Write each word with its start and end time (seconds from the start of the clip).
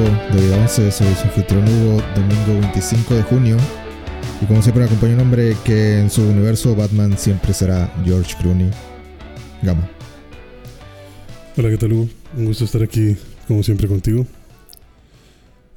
es 0.00 0.10
el 0.10 0.16
episodio 0.16 0.30
95 0.30 0.34
de 0.34 0.42
Vida 0.42 0.56
11. 0.62 0.90
Soy 0.90 1.14
su 1.14 1.22
anfitrión 1.22 1.64
Hugo, 1.64 2.02
domingo 2.14 2.60
25 2.60 3.14
de 3.14 3.22
junio. 3.22 3.56
Y 4.42 4.46
como 4.46 4.62
siempre 4.62 4.80
me 4.80 4.86
acompaña 4.86 5.14
un 5.14 5.20
hombre 5.20 5.56
que 5.64 5.98
en 6.00 6.10
su 6.10 6.22
universo 6.22 6.74
Batman 6.74 7.18
siempre 7.18 7.52
será 7.52 7.92
George 8.04 8.34
Clooney. 8.40 8.70
Gama. 9.62 9.88
Hola, 11.56 11.70
¿qué 11.70 11.76
tal 11.76 11.92
Hugo? 11.92 12.08
Un 12.36 12.46
gusto 12.46 12.64
estar 12.64 12.82
aquí, 12.82 13.16
como 13.46 13.62
siempre, 13.62 13.88
contigo. 13.88 14.26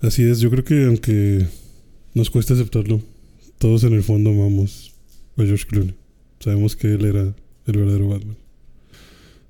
Así 0.01 0.23
es, 0.23 0.39
yo 0.39 0.49
creo 0.49 0.63
que 0.63 0.85
aunque 0.85 1.47
nos 2.13 2.29
cueste 2.29 2.53
aceptarlo, 2.53 3.01
todos 3.57 3.83
en 3.83 3.93
el 3.93 4.03
fondo 4.03 4.29
amamos 4.29 4.93
a 5.37 5.43
George 5.43 5.65
Clooney. 5.67 5.95
Sabemos 6.39 6.75
que 6.75 6.93
él 6.93 7.05
era 7.05 7.21
el 7.21 7.77
verdadero 7.77 8.09
Batman. 8.09 8.37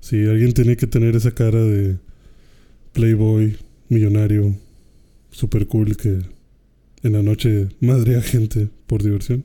Si 0.00 0.16
alguien 0.26 0.52
tiene 0.52 0.76
que 0.76 0.86
tener 0.86 1.16
esa 1.16 1.32
cara 1.32 1.58
de 1.60 1.96
playboy, 2.92 3.56
millonario, 3.88 4.54
super 5.34 5.66
cool 5.66 5.96
que 5.96 6.18
en 7.02 7.12
la 7.12 7.22
noche 7.22 7.68
madre 7.80 8.16
a 8.16 8.22
gente 8.22 8.68
por 8.86 9.02
diversión, 9.02 9.44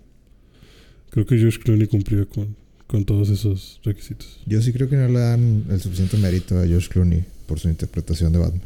creo 1.10 1.26
que 1.26 1.38
George 1.38 1.60
Clooney 1.60 1.88
cumplía 1.88 2.26
con, 2.26 2.56
con 2.88 3.04
todos 3.06 3.30
esos 3.30 3.82
requisitos. 3.84 4.40
Yo 4.46 4.62
sí 4.62 4.72
creo 4.72 4.88
que 4.88 4.96
no 4.96 5.08
le 5.08 5.20
dan 5.20 5.66
el 5.70 5.80
suficiente 5.82 6.18
mérito 6.18 6.58
a 6.58 6.66
George 6.68 6.88
Clooney 6.90 7.26
por 7.48 7.60
su 7.60 7.68
interpretación 7.70 8.32
de 8.32 8.40
Batman. 8.40 8.62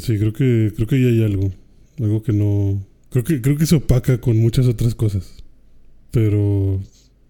Sí, 0.00 0.18
creo 0.18 0.32
que 0.32 0.72
creo 0.76 0.86
que 0.86 0.96
ahí 0.96 1.06
hay 1.06 1.24
algo, 1.24 1.50
algo 1.98 2.22
que 2.22 2.32
no 2.32 2.80
creo 3.10 3.24
que 3.24 3.40
creo 3.40 3.56
que 3.56 3.66
se 3.66 3.74
opaca 3.74 4.20
con 4.20 4.36
muchas 4.36 4.66
otras 4.66 4.94
cosas, 4.94 5.32
pero 6.10 6.80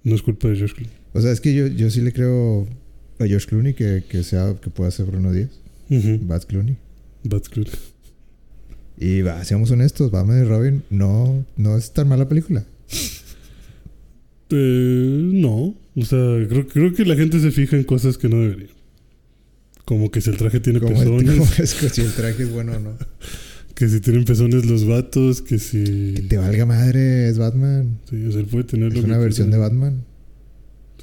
no 0.04 0.14
es 0.14 0.22
culpa 0.22 0.48
de 0.48 0.56
George 0.56 0.74
Clooney. 0.74 0.96
O 1.14 1.20
sea, 1.20 1.30
es 1.32 1.40
que 1.40 1.54
yo, 1.54 1.66
yo 1.68 1.88
sí 1.90 2.00
le 2.00 2.12
creo 2.12 2.66
a 3.18 3.26
George 3.26 3.46
Clooney 3.46 3.74
que, 3.74 4.02
que 4.08 4.22
sea 4.24 4.56
que 4.60 4.70
pueda 4.70 4.90
ser 4.90 5.06
Bruno 5.06 5.32
Díaz, 5.32 5.50
Ujú. 5.88 6.18
Bat 6.26 6.44
Clooney. 6.46 6.76
Bad 7.24 7.42
Clooney. 7.44 7.72
Y 9.02 9.22
va, 9.22 9.44
seamos 9.44 9.68
honestos, 9.72 10.12
Batman 10.12 10.44
y 10.44 10.48
Robin 10.48 10.84
no, 10.88 11.44
no 11.56 11.76
es 11.76 11.92
tan 11.92 12.06
mala 12.06 12.28
película. 12.28 12.64
Eh, 14.50 15.30
no, 15.32 15.74
o 15.96 16.04
sea, 16.04 16.46
creo, 16.48 16.68
creo 16.68 16.92
que 16.94 17.04
la 17.04 17.16
gente 17.16 17.40
se 17.40 17.50
fija 17.50 17.76
en 17.76 17.82
cosas 17.82 18.16
que 18.16 18.28
no 18.28 18.40
debería. 18.40 18.68
Como 19.84 20.12
que 20.12 20.20
si 20.20 20.30
el 20.30 20.36
traje 20.36 20.60
tiene 20.60 20.78
Como, 20.78 20.92
pezones, 20.96 21.30
como 21.38 21.50
es 21.58 21.74
que 21.74 21.88
si 21.88 22.02
el 22.02 22.12
traje 22.12 22.44
es 22.44 22.52
bueno 22.52 22.76
o 22.76 22.78
no. 22.78 22.92
que 23.74 23.88
si 23.88 24.00
tienen 24.00 24.24
pezones 24.24 24.66
los 24.66 24.86
vatos, 24.86 25.42
que 25.42 25.58
si... 25.58 26.12
Que 26.14 26.22
te 26.28 26.38
valga 26.38 26.64
madre, 26.64 27.28
es 27.28 27.38
Batman. 27.38 27.98
Sí, 28.08 28.24
o 28.24 28.30
sea, 28.30 28.40
él 28.40 28.46
puede 28.46 28.64
tener 28.64 28.92
Es 28.92 28.98
lo 28.98 29.04
una 29.04 29.14
que 29.14 29.20
versión 29.24 29.48
quiera. 29.48 29.64
de 29.64 29.68
Batman. 29.68 30.04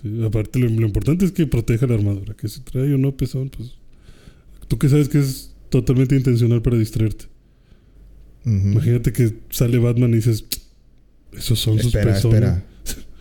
Sí, 0.01 0.23
aparte, 0.23 0.57
lo, 0.57 0.69
lo 0.69 0.87
importante 0.87 1.25
es 1.25 1.33
que 1.33 1.47
proteja 1.47 1.85
la 1.85 1.95
armadura. 1.95 2.33
Que 2.35 2.47
si 2.47 2.61
trae 2.61 2.93
o 2.93 2.97
no 2.97 3.17
pezón, 3.17 3.49
pues. 3.49 3.73
Tú 4.69 4.77
que 4.77 4.87
sabes 4.87 5.09
que 5.09 5.19
es 5.19 5.53
totalmente 5.69 6.15
intencional 6.15 6.61
para 6.61 6.77
distraerte. 6.77 7.25
Imagínate 8.71 9.11
que 9.13 9.33
sale 9.49 9.77
Batman 9.77 10.11
y 10.11 10.15
dices, 10.17 10.45
esos 11.37 11.59
son 11.59 11.77
sus 11.77 11.87
Espera, 11.93 12.13
pezones. 12.13 12.35
espera. 12.41 12.65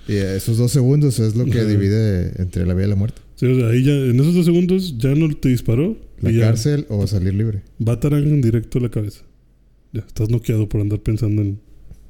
Y 0.08 0.14
esos 0.14 0.56
dos 0.56 0.72
segundos 0.72 1.18
es 1.18 1.36
lo 1.36 1.44
que 1.44 1.64
divide 1.64 2.32
entre 2.40 2.64
la 2.66 2.72
vida 2.74 2.86
y 2.86 2.90
la 2.90 2.96
muerte. 2.96 3.20
Sí, 3.36 3.46
o 3.46 3.54
sea, 3.54 3.68
ahí 3.68 3.84
ya, 3.84 3.92
en 3.92 4.18
esos 4.18 4.34
dos 4.34 4.46
segundos 4.46 4.96
ya 4.98 5.14
no 5.14 5.28
te 5.36 5.48
disparó. 5.50 5.96
La 6.20 6.30
y 6.30 6.36
ya 6.36 6.46
cárcel 6.46 6.86
o 6.88 7.06
salir 7.06 7.34
libre. 7.34 7.62
Batarang 7.78 8.40
directo 8.40 8.78
a 8.78 8.82
la 8.82 8.88
cabeza. 8.90 9.20
Ya, 9.92 10.00
estás 10.00 10.30
noqueado 10.30 10.68
por 10.68 10.80
andar 10.80 11.00
pensando 11.00 11.42
en, 11.42 11.60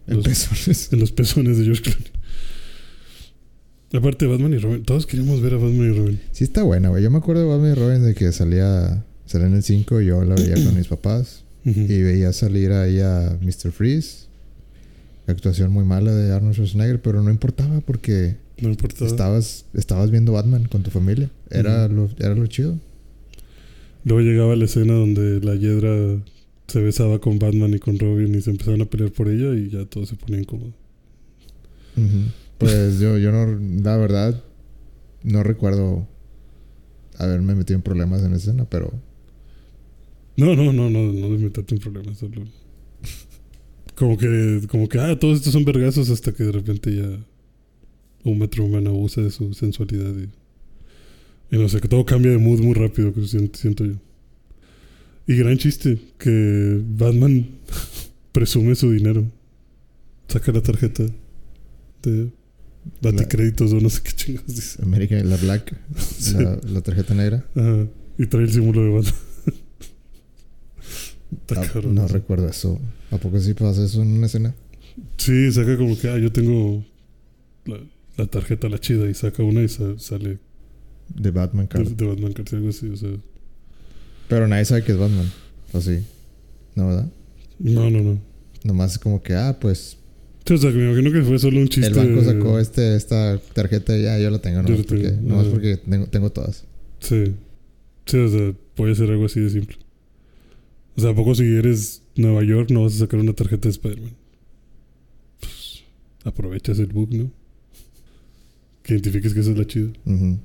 El 0.07 0.17
Los- 0.19 0.25
pezones. 0.29 0.93
en 0.93 1.01
los 1.01 1.13
pezones 1.13 1.59
de 1.59 1.65
George 1.65 1.83
Clooney. 1.83 2.07
Aparte 3.95 4.27
de 4.27 4.31
Batman 4.31 4.53
y 4.53 4.59
Robin, 4.59 4.83
todos 4.85 5.07
queríamos 5.07 5.41
ver 5.41 5.55
a 5.55 5.57
Batman 5.57 5.93
y 5.93 5.97
Robin. 5.99 6.21
Sí 6.33 6.45
está 6.45 6.63
buena, 6.63 6.91
güey. 6.91 7.03
Yo 7.03 7.11
me 7.11 7.19
acuerdo 7.19 7.43
de 7.43 7.49
Batman 7.49 7.73
y 7.73 7.75
Robin 7.75 8.03
de 8.05 8.15
que 8.15 8.33
salía, 8.33 9.05
salía 9.25 9.47
en 9.47 9.55
el 9.55 9.63
5 9.63 10.01
y 10.03 10.07
yo 10.07 10.25
la 10.25 10.35
veía 10.35 10.55
con 10.63 10.77
mis 10.77 10.87
papás. 10.89 11.45
Y 11.65 12.03
veía 12.03 12.33
salir 12.33 12.73
ahí 12.73 13.01
a 13.01 13.39
Mr. 13.43 13.73
Freeze. 13.73 14.27
Actuación 15.27 15.71
muy 15.71 15.85
mala 15.85 16.15
de 16.15 16.33
Arnold 16.33 16.55
Schwarzenegger, 16.55 17.03
pero 17.03 17.23
no 17.23 17.31
importaba 17.31 17.81
porque 17.81 18.37
no 18.61 18.71
importa. 18.71 19.05
estabas, 19.05 19.67
estabas 19.75 20.11
viendo 20.11 20.33
Batman 20.33 20.65
con 20.65 20.83
tu 20.83 20.91
familia. 20.91 21.31
Era, 21.51 21.89
lo, 21.89 22.09
era 22.19 22.35
lo 22.35 22.47
chido. 22.47 22.79
Luego 24.05 24.23
llegaba 24.23 24.57
la 24.57 24.65
escena 24.65 24.95
donde 24.95 25.41
la 25.41 25.55
Hiedra 25.55 26.23
se 26.67 26.81
besaba 26.81 27.19
con 27.19 27.39
Batman 27.39 27.75
y 27.75 27.79
con 27.79 27.99
Robin 27.99 28.35
y 28.35 28.41
se 28.41 28.51
empezaron 28.51 28.81
a 28.81 28.87
pelear 28.87 29.11
por 29.11 29.29
ella 29.29 29.55
y 29.55 29.69
ya 29.69 29.85
todo 29.85 30.07
se 30.07 30.17
ponía 30.17 30.41
incómodo. 30.41 30.73
Ujú. 31.97 32.31
Pues 32.59 32.99
yo, 32.99 33.19
yo 33.19 33.33
no, 33.33 33.59
la 33.83 33.97
verdad, 33.97 34.43
no 35.23 35.43
recuerdo 35.43 36.07
haberme 37.19 37.55
metido 37.55 37.77
en 37.77 37.83
problemas 37.83 38.23
en 38.23 38.33
esa 38.33 38.51
escena, 38.51 38.67
pero 38.69 38.93
No, 40.39 40.55
no, 40.55 40.73
no, 40.73 40.89
no, 40.89 41.13
no 41.13 41.31
de 41.31 41.39
meterte 41.39 41.75
en 41.75 41.81
problemas. 41.81 42.17
Solo... 42.19 42.45
Como 43.97 44.17
que, 44.17 44.63
como 44.71 44.89
que, 44.89 44.99
ah, 45.01 45.19
todos 45.19 45.39
estos 45.39 45.53
son 45.53 45.65
vergazos 45.65 46.09
hasta 46.11 46.33
que 46.33 46.45
de 46.45 46.53
repente 46.53 46.95
ya 46.95 47.09
un 48.25 48.39
Metro 48.39 48.69
Man 48.69 48.87
abusa 48.87 49.21
de 49.21 49.33
su 49.33 49.53
sensualidad 49.53 50.13
y, 50.17 51.55
y 51.55 51.59
no 51.59 51.69
sé, 51.69 51.81
que 51.81 51.89
todo 51.89 52.05
cambia 52.07 52.31
de 52.31 52.39
mood 52.39 52.61
muy 52.61 52.75
rápido, 52.75 53.13
que 53.13 53.27
siento, 53.27 53.59
siento 53.59 53.85
yo. 53.85 53.95
Y 55.27 55.35
gran 55.35 55.59
chiste, 55.59 55.99
que 56.19 56.81
Batman 56.97 57.49
presume 58.33 58.77
su 58.77 58.93
dinero. 58.93 59.27
Saca 60.29 60.53
la 60.53 60.63
tarjeta 60.63 61.05
de 62.03 62.31
Baticréditos 63.03 63.73
o 63.73 63.81
no 63.81 63.91
sé 63.91 64.03
qué 64.05 64.13
chingados 64.13 64.55
dice. 64.55 64.81
American, 64.83 65.29
la 65.29 65.37
Black, 65.37 65.77
Sí. 65.99 66.35
la, 66.35 66.61
la 66.65 66.81
tarjeta 66.83 67.15
negra. 67.15 67.45
Ajá, 67.57 67.89
y 68.17 68.27
trae 68.27 68.45
el 68.45 68.53
símbolo 68.53 68.85
de 68.85 68.91
Batman. 68.91 69.15
No 71.91 72.07
recuerdo 72.09 72.49
eso. 72.49 72.81
¿A 73.11 73.19
poco 73.19 73.39
sí 73.41 73.55
pasa 73.55 73.85
eso 73.85 74.03
en 74.03 74.09
una 74.13 74.27
escena? 74.27 74.55
Sí, 75.17 75.53
saca 75.53 75.77
como 75.77 75.99
que, 75.99 76.09
ah, 76.09 76.19
yo 76.19 76.33
tengo 76.33 76.85
la, 77.67 77.79
la 78.17 78.27
tarjeta 78.27 78.69
la 78.69 78.79
chida 78.79 79.09
y 79.09 79.15
saca 79.15 79.43
una 79.43 79.63
y 79.63 79.69
sa- 79.69 79.99
sale 79.99 80.39
De 81.09 81.31
Batman 81.31 81.67
Card. 81.67 81.89
de 81.89 82.07
Batman 82.07 82.33
Card, 82.33 82.49
algo 82.55 82.69
así, 82.71 82.89
o 82.89 82.97
sea. 82.97 83.11
Pero 84.29 84.47
nadie 84.49 84.65
sabe 84.65 84.83
que 84.83 84.93
es 84.93 84.99
Batman. 84.99 85.31
¿O 85.73 85.81
sí? 85.81 85.99
¿No, 86.75 86.89
verdad? 86.89 87.11
No, 87.59 87.91
no, 87.91 88.03
no. 88.03 88.21
Nomás 88.65 88.93
es 88.93 88.99
como 88.99 89.23
que, 89.23 89.35
ah, 89.35 89.57
pues 89.61 89.97
Sí, 90.47 90.55
o 90.55 90.59
sea, 90.59 90.71
que 90.73 90.79
me 90.79 90.91
imagino 90.91 91.13
que 91.13 91.23
fue 91.23 91.39
solo 91.39 91.61
un 91.61 91.69
chiste. 91.69 91.89
el 91.89 91.95
banco 91.95 92.25
sacó 92.25 92.59
este, 92.59 92.97
esta 92.97 93.39
tarjeta 93.53 93.97
y 93.97 94.03
ya 94.05 94.19
yo 94.19 94.31
la 94.31 94.39
tengo. 94.39 94.63
Nomás 94.63 94.79
la 94.79 94.85
tengo, 94.85 95.03
porque, 95.03 95.17
nomás 95.23 95.47
porque 95.49 95.77
tengo, 95.77 96.07
tengo 96.07 96.31
todas. 96.33 96.65
Sí. 97.01 97.35
Sí, 98.07 98.17
o 98.17 98.29
sea, 98.29 98.55
puede 98.75 98.95
ser 98.95 99.11
algo 99.11 99.27
así 99.27 99.41
de 99.41 99.51
simple. 99.51 99.77
O 100.99 101.01
sea, 101.01 101.11
¿a 101.11 101.15
poco 101.15 101.33
si 101.33 101.45
eres 101.45 102.03
Nueva 102.17 102.43
York 102.43 102.71
no 102.73 102.83
vas 102.83 102.97
a 102.97 102.99
sacar 102.99 103.21
una 103.21 103.33
tarjeta 103.33 103.69
de 103.69 103.71
Spider-Man? 103.71 104.17
Pues, 105.39 105.85
aprovechas 106.25 106.81
el 106.81 106.89
bug, 106.89 107.15
¿no? 107.15 107.31
Que 108.83 108.95
identifiques 108.95 109.33
que 109.33 109.39
esa 109.39 109.53
es 109.53 109.59
la 109.59 109.65
chida. 109.65 109.93
En 110.07 110.41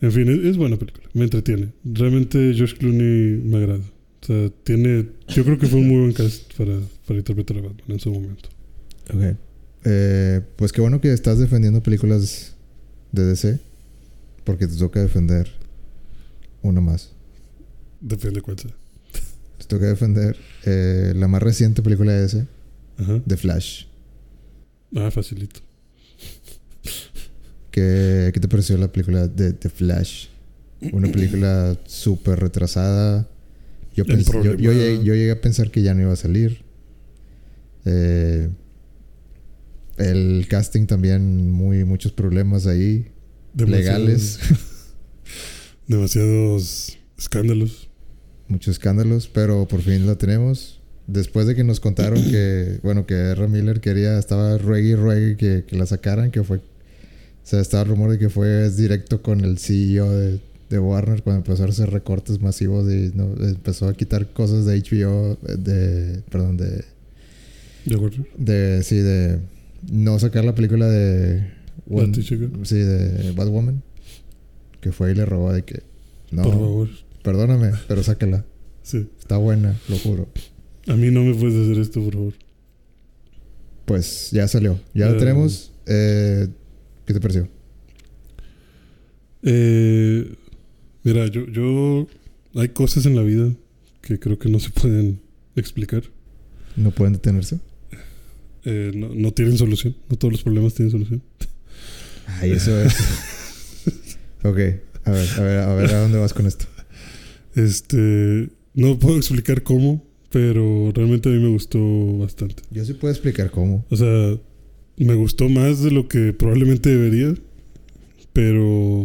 fin, 0.00 0.30
es, 0.30 0.38
es 0.38 0.56
buena 0.56 0.78
película. 0.78 1.06
Me 1.12 1.24
entretiene. 1.24 1.74
Realmente 1.84 2.54
George 2.54 2.76
Clooney 2.78 3.42
me 3.44 3.58
agrada. 3.58 3.84
O 4.22 4.26
sea, 4.26 4.48
tiene... 4.64 5.10
Yo 5.28 5.44
creo 5.44 5.58
que 5.58 5.66
fue 5.66 5.80
un 5.80 5.88
muy 5.88 6.00
buen 6.00 6.14
cast 6.14 6.54
para, 6.54 6.80
para 7.06 7.18
interpretar 7.18 7.58
a 7.58 7.60
Batman 7.60 7.84
en 7.88 8.00
su 8.00 8.10
momento. 8.10 8.48
Ok. 9.12 9.36
Eh, 9.84 10.40
pues 10.56 10.72
qué 10.72 10.80
bueno 10.80 10.98
que 11.02 11.12
estás 11.12 11.38
defendiendo 11.38 11.82
películas 11.82 12.56
de 13.12 13.26
DC. 13.26 13.60
Porque 14.44 14.66
te 14.66 14.76
toca 14.76 15.02
defender 15.02 15.46
una 16.62 16.80
más. 16.80 17.17
Depende 18.00 18.40
cuál 18.40 18.58
sea. 18.58 18.74
Te 19.58 19.64
toca 19.64 19.86
defender 19.86 20.36
eh, 20.64 21.12
la 21.16 21.28
más 21.28 21.42
reciente 21.42 21.82
película 21.82 22.12
de 22.12 22.46
Ajá. 22.98 23.22
The 23.26 23.36
Flash. 23.36 23.84
Ah, 24.94 25.10
facilito. 25.10 25.60
¿Qué, 27.70 28.30
qué 28.32 28.40
te 28.40 28.48
pareció 28.48 28.76
la 28.78 28.90
película 28.90 29.26
de 29.26 29.52
The 29.52 29.68
Flash? 29.68 30.28
Una 30.92 31.08
película 31.12 31.76
súper 31.86 32.38
retrasada. 32.40 33.28
Yo, 33.94 34.04
llegué, 34.04 35.02
yo 35.02 35.14
llegué 35.14 35.32
a 35.32 35.40
pensar 35.40 35.70
que 35.70 35.82
ya 35.82 35.92
no 35.92 36.02
iba 36.02 36.12
a 36.12 36.16
salir. 36.16 36.62
Eh, 37.84 38.48
el 39.96 40.46
casting 40.48 40.86
también, 40.86 41.50
muy, 41.50 41.84
muchos 41.84 42.12
problemas 42.12 42.66
ahí. 42.66 43.10
Legales. 43.56 44.38
Demasiados 45.88 46.96
escándalos. 47.16 47.87
Muchos 48.48 48.72
escándalos, 48.72 49.28
pero 49.28 49.66
por 49.66 49.82
fin 49.82 50.06
la 50.06 50.16
tenemos. 50.16 50.80
Después 51.06 51.46
de 51.46 51.54
que 51.54 51.64
nos 51.64 51.80
contaron 51.80 52.22
que, 52.22 52.80
bueno, 52.82 53.06
que 53.06 53.14
R. 53.14 53.48
Miller 53.48 53.80
quería, 53.80 54.18
estaba 54.18 54.58
ruegue 54.58 54.90
y 54.90 54.94
ruegue 54.94 55.36
que, 55.36 55.64
que 55.66 55.76
la 55.76 55.86
sacaran, 55.86 56.30
que 56.30 56.42
fue, 56.42 56.58
o 56.58 56.62
sea, 57.44 57.60
estaba 57.60 57.84
el 57.84 57.88
rumor 57.88 58.10
de 58.10 58.18
que 58.18 58.28
fue 58.28 58.70
directo 58.70 59.22
con 59.22 59.40
el 59.40 59.58
CEO 59.58 60.10
de, 60.10 60.40
de 60.70 60.78
Warner 60.78 61.22
cuando 61.22 61.38
empezó 61.38 61.64
a 61.64 61.68
hacer 61.68 61.90
recortes 61.90 62.40
masivos 62.40 62.90
y 62.92 63.10
no, 63.14 63.32
empezó 63.40 63.88
a 63.88 63.94
quitar 63.94 64.32
cosas 64.32 64.66
de 64.66 64.78
HBO, 64.80 65.38
de, 65.42 66.20
perdón, 66.30 66.56
de, 66.56 66.84
¿De 67.84 67.94
acuerdo? 67.94 68.24
de, 68.36 68.82
sí, 68.82 68.96
de 68.96 69.38
no 69.90 70.18
sacar 70.18 70.44
la 70.44 70.54
película 70.54 70.88
de, 70.88 71.50
Batchica. 71.86 72.48
sí, 72.64 72.76
de 72.76 73.32
Batwoman, 73.32 73.82
que 74.80 74.92
fue 74.92 75.12
y 75.12 75.14
le 75.14 75.24
robó 75.24 75.52
de 75.52 75.62
que, 75.62 75.82
no, 76.30 76.42
Por 76.42 76.52
favor. 76.52 76.88
Perdóname, 77.32 77.72
pero 77.88 78.02
sácala. 78.02 78.46
Sí. 78.82 79.06
Está 79.18 79.36
buena, 79.36 79.76
lo 79.88 79.98
juro. 79.98 80.28
A 80.86 80.94
mí 80.94 81.10
no 81.10 81.22
me 81.22 81.34
puedes 81.34 81.56
hacer 81.56 81.78
esto, 81.78 82.02
por 82.02 82.14
favor. 82.14 82.32
Pues 83.84 84.30
ya 84.32 84.48
salió. 84.48 84.80
Ya 84.94 85.06
la 85.10 85.16
Eh. 85.16 85.18
tenemos. 85.18 85.72
Eh, 85.86 86.48
¿Qué 87.04 87.12
te 87.12 87.20
pareció? 87.20 87.48
Eh, 89.42 90.34
mira, 91.04 91.26
yo, 91.26 91.46
yo... 91.48 92.06
Hay 92.54 92.70
cosas 92.70 93.04
en 93.04 93.14
la 93.14 93.22
vida 93.22 93.52
que 94.00 94.18
creo 94.18 94.38
que 94.38 94.48
no 94.48 94.58
se 94.58 94.70
pueden 94.70 95.20
explicar. 95.54 96.02
¿No 96.76 96.90
pueden 96.90 97.12
detenerse? 97.12 97.58
Eh, 98.64 98.90
no, 98.94 99.10
no 99.14 99.32
tienen 99.32 99.58
solución. 99.58 99.94
No 100.08 100.16
todos 100.16 100.32
los 100.32 100.42
problemas 100.42 100.72
tienen 100.74 100.90
solución. 100.92 101.22
Ay, 102.40 102.52
eso 102.52 102.80
es. 102.80 102.94
ok. 104.42 104.58
A 105.04 105.10
ver, 105.10 105.28
a 105.36 105.42
ver, 105.42 105.58
a 105.58 105.74
ver 105.74 105.94
a 105.94 106.00
dónde 106.00 106.18
vas 106.18 106.32
con 106.32 106.46
esto. 106.46 106.64
Este... 107.58 108.48
No 108.74 108.96
puedo 108.98 109.16
explicar 109.16 109.64
cómo, 109.64 110.04
pero 110.30 110.92
realmente 110.94 111.28
a 111.28 111.32
mí 111.32 111.38
me 111.38 111.48
gustó 111.48 111.80
bastante. 112.18 112.62
Yo 112.70 112.84
sí 112.84 112.94
puedo 112.94 113.12
explicar 113.12 113.50
cómo. 113.50 113.84
O 113.90 113.96
sea, 113.96 114.38
me 114.96 115.14
gustó 115.14 115.48
más 115.48 115.82
de 115.82 115.90
lo 115.90 116.06
que 116.06 116.32
probablemente 116.32 116.90
debería, 116.90 117.34
pero 118.32 119.04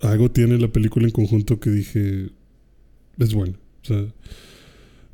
algo 0.00 0.30
tiene 0.30 0.58
la 0.58 0.68
película 0.68 1.06
en 1.06 1.12
conjunto 1.12 1.60
que 1.60 1.70
dije 1.70 2.30
es 3.18 3.34
buena. 3.34 3.58
O 3.82 3.84
sea, 3.84 4.06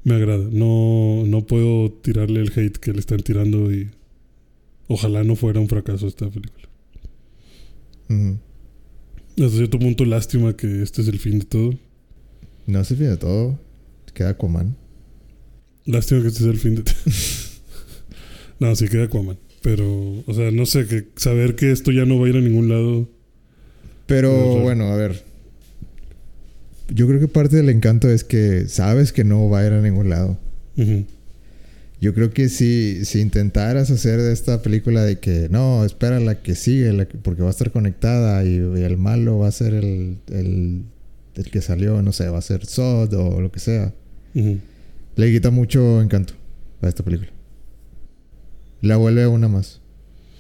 me 0.05 0.15
agrada. 0.15 0.49
No, 0.53 1.25
no 1.27 1.45
puedo 1.47 1.91
tirarle 1.91 2.41
el 2.41 2.53
hate 2.55 2.77
que 2.77 2.93
le 2.93 3.01
están 3.01 3.21
tirando 3.21 3.73
y 3.73 3.91
ojalá 4.87 5.25
no 5.25 5.35
fuera 5.35 5.59
un 5.61 5.69
fracaso 5.69 6.07
esta 6.07 6.29
película. 6.31 6.69
Hasta 9.31 9.57
cierto 9.57 9.79
punto 9.79 10.05
lástima 10.05 10.57
que 10.57 10.83
este 10.83 11.03
es 11.03 11.09
el 11.09 11.19
fin 11.19 11.41
de 11.41 11.47
todo. 11.47 11.79
No 12.67 12.85
se 12.85 12.97
fin 12.97 13.09
de 13.09 13.17
todo. 13.17 13.59
Queda 14.15 14.31
Aquaman. 14.31 14.77
Lástima 15.87 16.23
que 16.23 16.29
este 16.29 16.41
sea 16.41 16.51
el 16.53 16.59
fin 16.59 16.77
de 16.77 16.83
No, 18.61 18.75
sí 18.77 18.89
queda 18.89 19.05
Aquaman. 19.05 19.39
Pero, 19.63 20.23
o 20.27 20.35
sea, 20.35 20.51
no 20.51 20.67
sé, 20.67 20.87
que 20.87 21.09
saber 21.17 21.55
que 21.57 21.71
esto 21.73 21.93
ya 21.93 22.05
no 22.05 22.19
va 22.19 22.27
a 22.27 22.31
ir 22.31 22.37
a 22.37 22.41
ningún 22.41 22.69
lado. 22.69 23.09
Pero 24.07 24.31
bueno, 24.61 24.85
a 24.89 24.97
ver. 24.97 25.23
Yo 26.89 27.07
creo 27.07 27.21
que 27.21 27.29
parte 27.29 27.57
del 27.57 27.69
encanto 27.71 28.11
es 28.11 28.25
que 28.25 28.69
sabes 28.69 29.13
que 29.13 29.25
no 29.25 29.49
va 29.49 29.61
a 29.61 29.67
ir 29.67 29.73
a 29.73 29.81
ningún 29.81 30.11
lado. 30.11 30.39
Yo 32.01 32.13
creo 32.15 32.33
que 32.33 32.49
si, 32.49 33.05
si 33.05 33.21
intentaras 33.21 33.91
hacer 33.91 34.21
de 34.21 34.33
esta 34.33 34.61
película 34.63 35.05
de 35.05 35.21
que 35.21 35.49
no, 35.51 35.85
espera 35.85 36.19
la 36.19 36.43
que 36.43 36.57
sigue, 36.57 36.93
la 36.93 37.07
que- 37.07 37.17
porque 37.19 37.43
va 37.43 37.49
a 37.49 37.53
estar 37.53 37.71
conectada 37.71 38.45
y, 38.45 38.55
y 38.57 38.83
el 38.83 38.97
malo 38.99 39.39
va 39.39 39.47
a 39.49 39.53
ser 39.53 39.73
el, 39.75 40.19
el, 40.33 40.83
el 41.35 41.51
que 41.51 41.61
salió, 41.61 42.03
no 42.03 42.13
sé, 42.13 42.29
va 42.29 42.39
a 42.39 42.43
ser 42.43 42.67
Sod 42.67 43.13
o 43.15 43.41
lo 43.41 43.51
que 43.53 43.61
sea, 43.61 43.95
le 44.35 45.33
quita 45.33 45.51
mucho 45.51 46.01
encanto 46.03 46.35
a 46.81 46.89
esta 46.89 47.03
película. 47.03 47.31
La 48.81 48.97
vuelve 48.97 49.27
una 49.27 49.49
más. 49.49 49.81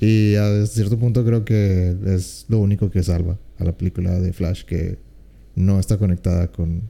Y 0.00 0.34
a 0.34 0.66
cierto 0.66 0.98
punto 0.98 1.24
creo 1.24 1.44
que 1.44 1.94
es 2.06 2.46
lo 2.48 2.58
único 2.58 2.90
que 2.90 3.02
salva 3.02 3.38
a 3.58 3.64
la 3.64 3.72
película 3.76 4.18
de 4.18 4.32
Flash, 4.32 4.64
que 4.64 4.98
no 5.54 5.78
está 5.78 5.96
conectada 5.98 6.48
con, 6.50 6.82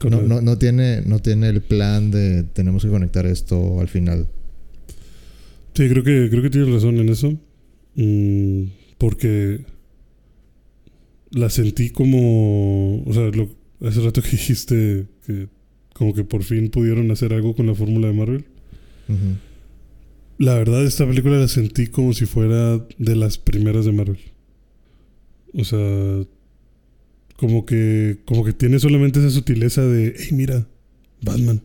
Con 0.00 0.10
no, 0.10 0.20
el- 0.20 0.28
no, 0.28 0.40
no 0.40 0.58
tiene, 0.58 1.02
no 1.02 1.20
tiene 1.20 1.48
el 1.48 1.60
plan 1.62 2.10
de 2.10 2.42
tenemos 2.42 2.82
que 2.84 2.88
conectar 2.90 3.24
esto 3.26 3.78
al 3.80 3.88
final. 3.88 4.26
Sí, 5.74 5.88
creo 5.88 6.02
que, 6.02 6.28
creo 6.30 6.42
que 6.42 6.50
tienes 6.50 6.72
razón 6.72 6.98
en 6.98 7.08
eso. 7.10 7.36
Mm, 7.94 8.64
porque 8.98 9.60
la 11.30 11.50
sentí 11.50 11.90
como. 11.90 13.02
O 13.04 13.12
sea, 13.12 13.30
lo, 13.30 13.48
hace 13.86 14.00
rato 14.00 14.22
que 14.22 14.30
dijiste 14.30 15.06
que 15.26 15.48
como 15.92 16.12
que 16.12 16.24
por 16.24 16.42
fin 16.42 16.68
pudieron 16.68 17.10
hacer 17.10 17.32
algo 17.32 17.54
con 17.54 17.66
la 17.66 17.74
fórmula 17.74 18.08
de 18.08 18.12
Marvel. 18.12 18.44
La 20.38 20.54
verdad, 20.54 20.84
esta 20.84 21.06
película 21.06 21.38
la 21.38 21.48
sentí 21.48 21.86
como 21.86 22.12
si 22.12 22.26
fuera 22.26 22.78
de 22.98 23.16
las 23.16 23.38
primeras 23.38 23.86
de 23.86 23.92
Marvel. 23.92 24.18
O 25.54 25.64
sea, 25.64 26.26
como 27.36 27.64
que, 27.64 28.18
como 28.26 28.44
que 28.44 28.52
tiene 28.52 28.78
solamente 28.78 29.20
esa 29.20 29.30
sutileza 29.30 29.82
de, 29.82 30.14
hey, 30.18 30.28
mira, 30.32 30.66
Batman. 31.22 31.62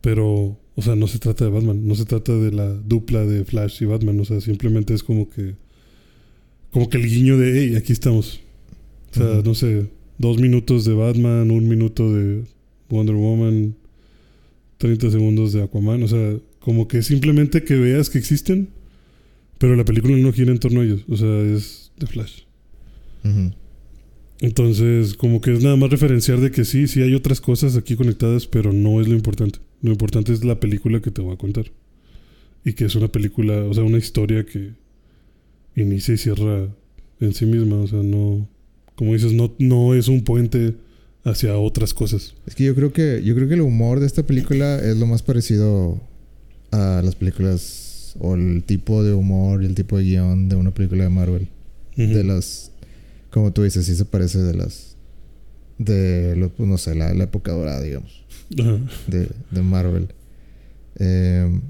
Pero, 0.00 0.60
o 0.76 0.82
sea, 0.82 0.94
no 0.94 1.08
se 1.08 1.18
trata 1.18 1.46
de 1.46 1.50
Batman, 1.50 1.86
no 1.86 1.96
se 1.96 2.04
trata 2.04 2.32
de 2.32 2.52
la 2.52 2.68
dupla 2.68 3.26
de 3.26 3.44
Flash 3.44 3.82
y 3.82 3.86
Batman. 3.86 4.20
O 4.20 4.24
sea, 4.24 4.40
simplemente 4.40 4.94
es 4.94 5.02
como 5.02 5.28
que, 5.28 5.56
como 6.70 6.88
que 6.88 6.98
el 6.98 7.08
guiño 7.08 7.38
de, 7.38 7.60
hey, 7.60 7.76
aquí 7.76 7.92
estamos. 7.92 8.40
O 9.16 9.22
sea, 9.22 9.42
no 9.42 9.54
sé, 9.54 9.88
dos 10.18 10.38
minutos 10.38 10.84
de 10.84 10.94
Batman, 10.94 11.50
un 11.50 11.68
minuto 11.68 12.12
de 12.12 12.44
Wonder 12.88 13.14
Woman, 13.14 13.74
30 14.78 15.10
segundos 15.10 15.52
de 15.52 15.62
Aquaman. 15.62 16.02
O 16.02 16.08
sea, 16.08 16.38
como 16.60 16.88
que 16.88 17.02
simplemente 17.02 17.64
que 17.64 17.74
veas 17.76 18.10
que 18.10 18.18
existen, 18.18 18.68
pero 19.58 19.74
la 19.76 19.84
película 19.84 20.16
no 20.16 20.32
gira 20.32 20.52
en 20.52 20.58
torno 20.58 20.80
a 20.80 20.84
ellos. 20.84 21.04
O 21.08 21.16
sea, 21.16 21.40
es 21.40 21.92
de 21.98 22.06
Flash. 22.06 22.42
Entonces, 24.40 25.14
como 25.14 25.40
que 25.40 25.52
es 25.52 25.62
nada 25.64 25.76
más 25.76 25.90
referenciar 25.90 26.40
de 26.40 26.50
que 26.50 26.64
sí, 26.64 26.86
sí 26.86 27.02
hay 27.02 27.14
otras 27.14 27.40
cosas 27.40 27.76
aquí 27.76 27.96
conectadas, 27.96 28.46
pero 28.46 28.72
no 28.72 29.00
es 29.00 29.08
lo 29.08 29.14
importante. 29.14 29.60
Lo 29.82 29.90
importante 29.90 30.32
es 30.32 30.44
la 30.44 30.60
película 30.60 31.00
que 31.00 31.10
te 31.10 31.22
voy 31.22 31.34
a 31.34 31.38
contar. 31.38 31.72
Y 32.64 32.74
que 32.74 32.84
es 32.84 32.94
una 32.94 33.08
película, 33.08 33.64
o 33.64 33.72
sea, 33.72 33.82
una 33.82 33.98
historia 33.98 34.44
que 34.44 34.74
inicia 35.74 36.14
y 36.14 36.18
cierra 36.18 36.68
en 37.20 37.32
sí 37.32 37.46
misma. 37.46 37.76
O 37.76 37.86
sea, 37.86 38.02
no, 38.02 38.48
como 38.96 39.12
dices, 39.14 39.32
no, 39.32 39.52
no 39.58 39.94
es 39.94 40.08
un 40.08 40.22
puente 40.24 40.74
hacia 41.24 41.56
otras 41.56 41.92
cosas. 41.94 42.34
Es 42.46 42.54
que 42.54 42.64
yo 42.64 42.74
creo 42.74 42.92
que 42.92 43.22
yo 43.24 43.34
creo 43.34 43.46
que 43.48 43.54
el 43.54 43.60
humor 43.60 44.00
de 44.00 44.06
esta 44.06 44.22
película 44.24 44.78
es 44.78 44.96
lo 44.96 45.06
más 45.06 45.22
parecido 45.22 46.00
a 46.70 47.02
las 47.04 47.14
películas 47.14 48.14
o 48.18 48.34
el 48.34 48.62
tipo 48.64 49.02
de 49.04 49.12
humor 49.12 49.62
y 49.62 49.66
el 49.66 49.74
tipo 49.74 49.98
de 49.98 50.04
guion 50.04 50.48
de 50.48 50.56
una 50.56 50.72
película 50.72 51.04
de 51.04 51.10
Marvel. 51.10 51.48
De 51.96 52.24
las 52.24 52.70
como 53.30 53.52
tú 53.52 53.62
dices, 53.62 53.84
sí 53.86 53.94
se 53.96 54.04
parece 54.04 54.38
de 54.38 54.54
las 54.54 54.96
de 55.78 56.34
lo- 56.36 56.48
pues, 56.50 56.66
no 56.68 56.78
sé, 56.78 56.94
la, 56.94 57.12
la 57.12 57.24
época 57.24 57.52
dorada, 57.52 57.82
digamos, 57.82 58.24
Ajá. 58.58 58.78
de, 59.08 59.28
de 59.50 59.62
Marvel. 59.62 60.08
Eh, 60.98 61.60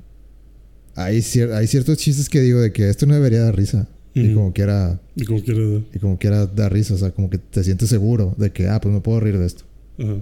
hay, 0.95 1.19
cier- 1.19 1.53
hay 1.53 1.67
ciertos 1.67 1.99
chistes 1.99 2.29
que 2.29 2.41
digo 2.41 2.61
de 2.61 2.73
que 2.73 2.89
esto 2.89 3.07
no 3.07 3.15
debería 3.15 3.41
dar 3.43 3.57
risa. 3.57 3.89
Y 4.23 4.35
como 4.35 4.53
quiera, 4.53 4.99
Y 5.15 5.99
como 5.99 6.15
y 6.15 6.17
quiera 6.17 6.47
dar 6.47 6.73
risa, 6.73 6.95
o 6.95 6.99
sea, 6.99 7.11
como 7.11 7.29
que 7.29 7.39
te 7.39 7.63
sientes 7.63 7.89
seguro 7.91 8.35
de 8.39 8.51
que, 8.51 8.67
ah, 8.69 8.81
pues 8.81 8.95
me 8.95 9.01
puedo 9.01 9.21
reír 9.21 9.39
de 9.39 9.47
esto. 9.47 9.65
Ajá. 9.99 10.17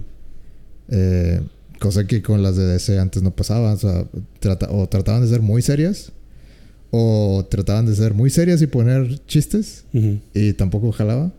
Eh, 0.89 1.41
cosa 1.79 2.05
que 2.05 2.21
con 2.21 2.43
las 2.43 2.55
de 2.57 2.65
DC 2.65 2.99
antes 2.99 3.23
no 3.23 3.35
pasaba. 3.35 3.73
O 3.73 3.77
sea, 3.77 4.05
trata- 4.39 4.69
o 4.71 4.87
trataban 4.87 5.21
de 5.21 5.29
ser 5.29 5.41
muy 5.41 5.61
serias. 5.61 6.11
O 6.91 7.45
trataban 7.49 7.85
de 7.85 7.95
ser 7.95 8.13
muy 8.13 8.29
serias 8.29 8.61
y 8.61 8.67
poner 8.67 9.19
chistes. 9.27 9.85
Y 10.33 10.53
tampoco 10.53 10.91
jalaba. 10.91 11.31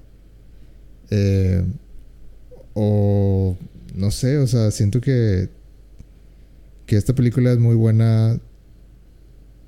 Eh, 1.10 1.62
o 2.74 3.56
no 3.94 4.10
sé, 4.10 4.38
o 4.38 4.46
sea, 4.46 4.70
siento 4.70 5.00
que. 5.00 5.48
Que 6.86 6.96
esta 6.96 7.14
película 7.14 7.52
es 7.52 7.58
muy 7.58 7.74
buena. 7.74 8.38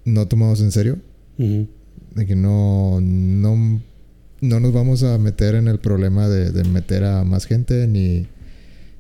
No 0.05 0.27
tomados 0.29 0.61
en 0.61 0.71
serio. 0.73 0.99
Ujú. 1.39 1.67
De 2.15 2.27
que 2.27 2.37
no. 2.37 3.01
No, 3.01 3.81
no 4.41 4.61
nos 4.61 4.73
vamos 4.73 5.03
a 5.03 5.19
meter 5.19 5.55
en 5.55 5.69
el 5.69 5.79
problema 5.79 6.29
de, 6.29 6.51
de 6.51 6.65
meter 6.65 7.05
a 7.05 7.25
más 7.25 7.47
gente. 7.47 7.87
Ni 7.87 8.27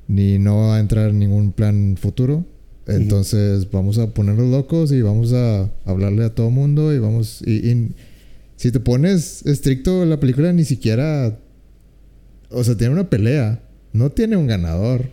ni 0.09 0.39
no 0.39 0.57
va 0.57 0.77
a 0.77 0.81
entrar 0.81 1.11
en 1.11 1.19
ningún 1.19 1.53
plan 1.53 1.97
futuro. 2.01 2.45
Entonces 2.87 3.71
vamos 3.71 3.99
a 3.99 4.15
ponernos 4.15 4.49
locos 4.49 4.91
y 4.93 5.03
vamos 5.03 5.35
a 5.35 5.71
hablarle 5.85 6.25
a 6.25 6.35
todo 6.35 6.51
mundo 6.51 6.95
y 6.95 6.99
vamos... 6.99 7.43
Y, 7.47 7.71
y 7.71 7.93
si 8.57 8.73
te 8.73 8.81
pones 8.81 9.45
estricto, 9.45 10.07
la 10.07 10.19
película 10.19 10.53
ni 10.55 10.65
siquiera... 10.65 11.39
O 12.51 12.65
sea, 12.65 12.79
tiene 12.79 12.95
una 12.95 13.11
pelea. 13.11 13.63
No 13.93 14.11
tiene 14.11 14.39
un 14.39 14.47
ganador. 14.47 15.11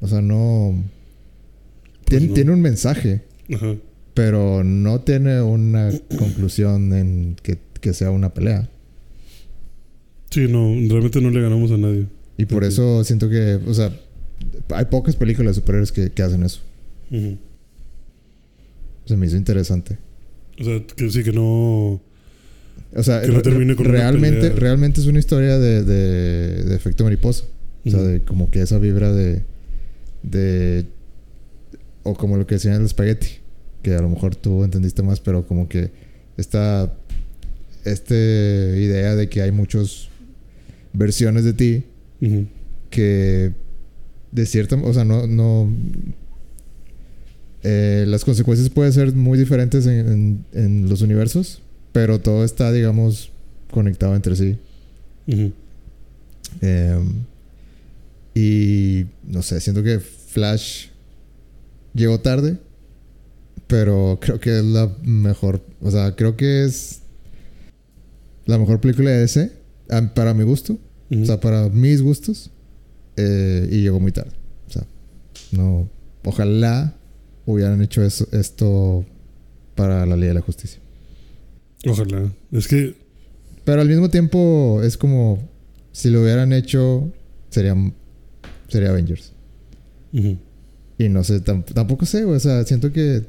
O 0.00 0.08
sea, 0.08 0.22
no... 0.22 0.82
Tiene, 2.06 2.28
no. 2.28 2.34
tiene 2.34 2.52
un 2.52 2.60
mensaje, 2.62 3.22
Ajá. 3.52 3.76
Pero 4.14 4.62
no 4.64 5.00
tiene 5.00 5.42
una 5.42 5.90
conclusión 6.18 6.92
en 6.92 7.36
que, 7.42 7.58
que 7.80 7.92
sea 7.92 8.10
una 8.10 8.32
pelea. 8.32 8.68
Sí, 10.30 10.46
no, 10.48 10.74
realmente 10.88 11.20
no 11.20 11.30
le 11.30 11.40
ganamos 11.40 11.70
a 11.70 11.76
nadie. 11.76 12.06
Y 12.36 12.46
por 12.46 12.64
eso 12.64 13.04
siento 13.04 13.28
que, 13.28 13.58
o 13.66 13.74
sea, 13.74 13.92
hay 14.70 14.84
pocas 14.86 15.14
películas 15.16 15.54
de 15.54 15.60
superhéroes 15.60 15.92
que, 15.92 16.10
que 16.10 16.22
hacen 16.22 16.42
eso. 16.42 16.60
Se 19.06 19.16
me 19.16 19.26
hizo 19.26 19.36
interesante. 19.36 19.98
O 20.58 20.64
sea, 20.64 20.82
que 20.96 21.10
sí, 21.10 21.22
que 21.22 21.32
no. 21.32 22.00
O 22.96 23.02
sea, 23.02 23.20
Que 23.22 23.28
no 23.28 23.42
termine 23.42 23.76
con 23.76 23.86
una 23.86 23.98
realmente, 23.98 24.40
pelea. 24.40 24.56
realmente 24.56 25.00
es 25.00 25.06
una 25.06 25.18
historia 25.18 25.58
de, 25.58 25.84
de, 25.84 26.64
de 26.64 26.74
efecto 26.74 27.04
mariposa. 27.04 27.44
O 27.86 27.90
sea, 27.90 28.00
de 28.00 28.20
como 28.22 28.50
que 28.50 28.62
esa 28.62 28.78
vibra 28.78 29.12
de, 29.12 29.42
de... 30.22 30.86
O 32.02 32.14
como 32.14 32.36
lo 32.36 32.46
que 32.46 32.54
decían 32.54 32.76
el 32.80 32.86
espagueti. 32.86 33.28
Que 33.84 33.94
a 33.94 34.00
lo 34.02 34.08
mejor 34.08 34.34
tú 34.34 34.64
entendiste 34.64 35.02
más, 35.04 35.20
pero 35.20 35.46
como 35.46 35.68
que 35.68 35.90
esta... 36.36 36.92
Este 37.84 38.14
idea 38.78 39.14
de 39.14 39.28
que 39.28 39.42
hay 39.42 39.52
muchas 39.52 40.08
versiones 40.94 41.44
de 41.44 41.52
ti 41.52 41.84
que 42.88 43.52
de 44.32 44.46
cierta, 44.46 44.76
o 44.76 44.92
sea, 44.94 45.04
no, 45.04 45.26
no, 45.26 45.70
eh, 47.62 48.04
las 48.08 48.24
consecuencias 48.24 48.70
pueden 48.70 48.92
ser 48.92 49.12
muy 49.14 49.38
diferentes 49.38 49.86
en, 49.86 50.08
en- 50.08 50.44
en 50.54 50.88
los 50.88 51.02
universos, 51.02 51.60
pero 51.92 52.20
todo 52.20 52.44
está, 52.44 52.72
digamos, 52.72 53.30
conectado 53.70 54.14
entre 54.16 54.34
sí. 54.36 54.56
Eh, 56.62 56.98
y 58.34 59.06
no 59.26 59.42
sé, 59.42 59.60
siento 59.60 59.82
que 59.82 60.00
Flash 60.00 60.86
llegó 61.94 62.18
tarde, 62.20 62.56
pero 63.66 64.18
creo 64.20 64.38
que 64.40 64.58
es 64.58 64.64
la 64.64 64.94
mejor, 65.02 65.64
o 65.80 65.90
sea, 65.90 66.14
creo 66.16 66.36
que 66.36 66.64
es 66.64 67.02
la 68.46 68.58
mejor 68.58 68.80
película 68.80 69.10
de 69.10 69.20
DC 69.20 69.52
para 70.14 70.34
mi 70.34 70.44
gusto, 70.44 70.78
o 71.10 71.24
sea, 71.24 71.40
para 71.40 71.68
mis 71.68 72.02
gustos, 72.02 72.50
eh, 73.16 73.68
y 73.70 73.82
llegó 73.82 74.00
muy 74.00 74.12
tarde. 74.12 74.32
O 74.66 74.70
sea, 74.70 74.86
no, 75.52 75.88
ojalá 76.24 76.94
hubieran 77.46 77.80
hecho 77.82 78.02
eso, 78.02 78.26
esto 78.32 79.04
para 79.74 80.04
la 80.06 80.16
Ley 80.16 80.28
de 80.28 80.34
la 80.34 80.40
Justicia. 80.40 80.80
Ojalá. 81.86 82.32
Es 82.52 82.66
que. 82.68 82.94
Pero 83.64 83.80
al 83.80 83.88
mismo 83.88 84.10
tiempo 84.10 84.80
es 84.82 84.96
como 84.96 85.38
si 85.92 86.10
lo 86.10 86.22
hubieran 86.22 86.52
hecho 86.52 87.12
sería 87.50 87.74
sería 88.68 88.90
Avengers. 88.90 89.32
ujú. 90.12 90.36
Y 90.98 91.08
no 91.08 91.24
sé, 91.24 91.42
tam- 91.42 91.64
tampoco 91.64 92.06
sé, 92.06 92.24
o 92.24 92.38
sea, 92.40 92.64
siento 92.64 92.92
que 92.92 93.24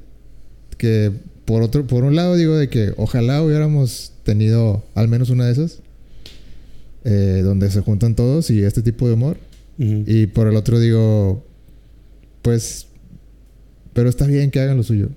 que 0.77 1.12
por 1.46 1.62
otro 1.62 1.86
por 1.86 2.03
un 2.03 2.15
lado 2.15 2.36
digo 2.36 2.55
de 2.55 2.70
que 2.70 2.94
ojalá 2.98 3.41
hubiéramos 3.44 4.13
tenido 4.24 4.84
al 4.96 5.08
menos 5.08 5.29
una 5.29 5.46
de 5.46 5.51
esas 5.51 5.79
eh, 7.03 7.41
donde 7.44 7.70
se 7.70 7.82
juntan 7.82 8.15
todos 8.15 8.50
y 8.50 8.63
este 8.63 8.82
tipo 8.82 9.08
de 9.08 9.13
humor 9.13 9.38
y 9.77 10.27
por 10.27 10.48
el 10.48 10.55
otro 10.55 10.79
digo 10.79 11.44
pues 12.41 12.88
pero 13.96 14.10
está 14.10 14.27
bien 14.27 14.51
que 14.51 14.60
hagan 14.60 14.75
lo 14.75 14.84
suyo. 14.84 15.10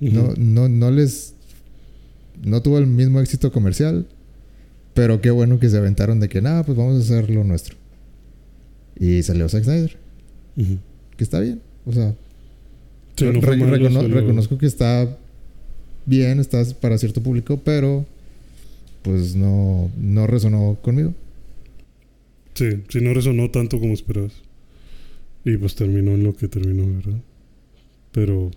Ujú. 0.00 0.14
No, 0.14 0.34
no, 0.38 0.68
no 0.70 0.90
les. 0.90 1.34
No 2.42 2.62
tuvo 2.62 2.78
el 2.78 2.86
mismo 2.86 3.20
éxito 3.20 3.52
comercial. 3.52 4.06
Pero 4.94 5.20
qué 5.20 5.30
bueno 5.30 5.58
que 5.58 5.68
se 5.68 5.76
aventaron 5.76 6.18
de 6.18 6.30
que 6.30 6.40
nada, 6.40 6.64
pues 6.64 6.78
vamos 6.78 6.96
a 6.96 7.00
hacer 7.00 7.28
lo 7.28 7.44
nuestro. 7.44 7.76
Y 8.98 9.22
salió 9.22 9.46
Zack 9.50 9.64
Snyder. 9.64 9.98
Ujú. 10.56 10.78
Que 11.18 11.24
está 11.24 11.40
bien. 11.40 11.60
O 11.84 11.92
sea, 11.92 12.14
Sí, 13.16 13.24
no 13.26 13.32
re- 13.32 13.40
fue 13.42 13.56
malo, 13.56 13.76
recono- 13.76 14.02
solo- 14.02 14.20
reconozco 14.20 14.58
que 14.58 14.66
está 14.66 15.16
bien, 16.06 16.40
está 16.40 16.62
para 16.80 16.98
cierto 16.98 17.22
público, 17.22 17.60
pero 17.64 18.04
pues 19.02 19.34
no, 19.36 19.90
no 20.00 20.26
resonó 20.26 20.76
conmigo. 20.82 21.14
Sí, 22.54 22.66
sí, 22.88 23.00
no 23.00 23.12
resonó 23.14 23.50
tanto 23.50 23.78
como 23.80 23.92
esperabas. 23.94 24.32
Y 25.44 25.56
pues 25.56 25.74
terminó 25.74 26.12
en 26.12 26.24
lo 26.24 26.34
que 26.34 26.48
terminó, 26.48 26.86
¿verdad? 26.86 27.20
Pero. 28.12 28.50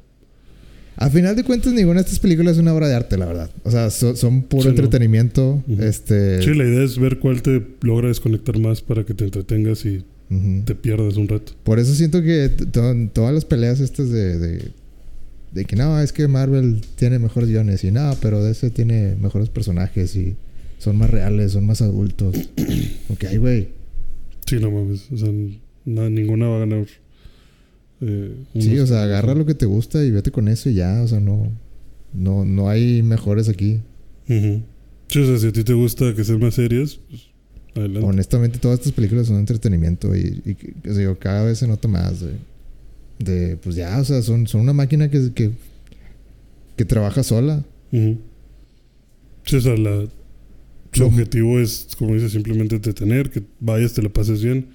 A 1.00 1.10
final 1.10 1.36
de 1.36 1.44
cuentas, 1.44 1.74
ninguna 1.74 1.96
de 2.00 2.06
estas 2.06 2.20
películas 2.20 2.54
es 2.54 2.60
una 2.60 2.74
obra 2.74 2.88
de 2.88 2.96
arte, 2.96 3.18
la 3.18 3.26
verdad. 3.28 3.52
O 3.64 3.70
sea, 3.72 3.90
so- 3.90 4.16
son 4.16 4.44
puro 4.44 4.64
Sí, 4.64 4.68
no. 4.70 4.76
entretenimiento. 4.76 5.64
Este. 5.80 6.42
Sí, 6.42 6.54
la 6.56 6.64
idea 6.64 6.84
es 6.84 6.98
ver 6.98 7.20
cuál 7.20 7.42
te 7.42 7.62
logra 7.82 8.08
desconectar 8.08 8.58
más 8.60 8.82
para 8.82 9.04
que 9.04 9.14
te 9.14 9.26
entretengas 9.26 9.86
y 9.86 10.04
te 10.66 10.76
pierdas 10.76 11.16
un 11.18 11.28
rato. 11.28 11.54
Por 11.64 11.80
eso 11.80 11.94
siento 11.96 12.22
que 12.22 12.50
todas 13.14 13.34
las 13.34 13.46
peleas 13.46 13.80
estas 13.80 14.10
de, 14.10 14.38
de, 14.38 14.72
de 15.54 15.66
que 15.66 15.76
no, 15.76 16.00
es 16.00 16.12
que 16.12 16.28
Marvel 16.28 16.82
tiene 16.96 17.18
mejores 17.20 17.50
guiones 17.50 17.84
y 17.84 17.92
no, 17.92 18.14
pero 18.22 18.44
DC 18.44 18.70
tiene 18.72 19.16
mejores 19.16 19.50
personajes 19.50 20.16
y 20.16 20.36
son 20.80 20.98
más 20.98 21.10
reales, 21.10 21.54
son 21.54 21.66
más 21.66 21.82
adultos. 21.82 22.36
ok, 23.10 23.26
güey. 23.40 23.70
Sí, 24.46 24.58
no 24.60 24.70
mames. 24.72 25.12
O 25.12 25.18
sea, 25.18 25.30
na- 25.86 26.10
ninguna 26.10 26.48
va 26.48 26.58
a 26.58 26.60
ganar. 26.60 26.86
eh, 28.02 28.36
Sí, 28.60 28.78
o 28.80 28.86
sea, 28.88 29.04
agarra 29.04 29.34
lo 29.36 29.46
que 29.46 29.56
te 29.56 29.66
gusta 29.66 30.04
y 30.04 30.12
vete 30.12 30.32
con 30.32 30.48
eso 30.48 30.70
y 30.70 30.76
ya. 30.76 31.02
O 31.04 31.08
sea, 31.08 31.20
no, 31.20 31.52
no, 32.14 32.46
no 32.46 32.70
hay 32.70 33.02
mejores 33.02 33.50
aquí. 33.50 33.80
Sí, 34.28 35.20
o 35.20 35.26
sea, 35.26 35.40
si 35.40 35.48
a 35.48 35.52
ti 35.54 35.64
te 35.64 35.74
gusta 35.74 36.14
que 36.14 36.24
sean 36.26 36.40
más 36.40 36.56
serias, 36.56 37.00
pues 37.10 37.28
adelante. 37.78 38.08
Honestamente, 38.08 38.60
todas 38.60 38.80
estas 38.80 38.94
películas 38.94 39.28
son 39.28 39.38
entretenimiento 39.38 40.16
y, 40.16 40.42
y 40.46 40.56
que- 40.56 40.74
o 40.90 40.94
sea, 40.94 40.98
digo, 41.00 41.18
cada 41.18 41.44
vez 41.44 41.60
se 41.60 41.68
nota 41.68 41.88
más 41.88 42.20
de, 42.22 42.34
de, 43.20 43.58
pues 43.58 43.76
ya, 43.76 44.00
o 44.00 44.04
sea, 44.06 44.22
son, 44.22 44.48
son 44.48 44.62
una 44.62 44.74
máquina 44.74 45.10
que, 45.10 45.32
que, 45.34 45.52
que 46.76 46.86
trabaja 46.86 47.24
sola. 47.24 47.64
Ujú. 47.92 48.18
Sí, 49.46 49.56
o 49.56 49.62
sea, 49.62 49.78
la, 49.78 50.06
su 50.94 51.06
objetivo 51.06 51.60
es, 51.60 51.88
como 51.98 52.14
dices, 52.16 52.32
simplemente 52.32 52.76
entretener, 52.76 53.30
que 53.30 53.44
vayas, 53.60 53.94
te 53.94 54.02
la 54.02 54.10
pases 54.10 54.44
bien. 54.44 54.68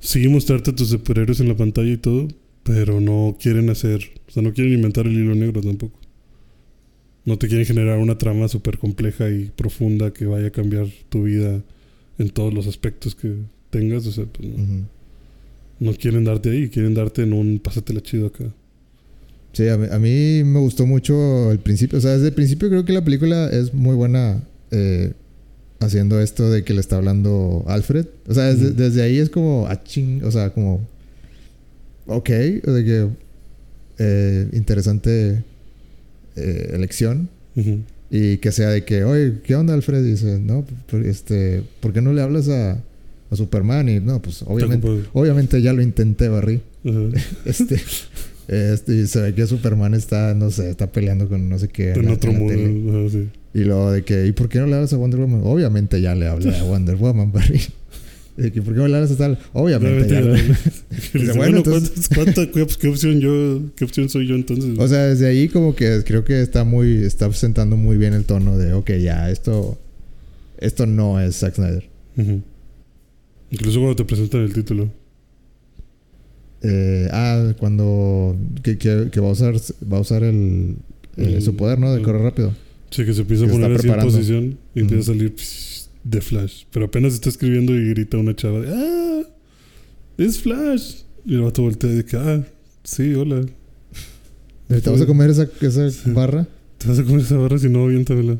Sí, 0.00 0.26
mostrarte 0.28 0.70
a 0.70 0.74
tus 0.74 0.88
superhéroes 0.88 1.40
en 1.40 1.48
la 1.48 1.56
pantalla 1.56 1.90
y 1.92 1.96
todo, 1.96 2.28
pero 2.62 3.00
no 3.00 3.36
quieren 3.40 3.70
hacer, 3.70 4.00
o 4.28 4.30
sea, 4.30 4.42
no 4.42 4.52
quieren 4.52 4.72
inventar 4.74 5.06
el 5.06 5.14
hilo 5.14 5.34
negro 5.34 5.60
tampoco. 5.60 5.98
No 7.24 7.38
te 7.38 7.48
quieren 7.48 7.64
generar 7.66 7.98
una 7.98 8.18
trama 8.18 8.48
súper 8.48 8.78
compleja 8.78 9.30
y 9.30 9.50
profunda 9.56 10.12
que 10.12 10.26
vaya 10.26 10.48
a 10.48 10.50
cambiar 10.50 10.88
tu 11.08 11.22
vida 11.22 11.62
en 12.18 12.30
todos 12.30 12.52
los 12.52 12.66
aspectos 12.66 13.14
que 13.14 13.34
tengas. 13.70 14.06
O 14.06 14.12
sea, 14.12 14.26
pues 14.26 14.48
no, 15.80 15.94
quieren 15.94 16.24
darte 16.24 16.50
ahí, 16.50 16.68
quieren 16.68 16.94
darte 16.94 17.22
en 17.22 17.32
un 17.32 17.58
pásatela 17.58 18.00
chido 18.00 18.28
acá. 18.28 18.44
Sí, 19.52 19.68
a 19.68 19.76
mí, 19.76 19.86
a 19.90 19.98
mí 19.98 20.42
me 20.44 20.58
gustó 20.58 20.86
mucho 20.86 21.52
el 21.52 21.60
principio. 21.60 21.98
O 21.98 22.00
sea, 22.00 22.12
desde 22.12 22.28
el 22.28 22.34
principio 22.34 22.68
creo 22.68 22.84
que 22.84 22.92
la 22.92 23.04
película 23.04 23.48
es 23.50 23.72
muy 23.72 23.94
buena 23.94 24.42
eh, 24.70 25.12
haciendo 25.80 26.20
esto 26.20 26.50
de 26.50 26.64
que 26.64 26.74
le 26.74 26.80
está 26.80 26.96
hablando 26.96 27.64
Alfred. 27.68 28.06
O 28.26 28.34
sea, 28.34 28.52
desde, 28.54 29.02
ahí 29.02 29.18
es 29.18 29.30
como, 29.30 29.66
ah, 29.68 29.82
ching, 29.84 30.24
o 30.24 30.30
sea, 30.30 30.50
como, 30.50 30.80
ok, 32.06 32.30
o 32.66 32.70
de 32.72 32.84
que 32.84 33.08
eh, 33.98 34.48
interesante 34.52 35.44
eh, 36.36 36.70
elección. 36.72 37.28
Ujú. 37.56 37.80
Y 38.16 38.36
que 38.38 38.52
sea 38.52 38.68
de 38.68 38.84
que, 38.84 39.02
oye, 39.02 39.40
¿qué 39.42 39.56
onda, 39.56 39.74
Alfred? 39.74 40.04
Y 40.04 40.10
dice, 40.12 40.38
no, 40.38 40.64
pues, 40.86 41.04
este, 41.04 41.64
¿por 41.80 41.92
qué 41.92 42.00
no 42.00 42.12
le 42.12 42.22
hablas 42.22 42.48
a, 42.48 42.80
a 43.28 43.36
Superman? 43.36 43.88
Y 43.88 43.98
no, 43.98 44.22
pues 44.22 44.44
obviamente, 44.46 44.86
obviamente 45.12 45.60
ya 45.60 45.72
lo 45.72 45.82
intenté, 45.82 46.28
Barry. 46.28 46.60
Ajá. 46.84 47.00
Este, 47.44 47.80
este, 48.46 48.94
y 48.94 49.06
se 49.08 49.20
ve 49.20 49.34
que 49.34 49.44
Superman 49.48 49.94
está, 49.94 50.32
no 50.32 50.52
sé, 50.52 50.70
está 50.70 50.92
peleando 50.92 51.28
con 51.28 51.48
no 51.48 51.58
sé 51.58 51.66
qué. 51.66 51.90
En 51.90 52.08
otro 52.08 52.30
la 52.30 52.38
mundo. 52.38 52.92
ajá, 52.92 53.10
sí. 53.10 53.28
Y 53.52 53.64
luego 53.64 53.90
de 53.90 54.04
que, 54.04 54.28
¿y 54.28 54.30
por 54.30 54.48
qué 54.48 54.60
no 54.60 54.66
le 54.68 54.76
hablas 54.76 54.92
a 54.92 54.96
Wonder 54.96 55.18
Woman? 55.18 55.40
Obviamente 55.42 56.00
ya 56.00 56.14
le 56.14 56.28
hablé 56.28 56.56
a 56.56 56.62
Wonder 56.62 56.94
Woman, 56.94 57.32
Barry. 57.32 57.62
¿Por 58.36 58.74
qué 58.74 58.80
no 58.80 58.88
le 58.88 58.94
hablas 58.96 59.12
a 59.12 59.16
tal? 59.16 59.38
Obviamente 59.52 60.08
ya 60.08 60.20
Dice, 61.18 61.32
bueno, 61.36 61.58
entonces- 61.58 62.08
¿cuántas- 62.14 62.48
cuánta- 62.48 62.52
qué, 62.80 62.88
opción 62.88 63.20
yo, 63.20 63.60
qué 63.76 63.84
opción 63.84 64.08
soy 64.08 64.26
yo 64.26 64.34
entonces? 64.34 64.76
O 64.78 64.88
sea, 64.88 65.04
desde 65.06 65.26
ahí 65.28 65.48
como 65.48 65.74
que 65.76 66.02
creo 66.04 66.24
que 66.24 66.40
está 66.42 66.64
muy, 66.64 67.04
está 67.04 67.32
sentando 67.32 67.76
muy 67.76 67.96
bien 67.96 68.12
el 68.14 68.24
tono 68.24 68.58
de, 68.58 68.72
ok, 68.72 68.90
ya, 69.00 69.30
esto, 69.30 69.78
esto 70.58 70.86
no 70.86 71.20
es 71.20 71.36
Zack 71.36 71.54
Snyder. 71.54 71.88
Incluso 73.50 73.78
cuando 73.78 73.96
te 73.96 74.04
presentan 74.04 74.40
el 74.42 74.52
título. 74.52 74.90
Eh, 76.62 77.08
ah, 77.12 77.52
cuando, 77.58 78.36
que, 78.62 78.78
que, 78.78 79.08
que 79.12 79.20
va 79.20 79.28
a 79.28 79.32
usar, 79.32 79.54
va 79.92 79.98
a 79.98 80.00
usar 80.00 80.22
el, 80.22 80.76
El- 81.16 81.42
su 81.42 81.54
poder, 81.56 81.78
¿no? 81.78 81.94
De 81.94 82.02
correr 82.02 82.22
rápido. 82.22 82.54
Sí, 82.90 83.04
que 83.04 83.12
se 83.12 83.20
empieza 83.22 83.44
a 83.44 83.46
Que 83.48 83.52
poner 83.52 83.72
así 83.72 83.88
en 83.88 83.96
posición 84.00 84.58
y 84.74 84.80
empieza 84.80 85.10
a 85.12 85.14
salir 85.14 85.34
psh, 85.36 85.73
de 86.04 86.20
Flash. 86.20 86.64
Pero 86.70 86.86
apenas 86.86 87.14
está 87.14 87.28
escribiendo 87.28 87.74
y 87.74 87.88
grita 87.90 88.18
una 88.18 88.36
chava 88.36 88.60
de 88.60 88.68
¡Ah! 88.72 89.22
¡Es 90.18 90.38
Flash! 90.40 91.02
Y 91.24 91.34
el 91.34 91.40
vato 91.42 91.62
voltea 91.62 91.90
y 91.90 91.94
de 91.96 92.04
que 92.04 92.16
¡Ah! 92.16 92.44
Sí, 92.84 93.14
hola. 93.14 93.44
¿Te 94.68 94.90
vas 94.90 95.00
a 95.00 95.06
comer 95.06 95.30
esa, 95.30 95.48
esa 95.60 95.90
Sí. 95.90 96.10
barra? 96.10 96.46
¿Te 96.78 96.88
vas 96.88 96.98
a 96.98 97.04
comer 97.04 97.20
esa 97.20 97.36
barra 97.36 97.58
si 97.58 97.68
no, 97.68 97.84
aviéntamela? 97.84 98.38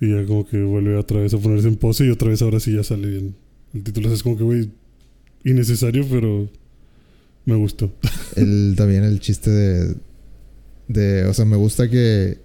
Y 0.00 0.10
ya 0.10 0.24
como 0.26 0.46
que 0.46 0.62
vuelve 0.62 0.96
otra 0.96 1.20
vez 1.20 1.32
a 1.34 1.38
ponerse 1.38 1.68
en 1.68 1.76
pose 1.76 2.06
y 2.06 2.10
otra 2.10 2.28
vez 2.30 2.40
ahora 2.42 2.58
sí 2.60 2.74
ya 2.74 2.82
sale 2.82 3.08
bien. 3.08 3.34
El 3.74 3.82
título 3.82 4.12
es 4.12 4.22
como 4.22 4.36
que, 4.36 4.44
güey, 4.44 4.70
innecesario, 5.44 6.06
pero 6.10 6.48
me 7.44 7.54
gustó. 7.56 7.92
el, 8.36 8.74
también 8.76 9.04
el 9.04 9.20
chiste 9.20 9.50
de, 9.50 9.94
de... 10.88 11.24
O 11.26 11.34
sea, 11.34 11.44
me 11.44 11.56
gusta 11.56 11.88
que... 11.88 12.38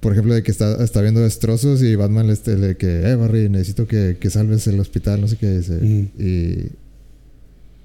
Por 0.00 0.12
ejemplo, 0.12 0.34
de 0.34 0.42
que 0.42 0.50
está, 0.50 0.82
está 0.84 1.00
viendo 1.02 1.20
destrozos 1.20 1.82
y 1.82 1.96
Batman 1.96 2.26
le, 2.28 2.32
este, 2.34 2.56
le 2.56 2.76
que... 2.76 2.86
Eh, 3.10 3.14
Barry, 3.16 3.48
necesito 3.48 3.86
que, 3.88 4.16
que 4.20 4.30
salves 4.30 4.66
el 4.66 4.78
hospital, 4.78 5.20
no 5.20 5.28
sé 5.28 5.36
qué 5.36 5.50
dice. 5.58 5.78
Y... 6.18 6.70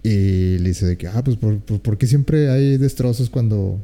Y 0.04 0.58
le 0.60 0.70
dice 0.70 0.86
de 0.88 0.98
que... 0.98 1.08
Ah, 1.08 1.24
pues, 1.24 1.38
¿por, 1.38 1.60
por, 1.60 1.80
por 1.80 1.98
qué 1.98 2.08
siempre 2.08 2.50
hay 2.50 2.78
destrozos 2.78 3.30
cuando... 3.30 3.80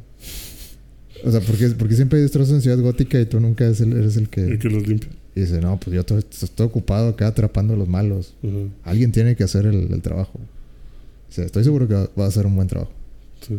O 1.23 1.31
sea, 1.31 1.41
¿por 1.41 1.55
qué, 1.57 1.67
por 1.69 1.87
qué 1.87 1.95
siempre 1.95 2.17
hay 2.17 2.23
destrozos 2.23 2.53
en 2.55 2.61
Ciudad 2.61 2.79
Gótica 2.79 3.19
y 3.19 3.25
tú 3.25 3.39
nunca 3.39 3.65
eres 3.65 3.81
el, 3.81 3.93
eres 3.93 4.17
el 4.17 4.29
que... 4.29 4.41
El 4.41 4.59
que 4.59 4.69
los 4.69 4.87
limpia. 4.87 5.09
Y 5.35 5.41
dice, 5.41 5.61
no, 5.61 5.79
pues 5.79 5.95
yo 5.95 6.03
to- 6.03 6.17
estoy 6.17 6.65
ocupado 6.65 7.09
acá 7.09 7.27
atrapando 7.27 7.73
a 7.73 7.77
los 7.77 7.87
malos. 7.87 8.33
Alguien 8.83 9.11
tiene 9.11 9.35
que 9.35 9.43
hacer 9.43 9.65
el, 9.67 9.91
el 9.93 10.01
trabajo. 10.01 10.39
Dice, 11.29 11.45
estoy 11.45 11.63
seguro 11.63 11.87
que 11.87 11.93
va- 11.93 12.09
va 12.19 12.25
a 12.25 12.27
hacer 12.27 12.45
un 12.45 12.55
buen 12.55 12.67
trabajo. 12.67 12.91
sí. 13.47 13.57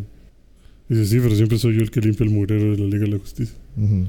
Dice, 0.89 1.05
sí, 1.05 1.19
pero 1.21 1.35
siempre 1.35 1.57
soy 1.59 1.75
yo 1.75 1.81
el 1.81 1.91
que 1.91 2.01
limpia 2.01 2.23
el 2.25 2.31
mugrero 2.31 2.71
de 2.71 2.77
la 2.79 2.85
Liga 2.85 3.01
de 3.05 3.11
la 3.11 3.19
Justicia. 3.19 3.55
Ujú. 3.77 4.07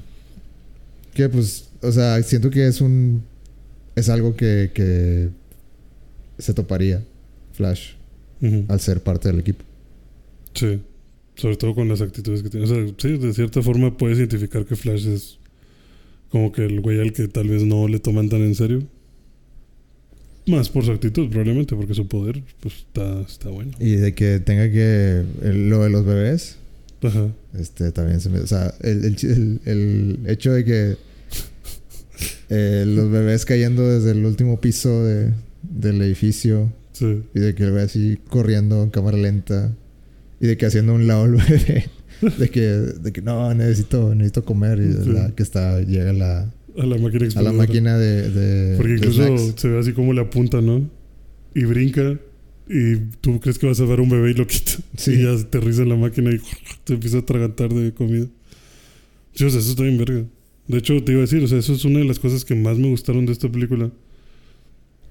Que 1.15 1.29
pues, 1.29 1.69
o 1.83 1.93
sea, 1.93 2.23
siento 2.23 2.51
que 2.51 2.67
es 2.67 2.81
un. 2.81 3.23
Es 3.97 4.09
algo 4.09 4.37
que, 4.37 4.71
que 4.73 5.29
se 6.39 6.55
toparía. 6.55 7.03
Flash 7.53 7.91
al 8.69 8.81
ser 8.81 9.03
parte 9.03 9.29
del 9.29 9.41
equipo. 9.41 9.63
Sí. 10.55 10.81
Sobre 11.37 11.57
todo 11.57 11.75
con 11.75 11.89
las 11.89 12.01
actitudes 12.01 12.43
que 12.43 12.49
tiene. 12.49 12.65
O 12.65 12.69
sea, 12.69 12.95
sí, 12.97 13.19
de 13.19 13.35
cierta 13.35 13.61
forma 13.63 13.97
puedes 13.97 14.19
identificar 14.19 14.65
que 14.65 14.77
Flash 14.77 15.07
es 15.09 15.39
como 16.31 16.51
que 16.53 16.65
el 16.65 16.81
güey 16.81 17.01
al 17.01 17.13
que 17.13 17.29
tal 17.29 17.49
vez 17.49 17.65
no 17.65 17.87
le 17.89 17.99
toman 17.99 18.29
tan 18.31 18.41
en 18.43 18.55
serio. 18.55 18.83
Más 20.47 20.71
por 20.71 20.85
su 20.85 20.93
actitud, 20.93 21.29
probablemente, 21.29 21.77
porque 21.77 21.93
su 21.95 22.09
poder, 22.09 22.43
pues 22.61 22.75
está, 22.79 23.21
está 23.21 23.51
bueno. 23.51 23.73
Y 23.79 23.91
de 23.97 24.15
que 24.15 24.41
tenga 24.41 24.71
que. 24.71 25.23
el- 25.43 25.69
lo 25.69 25.83
de 25.85 25.91
los 25.91 26.05
bebés. 26.07 26.57
Ajá. 27.03 27.29
Este 27.59 27.93
también 27.93 28.21
se 28.21 28.29
me. 28.29 28.41
O 28.41 28.47
sea, 28.47 28.75
el, 28.81 29.05
el, 29.05 29.17
el- 29.23 29.61
el 29.65 30.19
hecho 30.27 30.53
de 30.53 30.65
que. 30.65 30.97
eh, 32.51 32.85
los 32.87 33.11
bebés 33.11 33.45
cayendo 33.45 33.89
desde 33.89 34.11
el 34.13 34.25
último 34.25 34.61
piso 34.61 35.05
de, 35.05 35.33
del 35.63 36.03
edificio. 36.03 36.73
Sí. 36.93 37.23
Y 37.35 37.41
de 37.41 37.55
que 37.55 37.65
el 37.65 37.71
güey 37.73 37.85
así 37.85 38.19
corriendo 38.29 38.83
en 38.83 38.91
cámara 38.91 39.17
lenta. 39.17 39.73
Y 40.41 40.47
de 40.47 40.57
que 40.57 40.67
haciendo 40.67 40.95
un 40.95 41.07
lado 41.07 41.25
el 41.27 41.33
bebé. 41.37 41.87
De 42.39 42.51
que, 42.51 42.61
de 42.61 43.13
que 43.13 43.23
no, 43.23 43.55
necesito, 43.55 44.15
necesito 44.15 44.45
comer. 44.45 44.79
Y 44.79 44.87
de 44.89 45.05
Sí. 45.05 45.11
la 45.11 45.31
que 45.31 45.43
está, 45.43 45.81
llega 45.81 46.13
la, 46.13 46.53
A 46.79 46.87
la 46.87 46.99
máquina 46.99 47.29
a 47.37 47.43
la 47.43 47.53
máquina 47.53 47.97
de. 47.99 48.31
de 48.31 48.77
Porque 48.77 48.93
incluso 48.95 49.55
se 49.57 49.69
ve 49.69 49.79
así 49.79 49.93
como 49.93 50.13
le 50.13 50.21
apunta, 50.21 50.61
¿no? 50.61 50.89
Y 51.55 51.65
brinca. 51.65 52.19
Y 52.73 52.97
tú 53.21 53.41
crees 53.41 53.59
que 53.59 53.67
vas 53.67 53.81
a 53.81 53.85
ver 53.85 54.01
un 54.01 54.09
bebé 54.09 54.31
y 54.31 54.35
lo 54.35 54.47
quita. 54.47 54.73
Sí. 54.97 55.15
Y 55.15 55.23
ya 55.25 55.33
aterriza 55.33 55.83
en 55.83 55.89
la 55.89 55.97
máquina 55.97 56.31
y 56.31 56.39
te 56.85 56.95
empieza 56.95 57.17
a 57.17 57.21
atragantar 57.21 57.75
de 57.75 57.93
comida. 57.93 58.27
Sí, 59.35 59.45
o 59.45 59.51
sea, 59.51 59.59
eso 59.59 59.71
está 59.71 59.83
bien 59.83 59.99
verga. 59.99 60.25
De 60.69 60.79
hecho, 60.79 61.03
te 61.03 61.11
iba 61.11 61.19
a 61.19 61.23
decir, 61.23 61.43
o 61.43 61.49
sea, 61.49 61.59
eso 61.59 61.73
es 61.73 61.85
una 61.85 61.99
de 61.99 62.05
las 62.05 62.21
cosas 62.21 62.45
que 62.45 62.55
más 62.55 62.79
me 62.79 62.89
gustaron 62.89 63.27
de 63.27 63.33
esta 63.33 63.51
película. 63.51 63.91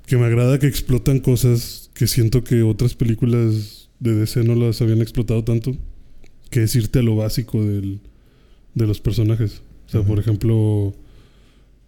Que 0.05 0.15
me 0.15 0.25
agrada 0.25 0.57
que 0.57 0.67
explotan 0.67 1.19
cosas 1.19 1.91
que 1.93 2.07
siento 2.07 2.45
que 2.45 2.63
otras 2.63 2.95
películas 2.95 3.89
de 3.99 4.15
DC 4.15 4.43
no 4.45 4.55
las 4.55 4.81
habían 4.81 5.01
explotado 5.01 5.43
tanto. 5.43 5.75
Que 6.49 6.63
es 6.63 6.73
irte 6.77 6.99
a 6.99 7.03
lo 7.03 7.17
básico 7.17 7.61
del, 7.63 7.99
de 8.73 8.87
los 8.87 9.01
personajes. 9.01 9.61
O 9.87 9.89
sea, 9.89 9.99
Ujú. 9.99 10.09
por 10.09 10.19
ejemplo, 10.19 10.95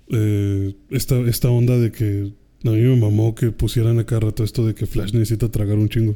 eh, 0.10 0.76
esta, 0.90 1.18
esta 1.22 1.50
onda 1.50 1.78
de 1.78 1.92
que 1.94 2.34
a 2.64 2.70
mí 2.72 2.82
me 2.82 2.96
mamó 2.96 3.34
que 3.34 3.52
pusieran 3.52 3.98
acá 4.00 4.20
rato 4.20 4.44
esto 4.44 4.66
de 4.66 4.76
que 4.76 4.86
Flash 4.86 5.14
necesita 5.14 5.50
tragar 5.50 5.78
un 5.78 5.90
chingo. 5.90 6.12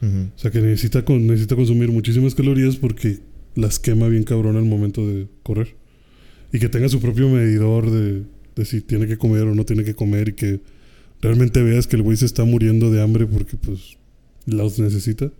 Ujú. 0.00 0.28
O 0.34 0.38
sea, 0.38 0.50
que 0.50 0.60
necesita, 0.60 1.04
con- 1.04 1.26
necesita 1.26 1.56
consumir 1.56 1.90
muchísimas 1.90 2.34
calorías 2.34 2.76
porque 2.76 3.18
las 3.54 3.78
quema 3.78 4.08
bien 4.08 4.24
cabrón 4.24 4.56
al 4.56 4.64
momento 4.64 5.06
de 5.06 5.26
correr. 5.42 5.74
Y 6.52 6.58
que 6.58 6.68
tenga 6.68 6.88
su 6.88 7.00
propio 7.00 7.28
medidor 7.28 7.90
de, 7.90 8.22
de 8.56 8.64
si 8.64 8.80
tiene 8.80 9.06
que 9.06 9.18
comer 9.18 9.42
o 9.42 9.54
no 9.54 9.64
tiene 9.64 9.84
que 9.84 9.94
comer 9.94 10.30
y 10.30 10.32
que 10.34 10.60
realmente 11.20 11.62
veas 11.62 11.86
que 11.86 11.96
el 11.96 12.02
güey 12.02 12.16
se 12.16 12.26
está 12.26 12.44
muriendo 12.44 12.90
de 12.90 13.02
hambre 13.02 13.26
porque 13.26 13.56
pues 13.56 13.96
los 14.46 14.78
necesita. 14.78 15.30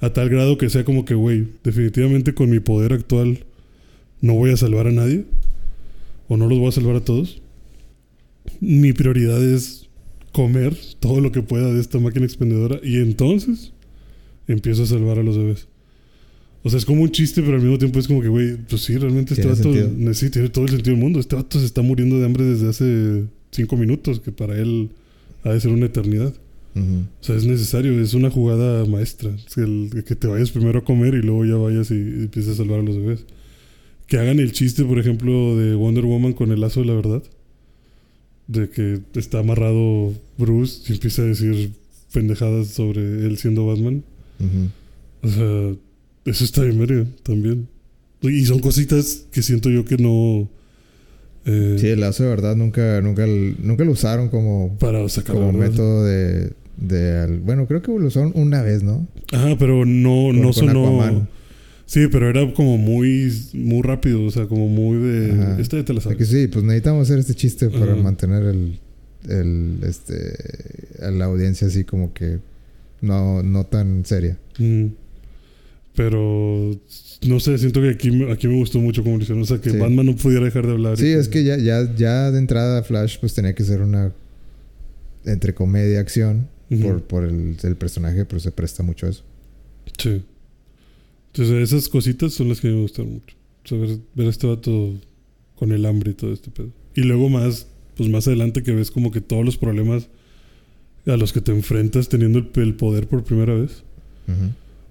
A 0.00 0.12
tal 0.12 0.28
grado 0.28 0.58
que 0.58 0.70
sea 0.70 0.84
como 0.84 1.04
que, 1.04 1.14
güey, 1.14 1.46
definitivamente 1.64 2.34
con 2.34 2.50
mi 2.50 2.60
poder 2.60 2.92
actual 2.92 3.44
no 4.20 4.34
voy 4.34 4.50
a 4.50 4.56
salvar 4.56 4.86
a 4.86 4.92
nadie. 4.92 5.24
O 6.28 6.36
no 6.36 6.46
los 6.46 6.58
voy 6.58 6.68
a 6.68 6.72
salvar 6.72 6.96
a 6.96 7.00
todos. 7.04 7.40
Mi 8.60 8.92
prioridad 8.92 9.42
es 9.42 9.88
comer 10.32 10.76
todo 11.00 11.20
lo 11.20 11.32
que 11.32 11.42
pueda 11.42 11.72
de 11.72 11.80
esta 11.80 11.98
máquina 11.98 12.24
expendedora. 12.24 12.80
Y 12.82 12.96
entonces 12.96 13.72
empiezo 14.46 14.84
a 14.84 14.86
salvar 14.86 15.18
a 15.18 15.22
los 15.22 15.36
bebés. 15.36 15.68
O 16.62 16.70
sea, 16.70 16.78
es 16.78 16.84
como 16.84 17.02
un 17.02 17.10
chiste, 17.10 17.40
pero 17.42 17.56
al 17.56 17.62
mismo 17.62 17.78
tiempo 17.78 17.98
es 17.98 18.08
como 18.08 18.20
que, 18.20 18.28
güey, 18.28 18.56
pues 18.56 18.82
sí, 18.82 18.96
realmente 18.96 19.34
este 19.34 19.46
vato 19.46 19.72
sentido. 19.72 20.14
sí, 20.14 20.30
tiene 20.30 20.48
todo 20.48 20.64
el 20.64 20.70
sentido 20.70 20.94
del 20.94 21.02
mundo. 21.02 21.20
Este 21.20 21.36
vato 21.36 21.58
se 21.58 21.66
está 21.66 21.82
muriendo 21.82 22.18
de 22.18 22.26
hambre 22.26 22.44
desde 22.44 22.68
hace 22.68 23.24
cinco 23.52 23.76
minutos, 23.76 24.20
que 24.20 24.32
para 24.32 24.58
él 24.58 24.90
ha 25.44 25.50
de 25.50 25.60
ser 25.60 25.70
una 25.70 25.86
eternidad. 25.86 26.34
O 26.74 27.24
sea, 27.24 27.34
es 27.34 27.44
necesario, 27.44 28.00
es 28.00 28.14
una 28.14 28.30
jugada 28.30 28.84
maestra. 28.86 29.30
Es 29.48 29.56
el, 29.56 29.90
que 30.06 30.14
te 30.14 30.28
vayas 30.28 30.52
primero 30.52 30.78
a 30.78 30.84
comer 30.84 31.14
y 31.14 31.22
luego 31.22 31.44
ya 31.44 31.56
vayas 31.56 31.90
y, 31.90 31.94
y 31.94 32.22
empieces 32.24 32.52
a 32.52 32.56
salvar 32.56 32.78
a 32.78 32.82
los 32.84 32.96
bebés. 32.96 33.24
Que 34.06 34.18
hagan 34.18 34.38
el 34.38 34.52
chiste, 34.52 34.84
por 34.84 35.00
ejemplo, 35.00 35.56
de 35.56 35.74
Wonder 35.74 36.04
Woman 36.04 36.34
con 36.34 36.52
el 36.52 36.60
lazo 36.60 36.80
de 36.80 36.86
la 36.86 36.94
verdad. 36.94 37.22
De 38.48 38.68
que 38.70 38.98
está 39.14 39.38
amarrado 39.40 40.12
Bruce 40.36 40.82
y 40.88 40.94
empieza 40.94 41.22
a 41.22 41.26
decir 41.26 41.70
pendejadas 42.12 42.68
sobre 42.68 43.00
él 43.02 43.36
siendo 43.38 43.66
Batman. 43.66 44.02
O 45.22 45.28
sea, 45.28 45.74
eso 46.24 46.44
está 46.44 46.62
bien 46.62 46.78
verga 46.78 47.06
también. 47.22 47.68
Y 48.22 48.44
son 48.46 48.58
cositas 48.60 49.26
que 49.30 49.42
siento 49.42 49.70
yo 49.70 49.84
que 49.84 49.96
no... 49.98 50.48
eh, 51.44 51.76
Sí, 51.78 51.86
el 51.88 52.00
lazo 52.00 52.24
de 52.24 52.30
verdad 52.30 52.56
nunca, 52.56 53.00
nunca, 53.00 53.26
nunca 53.26 53.84
lo 53.84 53.92
usaron 53.92 54.28
como, 54.28 54.76
para 54.78 55.06
sacar 55.08 55.36
como 55.36 55.52
método 55.52 56.04
de, 56.04 56.52
bueno, 57.44 57.66
creo 57.66 57.82
que 57.82 57.92
lo 57.92 58.06
usaron 58.06 58.32
una 58.34 58.62
vez, 58.62 58.82
¿no? 58.82 59.06
Ajá, 59.32 59.56
pero 59.58 59.84
no, 59.84 60.26
Con- 60.28 60.40
no 60.40 60.52
sonó. 60.52 60.86
Aquaman. 61.00 61.28
Sí, 61.90 62.06
pero 62.12 62.28
era 62.28 62.52
como 62.52 62.76
muy, 62.76 63.32
muy 63.54 63.80
rápido, 63.80 64.22
o 64.24 64.30
sea, 64.30 64.46
como 64.46 64.68
muy 64.68 64.98
de. 64.98 65.32
Ajá. 65.32 65.58
Esta 65.58 65.78
ya 65.78 65.84
te 65.86 65.94
la 65.94 66.02
sabes. 66.02 66.18
que 66.18 66.26
sí, 66.26 66.46
pues 66.46 66.62
necesitamos 66.62 67.08
hacer 67.08 67.18
este 67.18 67.34
chiste 67.34 67.70
para 67.70 67.92
Ajá. 67.94 68.02
mantener 68.02 68.42
el, 68.42 68.78
el, 69.26 69.78
este, 69.84 70.34
a 71.02 71.10
la 71.10 71.24
audiencia 71.24 71.66
así 71.66 71.84
como 71.84 72.12
que 72.12 72.40
no, 73.00 73.42
no 73.42 73.64
tan 73.64 74.04
seria. 74.04 74.36
Mm. 74.58 74.88
Pero 75.94 76.78
no 77.26 77.40
sé, 77.40 77.58
siento 77.58 77.80
que 77.80 77.88
aquí, 77.90 78.10
me- 78.10 78.30
aquí 78.32 78.46
me 78.46 78.56
gustó 78.56 78.78
mucho 78.80 79.02
como 79.02 79.16
lo 79.16 79.22
hicieron. 79.22 79.42
O 79.42 79.46
sea, 79.46 79.58
que 79.60 79.70
Sí. 79.70 79.78
Batman 79.78 80.06
no 80.06 80.14
pudiera 80.16 80.44
dejar 80.44 80.66
de 80.66 80.72
hablar. 80.72 80.94
y 80.94 80.96
Sí, 80.98 81.06
es 81.08 81.28
que 81.28 81.42
ya, 81.42 81.56
ya, 81.56 81.92
ya 81.96 82.30
de 82.30 82.38
entrada 82.38 82.82
Flash 82.82 83.16
pues 83.18 83.34
tenía 83.34 83.54
que 83.54 83.64
ser 83.64 83.80
una 83.82 84.12
entre 85.24 85.54
comedia 85.54 85.94
y 85.94 85.96
acción 85.96 86.48
por, 86.82 87.02
por 87.02 87.24
el, 87.24 87.56
el 87.62 87.76
personaje, 87.76 88.24
pero 88.26 88.38
se 88.40 88.52
presta 88.52 88.82
mucho 88.82 89.06
a 89.06 89.08
eso. 89.10 89.24
Sí. 89.98 90.22
Entonces, 91.38 91.72
esas 91.72 91.88
cositas 91.88 92.32
son 92.32 92.48
las 92.48 92.60
que 92.60 92.66
me 92.66 92.80
gustaron 92.80 93.12
mucho. 93.12 93.36
O 93.64 93.68
sea, 93.68 93.78
ver, 93.78 93.98
ver 94.16 94.26
a 94.26 94.30
este 94.30 94.48
vato 94.48 94.94
con 95.54 95.70
el 95.70 95.86
hambre 95.86 96.10
y 96.10 96.14
todo 96.14 96.32
este 96.32 96.50
pedo. 96.50 96.70
Y 96.96 97.02
luego 97.02 97.28
más, 97.28 97.68
pues 97.96 98.08
más 98.08 98.26
adelante 98.26 98.64
que 98.64 98.72
ves 98.72 98.90
como 98.90 99.12
que 99.12 99.20
todos 99.20 99.44
los 99.44 99.56
problemas 99.56 100.08
a 101.06 101.16
los 101.16 101.32
que 101.32 101.40
te 101.40 101.52
enfrentas 101.52 102.08
teniendo 102.08 102.40
el, 102.40 102.50
el 102.56 102.74
poder 102.74 103.06
por 103.06 103.22
primera 103.22 103.54
vez. 103.54 103.84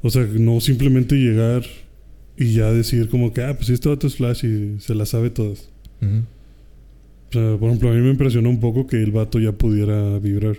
O 0.02 0.10
sea, 0.10 0.24
no 0.24 0.62
simplemente 0.62 1.16
llegar 1.16 1.66
y 2.38 2.54
ya 2.54 2.72
decir 2.72 3.10
como 3.10 3.34
que, 3.34 3.44
ah, 3.44 3.58
pues 3.58 3.70
este 3.70 3.90
vato 3.90 4.08
es 4.08 4.16
Flash 4.16 4.46
y 4.46 4.80
se 4.80 4.96
las 4.96 5.10
sabe 5.10 5.30
todas. 5.30 5.68
O 6.02 7.34
sea, 7.34 7.58
por 7.58 7.68
ejemplo, 7.68 7.90
a 7.90 7.94
mí 7.94 8.00
me 8.00 8.12
impresionó 8.12 8.50
un 8.50 8.62
poco 8.62 8.88
que 8.88 9.04
el 9.04 9.12
vato 9.12 9.38
ya 9.38 9.52
pudiera 9.52 10.18
vibrar. 10.20 10.58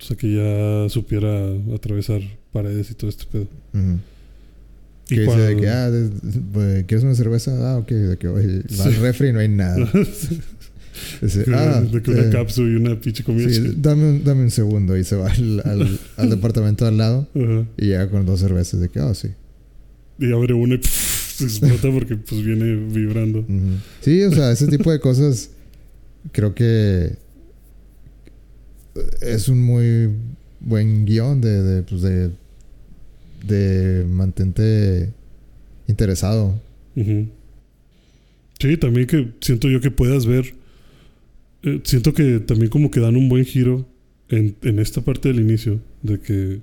O 0.00 0.02
sea, 0.02 0.16
que 0.16 0.34
ya 0.34 0.88
supiera 0.88 1.52
atravesar 1.72 2.20
paredes 2.52 2.90
y 2.90 2.94
todo 2.94 3.10
este 3.10 3.26
pedo. 3.26 3.46
Y 3.72 4.15
Que 5.06 5.20
dice 5.20 5.36
de 5.38 5.56
que, 5.56 5.68
ah, 5.68 5.90
de- 5.90 6.08
de- 6.10 6.84
¿quieres 6.86 7.04
una 7.04 7.14
cerveza? 7.14 7.52
Ah, 7.72 7.76
ok. 7.78 7.88
De 7.90 8.16
que, 8.18 8.28
oye, 8.28 8.62
va 8.78 8.84
al 8.86 8.96
refri 8.96 9.28
y 9.28 9.32
no 9.32 9.38
hay 9.40 9.48
nada. 9.48 9.76
Dice, 11.20 11.44
ah, 11.54 11.82
de 11.82 12.02
que 12.02 12.10
una 12.10 12.22
eh, 12.22 12.30
cápsula 12.32 12.70
y 12.72 12.74
una 12.76 12.98
pinche 12.98 13.22
comida. 13.22 13.48
sí, 13.50 13.74
dame, 13.76 14.08
un, 14.08 14.24
dame 14.24 14.42
un 14.44 14.50
segundo. 14.50 14.96
Y 14.96 15.04
se 15.04 15.14
va 15.14 15.30
al, 15.30 15.60
al, 15.64 16.00
al 16.16 16.30
departamento 16.30 16.86
al 16.86 16.96
lado 16.96 17.28
Ajá. 17.34 17.66
y 17.76 17.86
llega 17.86 18.08
con 18.10 18.24
dos 18.26 18.40
cervezas. 18.40 18.80
De 18.80 18.88
que, 18.88 18.98
ah, 18.98 19.14
sí. 19.14 19.28
Y 20.18 20.32
abre 20.32 20.54
una 20.54 20.74
y 20.76 20.78
pff, 20.78 21.34
se 21.36 21.44
explota 21.44 21.90
porque 21.92 22.16
pues 22.16 22.42
viene 22.42 22.74
vibrando. 22.74 23.40
Ujú. 23.40 23.76
Sí, 24.00 24.22
o 24.22 24.32
sea, 24.32 24.50
ese 24.50 24.66
tipo 24.68 24.90
de 24.90 24.98
cosas 24.98 25.50
creo 26.32 26.54
que 26.54 27.12
es 29.20 29.48
un 29.48 29.62
muy 29.62 30.10
buen 30.60 31.04
guion 31.04 31.40
de, 31.40 31.62
de, 31.62 31.82
pues 31.82 32.00
de, 32.02 32.30
de 33.46 34.04
mantente 34.08 35.12
interesado. 35.88 36.60
Sí, 38.58 38.76
también 38.78 39.06
que 39.06 39.32
siento 39.40 39.68
yo 39.68 39.80
que 39.80 39.90
puedas 39.90 40.26
ver. 40.26 40.54
eh, 41.62 41.80
siento 41.84 42.12
que 42.14 42.40
también 42.40 42.70
como 42.70 42.90
que 42.90 43.00
dan 43.00 43.16
un 43.16 43.28
buen 43.28 43.44
giro 43.44 43.86
en, 44.28 44.56
en 44.62 44.78
esta 44.78 45.00
parte 45.02 45.28
del 45.28 45.40
inicio. 45.40 45.80
De 46.02 46.20
que 46.20 46.60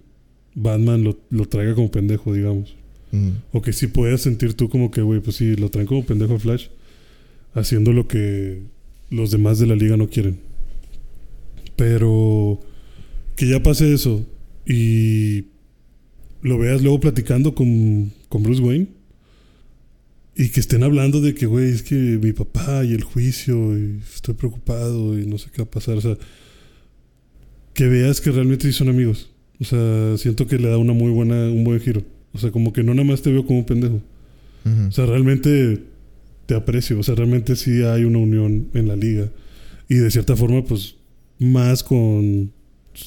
Batman 0.55 1.03
lo, 1.03 1.19
lo 1.29 1.45
traiga 1.47 1.75
como 1.75 1.91
pendejo, 1.91 2.33
digamos. 2.33 2.75
Ujú. 3.11 3.31
O 3.51 3.61
que 3.61 3.73
sí 3.73 3.87
puedas 3.87 4.21
sentir 4.21 4.53
tú 4.55 4.69
como 4.69 4.89
que, 4.91 5.01
güey, 5.01 5.19
pues 5.19 5.35
sí, 5.35 5.55
lo 5.55 5.69
traen 5.69 5.87
como 5.87 6.05
pendejo 6.05 6.35
a 6.35 6.39
Flash. 6.39 6.67
Haciendo 7.53 7.93
lo 7.93 8.07
que 8.07 8.61
los 9.11 9.29
demás 9.31 9.59
de 9.59 9.67
la 9.67 9.75
liga 9.75 9.97
no 9.97 10.09
quieren. 10.09 10.39
Pero 11.75 12.59
que 13.35 13.47
ya 13.47 13.61
pase 13.61 13.93
eso 13.93 14.25
y 14.65 15.45
lo 16.43 16.57
veas 16.59 16.81
luego 16.83 16.99
platicando 16.99 17.55
con, 17.55 18.11
con 18.29 18.43
Bruce 18.43 18.61
Wayne 18.61 18.87
y 20.35 20.49
que 20.49 20.59
estén 20.59 20.83
hablando 20.83 21.21
de 21.21 21.33
que, 21.33 21.45
güey, 21.45 21.69
es 21.71 21.83
que 21.83 21.95
mi 21.95 22.31
papá 22.33 22.83
y 22.85 22.93
el 22.93 23.03
juicio 23.03 23.77
y 23.77 23.99
estoy 24.13 24.33
preocupado 24.35 25.17
y 25.19 25.25
no 25.25 25.37
sé 25.37 25.49
qué 25.51 25.61
va 25.61 25.67
a 25.67 25.71
pasar. 25.71 25.95
O 25.97 26.01
sea, 26.01 26.17
que 27.73 27.87
veas 27.87 28.21
que 28.21 28.31
realmente 28.31 28.67
sí 28.67 28.73
son 28.73 28.89
amigos. 28.89 29.29
O 29.59 29.63
sea, 29.63 30.17
siento 30.17 30.47
que 30.47 30.57
le 30.57 30.69
da 30.69 30.77
una 30.77 30.93
muy 30.93 31.11
buena, 31.11 31.35
un 31.49 31.63
buen 31.63 31.79
giro. 31.79 32.03
O 32.33 32.37
sea, 32.39 32.51
como 32.51 32.73
que 32.73 32.83
no 32.83 32.93
nada 32.93 33.07
más 33.07 33.21
te 33.21 33.31
veo 33.31 33.45
como 33.45 33.59
un 33.59 33.65
pendejo. 33.65 34.01
Ujú. 34.65 34.87
O 34.89 34.91
sea, 34.91 35.05
realmente 35.05 35.81
te 36.47 36.55
aprecio. 36.55 36.99
O 36.99 37.03
sea, 37.03 37.15
realmente 37.15 37.55
sí 37.55 37.83
hay 37.83 38.03
una 38.03 38.17
unión 38.19 38.67
en 38.73 38.87
la 38.87 38.95
liga. 38.95 39.29
Y 39.87 39.95
de 39.95 40.09
cierta 40.11 40.35
forma, 40.35 40.63
pues, 40.65 40.95
más 41.39 41.83
con 41.83 42.51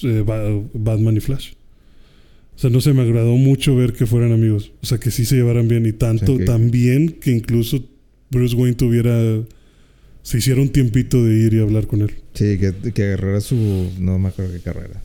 eh, 0.03 0.23
Ba- 0.25 0.63
Batman 0.73 1.17
y 1.17 1.21
Flash. 1.21 1.53
O 2.57 2.59
sea, 2.59 2.71
no 2.71 2.81
se 2.81 2.93
me 2.95 3.03
agradó 3.03 3.37
mucho 3.37 3.77
ver 3.77 3.93
que 3.93 4.07
fueran 4.07 4.33
amigos. 4.33 4.73
O 4.83 4.87
sea, 4.87 4.99
que 4.99 5.11
sí 5.11 5.25
se 5.27 5.37
llevaran 5.37 5.69
bien 5.69 5.85
y 5.87 5.93
tanto, 5.93 6.39
tan 6.39 6.71
bien 6.71 7.11
que 7.21 7.31
incluso 7.31 7.85
Bruce 8.31 8.57
Wayne 8.57 8.77
tuviera... 8.77 9.43
Se 10.23 10.39
hiciera 10.39 10.61
un 10.61 10.71
tiempito 10.71 11.23
de 11.25 11.35
ir 11.37 11.55
y 11.55 11.61
hablar 11.61 11.87
con 11.87 12.01
él. 12.03 12.11
Sí, 12.35 12.59
que, 12.59 12.73
que 12.93 13.03
agarrara 13.05 13.41
su. 13.41 13.55
No 14.01 14.19
me 14.19 14.29
acuerdo 14.29 14.53
qué 14.55 14.59
carrera. 14.61 15.01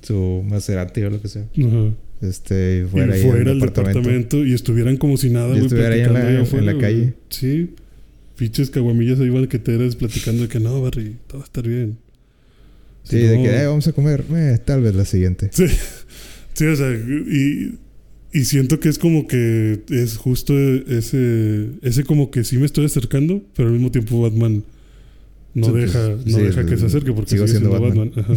Su 0.00 0.42
Maserati 0.48 1.02
o 1.02 1.10
lo 1.10 1.20
que 1.20 1.28
sea. 1.28 1.42
Ajá. 1.42 1.92
Este, 2.22 2.78
y 2.78 2.82
y 2.84 2.88
fuera, 2.88 3.12
ahí 3.14 3.22
fuera 3.22 3.50
al 3.50 3.60
departamento. 3.60 4.46
y 4.46 4.54
estuvieran 4.54 4.96
como 4.96 5.18
si 5.18 5.28
nada, 5.28 5.48
güey, 5.48 5.60
estuviera 5.62 5.94
ahí 5.94 6.00
en 6.00 6.12
la- 6.14 6.26
allá 6.26 6.40
afuera, 6.42 6.60
en 6.60 6.66
la 6.66 6.72
güey. 6.72 6.82
calle. 6.82 7.12
Sí. 7.28 7.70
Fiches 8.36 8.70
caguamillas 8.70 9.20
ahí 9.20 9.28
banqueteras 9.28 9.94
platicando 9.96 10.44
de 10.44 10.48
que 10.48 10.58
no, 10.58 10.80
Barry, 10.80 11.16
todo 11.26 11.38
va 11.40 11.44
a 11.44 11.46
estar 11.46 11.68
bien. 11.68 11.98
Sí, 13.02 13.16
Si 13.18 13.22
de 13.26 13.36
no- 13.36 13.42
que 13.42 13.50
"Eh, 13.50 13.66
vamos 13.66 13.86
a 13.88 13.92
comer. 13.92 14.24
Eh, 14.34 14.58
tal 14.64 14.80
vez 14.80 14.94
la 14.94 15.04
siguiente. 15.04 15.50
Sí, 15.52 15.66
sí, 16.62 16.66
o 16.66 16.76
sea, 16.76 16.90
y, 16.92 17.78
y 18.32 18.44
siento 18.44 18.78
que 18.80 18.88
es 18.88 18.98
como 18.98 19.26
que 19.26 19.82
es 19.90 20.16
justo 20.16 20.54
ese, 20.58 21.70
ese 21.82 22.04
como 22.04 22.30
que 22.30 22.44
sí 22.44 22.56
me 22.58 22.66
estoy 22.66 22.84
acercando, 22.86 23.42
pero 23.54 23.68
al 23.68 23.74
mismo 23.74 23.90
tiempo 23.90 24.20
Batman 24.22 24.64
no 25.54 25.66
Sí, 25.66 25.70
pues, 25.72 25.92
deja, 25.92 26.08
no 26.08 26.38
sí, 26.38 26.42
deja 26.42 26.64
que 26.66 26.76
se 26.78 26.86
acerque 26.86 27.12
porque 27.12 27.30
sigue 27.32 27.46
siendo, 27.48 27.70
siendo 27.70 27.86
Batman. 27.86 28.12
Ajá. 28.16 28.34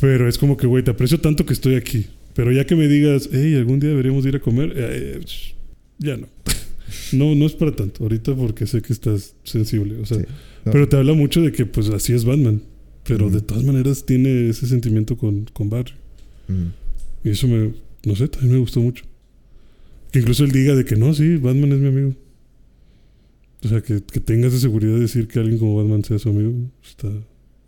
Pero 0.00 0.28
es 0.28 0.36
como 0.38 0.56
que, 0.56 0.66
güey, 0.66 0.82
te 0.84 0.90
aprecio 0.90 1.20
tanto 1.20 1.46
que 1.46 1.52
estoy 1.52 1.74
aquí. 1.76 2.06
Pero 2.34 2.52
ya 2.52 2.66
que 2.66 2.76
me 2.76 2.86
digas, 2.88 3.30
hey, 3.32 3.54
algún 3.54 3.80
día 3.80 3.90
deberíamos 3.90 4.26
ir 4.26 4.36
a 4.36 4.40
comer, 4.40 4.72
eh, 4.76 5.20
sh- 5.24 5.54
ya 5.98 6.16
no. 6.18 6.26
no, 7.12 7.34
no 7.34 7.46
es 7.46 7.52
para 7.52 7.72
tanto 7.74 8.02
ahorita 8.02 8.34
porque 8.34 8.66
sé 8.66 8.82
que 8.82 8.92
estás 8.92 9.34
sensible. 9.44 9.96
O 10.00 10.06
sea, 10.06 10.18
Sí. 10.18 10.24
No. 10.66 10.72
pero 10.72 10.88
te 10.88 10.96
habla 10.96 11.12
mucho 11.14 11.40
de 11.42 11.52
que 11.52 11.64
pues 11.64 11.88
así 11.90 12.12
es 12.12 12.24
Batman. 12.24 12.60
Pero 13.06 13.30
de 13.30 13.40
todas 13.40 13.62
maneras 13.62 14.04
tiene 14.04 14.48
ese 14.48 14.66
sentimiento 14.66 15.16
con, 15.16 15.44
con 15.52 15.70
Barry. 15.70 15.92
Mm. 16.48 16.85
Y 17.26 17.30
eso 17.30 17.48
me, 17.48 17.74
no 18.04 18.14
sé, 18.14 18.28
también 18.28 18.52
me 18.52 18.58
gustó 18.60 18.78
mucho. 18.80 19.04
Que 20.12 20.20
incluso 20.20 20.44
él 20.44 20.52
diga 20.52 20.76
de 20.76 20.84
que 20.84 20.94
no, 20.94 21.12
sí, 21.12 21.38
Batman 21.38 21.72
es 21.72 21.78
mi 21.80 21.88
amigo. 21.88 22.14
O 23.64 23.68
sea, 23.68 23.80
que, 23.80 24.00
que 24.00 24.20
tenga 24.20 24.46
esa 24.46 24.60
seguridad 24.60 24.94
de 24.94 25.00
decir 25.00 25.26
que 25.26 25.40
alguien 25.40 25.58
como 25.58 25.74
Batman 25.74 26.04
sea 26.04 26.20
su 26.20 26.28
amigo, 26.28 26.52
está, 26.88 27.08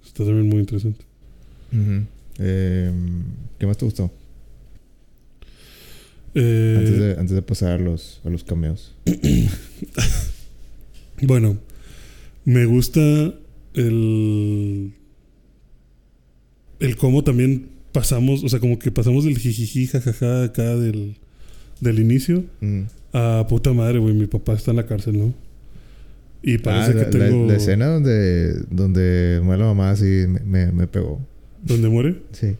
está 0.07 0.25
también 0.25 0.49
muy 0.49 0.61
interesante. 0.61 1.05
Eh, 2.38 2.92
¿Qué 3.59 3.66
más 3.66 3.77
te 3.77 3.85
gustó? 3.85 4.12
Eh, 6.37 6.75
Antes, 6.79 6.99
de, 7.01 7.11
antes 7.18 7.35
de 7.35 7.42
pasar 7.42 7.73
a 7.73 7.79
los, 7.83 8.21
a 8.25 8.31
los 8.31 8.44
cameos. 8.44 8.94
Bueno, 11.21 11.59
me 12.44 12.64
gusta 12.64 13.01
el. 13.75 14.92
El 16.79 16.97
cómo 16.97 17.25
también 17.25 17.78
pasamos, 17.92 18.44
o 18.44 18.48
sea, 18.48 18.61
como 18.61 18.79
que 18.79 18.90
pasamos 18.90 19.24
del 19.24 19.38
jijiji, 19.38 19.87
jajaja, 19.87 20.44
acá 20.44 20.77
del, 20.77 21.16
del 21.81 21.98
inicio 21.98 22.44
Mm. 22.61 22.83
a 23.12 23.46
puta 23.48 23.72
madre, 23.72 23.98
güey, 23.98 24.14
mi 24.14 24.27
papá 24.27 24.55
está 24.55 24.70
en 24.72 24.77
la 24.79 24.87
cárcel, 24.87 25.18
¿no? 25.18 25.35
Y 26.42 26.59
parece 26.59 26.92
Ah, 26.92 26.94
la, 26.94 27.11
que 27.11 27.18
la- 27.18 27.27
tengo. 27.29 27.46
la 27.46 27.57
escena 27.57 27.87
donde, 27.87 28.53
donde 28.70 29.40
muere 29.42 29.61
la 29.62 29.68
mamá 29.68 29.90
así 29.90 30.05
me, 30.29 30.40
me, 30.40 30.72
me 30.72 30.87
pegó. 30.87 31.20
¿Donde 31.64 31.88
muere? 31.88 32.22
Sí. 32.33 32.55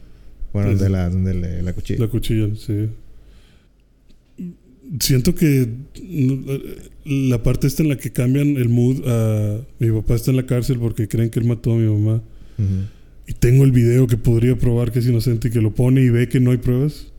Bueno, 0.53 0.69
Pues- 0.71 0.79
donde 0.81 0.89
la, 0.91 1.11
donde 1.11 1.35
le, 1.35 1.63
la 1.63 1.73
cuchilla. 1.73 2.01
La 2.01 2.09
cuchilla, 2.09 2.49
sí. 2.57 2.89
Siento 5.01 5.35
que 5.35 5.69
la 7.05 7.43
parte 7.43 7.67
esta 7.67 7.83
en 7.83 7.91
la 7.91 7.97
que 7.99 8.11
cambian 8.11 8.57
el 8.57 8.69
mood 8.71 9.03
a 9.07 9.61
mi 9.79 9.91
papá 9.91 10.15
está 10.15 10.31
en 10.31 10.39
la 10.39 10.47
cárcel 10.47 10.79
porque 10.79 11.07
creen 11.09 11.29
que 11.29 11.39
él 11.41 11.47
mató 11.47 11.73
a 11.73 11.77
mi 11.77 11.87
mamá. 11.87 12.23
Ujú. 12.59 12.67
Y 13.29 13.35
tengo 13.35 13.63
el 13.65 13.73
video 13.73 14.07
que 14.07 14.17
podría 14.17 14.57
probar 14.57 14.91
que 14.91 15.01
es 15.01 15.07
inocente 15.07 15.49
y 15.49 15.51
que 15.51 15.61
lo 15.61 15.75
pone 15.75 16.01
y 16.01 16.09
ve 16.09 16.29
que 16.29 16.41
no 16.41 16.51
hay 16.51 16.57
pruebas. 16.57 17.13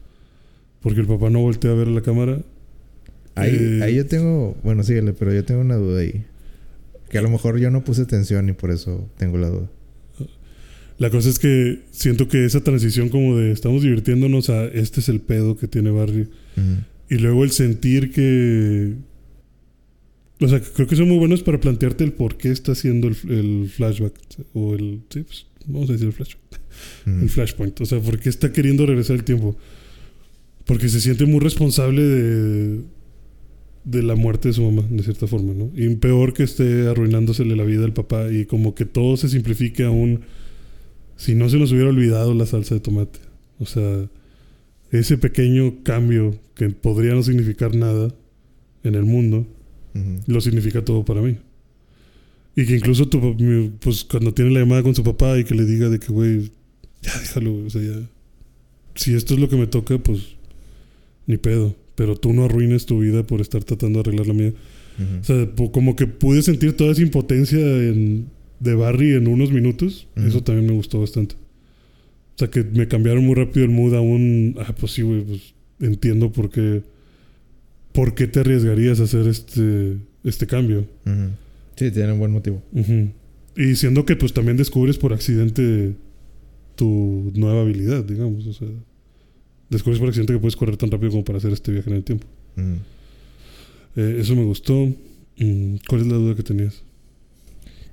Porque 0.82 1.02
el 1.02 1.06
papá 1.06 1.30
no 1.30 1.39
voltea 1.39 1.69
a 1.72 1.76
ver 1.76 1.88
la 1.88 2.02
cámara. 2.02 2.41
Ahí, 3.36 3.56
Eh, 3.58 3.80
ahí 3.84 3.95
yo 3.95 4.08
tengo... 4.08 4.58
Bueno, 4.63 4.84
síguele, 4.84 5.13
pero 5.13 5.32
yo 5.32 5.45
tengo 5.45 5.62
una 5.62 5.76
duda 5.76 6.02
ahí. 6.02 6.26
Que 7.10 7.19
a 7.19 7.22
lo 7.22 7.30
mejor 7.30 7.60
yo 7.60 7.69
no 7.69 7.84
puse 7.84 8.02
atención 8.02 8.50
y 8.50 8.54
por 8.54 8.72
eso 8.72 9.08
tengo 9.17 9.38
la 9.38 9.50
duda. 9.50 9.69
La 10.98 11.12
cosa 11.12 11.30
es 11.30 11.38
que 11.38 11.84
siento 11.91 12.28
que 12.28 12.43
esa 12.43 12.62
transición 12.62 13.10
como 13.10 13.38
de 13.38 13.52
estamos 13.52 13.84
divirtiéndonos 13.84 14.50
a 14.50 14.65
este 14.65 15.00
es 15.02 15.10
el 15.10 15.22
pedo 15.22 15.58
que 15.58 15.67
tiene 15.67 15.91
Barry. 15.91 16.28
Y 17.08 17.15
luego 17.19 17.43
el 17.43 17.52
sentir 17.52 18.12
que... 18.12 18.95
O 20.41 20.48
sea, 20.48 20.60
creo 20.60 20.88
que 20.88 20.95
son 20.95 21.08
muy 21.08 21.17
buenos 21.17 21.43
para 21.43 21.60
plantearte 21.60 22.04
el 22.04 22.13
por 22.13 22.38
qué 22.38 22.50
está 22.50 22.72
haciendo 22.72 23.10
el, 23.10 23.15
el 23.30 23.69
flashback. 23.69 24.13
O 24.54 24.74
el... 24.74 25.02
Sí, 25.10 25.22
pues, 25.24 25.45
vamos 25.65 25.89
a 25.89 25.93
decir 25.93 26.08
el 26.08 26.13
flashback. 26.13 26.62
Ujú. 27.08 27.19
El 27.22 27.30
flashpoint. 27.30 27.82
O 27.82 27.86
sea, 27.86 28.00
por 28.00 28.19
qué 28.19 28.30
está 28.30 28.52
queriendo 28.52 28.86
regresar 28.86 29.15
el 29.15 29.24
tiempo. 29.24 29.56
Porque 30.65 30.89
se 30.89 31.00
siente 31.00 31.26
muy 31.26 31.39
responsable 31.39 32.02
de... 32.02 32.82
De 33.86 34.04
la 34.04 34.15
muerte 34.15 34.50
de 34.50 34.54
su 34.54 34.62
mamá, 34.62 34.86
de 34.88 35.02
cierta 35.02 35.26
forma, 35.26 35.54
¿no? 35.54 35.72
Y 35.74 35.95
peor 35.95 36.34
que 36.34 36.43
esté 36.43 36.88
arruinándosele 36.88 37.56
la 37.56 37.63
vida 37.63 37.86
al 37.86 37.93
papá 37.93 38.30
y 38.32 38.45
como 38.45 38.76
que 38.76 38.86
todo 38.86 39.15
se 39.17 39.30
simplifique 39.30 39.84
aún 39.84 40.22
si 41.15 41.34
no 41.34 41.50
se 41.50 41.58
nos 41.58 41.72
hubiera 41.72 41.89
olvidado 41.89 42.34
la 42.34 42.45
salsa 42.45 42.76
de 42.76 42.82
tomate. 42.82 43.19
O 43.58 43.65
sea, 43.65 44.10
ese 44.91 45.17
pequeño 45.17 45.82
cambio 45.84 46.38
que 46.56 46.69
podría 46.69 47.13
no 47.13 47.24
significar 47.24 47.74
nada 47.74 48.13
en 48.84 48.95
el 48.95 49.06
mundo, 49.06 49.48
lo 50.28 50.41
significa 50.41 50.84
todo 50.84 51.04
para 51.04 51.22
mí. 51.22 51.38
Y 52.62 52.65
que 52.65 52.76
incluso 52.76 53.08
tu, 53.08 53.36
pues 53.80 54.04
cuando 54.04 54.34
tiene 54.34 54.52
la 54.52 54.60
llamada 54.62 54.84
con 54.84 54.95
su 54.95 55.04
papá 55.04 55.38
y 55.39 55.43
que 55.43 55.56
le 55.56 55.65
diga 55.65 55.89
de 55.89 56.00
que, 56.00 56.12
güey, 56.12 56.52
ya 57.02 57.17
déjalo, 57.19 57.54
güey, 57.54 57.65
o 57.67 57.69
sea, 57.69 57.82
ya. 57.82 58.00
Si 58.95 59.13
esto 59.13 59.34
es 59.36 59.39
lo 59.39 59.48
que 59.48 59.56
me 59.56 59.67
toca, 59.67 59.98
pues 59.98 60.36
ni 61.28 61.38
pedo. 61.38 61.76
Pero 61.95 62.15
tú 62.15 62.34
no 62.34 62.45
arruines 62.45 62.86
tu 62.86 63.00
vida 63.00 63.26
por 63.26 63.39
estar 63.41 63.63
tratando 63.63 64.00
de 64.02 64.10
arreglar 64.10 64.28
la 64.28 64.34
mía. 64.34 64.54
O 65.22 65.24
sea, 65.24 65.48
como 65.72 65.95
que 65.95 66.08
pude 66.08 66.41
sentir 66.41 66.74
toda 66.76 66.91
esa 66.91 67.02
impotencia 67.02 67.58
en- 67.60 68.26
de 68.60 68.74
Barry 68.76 69.13
en 69.13 69.28
unos 69.30 69.52
minutos. 69.52 70.08
Eso 70.17 70.43
también 70.43 70.67
me 70.67 70.74
gustó 70.74 71.00
bastante. 71.00 71.36
O 71.36 72.38
sea, 72.39 72.50
que 72.50 72.63
me 72.65 72.88
cambiaron 72.89 73.26
muy 73.26 73.36
rápido 73.36 73.65
el 73.65 73.72
mood 73.72 73.93
a 73.95 74.02
un... 74.02 74.56
Ah, 74.60 74.76
pues 74.78 74.91
sí, 74.93 75.02
güey, 75.02 75.22
pues 75.24 75.54
entiendo 75.80 76.32
por 76.32 76.50
qué... 76.50 76.82
¿Por 77.93 78.15
qué 78.15 78.28
te 78.28 78.41
arriesgarías 78.41 79.00
a 79.00 79.04
hacer 79.04 79.28
este, 79.28 79.98
este 80.26 80.48
cambio? 80.48 80.80
Ujú. 81.06 81.30
Sí, 81.80 81.92
tiene 81.92 82.12
un 82.12 82.20
buen 82.20 82.32
motivo. 82.32 82.62
Y 83.56 83.76
siendo 83.78 84.06
que 84.06 84.18
pues 84.18 84.34
también 84.34 84.58
descubres 84.58 84.98
por 84.98 85.13
accidente 85.13 85.96
tu 86.76 87.32
nueva 87.36 87.62
habilidad, 87.62 88.04
digamos. 88.04 88.46
O 88.48 88.52
sea, 88.52 88.68
descubres 89.70 89.98
por 89.98 90.10
accidente 90.10 90.34
que 90.34 90.39
puedes 90.39 90.58
correr 90.58 90.76
tan 90.76 90.92
rápido 90.92 91.12
como 91.12 91.24
para 91.24 91.38
hacer 91.38 91.54
este 91.54 91.72
viaje 91.72 91.89
en 91.89 91.96
el 91.96 92.04
tiempo. 92.04 92.28
Eh, 93.96 94.18
eso 94.20 94.36
me 94.36 94.44
gustó. 94.44 94.74
Mm, 95.38 95.76
¿Cuál 95.88 96.02
es 96.02 96.08
la 96.08 96.15
duda 96.15 96.36
que 96.36 96.44
tenías? 96.44 96.84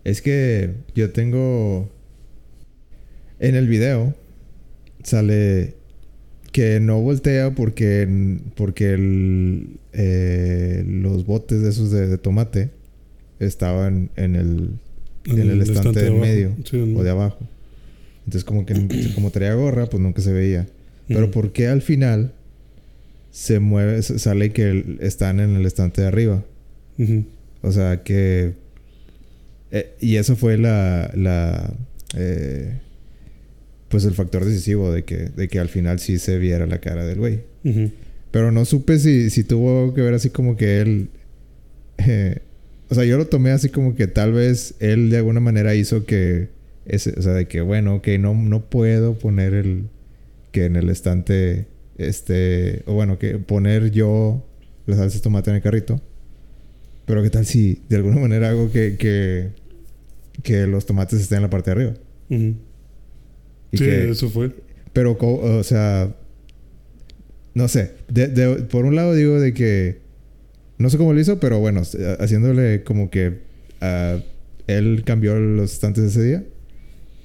Es 0.03 0.21
que 0.21 0.73
yo 0.97 1.13
tengo... 1.13 1.89
En 3.39 3.55
el 3.55 3.69
video 3.69 4.17
sale 5.05 5.77
que 6.51 6.81
no 6.81 7.01
voltea 7.03 7.55
porque, 7.55 8.41
porque 8.57 8.95
el, 8.95 9.79
eh, 9.93 10.85
los 10.85 11.25
botes 11.25 11.63
de 11.63 11.69
esos 11.69 11.93
de, 11.93 12.09
de 12.09 12.19
tomate 12.19 12.71
estaban 13.39 14.11
en 14.17 14.35
el, 14.37 14.71
en 15.27 15.41
el 15.51 15.63
estante 15.63 16.01
de 16.01 16.05
del 16.11 16.15
medio 16.21 16.57
Sí, 16.65 16.77
en- 16.79 16.97
o 16.97 17.03
de 17.03 17.11
abajo. 17.11 17.39
Entonces 18.25 18.45
como 18.45 18.65
que 18.67 18.75
como 19.15 19.31
traía 19.31 19.55
gorra, 19.55 19.87
pues 19.87 20.03
nunca 20.03 20.21
se 20.23 20.33
veía. 20.33 20.67
Pero. 21.09 21.31
¿por 21.31 21.53
qué 21.53 21.69
al 21.69 21.83
final 21.83 22.33
se 23.31 23.61
mueve, 23.61 24.03
sale 24.03 24.51
que 24.53 24.71
el- 24.71 24.99
están 25.01 25.41
en 25.41 25.57
el 25.57 25.67
estante 25.67 26.01
de 26.03 26.09
arriba? 26.09 26.45
O 27.63 27.71
sea 27.73 28.03
que... 28.03 28.55
eh, 29.71 29.95
y 30.01 30.17
eso 30.17 30.35
fue 30.37 30.57
la... 30.59 31.11
la 31.15 31.73
eh, 32.17 32.79
pues 33.89 34.05
el 34.05 34.15
factor 34.15 34.45
decisivo 34.45 34.91
de 34.93 35.05
que, 35.05 35.17
de 35.29 35.47
que 35.49 35.59
al 35.61 35.69
final 35.69 35.99
sí 36.01 36.19
se 36.19 36.39
viera 36.39 36.67
la 36.67 36.81
cara 36.81 37.05
del 37.05 37.19
güey. 37.19 37.41
Pero 38.33 38.51
no 38.53 38.65
supe 38.65 38.99
si, 38.99 39.31
si 39.31 39.45
tuvo 39.45 39.95
que 39.95 40.01
ver 40.03 40.15
así 40.15 40.31
como 40.31 40.57
que 40.57 40.81
él... 40.81 41.09
eh, 41.99 42.39
o 42.89 42.95
sea, 42.95 43.05
yo 43.05 43.19
lo 43.19 43.27
tomé 43.27 43.51
así 43.51 43.69
como 43.69 43.95
que 43.95 44.07
tal 44.07 44.33
vez 44.33 44.75
él 44.81 45.11
de 45.11 45.19
alguna 45.19 45.41
manera 45.41 45.75
hizo 45.75 46.05
que... 46.07 46.49
Ese, 46.85 47.15
o 47.19 47.23
sea, 47.23 47.33
de 47.33 47.49
que 47.49 47.61
bueno, 47.61 47.97
ok, 47.97 48.09
no, 48.21 48.35
no 48.35 48.69
puedo 48.71 49.19
poner 49.19 49.55
el... 49.55 49.85
Que 50.53 50.67
en 50.67 50.77
el 50.77 50.89
estante... 50.91 51.67
Este... 51.99 52.83
O 52.87 52.95
bueno, 52.95 53.19
que 53.19 53.39
poner 53.39 53.91
yo 53.91 54.47
la 54.87 54.97
salsa 54.97 55.17
de 55.19 55.23
tomate 55.23 55.51
en 55.51 55.57
el 55.57 55.63
carrito. 55.63 56.01
Pero 57.07 57.23
qué 57.23 57.31
tal 57.31 57.45
si 57.47 57.83
de 57.89 57.97
alguna 57.97 58.19
manera 58.21 58.51
hago 58.51 58.71
que... 58.71 58.97
Que, 58.97 59.49
que 60.43 60.67
los 60.67 60.87
tomates 60.87 61.21
estén 61.21 61.37
en 61.37 61.43
la 61.43 61.51
parte 61.51 61.71
de 61.71 61.73
arriba. 61.77 61.95
Y 62.29 63.79
Sí, 63.79 63.85
que, 63.85 64.11
eso 64.11 64.31
fue. 64.31 64.53
pero, 64.93 65.17
o 65.21 65.63
sea, 65.65 66.15
no 67.55 67.69
sé. 67.69 67.93
De, 68.09 68.29
de- 68.29 68.63
por 68.65 68.85
un 68.85 68.95
lado 68.95 69.15
digo 69.15 69.41
de 69.41 69.53
que, 69.55 69.99
no 70.79 70.91
sé 70.91 70.99
cómo 70.99 71.13
lo 71.13 71.21
hizo, 71.21 71.41
pero 71.41 71.59
bueno, 71.59 71.83
haciéndole 72.19 72.83
como 72.83 73.11
que 73.11 73.41
ah, 73.81 74.19
él 74.67 75.03
cambió 75.05 75.39
los 75.39 75.73
estantes 75.73 76.05
ese 76.05 76.23
día, 76.23 76.45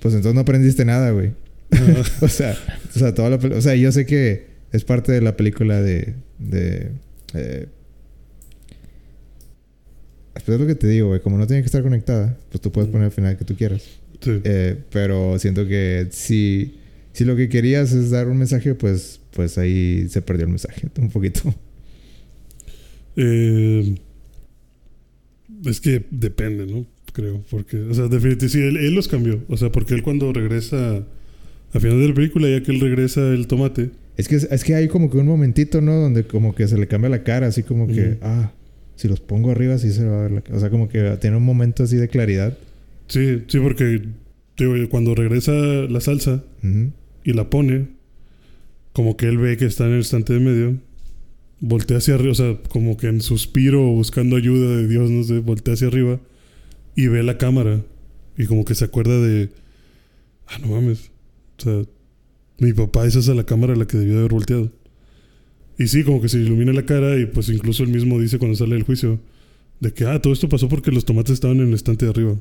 pues 0.02 0.14
entonces 0.14 0.36
no 0.36 0.42
aprendiste 0.42 0.86
nada, 0.86 1.12
güey. 1.12 1.32
o 2.22 2.28
sea, 2.28 2.58
o 2.94 3.00
sea, 3.00 3.14
toda 3.14 3.30
la 3.30 3.36
o 3.36 3.62
sea, 3.62 3.76
yo 3.76 3.92
sé 3.92 4.06
que 4.06 4.48
es 4.72 4.84
parte 4.84 5.12
de 5.12 5.22
la 5.22 5.38
película 5.38 5.82
de 5.82 6.16
de 6.38 6.92
eh, 7.34 7.68
pues 10.34 10.50
es 10.50 10.60
lo 10.60 10.68
que 10.68 10.76
te 10.76 10.88
digo, 10.88 11.10
güey, 11.10 11.22
como 11.22 11.38
no 11.38 11.46
tiene 11.48 11.62
que 11.62 11.68
estar 11.68 11.84
conectada, 11.84 12.38
pues 12.50 12.62
tú 12.62 12.72
puedes 12.72 12.90
poner 12.90 13.06
el 13.06 13.12
final 13.12 13.38
que 13.38 13.46
tú 13.46 13.56
quieras. 13.56 13.84
Sí. 14.22 14.42
Eh, 14.44 14.78
pero 14.92 15.38
siento 15.40 15.68
que 15.68 16.08
si 16.12 16.80
si 17.14 17.26
lo 17.26 17.36
que 17.36 17.50
querías 17.50 17.92
es 17.92 18.12
dar 18.12 18.28
un 18.28 18.38
mensaje, 18.38 18.76
pues 18.76 19.20
pues 19.32 19.58
ahí 19.58 20.08
se 20.10 20.22
perdió 20.22 20.46
el 20.46 20.52
mensaje 20.52 20.90
un 20.98 21.10
poquito. 21.10 21.54
Eh, 23.16 23.96
es 25.66 25.82
que 25.82 26.06
depende, 26.10 26.66
¿no? 26.66 26.86
Creo. 27.14 27.44
Porque, 27.50 27.78
o 27.78 27.94
sea, 27.94 28.04
definitivamente 28.04 28.50
sí, 28.50 28.60
él, 28.60 28.78
él 28.78 28.96
los 28.96 29.08
cambió. 29.08 29.42
O 29.48 29.58
sea, 29.58 29.72
porque 29.72 29.94
él 29.94 30.04
cuando 30.04 30.32
regresa 30.32 31.06
a 31.74 31.80
final 31.80 32.00
de 32.00 32.10
la 32.10 32.14
película, 32.14 32.50
ya 32.50 32.64
que 32.64 32.72
él 32.72 32.80
regresa 32.80 33.22
el 33.34 33.48
tomate. 33.48 33.92
Es 34.18 34.28
que 34.28 34.36
es 34.36 34.64
que 34.64 34.76
hay 34.76 34.88
como 34.88 35.10
que 35.10 35.18
un 35.18 35.28
momentito, 35.28 35.82
¿no? 35.82 35.94
Donde 35.96 36.26
como 36.26 36.54
que 36.54 36.68
se 36.68 36.78
le 36.78 36.88
cambia 36.88 37.10
la 37.10 37.24
cara, 37.24 37.48
así 37.48 37.64
como 37.64 37.88
que, 37.88 38.18
ah, 38.22 38.52
si 38.96 39.08
los 39.08 39.20
pongo 39.20 39.52
arriba 39.52 39.78
sí 39.78 39.92
se 39.92 40.06
va 40.06 40.20
a 40.20 40.22
ver 40.24 40.32
la 40.32 40.42
cara. 40.42 40.58
O 40.58 40.60
sea, 40.60 40.70
como 40.70 40.90
que 40.90 41.18
tiene 41.22 41.38
un 41.38 41.44
momento 41.44 41.84
así 41.84 41.96
de 41.96 42.08
claridad. 42.08 42.58
Sí, 43.08 43.44
sí, 43.48 43.60
porque 43.60 44.02
digo, 44.58 44.76
cuando 44.90 45.16
regresa 45.16 45.52
la 45.54 46.02
salsa 46.02 46.44
y 47.24 47.34
la 47.34 47.50
pone, 47.50 47.88
como 48.94 49.18
que 49.18 49.28
él 49.28 49.38
ve 49.38 49.58
que 49.58 49.66
está 49.66 49.86
en 49.86 49.94
el 49.94 50.02
estante 50.02 50.34
de 50.34 50.40
medio, 50.40 50.78
voltea 51.62 51.98
hacia 51.98 52.16
arriba, 52.16 52.32
o 52.32 52.36
sea, 52.36 52.58
como 52.70 52.98
que 52.98 53.08
en 53.08 53.22
suspiro 53.22 53.82
buscando 53.82 54.36
ayuda 54.36 54.76
de 54.76 54.88
Dios, 54.88 55.10
no 55.10 55.24
sé, 55.24 55.40
voltea 55.40 55.76
hacia 55.76 55.88
arriba 55.88 56.20
y 56.96 57.08
ve 57.08 57.24
la 57.24 57.38
cámara 57.38 57.82
y 58.38 58.46
como 58.46 58.66
que 58.66 58.76
se 58.76 58.86
acuerda 58.86 59.20
de, 59.22 59.50
ah, 60.48 60.58
no 60.60 60.68
mames, 60.68 61.12
o 61.60 61.62
sea, 61.62 61.82
mi 62.58 62.74
papá 62.74 63.06
es 63.06 63.30
a 63.30 63.34
la 63.34 63.46
cámara 63.46 63.74
a 63.74 63.76
la 63.76 63.86
que 63.86 63.98
debió 63.98 64.14
de 64.14 64.20
haber 64.20 64.34
volteado. 64.34 64.72
Y 65.78 65.88
sí, 65.88 66.04
como 66.04 66.22
que 66.22 66.30
se 66.30 66.38
ilumina 66.38 66.74
la 66.74 66.86
cara 66.86 67.18
y 67.18 67.26
pues 67.26 67.50
incluso 67.50 67.84
él 67.84 67.90
mismo 67.90 68.20
dice 68.20 68.38
cuando 68.38 68.56
sale 68.56 68.76
del 68.76 68.84
juicio 68.84 69.20
de 69.80 69.94
que, 69.94 70.06
ah, 70.06 70.22
todo 70.22 70.34
esto 70.34 70.50
pasó 70.50 70.68
porque 70.70 70.92
los 70.92 71.06
tomates 71.06 71.34
estaban 71.34 71.60
en 71.60 71.70
el 71.70 71.74
estante 71.74 72.06
de 72.06 72.12
arriba. 72.12 72.36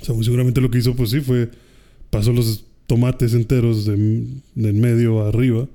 O 0.00 0.04
sea, 0.04 0.14
muy 0.14 0.24
seguramente 0.24 0.60
lo 0.60 0.70
que 0.70 0.78
hizo, 0.78 0.96
pues 0.96 1.10
sí, 1.10 1.20
fue 1.20 1.50
pasó 2.10 2.32
los 2.32 2.66
tomates 2.86 3.34
enteros 3.34 3.86
de, 3.86 3.94
en 3.94 4.80
medio 4.80 5.22
a 5.22 5.28
arriba 5.28 5.68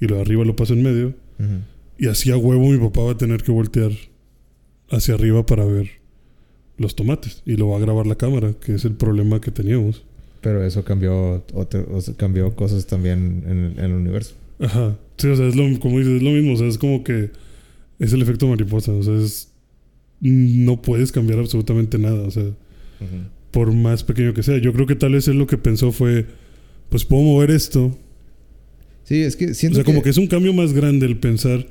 y 0.00 0.06
lo 0.06 0.16
de 0.16 0.22
arriba 0.22 0.44
lo 0.44 0.56
pasó 0.56 0.74
en 0.74 0.82
medio. 0.82 1.08
Ujú. 1.38 1.75
Y 1.98 2.08
así 2.08 2.30
a 2.30 2.36
huevo 2.36 2.68
mi 2.68 2.78
papá 2.78 3.02
va 3.02 3.12
a 3.12 3.16
tener 3.16 3.42
que 3.42 3.52
voltear 3.52 3.90
hacia 4.90 5.14
arriba 5.14 5.44
para 5.46 5.64
ver 5.64 5.90
los 6.78 6.94
tomates. 6.94 7.42
Y 7.46 7.56
lo 7.56 7.68
va 7.68 7.76
a 7.78 7.80
grabar 7.80 8.06
la 8.06 8.16
cámara, 8.16 8.54
que 8.64 8.74
es 8.74 8.84
el 8.84 8.92
problema 8.94 9.40
que 9.40 9.50
teníamos. 9.50 10.04
Pero 10.42 10.62
eso 10.64 10.84
cambió, 10.84 11.44
otro- 11.54 11.86
o 11.92 12.00
sea, 12.00 12.14
cambió 12.14 12.54
cosas 12.54 12.86
también 12.86 13.42
en 13.46 13.58
el, 13.58 13.78
en 13.78 13.84
el 13.86 13.92
universo. 13.92 14.34
Ajá. 14.60 14.96
Sí, 15.16 15.28
o 15.28 15.36
sea, 15.36 15.46
es 15.48 15.56
lo, 15.56 15.64
como 15.80 15.98
dices, 15.98 16.16
es 16.16 16.22
lo 16.22 16.30
mismo. 16.30 16.52
O 16.52 16.56
sea, 16.56 16.66
es 16.68 16.78
como 16.78 17.02
que 17.02 17.30
es 17.98 18.12
el 18.12 18.22
efecto 18.22 18.46
mariposa. 18.46 18.92
O 18.92 19.02
sea, 19.02 19.14
es... 19.16 19.50
No 20.20 20.80
puedes 20.80 21.12
cambiar 21.12 21.38
absolutamente 21.40 21.98
nada. 21.98 22.26
O 22.26 22.30
sea, 22.30 22.44
por 23.50 23.72
más 23.72 24.04
pequeño 24.04 24.34
que 24.34 24.42
sea. 24.42 24.58
Yo 24.58 24.72
creo 24.72 24.86
que 24.86 24.94
tal 24.96 25.12
vez 25.12 25.28
él 25.28 25.38
lo 25.38 25.46
que 25.46 25.58
pensó 25.58 25.92
fue, 25.92 26.26
pues 26.90 27.04
puedo 27.04 27.22
mover 27.22 27.50
esto. 27.50 27.96
Sí, 29.04 29.22
es 29.22 29.36
que 29.36 29.50
O 29.50 29.54
siento 29.54 29.76
sea, 29.76 29.84
como 29.84 30.02
que 30.02 30.10
es 30.10 30.16
un 30.18 30.26
cambio 30.26 30.52
más 30.52 30.72
grande 30.72 31.06
el 31.06 31.18
pensar 31.18 31.66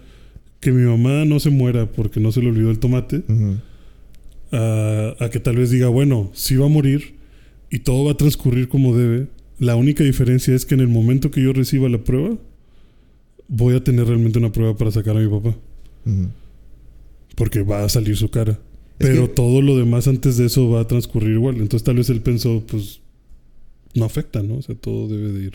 que 0.65 0.71
mi 0.71 0.82
mamá 0.84 1.25
no 1.25 1.39
se 1.39 1.51
muera 1.51 1.86
porque 1.91 2.19
no 2.19 2.32
se 2.32 2.41
le 2.41 2.49
olvidó 2.49 2.71
el 2.71 2.80
tomate. 2.80 3.21
A, 4.51 5.15
a 5.19 5.30
que 5.30 5.39
tal 5.39 5.58
vez 5.58 5.69
diga, 5.69 5.89
bueno, 5.89 6.32
sí 6.34 6.56
va 6.56 6.65
a 6.65 6.69
morir 6.69 7.13
y 7.69 7.80
todo 7.80 8.06
va 8.06 8.13
a 8.13 8.17
transcurrir 8.17 8.67
como 8.67 8.97
debe. 8.97 9.28
La 9.60 9.75
única 9.75 10.04
diferencia 10.04 10.56
es 10.56 10.65
que 10.65 10.73
en 10.73 10.82
el 10.82 10.88
momento 10.88 11.30
que 11.30 11.43
yo 11.43 11.54
reciba 11.54 11.88
la 11.88 11.99
prueba, 12.04 12.36
voy 13.47 13.75
a 13.75 13.84
tener 13.84 14.08
realmente 14.08 14.39
una 14.39 14.51
prueba 14.51 14.75
para 14.75 14.89
sacar 14.89 15.15
a 15.15 15.19
mi 15.19 15.28
papá. 15.30 15.56
Porque 17.36 17.62
va 17.62 17.84
a 17.84 17.89
salir 17.89 18.17
su 18.17 18.30
cara. 18.30 18.54
Es 18.54 19.08
Pero 19.08 19.28
que- 19.28 19.34
todo 19.34 19.62
lo 19.62 19.78
demás 19.78 20.08
antes 20.08 20.38
de 20.38 20.45
eso 20.47 20.67
va 20.69 20.82
a 20.82 20.88
transcurrir 20.88 21.32
igual. 21.34 21.58
Entonces 21.58 21.84
tal 21.84 21.97
vez 21.97 22.10
él 22.10 22.21
pensó, 22.21 22.63
pues, 22.65 23.01
no 23.93 24.06
afecta, 24.06 24.41
¿no? 24.41 24.56
O 24.56 24.62
sea, 24.63 24.73
todo 24.73 25.08
debe 25.10 25.32
de 25.32 25.43
ir. 25.45 25.54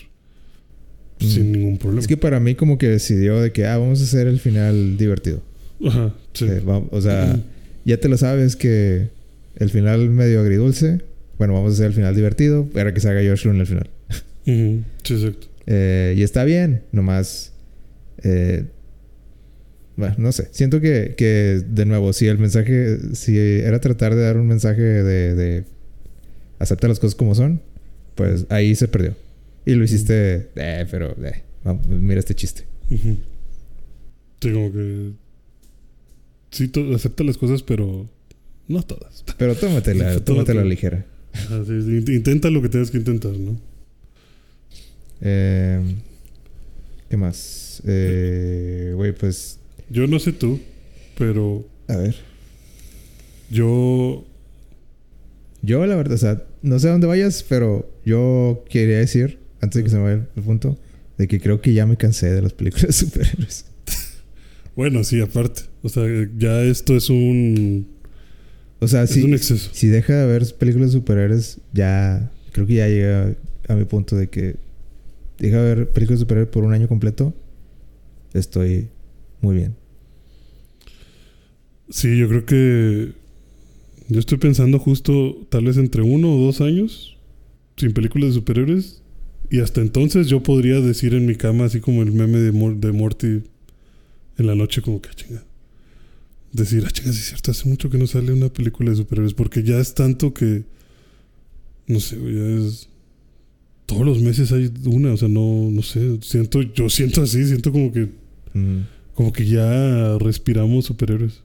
Sin 1.20 1.52
ningún 1.52 1.78
problema. 1.78 2.00
Es 2.00 2.06
que 2.08 2.16
para 2.16 2.40
mí 2.40 2.54
como 2.54 2.78
que 2.78 2.88
decidió 2.88 3.40
de 3.40 3.52
que, 3.52 3.66
ah, 3.66 3.78
vamos 3.78 4.00
a 4.00 4.04
hacer 4.04 4.26
el 4.26 4.38
final 4.40 4.96
divertido. 4.96 5.42
Ajá, 5.86 6.14
sí. 6.34 6.46
Eh, 6.48 6.62
o 6.90 7.00
sea, 7.00 7.38
ya 7.84 7.96
te 7.98 8.08
lo 8.08 8.16
sabes 8.16 8.56
que 8.56 9.08
el 9.56 9.70
final 9.70 10.10
medio 10.10 10.40
agridulce. 10.40 11.00
Bueno, 11.38 11.54
vamos 11.54 11.72
a 11.72 11.74
hacer 11.74 11.86
el 11.86 11.92
final 11.94 12.14
divertido 12.14 12.66
para 12.66 12.92
que 12.92 13.00
se 13.00 13.08
haga 13.08 13.20
George 13.22 13.42
Clooney 13.42 13.60
al 13.60 13.66
final. 13.66 13.90
Sí, 15.04 15.14
exacto. 15.14 15.46
Eh, 15.66 16.14
y 16.16 16.22
está 16.22 16.44
bien, 16.44 16.82
nomás. 16.92 17.52
eh, 18.22 18.64
bueno, 19.96 20.14
no 20.18 20.32
sé. 20.32 20.48
Siento 20.50 20.80
que, 20.80 21.14
que, 21.16 21.62
de 21.68 21.84
nuevo, 21.84 22.12
si 22.12 22.26
el 22.26 22.38
mensaje, 22.38 22.98
si 23.14 23.36
era 23.38 23.80
tratar 23.80 24.14
de 24.14 24.22
dar 24.22 24.38
un 24.38 24.46
mensaje 24.46 24.80
de, 24.82 25.34
de 25.34 25.64
acepta 26.58 26.88
las 26.88 26.98
cosas 26.98 27.14
como 27.14 27.34
son, 27.34 27.60
pues 28.14 28.46
ahí 28.48 28.74
se 28.74 28.88
perdió. 28.88 29.14
Y 29.66 29.74
lo 29.74 29.84
hiciste, 29.84 30.50
eh, 30.56 30.86
pero, 30.90 31.14
eh, 31.24 31.42
vamos, 31.64 31.86
mira 31.86 32.18
este 32.20 32.34
chiste. 32.34 32.66
Sí, 32.88 34.52
como 34.52 34.72
que... 34.72 35.10
Sí, 36.50 36.70
acepta 36.94 37.22
las 37.24 37.36
cosas, 37.38 37.62
pero 37.62 38.08
no 38.68 38.82
todas. 38.82 39.24
Pero 39.36 39.54
tómatela, 39.54 40.04
Tómatela. 40.20 40.24
tómatela 40.24 40.64
ligera. 40.64 41.06
Intenta 42.08 42.50
lo 42.50 42.60
que 42.62 42.68
tengas 42.68 42.90
que 42.90 42.98
intentar, 42.98 43.32
¿no? 43.32 43.60
Eh, 45.20 45.80
¿Qué 47.08 47.16
más? 47.16 47.82
Eh, 47.86 48.92
Güey, 48.96 49.12
pues, 49.12 49.58
Yo 49.90 50.06
no 50.06 50.18
sé 50.18 50.32
tú, 50.32 50.58
pero 51.18 51.64
a 51.88 51.96
ver. 51.96 52.16
yo... 53.50 54.24
Yo, 55.62 55.84
la 55.84 55.94
verdad, 55.94 56.14
o 56.14 56.18
sea, 56.18 56.42
no 56.62 56.78
sé 56.78 56.88
a 56.88 56.92
dónde 56.92 57.06
vayas, 57.06 57.44
pero 57.46 57.86
yo 58.06 58.64
quería 58.70 58.96
decir, 58.98 59.39
antes 59.60 59.78
de 59.78 59.84
que 59.84 59.90
se 59.90 59.96
me 59.96 60.02
vaya 60.02 60.28
el 60.34 60.42
punto, 60.42 60.78
de 61.18 61.28
que 61.28 61.40
creo 61.40 61.60
que 61.60 61.72
ya 61.72 61.86
me 61.86 61.96
cansé 61.96 62.30
de 62.32 62.42
las 62.42 62.52
películas 62.52 62.86
de 62.86 62.92
superhéroes. 62.92 63.66
Bueno, 64.76 65.04
sí, 65.04 65.20
aparte. 65.20 65.62
O 65.82 65.88
sea, 65.88 66.04
ya 66.36 66.62
esto 66.62 66.96
es 66.96 67.10
un... 67.10 67.86
O 68.78 68.88
sea, 68.88 69.02
Es 69.02 69.10
si, 69.10 69.22
un 69.22 69.34
exceso. 69.34 69.68
si 69.72 69.88
deja 69.88 70.14
de 70.14 70.26
ver 70.26 70.54
películas 70.54 70.92
de 70.92 70.98
superhéroes, 70.98 71.58
ya 71.72 72.30
creo 72.52 72.66
que 72.66 72.74
ya 72.74 72.88
llega 72.88 73.36
a 73.68 73.74
mi 73.74 73.84
punto 73.84 74.16
de 74.16 74.28
que 74.28 74.56
deja 75.38 75.60
de 75.60 75.74
ver 75.74 75.90
películas 75.90 76.20
de 76.20 76.24
superhéroes 76.24 76.50
por 76.50 76.64
un 76.64 76.72
año 76.72 76.88
completo, 76.88 77.34
estoy 78.32 78.88
muy 79.42 79.56
bien. 79.56 79.74
Sí, 81.90 82.16
yo 82.18 82.28
creo 82.28 82.46
que... 82.46 83.12
Yo 84.08 84.18
estoy 84.18 84.38
pensando 84.38 84.78
justo 84.78 85.46
tal 85.50 85.64
vez 85.64 85.76
entre 85.76 86.02
uno 86.02 86.34
o 86.34 86.40
dos 86.46 86.60
años 86.60 87.16
sin 87.76 87.92
películas 87.92 88.30
de 88.30 88.34
superhéroes. 88.34 89.02
Y 89.50 89.60
hasta 89.60 89.80
entonces 89.80 90.28
yo 90.28 90.42
podría 90.42 90.80
decir 90.80 91.12
en 91.14 91.26
mi 91.26 91.34
cama, 91.34 91.64
así 91.64 91.80
como 91.80 92.02
el 92.02 92.12
meme 92.12 92.38
de, 92.38 92.52
Mor- 92.52 92.76
de 92.78 92.92
Morty 92.92 93.42
en 94.38 94.46
la 94.46 94.54
noche, 94.54 94.80
como 94.80 95.00
que, 95.02 95.08
"Ah, 95.10 95.14
chinga. 95.14 95.44
Decir, 96.52 96.84
ah, 96.86 96.90
chinga, 96.90 97.12
sí 97.12 97.18
es 97.18 97.26
cierto, 97.26 97.50
hace 97.50 97.68
mucho 97.68 97.90
que 97.90 97.98
no 97.98 98.06
sale 98.06 98.32
una 98.32 98.48
película 98.48 98.90
de 98.90 98.96
superhéroes. 98.96 99.34
Porque 99.34 99.62
ya 99.62 99.78
es 99.80 99.94
tanto 99.94 100.32
que. 100.32 100.62
No 101.86 101.98
sé, 102.00 102.16
güey, 102.16 102.34
ya 102.36 102.46
es. 102.66 102.88
Todos 103.86 104.06
los 104.06 104.20
meses 104.22 104.52
hay 104.52 104.70
una, 104.86 105.12
o 105.12 105.16
sea, 105.16 105.28
no, 105.28 105.68
no 105.70 105.82
sé. 105.82 106.18
Siento, 106.22 106.62
yo 106.62 106.88
siento 106.88 107.22
así, 107.22 107.44
siento 107.44 107.72
como 107.72 107.92
que. 107.92 108.08
Como 109.14 109.32
que 109.32 109.46
ya 109.46 110.16
respiramos 110.18 110.84
superhéroes. 110.86 111.42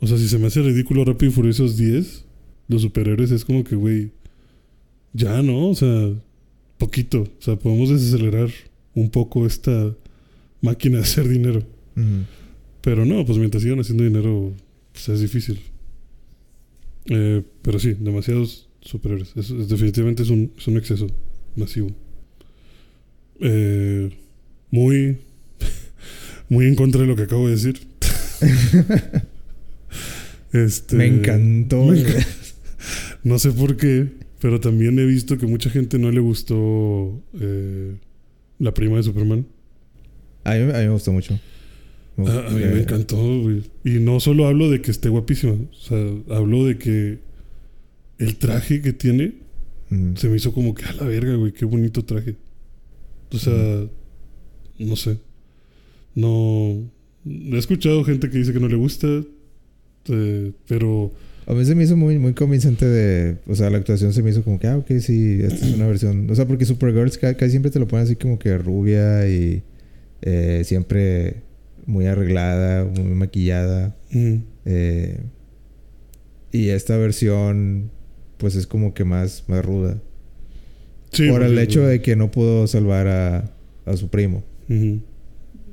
O 0.00 0.06
sea, 0.06 0.18
si 0.18 0.28
se 0.28 0.38
me 0.38 0.46
hace 0.48 0.62
ridículo 0.62 1.04
Rápido 1.04 1.30
y 1.30 1.34
Furiosos 1.34 1.76
10, 1.76 2.24
los 2.68 2.82
superhéroes 2.82 3.30
es 3.30 3.44
como 3.44 3.64
que, 3.64 3.74
güey, 3.74 4.10
ya, 5.12 5.42
¿no? 5.42 5.68
O 5.70 5.74
sea, 5.74 6.12
poquito. 6.78 7.22
O 7.22 7.42
sea, 7.42 7.56
podemos 7.56 7.90
desacelerar 7.90 8.50
un 8.94 9.10
poco 9.10 9.46
esta 9.46 9.94
máquina 10.60 10.96
de 10.98 11.02
hacer 11.04 11.28
dinero. 11.28 11.62
Pero 12.80 13.04
no, 13.04 13.26
pues 13.26 13.38
mientras 13.38 13.62
sigan 13.62 13.80
haciendo 13.80 14.04
dinero, 14.04 14.52
pues 14.92 15.08
es 15.08 15.20
difícil. 15.20 15.60
Eh, 17.06 17.42
pero 17.62 17.78
sí, 17.78 17.94
demasiados 17.98 18.68
superhéroes. 18.80 19.32
Es, 19.36 19.50
es- 19.50 19.68
definitivamente 19.68 20.22
es 20.22 20.30
un, 20.30 20.52
es 20.56 20.66
un 20.68 20.76
exceso 20.76 21.06
masivo. 21.56 21.90
Eh, 23.40 24.10
muy, 24.70 25.18
muy 26.48 26.66
en 26.66 26.74
contra 26.76 27.00
de 27.02 27.06
lo 27.08 27.16
que 27.16 27.22
acabo 27.22 27.46
de 27.48 27.54
decir. 27.56 27.80
este, 30.52 30.96
Me 30.96 31.06
encantó. 31.06 31.86
me 31.86 32.00
enc- 32.02 32.26
no 33.24 33.38
sé 33.38 33.52
por 33.52 33.76
qué, 33.76 34.08
pero 34.40 34.60
también 34.60 34.98
he 34.98 35.04
visto 35.06 35.36
que 35.38 35.46
mucha 35.46 35.70
gente 35.70 35.98
no 35.98 36.10
le 36.10 36.20
gustó 36.20 37.22
eh, 37.40 37.96
la 38.58 38.72
prima 38.74 38.96
de 38.96 39.02
Superman. 39.02 39.46
A 40.44 40.54
mí, 40.54 40.62
a 40.62 40.66
mí 40.66 40.72
me 40.72 40.88
gustó 40.90 41.12
mucho. 41.12 41.38
Me 42.16 42.28
A, 42.28 42.34
gustó- 42.34 42.46
a 42.48 42.50
mí 42.50 42.60
me 42.64 42.80
encantó, 42.80 43.16
güey. 43.42 43.62
Y 43.84 43.98
no 44.00 44.20
solo 44.20 44.46
hablo 44.46 44.70
de 44.70 44.80
que 44.80 44.90
esté 44.90 45.08
guapísima. 45.08 45.52
O 45.52 45.74
sea, 45.74 45.98
hablo 46.30 46.64
de 46.66 46.78
que 46.78 47.18
el 48.18 48.36
traje 48.36 48.80
que 48.82 48.92
tiene 48.92 49.34
se 50.16 50.28
me 50.28 50.36
hizo 50.36 50.52
como 50.52 50.74
que 50.74 50.84
a 50.84 50.92
la 50.92 51.04
verga, 51.04 51.34
güey, 51.36 51.52
qué 51.52 51.64
bonito 51.64 52.04
traje. 52.04 52.36
O 53.32 53.38
sea, 53.38 53.86
no 54.78 54.96
sé. 54.96 55.18
No. 56.14 56.90
He 57.26 57.56
escuchado 57.58 58.04
gente 58.04 58.30
que 58.30 58.38
dice 58.38 58.52
que 58.52 58.60
no 58.60 58.68
le 58.68 58.76
gusta, 58.76 59.06
eh, 60.08 60.52
pero. 60.66 61.12
A 61.50 61.54
mí 61.54 61.64
se 61.64 61.74
me 61.74 61.82
hizo 61.84 61.96
muy, 61.96 62.18
muy 62.18 62.34
convincente 62.34 62.84
de... 62.84 63.36
O 63.46 63.54
sea, 63.54 63.70
la 63.70 63.78
actuación 63.78 64.12
se 64.12 64.22
me 64.22 64.28
hizo 64.30 64.44
como 64.44 64.58
que... 64.58 64.66
Ah, 64.66 64.76
ok, 64.76 64.86
sí, 65.00 65.40
esta 65.42 65.66
es 65.66 65.74
una 65.74 65.86
versión... 65.86 66.28
O 66.30 66.34
sea, 66.34 66.46
porque 66.46 66.66
Supergirl 66.66 67.10
ca- 67.18 67.34
casi 67.34 67.52
siempre 67.52 67.70
te 67.70 67.78
lo 67.78 67.88
ponen 67.88 68.04
así 68.04 68.16
como 68.16 68.38
que 68.38 68.58
rubia 68.58 69.26
y... 69.28 69.62
eh, 70.20 70.60
siempre 70.64 71.36
muy 71.86 72.04
arreglada, 72.04 72.84
muy 72.84 73.14
maquillada. 73.14 73.96
mm, 74.10 74.34
eh, 74.66 75.20
y 76.52 76.68
esta 76.68 76.96
versión... 76.98 77.90
Pues 78.36 78.54
es 78.54 78.66
como 78.68 78.92
que 78.94 79.02
más, 79.04 79.42
más 79.48 79.64
ruda. 79.64 79.98
sí, 81.12 81.28
Por 81.28 81.42
el 81.42 81.48
porque- 81.48 81.62
hecho 81.62 81.82
de 81.86 82.02
que 82.02 82.14
no 82.14 82.30
pudo 82.30 82.66
salvar 82.68 83.08
a, 83.08 83.50
a 83.86 83.96
su 83.96 84.08
primo. 84.10 84.44
Ujú. 84.68 85.00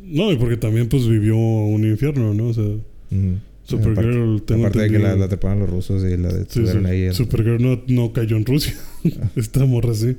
No, 0.03 0.31
y 0.31 0.37
porque 0.37 0.57
también 0.57 0.87
pues 0.89 1.07
vivió 1.07 1.35
un 1.37 1.83
infierno, 1.83 2.33
¿no? 2.33 2.47
O 2.47 2.53
sea, 2.53 2.63
Ujú. 2.63 3.39
Supergirl 3.65 4.41
tengo 4.43 4.61
Aparte 4.67 4.81
de 4.83 4.89
que 4.91 4.99
la, 4.99 5.15
la 5.15 5.25
atraparon 5.25 5.59
los 5.59 5.69
rusos 5.69 6.03
y 6.03 6.15
la 6.17 6.31
detuvieron 6.31 6.85
ahí. 6.85 7.11
Supergirl 7.13 7.61
no, 7.61 7.81
no 7.87 8.13
cayó 8.13 8.37
en 8.37 8.45
Rusia. 8.45 8.73
Ah. 9.19 9.29
Esta 9.35 9.65
morra 9.65 9.93
sí. 9.93 10.15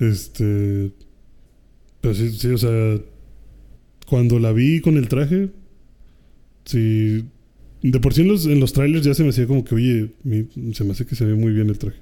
Este. 0.00 0.90
Pero 2.00 2.14
sí, 2.14 2.30
sí, 2.30 2.48
o 2.48 2.58
sea. 2.58 2.98
Cuando 4.08 4.38
la 4.38 4.52
vi 4.52 4.80
con 4.80 4.96
el 4.96 5.08
traje. 5.08 5.48
Sí. 6.64 7.24
De 7.82 8.00
por 8.00 8.14
sí 8.14 8.22
en 8.22 8.28
los, 8.28 8.46
en 8.46 8.58
los 8.58 8.72
trailers 8.72 9.04
ya 9.04 9.14
se 9.14 9.22
me 9.22 9.28
hacía 9.30 9.46
como 9.46 9.62
que, 9.64 9.74
oye, 9.74 10.10
mi- 10.24 10.48
se 10.74 10.82
me 10.84 10.92
hace 10.92 11.06
que 11.06 11.14
se 11.14 11.24
ve 11.24 11.34
muy 11.34 11.52
bien 11.52 11.68
el 11.70 11.78
traje. 11.78 11.98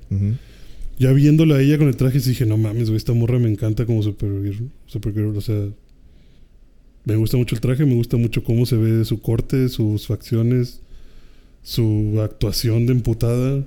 Ya 0.99 1.13
viéndola 1.13 1.57
a 1.57 1.61
ella 1.61 1.77
con 1.77 1.89
el 1.89 1.97
traje, 1.97 2.21
sí 2.21 2.31
dije, 2.31 2.47
no 2.47 2.57
mames, 2.57 2.85
güey, 2.89 2.97
esta 2.97 3.13
morra 3.13 3.39
me 3.39 3.51
encanta 3.51 3.85
como 3.85 4.03
Supergirl. 4.03 4.71
Supergirl, 4.87 5.37
o 5.37 5.41
sea. 5.41 5.67
Me 7.05 7.17
gusta 7.17 7.37
mucho 7.37 7.55
el 7.55 7.61
traje, 7.61 7.85
me 7.85 7.95
gusta 7.95 8.17
mucho 8.17 8.43
cómo 8.43 8.65
se 8.65 8.77
ve 8.77 9.05
su 9.05 9.21
corte, 9.21 9.69
sus 9.69 10.07
facciones, 10.07 10.81
su 11.63 12.19
actuación 12.23 12.87
de 12.87 12.93
emputada. 12.93 13.63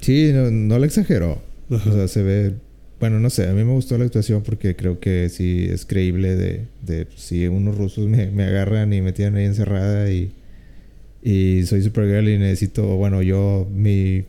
Sí, 0.00 0.30
no, 0.32 0.50
no 0.50 0.78
la 0.78 0.86
exageró. 0.86 1.40
Ajá. 1.70 1.90
O 1.90 1.92
sea, 1.92 2.08
se 2.08 2.22
ve... 2.22 2.54
Bueno, 2.98 3.20
no 3.20 3.30
sé. 3.30 3.48
A 3.48 3.52
mí 3.52 3.62
me 3.64 3.72
gustó 3.72 3.96
la 3.96 4.04
actuación 4.04 4.42
porque 4.42 4.74
creo 4.74 4.98
que 4.98 5.28
sí 5.28 5.68
es 5.70 5.86
creíble 5.86 6.34
de... 6.36 6.66
de 6.82 7.06
si 7.16 7.46
unos 7.46 7.78
rusos 7.78 8.08
me, 8.08 8.30
me 8.30 8.44
agarran 8.44 8.92
y 8.92 9.00
me 9.00 9.12
tienen 9.12 9.36
ahí 9.36 9.44
encerrada 9.44 10.10
y... 10.10 10.32
Y 11.22 11.64
soy 11.66 11.82
Supergirl 11.82 12.28
y 12.28 12.38
necesito... 12.38 12.96
Bueno, 12.96 13.22
yo... 13.22 13.68
Mi, 13.72 14.24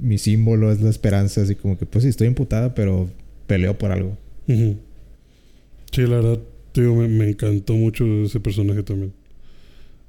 mi 0.00 0.18
símbolo 0.18 0.70
es 0.70 0.80
la 0.80 0.90
esperanza. 0.90 1.42
Así 1.42 1.56
como 1.56 1.76
que... 1.76 1.86
Pues 1.86 2.04
sí, 2.04 2.10
estoy 2.10 2.28
imputada, 2.28 2.74
pero 2.74 3.10
peleo 3.48 3.76
por 3.76 3.90
algo. 3.90 4.16
Sí, 4.46 6.02
la 6.02 6.16
verdad, 6.16 6.38
digo, 6.82 6.94
me, 6.94 7.08
me 7.08 7.28
encantó 7.30 7.74
mucho 7.74 8.04
ese 8.24 8.40
personaje 8.40 8.82
también. 8.82 9.12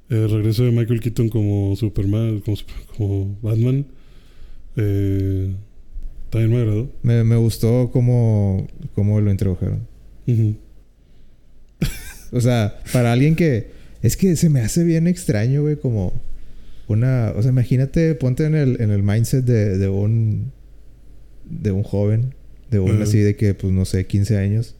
El 0.08 0.30
regreso 0.30 0.64
de 0.64 0.70
Michael 0.70 1.00
Keaton 1.00 1.28
como 1.28 1.76
Superman, 1.76 2.40
como, 2.40 2.56
como 2.96 3.38
Batman, 3.42 3.86
eh, 4.76 5.54
también 6.30 6.50
me 6.50 6.58
agradó. 6.58 6.90
Me, 7.02 7.24
me 7.24 7.36
gustó 7.36 7.90
cómo, 7.92 8.66
cómo 8.94 9.20
lo 9.20 9.30
introdujeron. 9.30 9.86
O 12.30 12.42
sea, 12.42 12.78
para 12.92 13.12
alguien 13.12 13.34
que... 13.36 13.70
Es 14.02 14.18
que 14.18 14.36
se 14.36 14.50
me 14.50 14.60
hace 14.60 14.84
bien 14.84 15.06
extraño, 15.06 15.62
güey, 15.62 15.76
como 15.76 16.12
una... 16.86 17.32
O 17.34 17.40
sea, 17.40 17.50
imagínate, 17.50 18.14
ponte 18.14 18.44
en 18.44 18.54
el, 18.54 18.82
en 18.82 18.90
el 18.90 19.02
mindset 19.02 19.46
de, 19.46 19.78
de 19.78 19.88
un... 19.88 20.52
De 21.44 21.72
un 21.72 21.82
joven. 21.82 22.34
De 22.70 22.80
un 22.80 23.00
así 23.00 23.18
de 23.18 23.34
que, 23.34 23.54
pues, 23.54 23.72
no 23.72 23.86
sé, 23.86 24.06
15 24.06 24.36
años. 24.36 24.76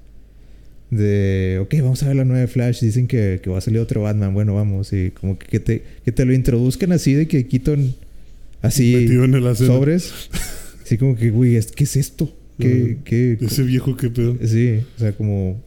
De... 0.90 1.58
Ok, 1.62 1.74
vamos 1.80 2.02
a 2.02 2.08
ver 2.08 2.16
la 2.16 2.24
nueva 2.24 2.40
de 2.40 2.46
Flash. 2.48 2.80
Dicen 2.80 3.06
que, 3.06 3.40
que 3.42 3.50
va 3.50 3.58
a 3.58 3.60
salir 3.60 3.80
otro 3.80 4.02
Batman. 4.02 4.32
Bueno, 4.34 4.54
vamos. 4.54 4.92
Y 4.92 5.10
como 5.10 5.38
que, 5.38 5.46
que 5.46 5.60
te, 5.60 5.82
que 6.04 6.12
te 6.12 6.24
lo 6.24 6.32
introduzcan 6.32 6.92
así 6.92 7.14
de 7.14 7.26
que 7.28 7.46
Keaton... 7.46 7.94
Así... 8.62 8.94
En. 8.94 9.54
Sobres. 9.56 10.12
Así 10.82 10.96
como 10.98 11.14
que, 11.16 11.30
güey, 11.30 11.56
¿es- 11.56 11.70
¿qué 11.72 11.84
es 11.84 11.96
esto? 11.96 12.34
¿Qué, 12.58 12.98
qué, 13.04 13.38
Ese 13.40 13.62
viejo 13.62 13.96
que 13.96 14.10
pedo. 14.10 14.36
Sí, 14.44 14.80
o 14.96 14.98
sea, 14.98 15.12
como 15.12 15.62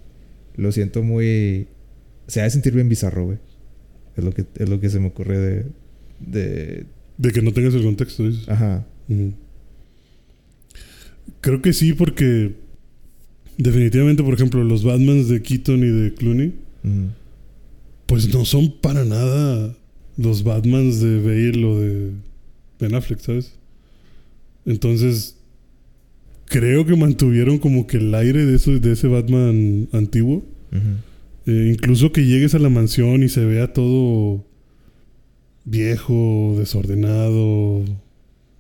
lo 0.58 0.72
siento 0.74 1.02
muy 1.04 1.68
se 2.28 2.42
ha 2.42 2.44
de 2.44 2.50
sentir 2.50 2.74
bien 2.74 2.90
bizarro, 2.90 3.26
güey. 3.28 3.38
Es 4.18 4.24
lo 4.26 4.34
que 4.34 4.44
es 4.56 4.68
lo 4.68 4.82
que 4.82 4.90
se 4.90 5.00
me 5.00 5.08
ocurre 5.08 5.40
de 5.40 5.66
de 6.20 6.86
De 7.18 7.32
que 7.32 7.42
no 7.42 7.54
tengas 7.54 7.74
el 7.76 7.84
contexto, 7.84 8.28
dices. 8.28 8.50
ajá. 8.50 8.86
Creo 11.40 11.62
que 11.62 11.72
sí, 11.74 11.94
porque 11.94 12.56
definitivamente, 13.64 14.24
por 14.24 14.34
ejemplo, 14.34 14.64
los 14.64 14.84
Batmans 14.84 15.28
de 15.28 15.42
Keaton 15.42 15.80
y 15.80 15.88
de 15.88 16.14
Clooney, 16.14 16.54
pues 18.06 18.34
no 18.34 18.46
son 18.46 18.74
para 18.82 19.06
nada 19.06 19.76
los 20.18 20.44
Batmans 20.44 21.00
de 21.00 21.20
Bale 21.20 21.66
o 21.66 21.80
de 21.80 22.12
Ben 22.80 22.96
Affleck, 22.96 23.20
¿sabes? 23.20 23.54
Entonces, 24.66 25.38
creo 26.46 26.86
que 26.86 26.96
mantuvieron 26.96 27.60
como 27.60 27.88
que 27.88 27.98
el 27.98 28.14
aire 28.14 28.46
de, 28.46 28.56
eso, 28.56 28.72
de 28.72 28.92
ese 28.92 29.08
Batman 29.08 29.88
antiguo. 29.92 30.44
Eh, 31.48 31.72
incluso 31.74 32.12
que 32.12 32.26
llegues 32.26 32.54
a 32.56 32.60
la 32.60 32.70
mansión 32.70 33.24
y 33.24 33.30
se 33.30 33.46
vea 33.46 33.74
todo 33.74 34.46
viejo, 35.66 36.56
desordenado, 36.58 37.84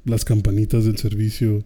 las 0.06 0.26
campanitas 0.26 0.86
del 0.86 0.98
servicio. 0.98 1.64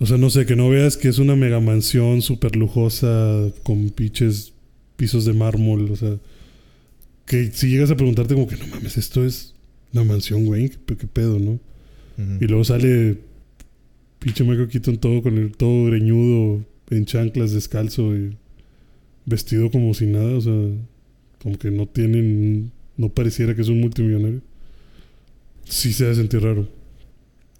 O 0.00 0.06
sea, 0.06 0.16
no 0.16 0.30
sé, 0.30 0.46
que 0.46 0.56
no 0.56 0.68
veas 0.68 0.96
que 0.96 1.08
es 1.08 1.18
una 1.18 1.34
mega 1.34 1.60
mansión 1.60 2.22
súper 2.22 2.54
lujosa 2.54 3.50
con 3.64 3.90
pinches 3.90 4.52
pisos 4.96 5.24
de 5.24 5.32
mármol. 5.32 5.90
O 5.90 5.96
sea, 5.96 6.18
que 7.26 7.50
si 7.52 7.68
llegas 7.68 7.90
a 7.90 7.96
preguntarte 7.96 8.34
como 8.34 8.46
que 8.46 8.56
no 8.56 8.66
mames, 8.68 8.96
esto 8.96 9.24
es 9.24 9.54
una 9.92 10.04
mansión, 10.04 10.46
güey, 10.46 10.70
qué, 10.70 10.96
qué 10.96 11.06
pedo, 11.06 11.38
¿no? 11.38 11.58
Y 12.40 12.46
luego 12.46 12.64
sale 12.64 13.16
pinche 14.18 14.42
Michael 14.42 14.68
Keaton 14.68 14.98
todo 14.98 15.22
con 15.22 15.38
el 15.38 15.52
todo 15.52 15.84
greñudo, 15.84 16.64
en 16.90 17.04
chanclas, 17.04 17.52
descalzo 17.52 18.16
y 18.16 18.36
vestido 19.24 19.70
como 19.70 19.94
si 19.94 20.06
nada, 20.06 20.36
o 20.36 20.40
sea, 20.40 20.54
como 21.40 21.58
que 21.58 21.70
no 21.70 21.86
tienen, 21.86 22.72
no 22.96 23.08
pareciera 23.10 23.54
que 23.54 23.62
es 23.62 23.68
un 23.68 23.80
multimillonario. 23.80 24.40
Sí 25.64 25.92
se 25.92 26.06
hace 26.06 26.16
sentir 26.16 26.42
raro. 26.42 26.68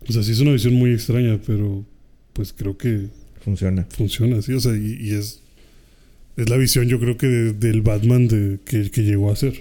O 0.09 0.13
sea, 0.13 0.23
sí 0.23 0.33
es 0.33 0.41
una 0.41 0.53
visión 0.53 0.75
muy 0.75 0.93
extraña, 0.93 1.41
pero 1.47 1.85
pues 2.39 2.55
creo 2.57 2.79
que 2.79 3.09
Funciona. 3.41 3.85
funciona 3.91 4.39
así, 4.39 4.53
o 4.53 4.61
sea, 4.61 4.77
y, 4.77 4.97
y 5.01 5.11
es 5.15 5.41
es 6.37 6.49
la 6.49 6.57
visión 6.57 6.87
yo 6.87 7.01
creo 7.01 7.17
que 7.17 7.27
de- 7.27 7.53
del 7.53 7.83
Batman 7.83 8.29
de, 8.29 8.61
que, 8.65 8.93
que 8.93 9.03
llegó 9.03 9.33
a 9.33 9.35
ser. 9.35 9.55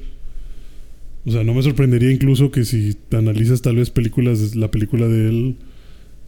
O 1.25 1.31
sea, 1.31 1.43
no 1.43 1.55
me 1.55 1.63
sorprendería 1.63 2.11
incluso 2.11 2.51
que 2.51 2.65
si 2.65 2.95
analizas 3.11 3.63
tal 3.63 3.77
vez 3.77 3.89
películas, 3.89 4.55
la 4.55 4.69
película 4.69 5.07
de 5.07 5.27
él, 5.29 5.55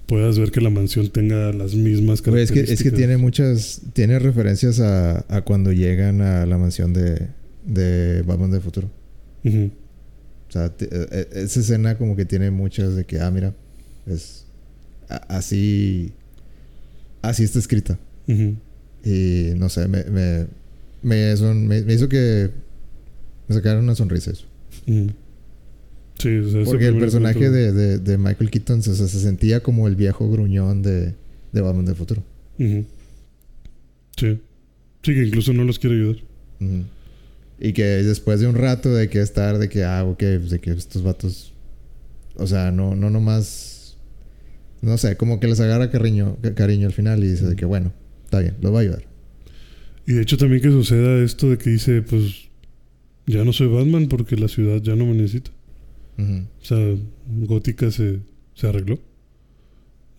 puedas 0.07 0.39
ver 0.39 0.49
que 0.49 0.59
la 0.59 0.71
mansión 0.71 1.09
tenga 1.09 1.53
las 1.53 1.75
mismas 1.75 2.23
Güey, 2.23 2.41
es 2.41 2.49
que 2.49 2.55
características. 2.61 2.71
es 2.71 2.83
que 2.83 2.91
tiene 2.97 3.17
muchas 3.17 3.81
tiene 3.93 4.17
referencias 4.17 4.79
a, 4.79 5.23
a 5.29 5.41
cuando 5.43 5.71
llegan 5.71 6.21
a 6.21 6.47
la 6.47 6.57
mansión 6.57 6.93
de 6.93 7.27
de 7.63 8.23
Batman 8.23 8.49
del 8.49 8.61
futuro. 8.61 8.89
O 9.45 10.51
sea, 10.51 10.73
e- 10.79 11.07
e- 11.11 11.27
esa 11.43 11.59
escena 11.59 11.95
como 11.95 12.15
que 12.15 12.25
tiene 12.25 12.49
muchas 12.49 12.95
de 12.95 13.05
que 13.05 13.19
ah, 13.19 13.29
mira, 13.29 13.53
es 14.07 14.45
así 15.27 16.11
así 17.21 17.43
está 17.43 17.59
escrita. 17.59 17.97
Y 19.03 19.53
no 19.57 19.69
sé, 19.69 19.87
me, 19.87 20.03
me, 20.05 20.47
me, 21.01 21.35
son- 21.37 21.67
me- 21.67 21.81
me 21.83 21.93
hizo 21.93 22.09
que 22.09 22.49
me 23.47 23.55
sacaron 23.55 23.83
una 23.83 23.95
sonrisa 23.95 24.31
eso. 24.31 24.45
Ujú. 24.87 25.07
Sí, 26.19 26.37
o 26.37 26.49
sea, 26.49 26.63
Porque 26.65 26.87
el 26.87 26.97
personaje 26.99 27.49
de, 27.49 27.71
de, 27.71 27.97
de 27.97 28.17
Michael 28.17 28.51
Keaton 28.51 28.83
se, 28.83 28.93
se 28.95 29.07
sentía 29.07 29.63
como 29.63 29.87
el 29.87 29.95
viejo 29.95 30.29
gruñón 30.29 30.81
de, 30.81 31.15
de 31.53 31.61
Batman 31.61 31.85
del 31.85 31.95
futuro. 31.95 32.21
Sí. 32.57 32.85
Sí, 34.17 35.13
que 35.13 35.23
incluso 35.25 35.53
no 35.53 35.63
los 35.63 35.79
quiere 35.79 35.95
ayudar. 35.95 36.17
Y 37.61 37.73
que 37.73 37.83
después 37.83 38.41
de 38.41 38.47
un 38.47 38.55
rato 38.55 38.93
de 38.93 39.09
que 39.09 39.21
estar, 39.21 39.57
de 39.57 39.69
que, 39.69 39.85
ah, 39.85 40.03
ok, 40.03 40.17
pues 40.39 40.49
de 40.49 40.59
que 40.59 40.71
estos 40.71 41.03
vatos, 41.03 41.53
o 42.35 42.45
sea, 42.47 42.71
no, 42.71 42.95
no 42.95 43.09
nomás, 43.09 43.78
no 44.81 44.97
sé, 44.97 45.17
como 45.17 45.39
que 45.39 45.47
les 45.47 45.59
agarra 45.59 45.89
cariño, 45.91 46.37
ca- 46.41 46.55
cariño 46.55 46.87
al 46.87 46.93
final 46.93 47.23
y 47.23 47.27
dice 47.27 47.45
de 47.47 47.55
que, 47.55 47.65
bueno, 47.65 47.91
está 48.25 48.39
bien, 48.39 48.55
lo 48.61 48.71
va 48.71 48.79
a 48.79 48.81
ayudar. 48.83 49.03
Y 50.07 50.13
de 50.13 50.21
hecho 50.21 50.37
también 50.37 50.61
que 50.61 50.69
suceda 50.71 51.23
esto 51.23 51.49
de 51.49 51.57
que 51.57 51.69
dice, 51.69 52.01
pues, 52.01 52.49
ya 53.27 53.43
no 53.45 53.53
soy 53.53 53.67
Batman 53.67 54.07
porque 54.07 54.35
la 54.35 54.47
ciudad 54.47 54.81
ya 54.81 54.95
no 54.95 55.05
me 55.05 55.13
necesita. 55.13 55.51
O 56.17 56.65
sea, 56.65 56.77
Gótica 57.27 57.91
se, 57.91 58.19
se 58.55 58.67
arregló. 58.67 58.99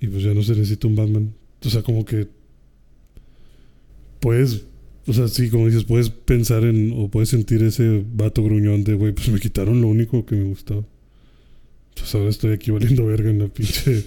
Y 0.01 0.07
pues 0.07 0.23
ya 0.23 0.33
no 0.33 0.43
se 0.43 0.53
necesita 0.53 0.87
un 0.87 0.97
Batman. 0.97 1.35
O 1.65 1.69
sea, 1.69 1.83
como 1.83 2.05
que 2.07 2.27
puedes, 4.21 4.65
o 5.07 5.13
sea, 5.13 5.29
sí, 5.29 5.51
como 5.51 5.67
dices, 5.67 5.85
puedes 5.85 6.11
pensar 6.11 6.65
en, 6.65 6.93
o 6.97 7.09
puedes 7.09 7.29
sentir 7.31 7.63
ese 7.63 8.05
vato 8.15 8.43
gruñón 8.43 8.85
de, 8.85 8.95
güey, 8.95 9.13
pues 9.13 9.29
me 9.29 9.41
quitaron 9.41 9.81
lo 9.81 9.89
único 9.89 10.25
que 10.25 10.37
me 10.37 10.45
gustaba. 10.45 10.85
Pues 11.95 12.15
ahora 12.15 12.31
estoy 12.31 12.53
aquí 12.53 12.71
valiendo 12.71 13.05
verga 13.07 13.31
en 13.31 13.41
la 13.41 13.49
pinche 13.49 14.05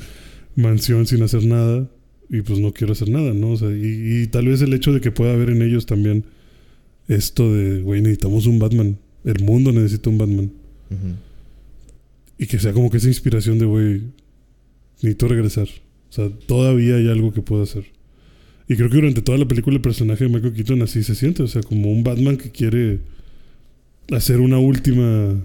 mansión 0.56 1.06
sin 1.08 1.22
hacer 1.24 1.46
nada. 1.46 1.90
y 2.30 2.42
pues 2.42 2.60
no 2.60 2.72
quiero 2.74 2.94
hacer 2.94 3.10
nada, 3.10 3.34
¿no? 3.34 3.52
O 3.52 3.58
sea, 3.58 3.70
y, 3.70 4.24
y 4.24 4.28
tal 4.28 4.48
vez 4.48 4.62
el 4.62 4.74
hecho 4.74 4.92
de 4.94 5.02
que 5.02 5.12
pueda 5.12 5.34
haber 5.34 5.50
en 5.52 5.62
ellos 5.62 5.86
también 5.86 6.26
esto 7.08 7.54
de, 7.54 7.82
güey, 7.82 8.02
necesitamos 8.02 8.46
un 8.48 8.60
Batman. 8.60 8.98
El 9.24 9.44
mundo 9.44 9.72
necesita 9.72 10.10
un 10.10 10.18
Batman. 10.18 10.52
Y 12.38 12.48
que 12.48 12.60
sea 12.60 12.74
como 12.74 12.90
que 12.90 12.98
esa 12.98 13.08
inspiración 13.08 13.60
de, 13.60 13.66
güey, 13.66 14.02
necesito 15.02 15.28
regresar. 15.28 15.68
O 16.10 16.12
sea, 16.14 16.30
todavía 16.30 16.96
hay 16.96 17.10
algo 17.10 17.34
que 17.34 17.42
puedo 17.42 17.64
hacer. 17.64 17.86
Y 18.68 18.76
creo 18.76 18.90
que 18.90 18.96
durante 18.96 19.22
toda 19.22 19.38
la 19.38 19.48
película 19.48 19.76
el 19.76 19.82
personaje 19.82 20.24
de 20.24 20.30
Michael 20.30 20.54
Keaton 20.54 20.82
así 20.82 21.04
se 21.04 21.16
siente. 21.16 21.44
O 21.44 21.48
sea, 21.48 21.62
como 21.62 21.92
un 21.92 22.04
Batman 22.04 22.38
que 22.38 22.52
quiere 22.52 23.00
hacer 24.12 24.40
una 24.40 24.58
última... 24.58 25.36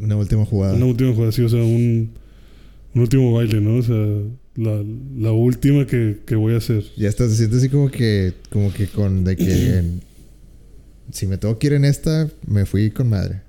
Una 0.00 0.16
última 0.16 0.44
jugada. 0.44 0.74
Una 0.74 0.86
última 0.86 1.12
jugada, 1.12 1.32
sí. 1.32 1.42
O 1.42 1.48
sea, 1.48 1.62
un, 1.62 2.10
un 2.94 3.00
último 3.00 3.32
baile, 3.32 3.60
¿no? 3.60 3.76
O 3.76 3.82
sea, 3.82 3.96
la, 4.56 4.84
la 5.18 5.32
última 5.32 5.86
que, 5.86 6.18
que 6.26 6.36
voy 6.36 6.54
a 6.54 6.58
hacer. 6.58 6.84
Ya 6.96 7.08
hasta 7.08 7.28
se 7.28 7.36
siente 7.36 7.56
así 7.56 7.68
como 7.68 7.90
que, 7.90 8.32
como 8.50 8.72
que 8.72 8.86
con 8.86 9.24
de 9.24 9.36
que 9.36 9.44
en- 9.78 10.00
si 11.10 11.26
me 11.26 11.36
tengo 11.38 11.58
que 11.58 11.66
ir 11.68 11.72
en 11.74 11.84
esta, 11.84 12.30
me 12.46 12.64
fui 12.66 12.90
con 12.90 13.08
madre. 13.10 13.42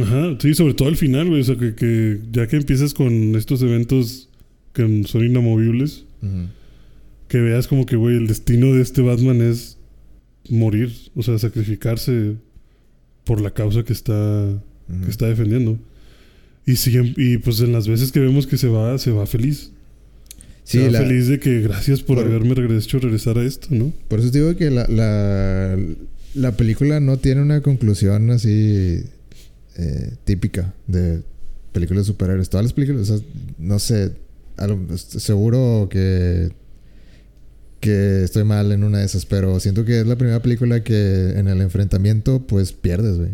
Ajá, 0.00 0.36
sí, 0.40 0.54
sobre 0.54 0.74
todo 0.74 0.88
al 0.88 0.96
final, 0.96 1.28
güey. 1.28 1.40
O 1.40 1.44
sea, 1.44 1.56
que, 1.56 1.74
que 1.74 2.20
ya 2.32 2.46
que 2.46 2.56
empiezas 2.56 2.94
con 2.94 3.34
estos 3.34 3.62
eventos 3.62 4.28
que 4.72 5.02
son 5.06 5.24
inamovibles, 5.24 6.04
que 7.28 7.38
veas 7.40 7.66
como 7.66 7.86
que, 7.86 7.96
güey, 7.96 8.16
el 8.16 8.26
destino 8.26 8.72
de 8.74 8.82
este 8.82 9.00
Batman 9.02 9.40
es 9.42 9.78
morir, 10.48 10.92
o 11.14 11.22
sea, 11.22 11.38
sacrificarse 11.38 12.34
por 13.24 13.40
la 13.40 13.50
causa 13.52 13.84
que 13.84 13.92
está, 13.92 14.62
que 15.04 15.10
está 15.10 15.26
defendiendo. 15.26 15.78
Y, 16.66 16.76
sigue, 16.76 17.14
y 17.16 17.38
pues 17.38 17.60
en 17.60 17.72
las 17.72 17.86
veces 17.88 18.10
que 18.12 18.20
vemos 18.20 18.46
que 18.46 18.58
se 18.58 18.68
va, 18.68 18.98
se 18.98 19.10
va 19.12 19.26
feliz. 19.26 19.72
Sí, 20.68 20.90
la- 20.90 20.98
feliz 21.00 21.28
de 21.28 21.38
que 21.38 21.60
gracias 21.60 22.02
por, 22.02 22.16
por- 22.18 22.26
haberme 22.26 22.54
regres- 22.54 22.84
hecho 22.84 22.98
regresar 22.98 23.38
a 23.38 23.44
esto, 23.44 23.68
¿no? 23.70 23.92
por 24.08 24.18
eso 24.20 24.30
te 24.30 24.38
digo 24.38 24.56
que 24.56 24.70
la, 24.70 24.86
la, 24.88 25.78
la 26.34 26.52
película 26.52 26.98
no 27.00 27.18
tiene 27.18 27.40
una 27.40 27.60
conclusión 27.62 28.30
así 28.30 29.04
eh, 29.78 30.10
típica 30.24 30.74
de 30.88 31.22
películas 31.72 32.04
de 32.06 32.12
superhéroes. 32.12 32.48
Todas 32.50 32.64
las 32.64 32.72
películas, 32.72 33.08
o 33.10 33.18
sea, 33.18 33.26
no 33.58 33.78
sé, 33.78 34.12
lo- 34.58 34.96
seguro 34.98 35.88
que 35.90 36.50
que 37.78 38.24
estoy 38.24 38.42
mal 38.42 38.72
en 38.72 38.82
una 38.82 38.98
de 38.98 39.04
esas, 39.04 39.26
pero 39.26 39.60
siento 39.60 39.84
que 39.84 40.00
es 40.00 40.06
la 40.06 40.16
primera 40.16 40.40
película 40.42 40.82
que 40.82 41.30
en 41.36 41.46
el 41.46 41.60
enfrentamiento 41.60 42.44
pues 42.46 42.72
pierdes, 42.72 43.18
güey. 43.18 43.30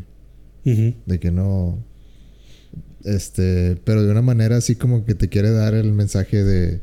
De 1.06 1.18
que 1.18 1.30
no. 1.30 1.78
Este. 3.04 3.76
Pero 3.84 4.02
de 4.04 4.10
una 4.10 4.22
manera 4.22 4.56
así 4.56 4.74
como 4.74 5.04
que 5.04 5.14
te 5.14 5.28
quiere 5.28 5.50
dar 5.50 5.74
el 5.74 5.92
mensaje 5.92 6.44
de. 6.44 6.80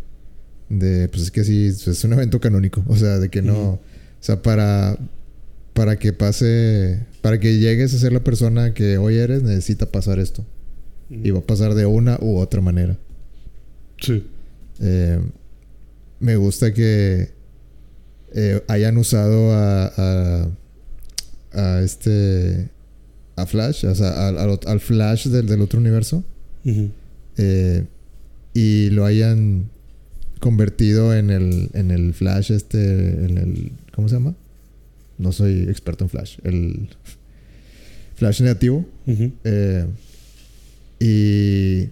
De. 0.70 1.08
Pues 1.10 1.24
es 1.24 1.32
que 1.32 1.44
sí, 1.44 1.68
es 1.68 2.04
un 2.04 2.14
evento 2.14 2.40
canónico. 2.40 2.84
O 2.88 2.96
sea, 2.96 3.18
de 3.20 3.30
que 3.30 3.42
no. 3.42 3.72
O 3.74 3.80
sea, 4.20 4.42
para. 4.42 4.98
Para 5.74 5.98
que 5.98 6.14
pase. 6.14 7.06
Para 7.22 7.40
que 7.40 7.58
llegues 7.58 7.94
a 7.94 7.98
ser 8.00 8.14
la 8.14 8.24
persona 8.24 8.74
que 8.74 8.98
hoy 8.98 9.16
eres, 9.18 9.44
necesita 9.44 9.86
pasar 9.92 10.20
esto. 10.20 10.46
Y 11.10 11.32
va 11.32 11.40
a 11.40 11.44
pasar 11.44 11.74
de 11.74 11.86
una 11.88 12.18
u 12.22 12.38
otra 12.38 12.62
manera. 12.62 12.98
Sí. 14.00 14.24
Eh, 14.80 15.20
me 16.20 16.36
gusta 16.36 16.74
que 16.74 17.30
eh, 18.36 18.62
hayan 18.68 18.98
usado 18.98 19.52
a, 19.54 19.86
a, 19.98 20.48
a 21.54 21.82
este 21.82 22.70
a 23.36 23.46
Flash, 23.46 23.86
o 23.86 23.96
sea, 23.96 24.28
al, 24.28 24.38
al- 24.38 24.60
al 24.66 24.80
Flash 24.82 25.28
del, 25.30 25.48
del 25.48 25.62
otro 25.62 25.80
universo 25.80 26.24
eh, 27.38 27.86
y 28.54 28.90
lo 28.92 29.06
hayan 29.06 29.70
convertido 30.40 31.14
en 31.16 31.30
el 31.30 31.70
en 31.74 31.92
el 31.92 32.14
Flash 32.14 32.52
este, 32.52 33.10
en 33.26 33.38
el 33.38 33.72
¿cómo 33.94 34.08
se 34.10 34.16
llama? 34.16 34.36
No 35.18 35.32
soy 35.32 35.64
experto 35.64 36.06
en 36.06 36.10
Flash, 36.10 36.38
el 36.44 36.88
Flash 38.16 38.42
negativo. 38.42 38.86
Eh, 39.44 39.86
y. 41.00 41.90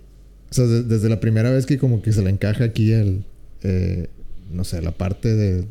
O 0.49 0.53
sea, 0.53 0.65
de- 0.65 0.83
desde 0.83 1.09
la 1.09 1.19
primera 1.19 1.51
vez 1.51 1.65
que 1.65 1.77
como 1.77 2.01
que 2.01 2.11
se 2.13 2.21
le 2.21 2.29
encaja 2.29 2.63
aquí 2.65 2.91
el. 2.91 3.23
eh, 3.63 4.07
no 4.53 4.63
sé, 4.63 4.81
la 4.81 4.91
parte 4.91 5.35
de. 5.35 5.65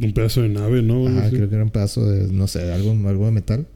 Un 0.00 0.12
pedazo 0.12 0.42
de 0.42 0.48
nave, 0.48 0.82
¿no? 0.82 1.06
Así. 1.06 1.36
creo 1.36 1.48
que 1.48 1.54
era 1.54 1.64
un 1.64 1.70
pedazo 1.70 2.10
de. 2.10 2.32
No 2.32 2.48
sé, 2.48 2.72
algo, 2.72 2.90
algo 3.08 3.26
de 3.26 3.32
metal. 3.32 3.66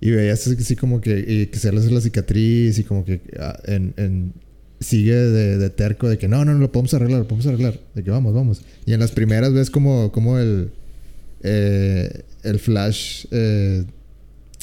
Y 0.00 0.10
veías 0.10 0.46
así, 0.46 0.76
como 0.76 1.00
que. 1.00 1.18
Y 1.26 1.46
que 1.46 1.58
se 1.58 1.72
le 1.72 1.78
hace 1.80 1.90
la 1.90 2.00
cicatriz 2.00 2.78
y 2.78 2.84
como 2.84 3.04
que. 3.04 3.20
ah, 3.38 3.58
en, 3.64 3.94
en- 3.96 4.32
sigue 4.80 5.14
de, 5.14 5.58
de 5.58 5.70
terco 5.70 6.08
de 6.08 6.18
que 6.18 6.28
no, 6.28 6.44
no, 6.44 6.52
no, 6.54 6.60
lo 6.60 6.70
podemos 6.72 6.94
arreglar, 6.94 7.20
lo 7.20 7.28
podemos 7.28 7.46
arreglar. 7.46 7.78
De 7.94 8.02
que 8.04 8.10
vamos, 8.10 8.34
vamos. 8.34 8.62
Y 8.86 8.92
en 8.92 9.00
las 9.00 9.10
primeras 9.12 9.52
ves 9.52 9.70
como, 9.70 10.12
como 10.12 10.38
el. 10.38 10.70
eh, 11.42 12.22
el 12.42 12.58
flash. 12.58 13.26
eh, 13.30 13.84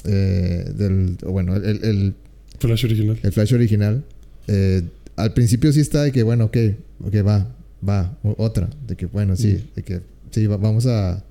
eh, 0.05 0.72
del. 0.78 1.18
Bueno, 1.26 1.55
el- 1.55 1.84
el 1.84 2.13
Flash 2.59 2.86
original. 2.86 3.20
el 3.22 3.32
Flash 3.32 3.53
original. 3.53 4.03
eh, 4.47 4.82
al 5.18 5.34
principio 5.34 5.72
sí 5.74 5.80
está 5.80 6.03
de 6.03 6.11
que, 6.11 6.24
bueno, 6.24 6.45
ok, 6.45 6.57
ok, 7.05 7.16
va, 7.26 7.47
va, 7.88 8.18
otra. 8.38 8.70
De 8.88 8.95
que, 8.95 9.05
bueno, 9.07 9.36
sí, 9.36 9.53
Mm. 9.63 9.76
de 9.76 9.84
que, 9.84 10.01
sí, 10.32 10.45
va- 10.47 10.57
vamos 10.57 10.86
a, 10.88 11.24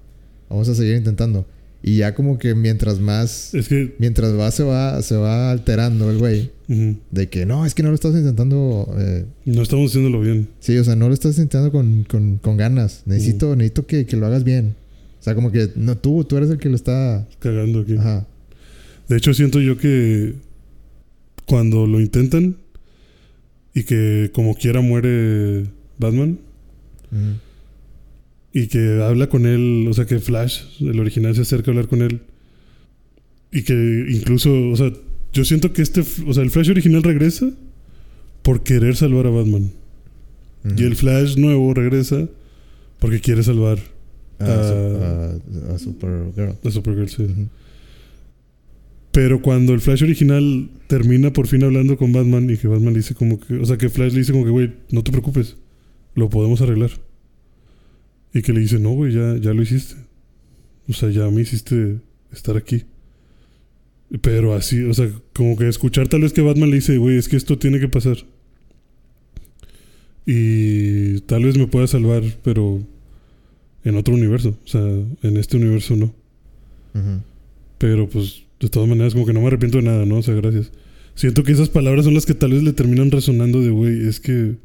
vamos 0.48 0.68
a 0.68 0.74
seguir 0.74 0.96
intentando. 0.96 1.46
Y 1.82 1.98
ya 1.98 2.14
como 2.14 2.38
que 2.38 2.54
mientras 2.54 2.98
más, 2.98 3.54
Es 3.54 3.68
que. 3.68 3.94
mientras 3.98 4.36
va, 4.38 4.50
se 4.50 4.62
va, 4.64 5.00
se 5.02 5.16
va 5.16 5.50
alterando 5.50 6.10
el 6.10 6.18
güey. 6.18 6.50
De 6.66 7.28
que, 7.28 7.44
no, 7.44 7.66
es 7.66 7.74
que 7.74 7.82
no 7.82 7.90
lo 7.90 7.94
estás 7.94 8.14
intentando, 8.14 8.88
eh, 8.98 9.26
No 9.44 9.62
estamos 9.62 9.90
haciéndolo 9.90 10.20
bien. 10.20 10.48
sí, 10.60 10.76
o 10.78 10.84
sea, 10.84 10.96
no 10.96 11.08
lo 11.08 11.14
estás 11.14 11.36
intentando 11.36 11.70
con, 11.70 12.04
con, 12.04 12.38
con 12.38 12.56
ganas. 12.56 13.02
Necesito, 13.04 13.54
necesito 13.54 13.86
que, 13.86 14.06
que 14.06 14.16
lo 14.16 14.26
hagas 14.26 14.44
bien. 14.44 14.74
O 15.20 15.22
sea, 15.22 15.34
como 15.34 15.52
que, 15.52 15.70
no, 15.76 15.96
tú, 15.98 16.24
tú 16.24 16.36
eres 16.36 16.50
el 16.50 16.58
que 16.58 16.68
lo 16.70 16.76
está, 16.76 17.26
Cagando 17.38 17.80
aquí. 17.80 17.96
ajá. 17.96 18.26
De 19.08 19.16
hecho, 19.18 19.34
siento 19.34 19.60
yo 19.60 19.76
que 19.76 20.34
cuando 21.46 21.86
lo 21.86 22.00
intentan 22.00 22.56
y 23.74 23.82
que 23.84 24.30
como 24.32 24.54
quiera 24.54 24.80
muere 24.80 25.64
Batman 25.98 26.38
y 28.52 28.66
que 28.68 29.02
habla 29.02 29.28
con 29.28 29.46
él, 29.46 29.86
o 29.88 29.92
sea, 29.92 30.06
que 30.06 30.18
Flash, 30.20 30.62
el 30.80 30.98
original, 31.00 31.34
se 31.34 31.42
acerca 31.42 31.70
a 31.70 31.72
hablar 31.72 31.88
con 31.88 32.02
él 32.02 32.20
y 33.52 33.62
que 33.62 34.06
incluso, 34.08 34.70
o 34.70 34.76
sea, 34.76 34.92
yo 35.34 35.44
siento 35.44 35.72
que 35.74 35.82
este, 35.82 36.00
o 36.26 36.32
sea, 36.32 36.42
el 36.42 36.50
Flash 36.50 36.70
original 36.70 37.02
regresa 37.02 37.50
por 38.42 38.62
querer 38.62 38.96
salvar 38.96 39.26
a 39.26 39.30
Batman 39.30 39.70
y 40.76 40.82
el 40.84 40.96
Flash 40.96 41.36
nuevo 41.36 41.74
regresa 41.74 42.26
porque 42.98 43.20
quiere 43.20 43.42
salvar 43.42 43.78
A, 44.38 44.44
a- 44.46 45.74
a 45.74 45.78
Supergirl. 45.78 46.54
a 46.64 46.70
Supergirl. 46.70 47.08
sí. 47.08 47.26
Pero 49.12 49.40
cuando 49.42 49.74
el 49.74 49.80
Flash 49.80 50.02
original 50.02 50.70
termina 50.88 51.32
por 51.32 51.46
fin 51.46 51.62
hablando 51.62 51.96
con 51.96 52.12
Batman 52.12 52.50
y 52.50 52.56
que 52.56 52.66
Batman 52.66 52.94
le 52.94 52.98
dice 53.00 53.14
como 53.14 53.38
que, 53.38 53.54
o 53.58 53.64
sea, 53.66 53.76
que 53.78 53.88
Flash 53.88 54.12
le 54.12 54.18
dice 54.20 54.32
como 54.32 54.44
que, 54.44 54.50
güey, 54.50 54.72
no 54.90 55.04
te 55.04 55.12
preocupes, 55.12 55.56
lo 56.14 56.28
podemos 56.30 56.60
arreglar. 56.62 56.90
Y 58.32 58.42
que 58.42 58.52
le 58.52 58.60
dice, 58.60 58.80
no, 58.80 58.90
güey, 58.90 59.12
ya, 59.12 59.36
ya 59.36 59.54
lo 59.54 59.62
hiciste. 59.62 59.94
O 60.88 60.92
sea, 60.92 61.10
ya 61.10 61.30
me 61.30 61.42
hiciste 61.42 61.98
estar 62.32 62.56
aquí. 62.56 62.82
Pero 64.20 64.54
así, 64.54 64.82
o 64.82 64.94
sea, 64.94 65.10
como 65.32 65.56
que 65.56 65.68
escuchar 65.68 66.08
tal 66.08 66.20
vez 66.20 66.32
que 66.32 66.42
Batman 66.42 66.70
le 66.70 66.76
dice, 66.76 66.98
güey, 66.98 67.16
es 67.16 67.28
que 67.28 67.36
esto 67.36 67.58
tiene 67.58 67.80
que 67.80 67.88
pasar. 67.88 68.18
Y 70.26 71.20
tal 71.20 71.44
vez 71.44 71.58
me 71.58 71.66
pueda 71.66 71.86
salvar, 71.86 72.22
pero 72.42 72.80
en 73.84 73.96
otro 73.96 74.14
universo. 74.14 74.58
O 74.64 74.68
sea, 74.68 74.82
en 74.82 75.36
este 75.36 75.56
universo 75.56 75.96
no. 75.96 76.14
Pero 77.78 78.08
pues, 78.08 78.44
de 78.60 78.68
todas 78.68 78.88
maneras, 78.88 79.14
como 79.14 79.26
que 79.26 79.32
no 79.32 79.40
me 79.40 79.48
arrepiento 79.48 79.78
de 79.78 79.84
nada, 79.84 80.06
¿no? 80.06 80.18
O 80.18 80.22
sea, 80.22 80.34
gracias. 80.34 80.70
Siento 81.14 81.42
que 81.42 81.52
esas 81.52 81.68
palabras 81.68 82.04
son 82.04 82.14
las 82.14 82.26
que 82.26 82.34
tal 82.34 82.52
vez 82.52 82.62
le 82.62 82.72
terminan 82.72 83.10
resonando 83.10 83.60
de, 83.60 83.70
güey, 83.70 84.06
es 84.06 84.20
que 84.20 84.56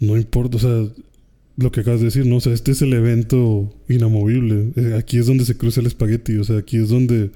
no 0.00 0.16
importa, 0.16 0.56
o 0.56 0.60
sea, 0.60 0.88
lo 1.56 1.70
que 1.70 1.80
acabas 1.80 2.00
de 2.00 2.06
decir, 2.06 2.26
¿no? 2.26 2.36
O 2.36 2.40
sea, 2.40 2.52
este 2.52 2.72
es 2.72 2.82
el 2.82 2.92
evento 2.92 3.72
inamovible. 3.88 4.72
Eh, 4.76 4.94
Aquí 4.98 5.18
es 5.18 5.26
donde 5.26 5.44
se 5.44 5.56
cruza 5.56 5.80
el 5.80 5.86
espagueti, 5.86 6.36
o 6.36 6.44
sea, 6.44 6.58
aquí 6.58 6.78
es 6.78 6.88
donde 6.88 7.30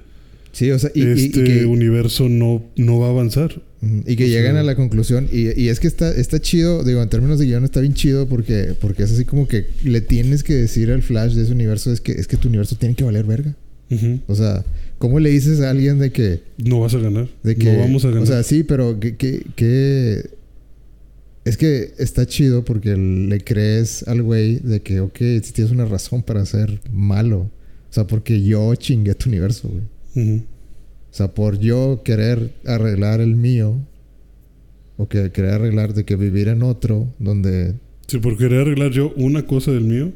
Sí, 0.59 0.71
o 0.71 0.77
sea, 0.79 0.91
y, 0.93 1.01
y- 1.03 1.05
y 1.05 1.25
este 1.25 1.43
que, 1.45 1.65
universo 1.65 2.27
no, 2.27 2.65
no 2.75 2.99
va 2.99 3.07
a 3.07 3.09
avanzar. 3.11 3.61
y 3.81 4.15
que 4.17 4.25
o 4.25 4.27
llegan 4.27 4.51
sea- 4.53 4.59
a 4.59 4.63
la 4.63 4.75
conclusión. 4.75 5.29
Y, 5.31 5.57
y 5.57 5.69
es 5.69 5.79
que 5.79 5.87
está, 5.87 6.13
está 6.13 6.39
chido, 6.41 6.83
digo, 6.83 7.01
en 7.01 7.07
términos 7.07 7.39
de 7.39 7.45
guion 7.45 7.63
está 7.63 7.79
bien 7.79 7.93
chido 7.93 8.27
porque, 8.27 8.75
porque 8.81 9.03
es 9.03 9.11
así 9.13 9.23
como 9.23 9.47
que 9.47 9.67
le 9.85 10.01
tienes 10.01 10.43
que 10.43 10.53
decir 10.55 10.91
al 10.91 11.01
Flash 11.01 11.33
de 11.35 11.43
ese 11.43 11.53
universo 11.53 11.93
es 11.93 12.01
que, 12.01 12.11
es 12.11 12.27
que 12.27 12.35
tu 12.35 12.49
universo 12.49 12.75
tiene 12.75 12.93
que 12.95 13.05
valer 13.05 13.23
verga. 13.25 13.55
O 14.27 14.35
sea, 14.35 14.65
¿cómo 14.97 15.19
le 15.19 15.29
dices 15.29 15.61
a 15.61 15.69
alguien 15.71 15.97
de 15.97 16.11
que... 16.11 16.41
No 16.57 16.81
vas 16.81 16.93
a 16.93 16.99
ganar. 16.99 17.27
De 17.41 17.55
que 17.55 17.71
no 17.73 17.79
vamos 17.79 18.03
a 18.05 18.09
ganar. 18.09 18.23
O 18.23 18.25
sea, 18.27 18.43
sí, 18.43 18.63
pero 18.63 18.99
que, 18.99 19.15
que, 19.15 19.45
que- 19.55 20.29
Es 21.45 21.55
que 21.57 21.93
está 21.97 22.25
chido 22.25 22.63
porque 22.65 22.95
le 22.95 23.39
crees 23.39 24.03
al 24.07 24.21
güey 24.21 24.59
de 24.59 24.81
que, 24.81 24.99
ok, 24.99 25.17
si 25.41 25.53
tienes 25.53 25.71
una 25.71 25.85
razón 25.85 26.21
para 26.21 26.45
ser 26.45 26.79
malo. 26.91 27.39
O 27.89 27.93
sea, 27.93 28.05
porque 28.05 28.43
yo 28.43 28.75
chingué 28.75 29.15
tu 29.15 29.29
universo, 29.29 29.69
güey. 29.69 29.83
O 30.19 31.13
sea, 31.13 31.33
por 31.33 31.59
yo 31.59 32.01
querer 32.03 32.53
arreglar 32.65 33.21
el 33.21 33.35
mío, 33.35 33.75
o 34.97 35.07
que 35.07 35.31
querer 35.31 35.53
arreglar 35.53 35.93
de 35.93 36.05
que 36.05 36.15
vivir 36.15 36.49
en 36.49 36.61
otro, 36.61 37.07
donde 37.19 37.75
Si 38.07 38.17
por 38.19 38.37
querer 38.37 38.61
arreglar 38.61 38.91
yo 38.91 39.13
una 39.15 39.45
cosa 39.45 39.71
del 39.71 39.85
mío. 39.85 40.11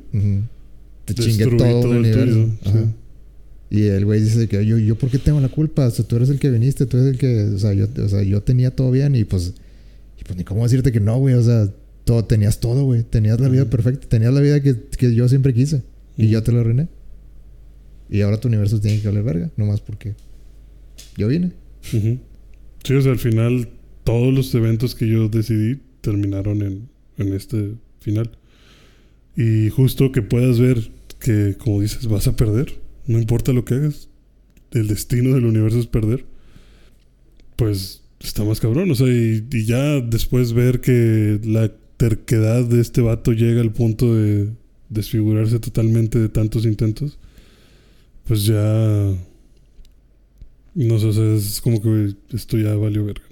Te 1.05 1.13
chingué 1.13 1.45
destruí 1.45 1.57
todo, 1.57 1.91
el 1.91 1.99
universo. 1.99 2.33
tuyo, 2.33 2.47
Ajá. 2.65 2.83
sí. 2.83 2.89
Y 3.73 3.87
el 3.87 4.05
güey 4.05 4.21
dice 4.21 4.47
que 4.47 4.63
yo, 4.65 4.77
yo, 4.77 4.95
¿por 4.95 5.09
qué 5.09 5.17
tengo 5.17 5.41
la 5.41 5.49
culpa? 5.49 5.87
O 5.87 5.89
sea, 5.89 6.05
tú 6.05 6.15
eres 6.17 6.29
el 6.29 6.37
que 6.37 6.51
viniste, 6.51 6.85
tú 6.85 6.97
eres 6.97 7.13
el 7.13 7.17
que, 7.17 7.43
o 7.55 7.57
sea, 7.57 7.73
yo, 7.73 7.87
o 8.05 8.07
sea, 8.07 8.21
yo 8.21 8.43
tenía 8.43 8.69
todo 8.75 8.91
bien 8.91 9.15
y 9.15 9.23
pues, 9.23 9.55
y 10.19 10.23
pues 10.23 10.37
ni 10.37 10.43
cómo 10.43 10.61
decirte 10.61 10.91
que 10.91 10.99
no, 10.99 11.17
güey, 11.17 11.33
o 11.33 11.41
sea, 11.41 11.67
todo, 12.03 12.23
tenías 12.23 12.59
todo, 12.59 12.83
güey, 12.83 13.01
tenías 13.01 13.39
la 13.39 13.49
vida 13.49 13.65
perfecta, 13.65 14.07
tenías 14.07 14.31
la 14.31 14.41
vida 14.41 14.61
que, 14.61 14.75
que 14.95 15.15
yo 15.15 15.27
siempre 15.27 15.55
quise 15.55 15.81
y 16.17 16.27
yo 16.27 16.43
te 16.43 16.51
la 16.51 16.59
arruiné. 16.59 16.87
Y 18.09 18.21
ahora 18.21 18.39
tu 18.39 18.47
universo 18.47 18.79
tiene 18.79 19.01
que 19.01 19.07
valer 19.07 19.23
verga, 19.23 19.51
nomás 19.57 19.81
porque 19.81 20.15
yo 21.17 21.27
vine. 21.27 21.51
Ujú. 21.93 22.19
Sí, 22.83 22.93
o 22.93 23.01
sea, 23.01 23.11
al 23.11 23.19
final 23.19 23.69
todos 24.03 24.33
los 24.33 24.53
eventos 24.55 24.95
que 24.95 25.07
yo 25.07 25.29
decidí 25.29 25.79
terminaron 26.01 26.61
en, 26.61 26.89
en 27.17 27.33
este 27.33 27.75
final. 27.99 28.31
Y 29.35 29.69
justo 29.69 30.11
que 30.11 30.21
puedas 30.21 30.59
ver 30.59 30.91
que, 31.19 31.55
como 31.57 31.81
dices, 31.81 32.07
vas 32.07 32.27
a 32.27 32.35
perder. 32.35 32.73
No 33.07 33.17
importa 33.17 33.53
lo 33.53 33.65
que 33.65 33.75
hagas. 33.75 34.09
El 34.71 34.87
destino 34.87 35.33
del 35.33 35.45
universo 35.45 35.79
es 35.79 35.87
perder. 35.87 36.25
Pues 37.55 38.03
está 38.19 38.43
más 38.43 38.59
cabrón. 38.59 38.91
O 38.91 38.95
sea, 38.95 39.07
y, 39.07 39.45
y 39.51 39.65
ya 39.65 39.99
después 40.01 40.53
ver 40.53 40.81
que 40.81 41.39
la 41.43 41.71
terquedad 41.97 42.65
de 42.65 42.81
este 42.81 43.01
vato 43.01 43.31
llega 43.31 43.61
al 43.61 43.71
punto 43.71 44.13
de 44.13 44.49
desfigurarse 44.89 45.59
totalmente 45.59 46.19
de 46.19 46.29
tantos 46.29 46.65
intentos. 46.65 47.17
Pues 48.26 48.45
ya 48.45 49.13
no 50.76 50.99
sé, 50.99 51.05
o 51.05 51.13
sea, 51.13 51.34
es 51.36 51.61
como 51.61 51.82
que 51.82 52.15
esto 52.34 52.57
ya 52.57 52.76
valió 52.76 53.05
verga. 53.05 53.24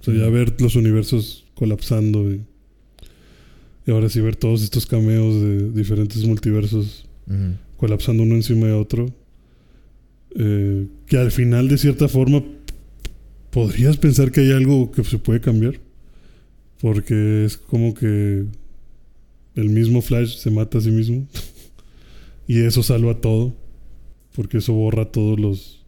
O 0.00 0.04
sea, 0.04 0.14
ya 0.14 0.28
ver 0.28 0.60
los 0.60 0.76
universos 0.76 1.44
colapsando 1.54 2.30
y, 2.32 2.42
y 3.86 3.90
ahora 3.90 4.08
sí 4.08 4.20
ver 4.20 4.36
todos 4.36 4.62
estos 4.62 4.86
cameos 4.86 5.34
de 5.40 5.70
diferentes 5.72 6.24
multiversos 6.24 7.06
colapsando 7.76 8.22
uno 8.22 8.34
encima 8.34 8.66
de 8.66 8.72
otro. 8.72 9.06
eh, 10.38 10.86
que 11.06 11.16
al 11.16 11.30
final, 11.32 11.68
de 11.68 11.78
cierta 11.78 12.08
forma, 12.08 12.42
podrías 13.50 13.96
pensar 13.96 14.30
que 14.32 14.40
hay 14.40 14.52
algo 14.52 14.90
que 14.92 15.02
se 15.04 15.18
puede 15.18 15.40
cambiar. 15.40 15.80
Porque 16.80 17.44
es 17.46 17.56
como 17.56 17.94
que 17.94 18.44
el 19.54 19.70
mismo 19.70 20.02
Flash 20.02 20.36
se 20.36 20.50
mata 20.50 20.78
a 20.78 20.80
sí 20.82 20.90
mismo. 20.90 21.26
y 22.46 22.60
eso 22.60 22.82
salva 22.82 23.20
todo. 23.20 23.54
Porque 24.36 24.58
eso 24.58 24.72
borra 24.74 25.06
todos 25.06 25.40
los, 25.40 25.84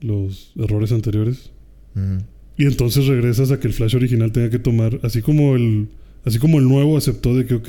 los 0.00 0.52
errores 0.56 0.92
anteriores. 0.92 1.50
Ujú. 1.94 2.24
Y 2.56 2.64
entonces 2.64 3.06
regresas 3.06 3.50
a 3.50 3.60
que 3.60 3.66
el 3.68 3.74
Flash 3.74 3.96
original 3.96 4.32
tenga 4.32 4.48
que 4.48 4.58
tomar, 4.58 4.98
así 5.02 5.20
como 5.20 5.56
el, 5.56 5.88
así 6.24 6.38
como 6.38 6.58
el 6.58 6.64
nuevo 6.68 6.96
aceptó 6.96 7.36
de 7.36 7.44
que, 7.44 7.54
ok, 7.54 7.68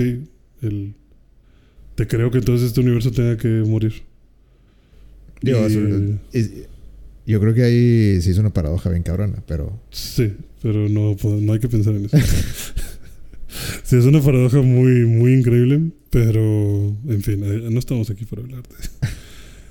el, 0.61 0.93
te 1.95 2.07
creo 2.07 2.31
que 2.31 2.37
entonces 2.37 2.67
este 2.67 2.79
universo 2.81 3.11
tenga 3.11 3.35
que 3.37 3.47
morir. 3.67 3.93
Digo, 5.41 5.59
Y- 5.67 6.17
es- 6.37 6.51
yo 7.25 7.41
creo 7.41 7.53
que 7.53 7.63
ahí 7.63 8.21
se 8.21 8.31
hizo 8.31 8.39
una 8.39 8.53
paradoja 8.53 8.89
bien 8.89 9.03
cabrona, 9.03 9.43
pero 9.45 9.77
Sí, 9.91 10.33
pero 10.61 10.87
no, 10.87 11.17
pues, 11.21 11.41
no 11.41 11.51
hay 11.53 11.59
que 11.59 11.67
pensar 11.67 11.93
en 11.95 12.05
eso. 12.05 12.17
sí, 13.83 13.97
es 13.97 14.05
una 14.05 14.21
paradoja 14.21 14.61
muy, 14.61 15.05
muy 15.05 15.33
increíble, 15.33 15.91
pero 16.09 16.95
en 17.09 17.21
fin, 17.21 17.43
eh, 17.43 17.67
no 17.69 17.79
estamos 17.79 18.09
aquí 18.09 18.23
para 18.25 18.41
hablar 18.43 18.63
de 18.63 19.07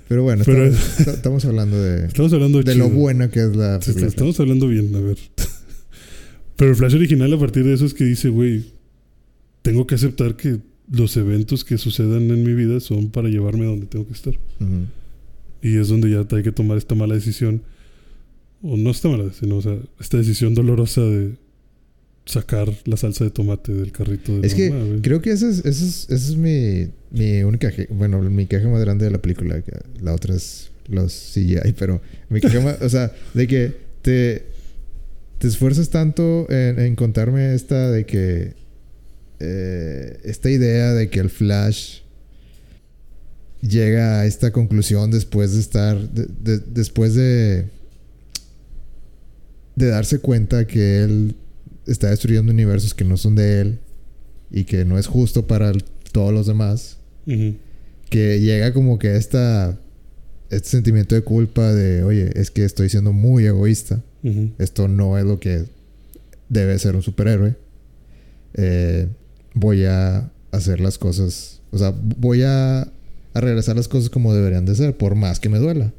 pero 0.09 0.22
bueno, 0.22 0.42
Pero- 0.44 0.64
estamos, 0.66 0.98
esta- 1.00 1.12
estamos 1.12 1.44
hablando 1.44 1.82
de, 1.82 2.07
Estamos 2.07 2.32
hablando 2.32 2.62
de 2.62 2.74
lo 2.74 2.88
buena 2.90 3.28
que 3.30 3.40
es 3.40 3.57
la 3.57 3.78
película. 3.80 4.07
estamos 4.07 4.38
hablando 4.40 4.68
bien, 4.68 4.94
a 4.94 5.00
ver. 5.00 5.18
Pero 6.57 6.70
el 6.70 6.76
Flash 6.76 6.94
original 6.94 7.32
a 7.34 7.38
partir 7.38 7.64
de 7.64 7.74
eso 7.74 7.84
es 7.84 7.92
que 7.94 8.04
dice, 8.04 8.28
güey, 8.28 8.64
tengo 9.62 9.86
que 9.86 9.94
aceptar 9.96 10.36
que 10.36 10.59
los 10.90 11.16
eventos 11.16 11.64
que 11.64 11.76
sucedan 11.78 12.30
en 12.30 12.44
mi 12.44 12.54
vida 12.54 12.80
son 12.80 13.11
para 13.11 13.28
llevarme 13.28 13.64
a 13.64 13.68
donde 13.68 13.86
tengo 13.86 14.07
que 14.07 14.12
estar. 14.14 14.34
Y 15.62 15.76
es 15.76 15.88
donde 15.88 16.11
ya 16.11 16.24
hay 16.30 16.42
que 16.42 16.52
tomar 16.52 16.78
esta 16.78 16.94
mala 16.94 17.14
decisión. 17.14 17.62
O 18.62 18.76
no 18.76 18.90
esta 18.90 19.09
mala, 19.09 19.32
sino 19.32 19.57
o 19.57 19.62
sea, 19.62 19.76
esta 20.00 20.16
decisión 20.16 20.54
dolorosa 20.54 21.02
de 21.02 21.34
sacar 22.27 22.68
la 22.87 22.97
salsa 22.97 23.22
de 23.24 23.31
tomate 23.31 23.72
del 23.72 23.93
carrito 23.93 24.41
de 24.41 24.47
Es 24.47 24.55
que 24.55 24.99
creo 25.01 25.22
que 25.22 25.31
esa 25.31 25.49
es, 25.49 25.59
esa 25.61 25.85
es, 25.85 26.07
esa 26.11 26.31
es 26.33 26.37
mi, 26.37 26.89
mi 27.12 27.43
única... 27.45 27.72
Bueno, 27.91 28.20
mi 28.20 28.47
queja 28.47 28.68
más 28.68 28.81
grande 28.81 29.05
de 29.05 29.12
la 29.12 29.22
película. 29.22 29.62
La 30.03 30.12
otra 30.12 30.35
es 30.35 30.70
los 30.89 31.12
CGI, 31.35 31.72
pero 31.79 32.01
mi 32.29 32.41
queja 32.41 32.61
más... 32.61 32.83
o 32.83 32.89
sea, 32.89 33.12
de 33.33 33.47
que 33.47 33.72
te, 34.03 34.45
te 35.39 35.47
esfuerzas 35.49 35.89
tanto 35.91 36.51
en, 36.51 36.81
en 36.81 36.97
contarme 36.97 37.55
esta 37.55 37.91
de 37.93 38.05
que... 38.07 38.55
eh, 39.39 40.18
esta 40.24 40.51
idea 40.51 40.93
de 40.95 41.09
que 41.09 41.20
el 41.20 41.31
Flash 41.31 42.01
llega 43.62 44.20
a 44.20 44.27
esta 44.27 44.51
conclusión 44.53 45.11
después 45.12 45.55
de 45.55 45.61
estar... 45.61 45.97
de- 46.11 46.27
de- 46.43 46.64
después 46.74 47.14
de... 47.14 47.66
De 49.77 49.87
darse 49.89 50.18
cuenta 50.18 50.66
que 50.66 51.05
él 51.05 51.37
está 51.87 52.11
destruyendo 52.11 52.53
universos 52.53 52.95
que 52.95 53.05
no 53.05 53.16
son 53.16 53.34
de 53.34 53.61
él 53.61 53.78
y 54.51 54.64
que 54.64 54.84
no 54.84 54.99
es 54.99 55.07
justo 55.07 55.47
para 55.47 55.70
el- 55.70 55.84
todos 56.12 56.32
los 56.32 56.47
demás, 56.47 56.97
que 58.11 58.41
llega 58.41 58.72
como 58.72 58.99
que 58.99 59.16
esta 59.16 59.78
este 60.49 60.68
sentimiento 60.68 61.14
de 61.16 61.22
culpa 61.22 61.72
de, 61.74 62.05
oye, 62.05 62.30
es 62.37 62.53
que 62.53 62.64
estoy 62.64 62.89
siendo 62.89 63.12
muy 63.12 63.45
egoísta, 63.47 64.01
esto 64.59 64.87
no 64.89 65.18
es 65.18 65.24
lo 65.24 65.41
que 65.41 65.64
debe 66.49 66.78
ser 66.78 66.95
un 66.97 67.03
superhéroe, 67.03 67.55
Eh, 68.59 69.09
voy 69.55 69.84
a 69.84 70.30
hacer 70.53 70.80
las 70.80 70.97
cosas, 70.99 71.61
o 71.72 71.78
sea, 71.78 71.93
voy 72.18 72.43
a, 72.43 72.82
a 72.82 73.41
regresar 73.41 73.76
las 73.76 73.89
cosas 73.89 74.09
como 74.09 74.32
deberían 74.32 74.64
de 74.64 74.74
ser, 74.74 74.97
por 74.97 75.14
más 75.14 75.41
que 75.41 75.49
me 75.51 75.59
duela. 75.59 75.93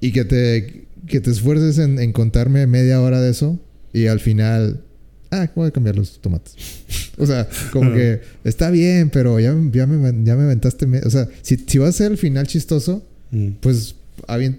Y 0.00 0.12
que 0.12 0.24
te, 0.24 0.86
que 1.06 1.20
te 1.20 1.30
esfuerces 1.30 1.78
en, 1.78 1.98
en 1.98 2.12
contarme 2.12 2.66
media 2.66 3.00
hora 3.00 3.20
de 3.20 3.30
eso 3.30 3.58
y 3.98 4.06
al 4.08 4.20
final, 4.20 4.82
ah, 5.30 5.50
voy 5.54 5.68
a 5.68 5.70
cambiar 5.70 5.96
los 5.96 6.20
tomates. 6.20 6.54
o 7.18 7.26
sea, 7.26 7.48
como 7.72 7.92
que 7.92 8.20
está 8.44 8.70
bien, 8.70 9.10
pero 9.10 9.38
ya, 9.40 9.54
ya, 9.72 9.86
me, 9.86 10.24
ya 10.24 10.36
me 10.36 10.42
aventaste. 10.44 10.86
me- 10.86 11.00
o 11.00 11.10
sea, 11.10 11.28
si, 11.42 11.56
si 11.56 11.78
vas 11.78 11.90
a 11.90 11.92
ser 11.92 12.12
el 12.12 12.18
final 12.18 12.46
chistoso, 12.46 13.04
Ujú. 13.32 13.52
pues 13.60 13.94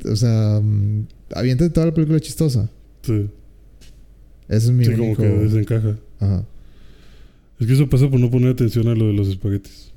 o 0.05 0.15
sea, 0.15 0.59
mm, 0.63 1.07
aviéntate 1.33 1.69
toda 1.71 1.87
la 1.87 1.93
película 1.93 2.19
chistosa. 2.19 2.69
Sí, 3.01 3.27
Ese 4.49 4.67
es 4.67 4.71
mi 4.71 4.85
Sí, 4.85 4.91
como 4.91 5.05
único. 5.05 5.21
que 5.23 5.29
desencaja. 5.29 5.97
Ajá. 6.19 6.45
Es 7.59 7.65
que 7.67 7.73
eso 7.73 7.89
pasa 7.89 8.09
por 8.09 8.19
no 8.19 8.29
poner 8.29 8.51
atención 8.51 8.87
a 8.87 8.93
lo 8.95 9.07
de 9.07 9.13
los 9.13 9.27
espaguetis. 9.29 9.91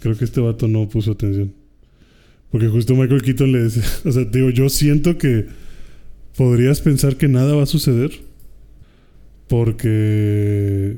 Creo 0.00 0.16
que 0.16 0.24
este 0.26 0.40
vato 0.40 0.68
no 0.68 0.88
puso 0.88 1.12
atención. 1.12 1.52
Porque 2.50 2.68
justo 2.68 2.94
Michael 2.94 3.22
Keaton 3.22 3.50
le 3.52 3.62
decía, 3.64 3.82
o 4.04 4.12
sea, 4.12 4.24
digo, 4.24 4.50
yo 4.50 4.68
siento 4.68 5.16
que 5.18 5.46
podrías 6.36 6.80
pensar 6.82 7.16
que 7.16 7.28
nada 7.28 7.54
va 7.54 7.62
a 7.62 7.66
suceder 7.66 8.10
porque 9.48 10.96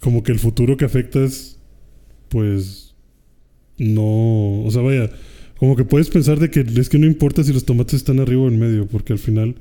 como 0.00 0.22
que 0.22 0.32
el 0.32 0.38
futuro 0.38 0.76
que 0.76 0.84
afecta 0.84 1.24
es 1.24 1.58
pues 2.28 2.94
no, 3.78 4.64
o 4.64 4.70
sea, 4.70 4.82
vaya, 4.82 5.10
como 5.58 5.76
que 5.76 5.84
puedes 5.84 6.10
pensar 6.10 6.38
de 6.38 6.50
que 6.50 6.60
es 6.60 6.88
que 6.88 6.98
no 6.98 7.06
importa 7.06 7.42
si 7.44 7.52
los 7.52 7.64
tomates 7.64 7.94
están 7.94 8.20
arriba 8.20 8.42
o 8.42 8.48
en 8.48 8.58
medio, 8.58 8.86
porque 8.86 9.12
al 9.12 9.18
final 9.18 9.56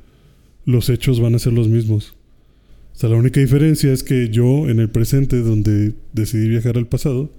los 0.66 0.90
hechos 0.90 1.20
van 1.20 1.36
a 1.36 1.40
ser 1.40 1.54
los 1.54 1.68
mismos. 1.68 2.16
O 2.94 3.00
sea, 3.00 3.10
la 3.10 3.16
única 3.16 3.40
diferencia 3.40 3.94
es 3.94 4.04
que 4.04 4.30
yo 4.30 4.70
en 4.70 4.80
el 4.80 4.90
presente, 4.90 5.38
donde 5.38 5.94
decidí 6.14 6.50
viajar 6.50 6.78
al 6.78 6.88
pasado, 6.88 7.32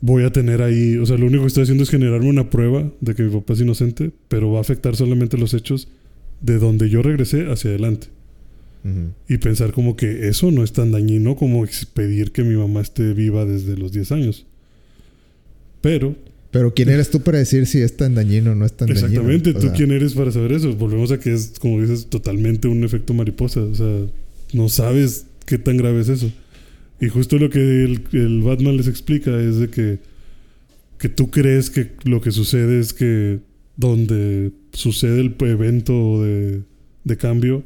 voy 0.00 0.24
a 0.24 0.32
tener 0.32 0.62
ahí, 0.62 0.96
o 0.96 1.06
sea, 1.06 1.16
lo 1.16 1.26
único 1.26 1.42
que 1.42 1.48
estoy 1.48 1.62
haciendo 1.64 1.84
es 1.84 1.90
generarme 1.90 2.28
una 2.28 2.50
prueba 2.50 2.90
de 3.00 3.14
que 3.14 3.22
mi 3.22 3.32
papá 3.32 3.52
es 3.52 3.60
inocente, 3.60 4.10
pero 4.28 4.50
va 4.50 4.58
a 4.58 4.62
afectar 4.62 4.96
solamente 4.96 5.38
los 5.38 5.54
hechos 5.54 5.88
de 6.40 6.58
donde 6.58 6.88
yo 6.90 7.02
regresé 7.02 7.50
hacia 7.50 7.70
adelante. 7.70 8.08
Y 9.28 9.38
pensar 9.38 9.72
como 9.72 9.96
que 9.96 10.28
eso 10.28 10.50
no 10.50 10.64
es 10.64 10.72
tan 10.72 10.92
dañino 10.92 11.36
como 11.36 11.66
pedir 11.92 12.32
que 12.32 12.42
mi 12.42 12.56
mamá 12.56 12.80
esté 12.80 13.12
viva 13.12 13.44
desde 13.44 13.76
los 13.76 13.92
10 13.92 14.12
años. 14.12 14.46
Pero, 15.82 16.16
Pero 16.50 16.72
¿quién 16.72 16.88
eres 16.88 17.10
tú 17.10 17.20
para 17.20 17.38
decir 17.38 17.66
si 17.66 17.80
es 17.80 17.96
tan 17.96 18.14
dañino 18.14 18.52
o 18.52 18.54
no 18.54 18.64
es 18.64 18.72
tan 18.72 18.88
exactamente, 18.88 19.52
dañino? 19.52 19.58
O 19.58 19.60
¿tú 19.60 19.66
sea, 19.68 19.76
quién 19.76 19.92
eres 19.92 20.14
para 20.14 20.32
saber 20.32 20.52
eso? 20.52 20.74
Volvemos 20.74 21.12
a 21.12 21.20
que 21.20 21.34
es, 21.34 21.54
como 21.58 21.80
dices, 21.80 22.06
totalmente 22.06 22.66
un 22.68 22.82
efecto 22.82 23.12
mariposa. 23.12 23.60
O 23.60 23.74
sea, 23.74 24.06
no 24.54 24.68
sabes 24.68 25.26
qué 25.44 25.58
tan 25.58 25.76
grave 25.76 26.00
es 26.00 26.08
eso. 26.08 26.32
Y 27.00 27.08
justo 27.08 27.38
lo 27.38 27.50
que 27.50 27.84
el, 27.84 28.02
el 28.12 28.42
Batman 28.42 28.76
les 28.76 28.88
explica 28.88 29.38
es 29.38 29.58
de 29.58 29.68
que, 29.68 29.98
que 30.98 31.08
tú 31.08 31.30
crees 31.30 31.70
que 31.70 31.92
lo 32.04 32.20
que 32.20 32.32
sucede 32.32 32.80
es 32.80 32.92
que 32.92 33.40
donde 33.76 34.50
sucede 34.72 35.20
el 35.20 35.36
evento 35.40 36.22
de, 36.22 36.62
de 37.04 37.16
cambio, 37.16 37.62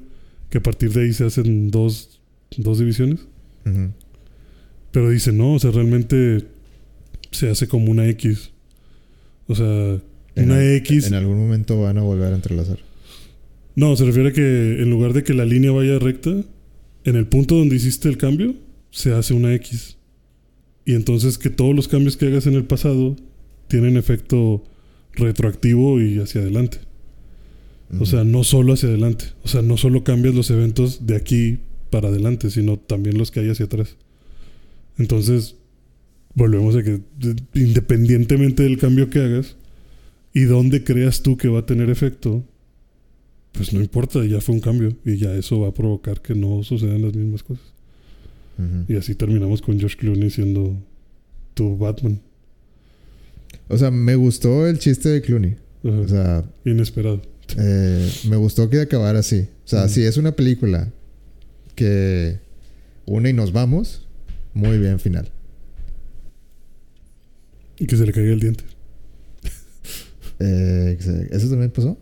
que 0.52 0.58
a 0.58 0.62
partir 0.62 0.92
de 0.92 1.04
ahí 1.04 1.14
se 1.14 1.24
hacen 1.24 1.70
dos, 1.70 2.20
dos 2.58 2.78
divisiones. 2.78 3.20
Pero 4.90 5.08
dice, 5.08 5.32
no, 5.32 5.54
o 5.54 5.58
sea, 5.58 5.70
realmente 5.70 6.44
se 7.30 7.48
hace 7.48 7.68
como 7.68 7.90
una 7.90 8.06
X. 8.08 8.50
O 9.46 9.54
sea, 9.54 9.98
En 10.34 10.44
una 10.44 10.62
X. 10.74 11.06
En 11.06 11.14
algún 11.14 11.38
momento 11.38 11.80
van 11.80 11.96
a 11.96 12.02
volver 12.02 12.34
a 12.34 12.36
entrelazar. 12.36 12.78
No, 13.76 13.96
se 13.96 14.04
refiere 14.04 14.28
a 14.28 14.32
que 14.34 14.82
en 14.82 14.90
lugar 14.90 15.14
de 15.14 15.24
que 15.24 15.32
la 15.32 15.46
línea 15.46 15.72
vaya 15.72 15.98
recta, 15.98 16.44
en 17.04 17.16
el 17.16 17.26
punto 17.26 17.54
donde 17.54 17.76
hiciste 17.76 18.10
el 18.10 18.18
cambio, 18.18 18.54
se 18.90 19.14
hace 19.14 19.32
una 19.32 19.54
X. 19.54 19.96
Y 20.84 20.92
entonces 20.92 21.38
que 21.38 21.48
todos 21.48 21.74
los 21.74 21.88
cambios 21.88 22.18
que 22.18 22.26
hagas 22.26 22.46
en 22.46 22.56
el 22.56 22.64
pasado 22.64 23.16
tienen 23.68 23.96
efecto 23.96 24.62
retroactivo 25.14 25.98
y 25.98 26.18
hacia 26.18 26.42
adelante. 26.42 26.80
O 28.00 28.06
sea, 28.06 28.24
no 28.24 28.42
solo 28.42 28.72
hacia 28.72 28.88
adelante. 28.88 29.26
O 29.44 29.48
sea, 29.48 29.60
no 29.62 29.76
solo 29.76 30.02
cambias 30.02 30.34
los 30.34 30.50
eventos 30.50 31.06
de 31.06 31.16
aquí 31.16 31.58
para 31.90 32.08
adelante, 32.08 32.50
sino 32.50 32.78
también 32.78 33.18
los 33.18 33.30
que 33.30 33.40
hay 33.40 33.50
hacia 33.50 33.66
atrás. 33.66 33.96
Entonces, 34.98 35.56
volvemos 36.34 36.74
a 36.76 36.82
que 36.82 37.00
independientemente 37.54 38.62
del 38.62 38.78
cambio 38.78 39.10
que 39.10 39.20
hagas 39.20 39.56
y 40.32 40.44
dónde 40.44 40.84
creas 40.84 41.22
tú 41.22 41.36
que 41.36 41.48
va 41.48 41.60
a 41.60 41.66
tener 41.66 41.90
efecto, 41.90 42.44
pues 43.52 43.72
no 43.74 43.80
importa, 43.80 44.24
ya 44.24 44.40
fue 44.40 44.54
un 44.54 44.62
cambio 44.62 44.96
y 45.04 45.18
ya 45.18 45.34
eso 45.34 45.60
va 45.60 45.68
a 45.68 45.74
provocar 45.74 46.22
que 46.22 46.34
no 46.34 46.62
sucedan 46.62 47.02
las 47.02 47.14
mismas 47.14 47.42
cosas. 47.42 47.64
Y 48.88 48.94
así 48.94 49.16
terminamos 49.16 49.60
con 49.60 49.80
Josh 49.80 49.96
Clooney 49.96 50.30
siendo 50.30 50.76
tu 51.54 51.76
Batman. 51.76 52.20
O 53.68 53.76
sea, 53.76 53.90
me 53.90 54.14
gustó 54.14 54.66
el 54.66 54.78
chiste 54.78 55.08
de 55.08 55.20
Clooney. 55.20 55.56
O 55.82 56.06
sea, 56.06 56.44
inesperado. 56.64 57.22
Eh, 57.58 58.10
me 58.28 58.36
gustó 58.36 58.70
que 58.70 58.80
acabara 58.80 59.20
así. 59.20 59.48
O 59.64 59.68
sea, 59.68 59.88
si 59.88 60.02
es 60.02 60.16
una 60.16 60.32
película 60.32 60.92
que 61.74 62.38
une 63.06 63.30
y 63.30 63.32
nos 63.32 63.52
vamos, 63.52 64.06
muy 64.54 64.78
bien 64.78 64.98
final. 64.98 65.30
Y 67.78 67.86
que 67.86 67.96
se 67.96 68.06
le 68.06 68.12
caiga 68.12 68.32
el 68.32 68.40
diente. 68.40 68.64
Eh, 70.38 70.98
¿Eso 71.30 71.48
también 71.50 71.70
pasó? 71.70 71.96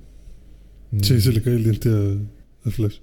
Sí, 1.03 1.21
se 1.21 1.33
le 1.33 1.43
cae 1.43 1.55
el 1.55 1.65
diente 1.65 1.89
a, 2.65 2.71
Flash. 2.71 2.99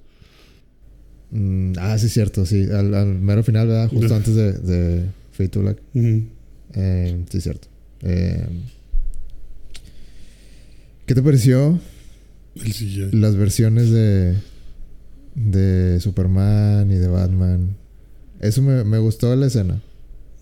Mm, 1.32 1.74
ah, 1.78 1.98
sí, 1.98 2.10
cierto, 2.10 2.46
sí. 2.46 2.68
Al, 2.72 3.06
mero 3.06 3.44
final, 3.44 3.68
¿verdad? 3.68 3.90
Justo 3.90 4.16
antes 4.16 4.36
de, 4.36 4.54
de 4.54 5.06
Fate 5.32 5.50
to 5.50 5.62
Black. 5.62 5.78
Eh, 6.74 7.26
sí, 7.30 7.42
cierto. 7.42 7.68
Eh, 8.02 8.46
¿Qué 11.06 11.16
te 11.16 11.22
pareció? 11.22 11.80
Las 13.12 13.36
versiones 13.36 13.92
de, 13.92 14.36
de 15.36 16.00
Superman 16.00 16.92
y 16.92 16.96
de 16.96 17.08
Batman. 17.08 17.76
Eso 18.40 18.62
me, 18.62 18.84
me 18.84 18.98
gustó 18.98 19.36
la 19.36 19.48
escena. 19.48 19.82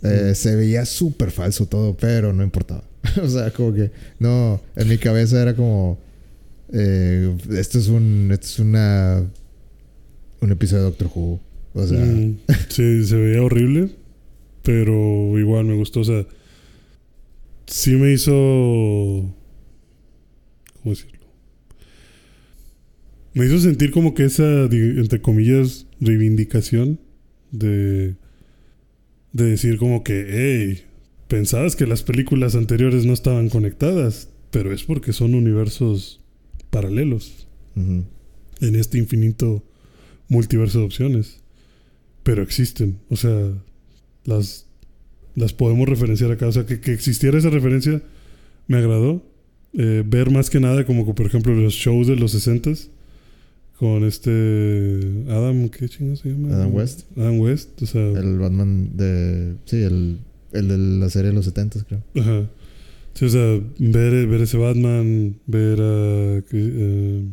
Eh, 0.03 0.35
se 0.35 0.55
veía 0.55 0.85
súper 0.85 1.31
falso 1.31 1.65
todo, 1.65 1.95
pero 1.97 2.33
no 2.33 2.43
importaba. 2.43 2.83
o 3.23 3.27
sea, 3.27 3.51
como 3.51 3.73
que 3.73 3.91
no, 4.19 4.61
en 4.75 4.87
mi 4.87 4.97
cabeza 4.97 5.41
era 5.41 5.55
como 5.55 5.99
eh, 6.71 7.35
esto 7.51 7.79
es 7.79 7.87
un 7.87 8.29
esto 8.31 8.45
es 8.45 8.59
una 8.59 9.23
un 10.41 10.51
episodio 10.51 10.83
de 10.83 10.89
Doctor 10.89 11.09
Who. 11.13 11.39
O 11.73 11.87
sea, 11.87 11.99
mm, 11.99 12.37
sí, 12.69 13.05
se 13.05 13.15
veía 13.15 13.41
horrible, 13.41 13.89
pero 14.63 15.37
igual 15.39 15.65
me 15.65 15.75
gustó, 15.75 16.01
o 16.01 16.05
sea, 16.05 16.25
sí 17.65 17.91
me 17.91 18.13
hizo 18.13 18.31
¿cómo 18.31 19.35
decirlo? 20.85 21.14
Me 23.35 23.45
hizo 23.45 23.59
sentir 23.59 23.91
como 23.91 24.15
que 24.15 24.25
esa 24.25 24.63
entre 24.63 25.21
comillas 25.21 25.85
reivindicación 25.99 26.99
de 27.51 28.15
de 29.35 29.43
decir 29.43 29.77
como 29.77 30.01
que, 30.01 30.25
hey, 30.29 30.85
pensabas 31.27 31.75
que 31.75 31.85
las 31.85 32.03
películas 32.03 32.55
anteriores 32.55 33.05
no 33.05 33.11
estaban 33.11 33.49
conectadas, 33.49 34.29
pero 34.49 34.71
es 34.71 34.83
porque 34.83 35.11
son 35.11 35.35
universos 35.35 36.21
paralelos 36.69 37.45
en 37.75 38.05
este 38.61 38.97
infinito 38.97 39.61
multiverso 40.29 40.79
de 40.79 40.85
opciones. 40.85 41.41
Pero 42.23 42.43
existen, 42.43 42.99
o 43.09 43.17
sea, 43.17 43.51
las, 44.23 44.67
las 45.35 45.51
podemos 45.51 45.89
referenciar 45.89 46.31
acá. 46.31 46.47
O 46.47 46.53
sea, 46.53 46.65
que, 46.65 46.75
existiera 46.93 47.37
esa 47.37 47.49
referencia 47.49 48.01
me 48.67 48.77
agradó. 48.77 49.21
Eh, 49.73 50.01
ver 50.05 50.31
más 50.31 50.49
que 50.49 50.61
nada 50.61 50.85
como 50.85 51.13
por 51.13 51.25
ejemplo 51.25 51.53
los 51.53 51.73
shows 51.73 52.07
de 52.07 52.15
los 52.15 52.33
60s 52.33 52.87
con 53.77 54.03
este 54.05 55.25
Adam, 55.29 55.69
¿qué 55.69 55.89
chingo 55.89 56.15
se 56.15 56.29
llama? 56.29 56.55
Adam 56.55 56.73
West. 56.73 57.03
Adam 57.17 57.39
West, 57.39 57.81
o 57.81 57.85
sea. 57.85 58.01
El 58.01 58.39
Batman 58.39 58.95
de. 58.95 59.55
Sí, 59.65 59.83
el, 59.83 60.19
el 60.53 60.67
de 60.67 60.77
la 60.77 61.09
serie 61.09 61.29
de 61.29 61.35
los 61.35 61.45
70 61.45 61.83
creo. 61.83 62.03
Ajá. 62.15 62.49
Sí, 63.13 63.25
o 63.25 63.29
sea, 63.29 63.61
ver, 63.79 64.27
ver 64.27 64.41
ese 64.41 64.57
Batman, 64.57 65.37
ver 65.45 65.79
a. 65.81 66.39
Uh, 66.39 67.31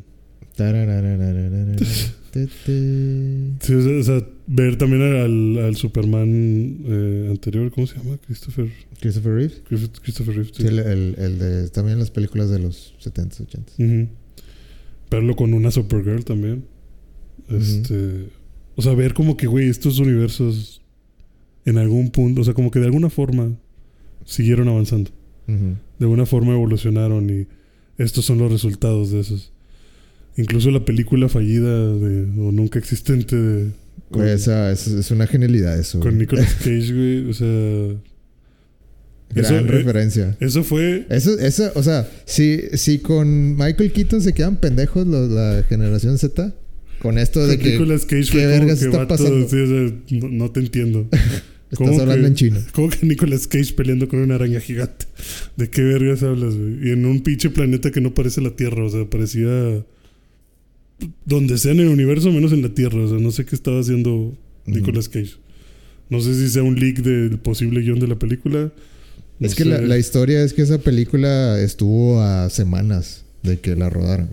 sí, 3.60 3.74
o 3.74 4.02
sea, 4.02 4.26
ver 4.46 4.78
también 4.78 5.02
al, 5.02 5.58
al 5.64 5.76
Superman 5.76 6.78
eh, 6.84 7.28
anterior, 7.30 7.70
¿cómo 7.72 7.86
se 7.86 7.98
llama? 7.98 8.16
Christopher. 8.26 8.70
Christopher 9.00 9.34
Reeves. 9.34 9.62
Christopher 10.02 10.34
Reeves. 10.34 10.52
Sí, 10.54 10.66
el, 10.66 10.78
el, 10.78 11.14
el, 11.18 11.38
de. 11.38 11.68
También 11.70 11.98
las 11.98 12.10
películas 12.10 12.50
de 12.50 12.58
los 12.58 12.94
70s, 13.00 13.46
80s. 13.46 14.08
Verlo 15.12 15.36
con 15.36 15.52
una 15.52 15.70
Supergirl 15.70 16.24
también. 16.24 16.64
Este. 17.48 18.30
O 18.76 18.82
sea, 18.82 18.94
ver 18.94 19.12
como 19.12 19.36
que, 19.36 19.46
güey, 19.46 19.68
estos 19.68 19.98
universos 19.98 20.80
en 21.66 21.76
algún 21.76 22.10
punto, 22.10 22.40
o 22.40 22.44
sea, 22.44 22.54
como 22.54 22.70
que 22.70 22.78
de 22.78 22.86
alguna 22.86 23.10
forma 23.10 23.56
siguieron 24.24 24.68
avanzando. 24.68 25.10
De 25.46 26.06
alguna 26.06 26.24
forma 26.24 26.54
evolucionaron 26.54 27.28
y 27.28 27.46
estos 27.98 28.24
son 28.24 28.38
los 28.38 28.50
resultados 28.50 29.10
de 29.10 29.20
esos. 29.20 29.52
Incluso 30.38 30.70
la 30.70 30.84
película 30.84 31.28
fallida 31.28 31.94
de, 31.94 32.22
o 32.40 32.50
nunca 32.52 32.78
existente 32.78 33.36
de. 33.36 33.72
esa, 34.32 34.72
es, 34.72 35.10
una 35.10 35.26
genialidad 35.26 35.78
eso. 35.78 36.00
Con 36.00 36.16
Nicolas 36.16 36.54
Cage, 36.58 36.92
güey. 36.94 37.28
O 37.28 37.34
sea. 37.34 38.11
Gran 39.34 39.54
eh, 39.54 39.62
referencia. 39.62 40.36
eso 40.40 40.62
fue. 40.62 41.06
Eso, 41.08 41.38
eso, 41.38 41.72
o 41.74 41.82
sea, 41.82 42.08
si, 42.24 42.60
si 42.74 42.98
con 42.98 43.56
Michael 43.56 43.92
Keaton 43.92 44.20
se 44.20 44.32
quedan 44.32 44.56
pendejos 44.56 45.06
la 45.06 45.64
generación 45.68 46.18
Z, 46.18 46.52
con 47.00 47.18
esto 47.18 47.46
de 47.46 47.58
que. 47.58 47.72
Nicolas 47.72 48.04
Cage 48.04 48.30
¿Qué 48.30 48.46
vergas 48.46 48.82
está 48.82 49.08
pasando? 49.08 49.46
no, 50.10 50.50
te 50.50 50.60
entiendo. 50.60 51.08
Estás 51.72 51.98
hablando 52.00 52.28
en 52.28 52.34
chino. 52.34 52.60
¿Cómo 52.72 52.90
que 52.90 53.04
Nicolas 53.06 53.46
Cage 53.46 53.72
peleando 53.72 54.06
con 54.06 54.20
una 54.20 54.34
araña 54.34 54.60
gigante? 54.60 55.06
¿De 55.56 55.68
qué 55.70 55.82
vergas 55.82 56.22
hablas, 56.22 56.54
güey? 56.54 56.88
Y 56.88 56.92
en 56.92 57.06
un 57.06 57.22
pinche 57.22 57.50
planeta 57.50 57.90
que 57.90 58.00
no 58.00 58.14
parece 58.14 58.40
la 58.40 58.54
Tierra, 58.54 58.84
o 58.84 58.90
sea, 58.90 59.08
parecía. 59.08 59.84
Donde 61.24 61.58
sea 61.58 61.72
en 61.72 61.80
el 61.80 61.88
universo, 61.88 62.30
menos 62.30 62.52
en 62.52 62.62
la 62.62 62.68
Tierra. 62.68 63.02
O 63.02 63.08
sea, 63.08 63.18
no 63.18 63.32
sé 63.32 63.44
qué 63.44 63.56
estaba 63.56 63.80
haciendo 63.80 64.38
Nicolas 64.66 65.08
Cage. 65.08 65.32
No 66.08 66.20
sé 66.20 66.34
si 66.34 66.48
sea 66.50 66.62
un 66.62 66.78
leak 66.78 66.98
del 66.98 67.38
posible 67.38 67.80
guion 67.80 67.98
de 67.98 68.06
la 68.06 68.18
película 68.18 68.70
es 69.42 69.54
que 69.54 69.64
la, 69.64 69.98
historia 69.98 70.42
es 70.42 70.52
que 70.52 70.62
esa 70.62 70.78
película 70.78 71.60
estuvo 71.60 72.20
a 72.20 72.50
semanas 72.50 73.24
de 73.42 73.58
que 73.58 73.76
la 73.76 73.90
rodaran. 73.90 74.30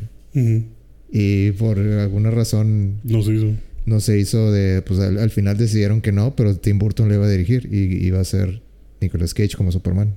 Y 1.11 1.51
por 1.51 1.79
alguna 1.79 2.31
razón... 2.31 2.99
No 3.03 3.21
se 3.23 3.33
hizo. 3.35 3.53
No 3.85 3.99
se 3.99 4.19
hizo 4.19 4.51
de... 4.51 4.81
Pues 4.81 4.99
al, 4.99 5.29
final 5.31 5.57
decidieron 5.57 6.01
que 6.01 6.11
no, 6.11 6.35
pero 6.35 6.55
Tim 6.55 6.79
Burton 6.79 7.09
le 7.09 7.15
iba 7.15 7.25
a 7.25 7.29
dirigir 7.29 7.67
y 7.71 8.05
iba 8.05 8.19
a 8.19 8.23
ser 8.23 8.61
Nicolas 9.01 9.33
Cage 9.33 9.55
como 9.55 9.71
Superman. 9.71 10.13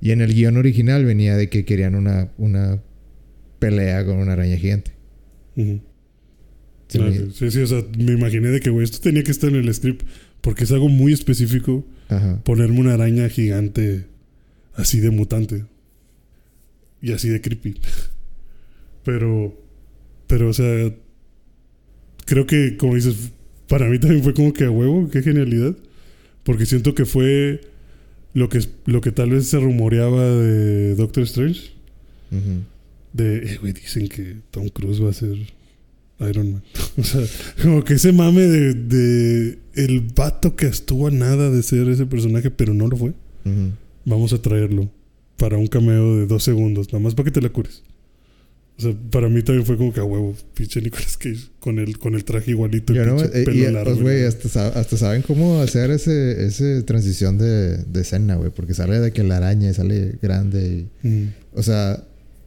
Y 0.00 0.10
en 0.10 0.20
el 0.20 0.34
guion 0.34 0.56
original 0.56 1.04
venía 1.04 1.36
de 1.36 1.48
que 1.48 1.64
querían 1.64 1.94
una, 1.94 2.28
una 2.38 2.80
pelea 3.58 4.04
con 4.04 4.18
una 4.18 4.32
araña 4.32 4.56
gigante. 4.56 4.92
sí, 5.56 5.80
sí, 7.34 7.50
sí, 7.50 7.60
o 7.60 7.66
sea, 7.66 7.84
me 7.98 8.12
imaginé 8.12 8.48
de 8.48 8.60
que, 8.60 8.70
güey, 8.70 8.84
esto 8.84 8.98
tenía 9.00 9.22
que 9.22 9.30
estar 9.30 9.50
en 9.50 9.56
el 9.56 9.74
script 9.74 10.06
porque 10.40 10.64
es 10.64 10.72
algo 10.72 10.88
muy 10.88 11.12
específico 11.12 11.84
ponerme 12.44 12.80
una 12.80 12.94
araña 12.94 13.28
gigante 13.28 14.06
así 14.74 15.00
de 15.00 15.10
mutante. 15.10 15.64
Y 17.02 17.12
así 17.12 17.28
de 17.28 17.40
creepy. 17.40 17.80
pero, 19.04 19.54
pero, 20.26 20.48
o 20.48 20.52
sea, 20.52 20.92
creo 22.26 22.46
que, 22.46 22.76
como 22.76 22.94
dices, 22.94 23.32
para 23.68 23.88
mí 23.88 23.98
también 23.98 24.22
fue 24.22 24.34
como 24.34 24.52
que 24.52 24.64
a 24.64 24.70
huevo, 24.70 25.08
qué 25.10 25.22
genialidad. 25.22 25.76
Porque 26.42 26.66
siento 26.66 26.94
que 26.94 27.04
fue 27.04 27.60
lo 28.34 28.48
que, 28.48 28.60
lo 28.86 29.00
que 29.00 29.12
tal 29.12 29.30
vez 29.30 29.46
se 29.48 29.58
rumoreaba 29.58 30.24
de 30.24 30.94
Doctor 30.94 31.24
Strange. 31.24 31.72
De, 33.12 33.38
eh, 33.38 33.58
güey, 33.60 33.72
dicen 33.72 34.08
que 34.08 34.36
Tom 34.50 34.68
Cruise 34.68 35.02
va 35.02 35.10
a 35.10 35.12
ser 35.12 35.36
Iron 36.28 36.52
Man. 36.52 36.62
o 36.96 37.02
sea, 37.02 37.22
como 37.62 37.84
que 37.84 37.94
ese 37.94 38.12
mame 38.12 38.42
de, 38.42 38.74
de, 38.74 39.58
el 39.74 40.00
vato 40.14 40.56
que 40.56 40.66
estuvo 40.66 41.06
a 41.06 41.10
nada 41.10 41.50
de 41.50 41.62
ser 41.62 41.88
ese 41.88 42.06
personaje, 42.06 42.50
pero 42.50 42.74
no 42.74 42.86
lo 42.88 42.96
fue. 42.96 43.12
Vamos 44.04 44.32
a 44.32 44.42
traerlo 44.42 44.90
para 45.36 45.56
un 45.56 45.66
cameo 45.66 46.18
de 46.18 46.26
dos 46.26 46.44
segundos, 46.44 46.88
nada 46.92 47.02
más 47.02 47.14
para 47.14 47.24
que 47.24 47.30
te 47.30 47.40
la 47.40 47.48
cures. 47.48 47.82
O 48.80 48.82
sea, 48.82 48.94
para 49.10 49.28
mí 49.28 49.42
también 49.42 49.66
fue 49.66 49.76
como 49.76 49.92
que 49.92 50.00
a 50.00 50.04
huevo, 50.04 50.34
pinche 50.54 50.80
Nicolas 50.80 51.18
Cage, 51.18 51.50
con 51.58 51.78
el, 51.78 51.98
con 51.98 52.14
el 52.14 52.24
traje 52.24 52.52
igualito. 52.52 52.94
el 52.94 53.06
no, 53.06 53.22
eh, 53.22 53.44
pelo 53.44 53.70
largo, 53.70 53.92
pues, 53.92 54.02
güey, 54.02 54.24
hasta, 54.24 54.68
hasta, 54.68 54.96
saben 54.96 55.20
cómo 55.20 55.60
hacer 55.60 55.90
ese, 55.90 56.46
ese 56.46 56.82
transición 56.82 57.36
de, 57.36 57.76
de 57.76 58.00
escena, 58.00 58.36
güey, 58.36 58.50
porque 58.50 58.72
sale 58.72 58.98
de 59.00 59.12
que 59.12 59.22
la 59.22 59.36
araña 59.36 59.74
sale 59.74 60.18
grande. 60.22 60.86
Y, 61.02 61.28
O 61.52 61.62
sea, 61.62 62.02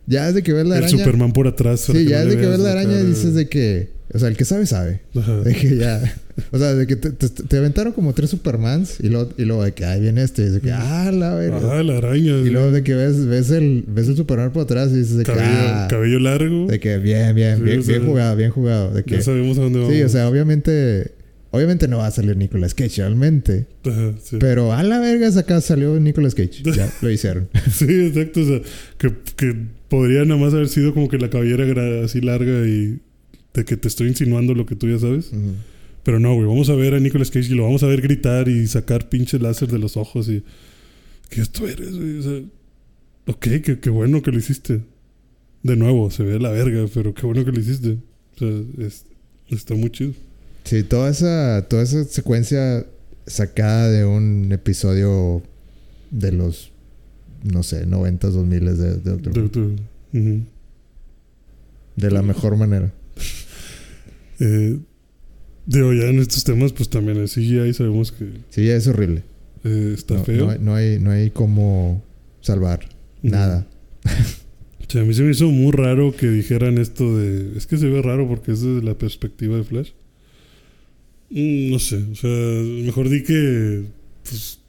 ya 0.07 0.27
desde 0.27 0.43
que 0.43 0.53
ves 0.53 0.65
la 0.65 0.77
araña. 0.77 0.91
El 0.93 0.99
Superman 0.99 1.31
por 1.33 1.47
atrás. 1.47 1.81
Sí, 1.81 2.05
ya 2.05 2.23
desde 2.25 2.39
que 2.39 2.47
ves 2.47 2.59
la 2.59 2.71
araña 2.71 3.01
dices 3.03 3.33
de 3.33 3.47
que. 3.47 3.89
O 4.13 4.19
sea, 4.19 4.27
el 4.27 4.37
que 4.37 4.45
sabe, 4.45 4.67
sabe. 4.67 4.99
Ajá. 5.15 5.37
De 5.41 5.55
que 5.55 5.75
ya. 5.75 5.99
O 6.51 6.57
sea, 6.59 6.73
de 6.75 6.85
que 6.85 6.95
te, 6.95 7.09
te- 7.11 7.29
te 7.29 7.57
aventaron 7.57 7.93
como 7.93 8.13
tres 8.13 8.29
Supermans 8.29 8.99
y 8.99 9.09
luego, 9.09 9.31
y 9.37 9.43
luego 9.45 9.63
de 9.63 9.71
que 9.73 9.85
ahí 9.85 10.01
viene 10.01 10.21
este. 10.23 10.43
Y 10.43 10.49
de 10.49 10.59
que, 10.61 10.71
ah, 10.71 11.11
la 11.11 11.33
verga. 11.33 11.79
Ah, 11.79 11.81
la 11.83 11.97
araña. 11.97 12.37
Y 12.37 12.49
luego 12.51 12.71
de 12.71 12.83
que 12.83 12.93
ves, 12.93 13.25
ves 13.25 13.49
el, 13.49 13.83
ves 13.87 14.07
el 14.09 14.15
Superman 14.15 14.51
por 14.51 14.63
atrás 14.63 14.91
y 14.91 14.97
dices 14.97 15.17
de 15.17 15.23
que, 15.23 15.31
cabello, 15.31 15.49
ah, 15.51 15.87
cabello 15.89 16.19
largo. 16.19 16.67
de 16.67 16.79
que 16.79 16.97
bien, 16.99 17.33
bien, 17.33 17.57
Sí, 17.57 17.63
bien, 17.63 17.79
o 17.79 17.83
sea, 17.83 17.93
bien 17.97 18.07
jugado, 18.07 18.35
bien 18.35 18.49
jugado. 18.51 18.93
De 18.93 19.03
que, 19.03 19.15
Ya 19.15 19.21
sabemos 19.23 19.57
a 19.57 19.61
dónde 19.61 19.79
vamos. 19.79 19.93
sí, 19.95 20.03
o 20.03 20.09
sea, 20.09 20.29
obviamente, 20.29 21.11
obviamente 21.49 21.87
no 21.87 21.97
va 21.97 22.07
a 22.07 22.11
salir 22.11 22.37
Nicolas 22.37 22.75
Cage 22.75 22.97
realmente. 23.01 23.65
Ajá, 23.85 24.13
sí. 24.23 24.37
Pero 24.39 24.73
a 24.73 24.83
la 24.83 24.99
verga 24.99 25.29
acá 25.39 25.59
salió 25.61 25.99
Nicolas 25.99 26.35
Cage. 26.35 26.61
Ya 26.63 26.91
lo 27.01 27.09
hicieron. 27.09 27.47
Sí, 27.71 27.85
exacto. 28.07 28.41
O 28.41 28.45
sea, 28.45 28.61
que, 28.99 29.11
que 29.35 29.55
podría 29.93 30.25
nada 30.25 30.39
más 30.41 30.55
haber 30.55 30.69
sido 30.69 30.91
como 30.91 31.07
que 31.07 31.19
la 31.19 31.29
cabellera 31.29 32.03
así 32.03 32.19
larga 32.19 32.65
y 32.67 32.99
de 33.53 33.63
que 33.63 33.77
te 33.77 33.87
estoy 33.87 34.07
insinuando 34.07 34.55
lo 34.55 34.65
que 34.65 34.75
tú 34.75 34.89
ya 34.89 34.97
sabes. 34.97 35.29
Pero 36.01 36.19
no, 36.19 36.33
güey. 36.33 36.47
Vamos 36.47 36.69
a 36.71 36.75
ver 36.75 36.95
a 36.95 36.99
Nicolas 36.99 37.29
Cage 37.29 37.51
y 37.51 37.55
lo 37.55 37.63
vamos 37.65 37.83
a 37.83 37.87
ver 37.87 38.01
gritar 38.01 38.47
y 38.49 38.65
sacar 38.65 39.07
pinche 39.07 39.37
láser 39.37 39.69
de 39.69 39.77
los 39.77 39.95
ojos 39.95 40.27
y... 40.29 40.43
¿Qué 41.29 41.41
esto 41.41 41.67
eres, 41.67 41.95
güey? 41.95 42.17
O 42.17 42.23
sea, 42.23 42.41
ok, 43.27 43.47
qué, 43.63 43.79
qué 43.79 43.89
bueno 43.91 44.23
que 44.23 44.31
lo 44.31 44.39
hiciste. 44.39 44.81
De 45.61 45.75
nuevo, 45.75 46.09
se 46.09 46.23
ve 46.23 46.39
la 46.39 46.49
verga, 46.49 46.85
pero 46.91 47.13
qué 47.13 47.25
bueno 47.27 47.45
que 47.45 47.51
lo 47.51 47.59
hiciste. 47.59 47.97
O 48.35 48.39
sea, 48.39 48.85
es- 48.87 49.05
está 49.49 49.75
muy 49.75 49.91
chido. 49.91 50.13
Sí, 50.63 50.81
toda 50.81 51.11
esa, 51.11 51.67
toda 51.69 51.83
esa 51.83 52.03
secuencia 52.05 52.85
sacada 53.27 53.91
de 53.91 54.05
un 54.05 54.51
episodio 54.51 55.43
de 56.09 56.31
los, 56.31 56.71
no 57.43 57.63
sé, 57.63 57.85
90s, 57.87 58.31
2000 58.31 58.65
de, 58.65 58.73
de. 58.73 59.17
De- 59.17 59.41
ujú. 60.13 60.41
De 61.95 62.11
la 62.11 62.21
mejor 62.21 62.57
manera. 62.57 62.91
Eh, 64.39 64.77
digo, 65.67 65.93
ya 65.93 66.05
en 66.07 66.19
estos 66.19 66.43
temas, 66.43 66.73
pues 66.73 66.89
también 66.89 67.17
el 67.17 67.29
CGI 67.29 67.71
sabemos 67.73 68.11
que 68.11 68.25
Sí, 68.49 68.65
ya 68.65 68.75
es 68.75 68.87
horrible. 68.87 69.23
eh, 69.63 69.91
está 69.95 70.15
No, 70.15 70.23
feo. 70.25 70.45
no 70.45 70.51
hay, 70.51 70.59
no 70.59 70.75
hay, 70.75 70.99
no 70.99 71.11
hay 71.11 71.29
cómo 71.29 72.03
salvar 72.41 72.89
nada. 73.21 73.67
O 74.85 74.89
sea, 74.91 75.01
a 75.01 75.05
mí 75.05 75.13
se 75.13 75.21
me 75.23 75.31
hizo 75.31 75.47
muy 75.49 75.71
raro 75.71 76.13
que 76.15 76.29
dijeran 76.29 76.77
esto 76.79 77.15
de... 77.17 77.55
Es 77.57 77.67
que 77.67 77.77
se 77.77 77.87
ve 77.87 78.01
raro 78.01 78.27
porque 78.27 78.51
es 78.51 78.61
desde 78.61 78.83
la 78.83 78.97
perspectiva 78.97 79.55
de 79.55 79.63
Flash. 79.63 79.91
Mm, 81.29 81.71
no 81.71 81.79
sé, 81.79 82.03
o 82.11 82.15
sea, 82.15 82.29
mejor 82.83 83.07
di 83.09 83.23
que... 83.23 83.85
Pues, 84.27 84.59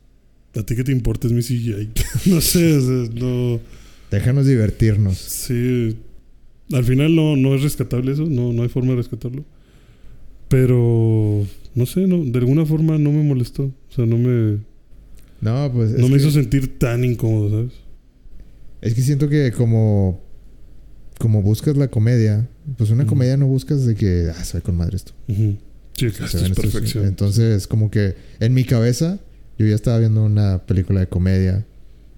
a 0.57 0.63
ti 0.65 0.77
que 0.77 0.85
te 0.85 0.93
importa 0.93 1.27
es 1.27 1.33
mi 1.33 1.43
CGI. 1.43 1.91
no 2.31 2.41
sé, 2.41 2.77
o 2.77 2.81
sea, 2.81 3.15
no... 3.15 3.61
Déjanos 4.11 4.47
divertirnos. 4.47 5.17
Sí, 5.19 5.97
al 6.73 6.85
final 6.85 7.15
no, 7.17 7.37
no 7.37 7.55
es 7.55 7.63
rescatable 7.63 8.13
eso, 8.13 8.27
no, 8.27 8.53
no 8.53 8.63
hay 8.63 8.69
forma 8.69 8.91
de 8.91 8.97
rescatarlo. 8.97 9.45
Pero, 10.49 11.47
no 11.75 11.87
sé, 11.87 12.07
no, 12.07 12.25
de 12.25 12.39
alguna 12.39 12.65
forma 12.67 12.99
no 12.99 13.11
me 13.13 13.23
molestó. 13.23 13.65
O 13.65 13.93
sea, 13.95 14.07
no 14.07 14.17
me, 14.19 14.59
No, 15.41 15.71
pues 15.73 15.93
es, 15.93 15.99
no 15.99 16.09
me 16.09 16.17
que, 16.17 16.23
hizo 16.23 16.31
sentir 16.31 16.79
tan 16.79 17.05
incómodo, 17.05 17.51
¿sabes? 17.51 17.73
es 18.83 18.95
que 18.95 19.01
siento 19.01 19.29
que 19.31 19.51
como, 19.53 20.21
como 21.19 21.41
buscas 21.43 21.77
la 21.77 21.89
comedia, 21.89 22.47
pues 22.77 22.91
una 22.91 23.07
comedia 23.07 23.37
no 23.39 23.47
buscas 23.47 23.87
de 23.87 23.95
que, 23.95 24.31
ah, 24.37 24.45
se 24.45 24.59
ve 24.59 24.63
con 24.63 24.77
madre 24.77 24.97
esto. 24.97 25.13
Sí, 25.27 25.57
Se 25.97 26.07
esto 26.09 26.25
es 26.25 26.35
estos- 26.35 26.57
perfección. 26.57 27.07
Entonces, 27.07 27.67
como 27.67 27.91
que 27.91 28.15
en 28.41 28.53
mi 28.53 28.65
cabeza, 28.65 29.19
yo 29.59 29.67
ya 29.67 29.75
estaba 29.75 29.99
viendo 29.99 30.25
una 30.25 30.65
película 30.67 31.01
de 31.01 31.07
comedia. 31.07 31.67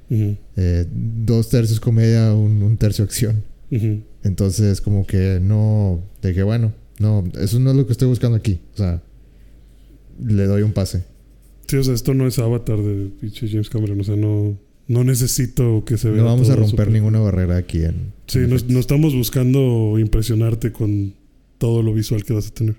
Eh, 0.08 0.86
dos 0.92 1.48
tercios 1.48 1.80
comedia, 1.80 2.32
un, 2.32 2.62
un 2.62 2.76
tercio 2.76 3.04
acción. 3.04 3.42
ujú. 3.70 4.02
Entonces, 4.22 4.80
como 4.80 5.06
que 5.06 5.38
no. 5.42 6.00
De 6.22 6.34
que 6.34 6.42
bueno, 6.42 6.72
no, 6.98 7.24
eso 7.40 7.58
no 7.60 7.70
es 7.70 7.76
lo 7.76 7.86
que 7.86 7.92
estoy 7.92 8.08
buscando 8.08 8.36
aquí. 8.36 8.60
O 8.74 8.76
sea, 8.76 9.02
le 10.24 10.44
doy 10.46 10.62
un 10.62 10.72
pase. 10.72 11.04
Sí, 11.68 11.76
o 11.76 11.84
sea, 11.84 11.94
esto 11.94 12.14
no 12.14 12.26
es 12.26 12.38
Avatar 12.38 12.78
de 12.78 13.10
pinche 13.20 13.48
James 13.48 13.68
Cameron. 13.70 14.00
O 14.00 14.04
sea, 14.04 14.16
no, 14.16 14.56
no 14.88 15.04
necesito 15.04 15.84
que 15.84 15.96
se 15.98 16.10
vea. 16.10 16.22
No 16.22 16.28
vamos 16.28 16.50
a 16.50 16.56
romper 16.56 16.90
ninguna 16.90 17.18
barrera 17.20 17.56
aquí 17.56 17.82
en. 17.84 18.12
Sí, 18.26 18.38
en 18.38 18.50
no, 18.50 18.56
efectos. 18.56 18.72
no 18.74 18.80
estamos 18.80 19.14
buscando 19.14 19.98
impresionarte 19.98 20.72
con 20.72 21.14
todo 21.58 21.82
lo 21.82 21.92
visual 21.94 22.24
que 22.24 22.32
vas 22.32 22.48
a 22.48 22.54
tener. 22.54 22.76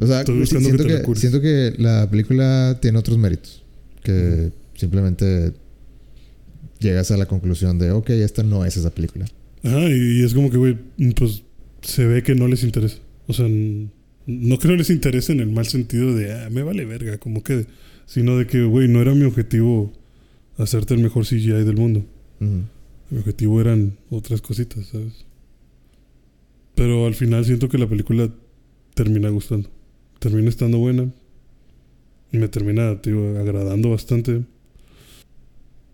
O 0.00 0.06
sea, 0.06 0.20
estoy 0.20 0.38
buscando 0.38 0.68
siento, 0.68 0.84
que 0.84 0.98
te 0.98 1.14
siento 1.16 1.40
que 1.40 1.74
la 1.78 2.08
película 2.10 2.78
tiene 2.80 2.98
otros 2.98 3.18
méritos. 3.18 3.64
Que 4.02 4.52
simplemente 4.74 5.52
llegas 6.78 7.10
a 7.10 7.16
la 7.16 7.26
conclusión 7.26 7.78
de, 7.78 7.90
ok, 7.90 8.10
esta 8.10 8.42
no 8.42 8.64
es 8.64 8.76
esa 8.76 8.90
película. 8.90 9.26
Ajá, 9.64 9.88
y, 9.90 10.22
es 10.22 10.34
como 10.34 10.50
que, 10.50 10.56
güey, 10.56 10.78
pues 11.16 11.42
se 11.82 12.06
ve 12.06 12.22
que 12.22 12.34
no 12.34 12.46
les 12.46 12.62
interesa. 12.62 12.98
O 13.26 13.32
sea, 13.32 13.46
no 13.48 14.58
que 14.58 14.68
no 14.68 14.76
les 14.76 14.90
interese 14.90 15.32
en 15.32 15.40
el 15.40 15.50
mal 15.50 15.66
sentido 15.66 16.14
de, 16.14 16.32
ah, 16.32 16.48
me 16.50 16.62
vale 16.62 16.84
verga, 16.84 17.18
como 17.18 17.42
que, 17.42 17.66
sino 18.06 18.36
de 18.36 18.46
que, 18.46 18.62
güey, 18.62 18.88
no 18.88 19.02
era 19.02 19.14
mi 19.14 19.24
objetivo 19.24 19.92
hacerte 20.56 20.94
el 20.94 21.00
mejor 21.00 21.24
CGI 21.24 21.64
del 21.64 21.76
mundo. 21.76 22.04
Mi 22.38 23.18
objetivo 23.18 23.60
eran 23.60 23.96
otras 24.10 24.40
cositas, 24.40 24.86
¿sabes? 24.86 25.24
Pero 26.74 27.06
al 27.06 27.14
final 27.14 27.44
siento 27.44 27.68
que 27.68 27.78
la 27.78 27.88
película 27.88 28.30
termina 28.94 29.28
gustando. 29.28 29.70
Termina 30.18 30.48
estando 30.48 30.78
buena. 30.78 31.10
Y 32.32 32.38
me 32.38 32.48
termina, 32.48 33.00
te 33.00 33.10
digo, 33.10 33.38
agradando 33.38 33.90
bastante. 33.90 34.42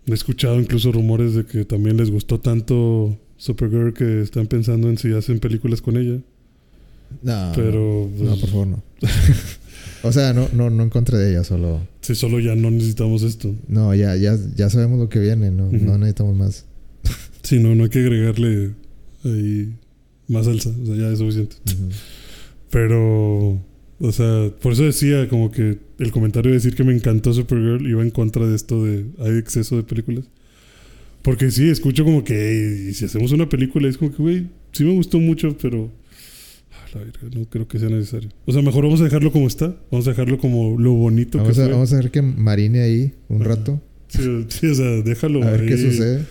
He 0.06 0.12
escuchado 0.12 0.60
incluso 0.60 0.92
rumores 0.92 1.34
de 1.34 1.46
que 1.46 1.64
también 1.64 1.96
les 1.96 2.10
gustó 2.10 2.40
tanto 2.40 3.18
Supergirl 3.36 3.92
que 3.94 4.22
están 4.22 4.46
pensando 4.46 4.88
en 4.88 4.98
si 4.98 5.12
hacen 5.12 5.38
películas 5.38 5.80
con 5.80 5.96
ella. 5.96 6.20
No, 7.22 7.52
Pero, 7.54 8.10
no, 8.16 8.24
pues, 8.26 8.40
por 8.40 8.50
favor, 8.50 8.66
no. 8.66 8.82
o 10.02 10.12
sea, 10.12 10.32
no, 10.32 10.48
no, 10.52 10.70
no 10.70 10.82
en 10.82 10.90
contra 10.90 11.18
de 11.18 11.30
ella, 11.30 11.44
solo. 11.44 11.80
si 12.00 12.14
solo 12.14 12.40
ya 12.40 12.54
no 12.54 12.70
necesitamos 12.70 13.22
esto. 13.22 13.54
No, 13.68 13.94
ya, 13.94 14.16
ya, 14.16 14.36
ya 14.56 14.68
sabemos 14.70 14.98
lo 14.98 15.08
que 15.08 15.20
viene, 15.20 15.50
no, 15.50 15.70
no 15.70 15.98
necesitamos 15.98 16.36
más. 16.36 16.64
Si 17.42 17.58
no, 17.58 17.74
no 17.74 17.84
hay 17.84 17.90
que 17.90 17.98
agregarle 17.98 18.70
ahí 19.22 19.74
más 20.28 20.46
salsa. 20.46 20.70
O 20.82 20.86
sea, 20.86 20.96
ya 20.96 21.10
es 21.10 21.18
suficiente. 21.18 21.56
Pero, 22.70 23.60
o 24.00 24.12
sea, 24.12 24.50
por 24.60 24.72
eso 24.72 24.84
decía 24.84 25.28
como 25.28 25.50
que 25.50 25.78
el 25.98 26.10
comentario 26.12 26.50
de 26.50 26.56
decir 26.56 26.74
que 26.74 26.84
me 26.84 26.94
encantó 26.94 27.32
Supergirl 27.32 27.86
iba 27.88 28.02
en 28.02 28.10
contra 28.10 28.46
de 28.46 28.54
esto 28.56 28.84
de 28.84 29.04
hay 29.20 29.38
exceso 29.38 29.76
de 29.76 29.82
películas. 29.82 30.24
Porque 31.22 31.50
sí, 31.50 31.68
escucho 31.68 32.04
como 32.04 32.22
que 32.22 32.34
"Ey, 32.34 32.88
y 32.90 32.94
si 32.94 33.06
hacemos 33.06 33.32
una 33.32 33.48
película 33.48 33.88
es 33.88 33.96
como 33.96 34.10
que, 34.10 34.22
güey, 34.22 34.46
sí 34.72 34.84
me 34.84 34.92
gustó 34.92 35.18
mucho, 35.20 35.56
pero 35.56 35.90
ah, 36.72 36.86
la 36.94 37.00
verga, 37.00 37.20
no 37.34 37.44
creo 37.48 37.66
que 37.66 37.78
sea 37.78 37.88
necesario. 37.88 38.28
O 38.44 38.52
sea, 38.52 38.60
mejor 38.60 38.84
vamos 38.84 39.00
a 39.00 39.04
dejarlo 39.04 39.32
como 39.32 39.46
está. 39.46 39.74
Vamos 39.90 40.06
a 40.06 40.10
dejarlo 40.10 40.36
como 40.38 40.78
lo 40.78 40.92
bonito 40.92 41.38
Vamos 41.38 41.56
que 41.56 41.62
a, 41.62 41.64
fue. 41.64 41.72
vamos 41.72 41.92
a 41.92 41.96
ver 41.96 42.10
que 42.10 42.20
marine 42.20 42.80
ahí 42.82 43.12
un 43.28 43.42
rato. 43.42 43.80
Sí, 44.08 44.20
sí, 44.48 44.66
o 44.66 44.74
sea, 44.74 44.86
déjalo. 45.02 45.42
A 45.42 45.50
ver 45.52 45.66
qué 45.66 45.78
sucede. 45.78 46.26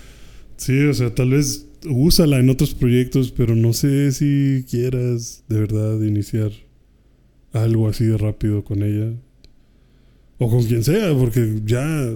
Sí, 0.57 0.79
o 0.83 0.93
sea, 0.93 1.13
tal 1.15 1.31
vez 1.31 1.65
úsala 1.89 2.39
en 2.39 2.49
otros 2.49 2.75
proyectos, 2.75 3.31
pero 3.35 3.55
no 3.55 3.73
sé 3.73 4.11
si 4.11 4.63
quieras 4.69 5.43
de 5.49 5.59
verdad 5.59 5.99
iniciar 6.03 6.51
algo 7.53 7.87
así 7.87 8.05
de 8.05 8.17
rápido 8.17 8.63
con 8.63 8.83
ella. 8.83 9.13
O 10.39 10.49
con 10.49 10.63
quien 10.63 10.83
sea, 10.83 11.13
porque 11.13 11.61
ya 11.65 12.13